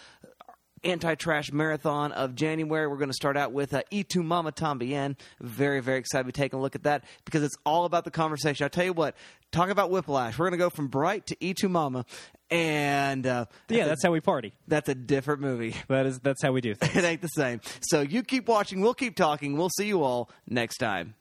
Uh, 0.85 0.89
Anti-trash 0.89 1.53
marathon 1.53 2.13
of 2.13 2.35
January. 2.35 2.87
We're 2.87 2.97
going 2.99 3.09
to 3.09 3.15
start 3.15 3.37
out 3.37 3.53
with 3.53 3.75
uh, 3.75 3.83
Y 3.91 4.05
Tu 4.09 4.23
Mama 4.23 4.53
Tambien. 4.53 5.17
Very, 5.41 5.81
very 5.81 5.99
excited 5.99 6.23
to 6.25 6.27
be 6.27 6.33
taking 6.33 6.59
a 6.59 6.63
look 6.63 6.75
at 6.75 6.85
that 6.85 7.05
because 7.25 7.43
it's 7.43 7.57
all 7.65 7.85
about 7.85 8.05
the 8.05 8.11
conversation. 8.11 8.65
I 8.65 8.69
tell 8.69 8.85
you 8.85 8.93
what, 8.93 9.17
talk 9.53 9.71
about 9.71 9.91
whiplash. 9.91 10.39
We're 10.39 10.47
going 10.47 10.59
to 10.59 10.65
go 10.65 10.71
from 10.71 10.89
Bright 10.89 11.27
to 11.27 11.37
Y 11.43 11.53
Tu 11.53 11.69
Mama, 11.69 12.05
and 12.51 13.27
uh, 13.27 13.47
Yeah, 13.69 13.87
that's 13.87 14.03
how 14.03 14.13
we 14.13 14.21
party. 14.21 14.53
that's 14.69 14.89
a 14.89 14.95
different 14.95 15.41
movie. 15.41 15.75
That 15.89 16.07
is 16.07 16.19
that's 16.21 16.43
how 16.43 16.53
we 16.53 16.61
do 16.61 16.75
things. 16.75 16.97
it 16.97 17.05
ain't 17.05 17.21
the 17.23 17.29
same. 17.29 17.61
So 17.81 18.01
you 18.01 18.23
keep 18.23 18.49
watching. 18.49 18.81
We'll 18.81 18.95
keep 18.95 19.17
talking. 19.17 19.57
We'll 19.57 19.71
see 19.77 19.87
you 19.87 20.03
all 20.03 20.31
next 20.49 20.79
time. 20.79 21.15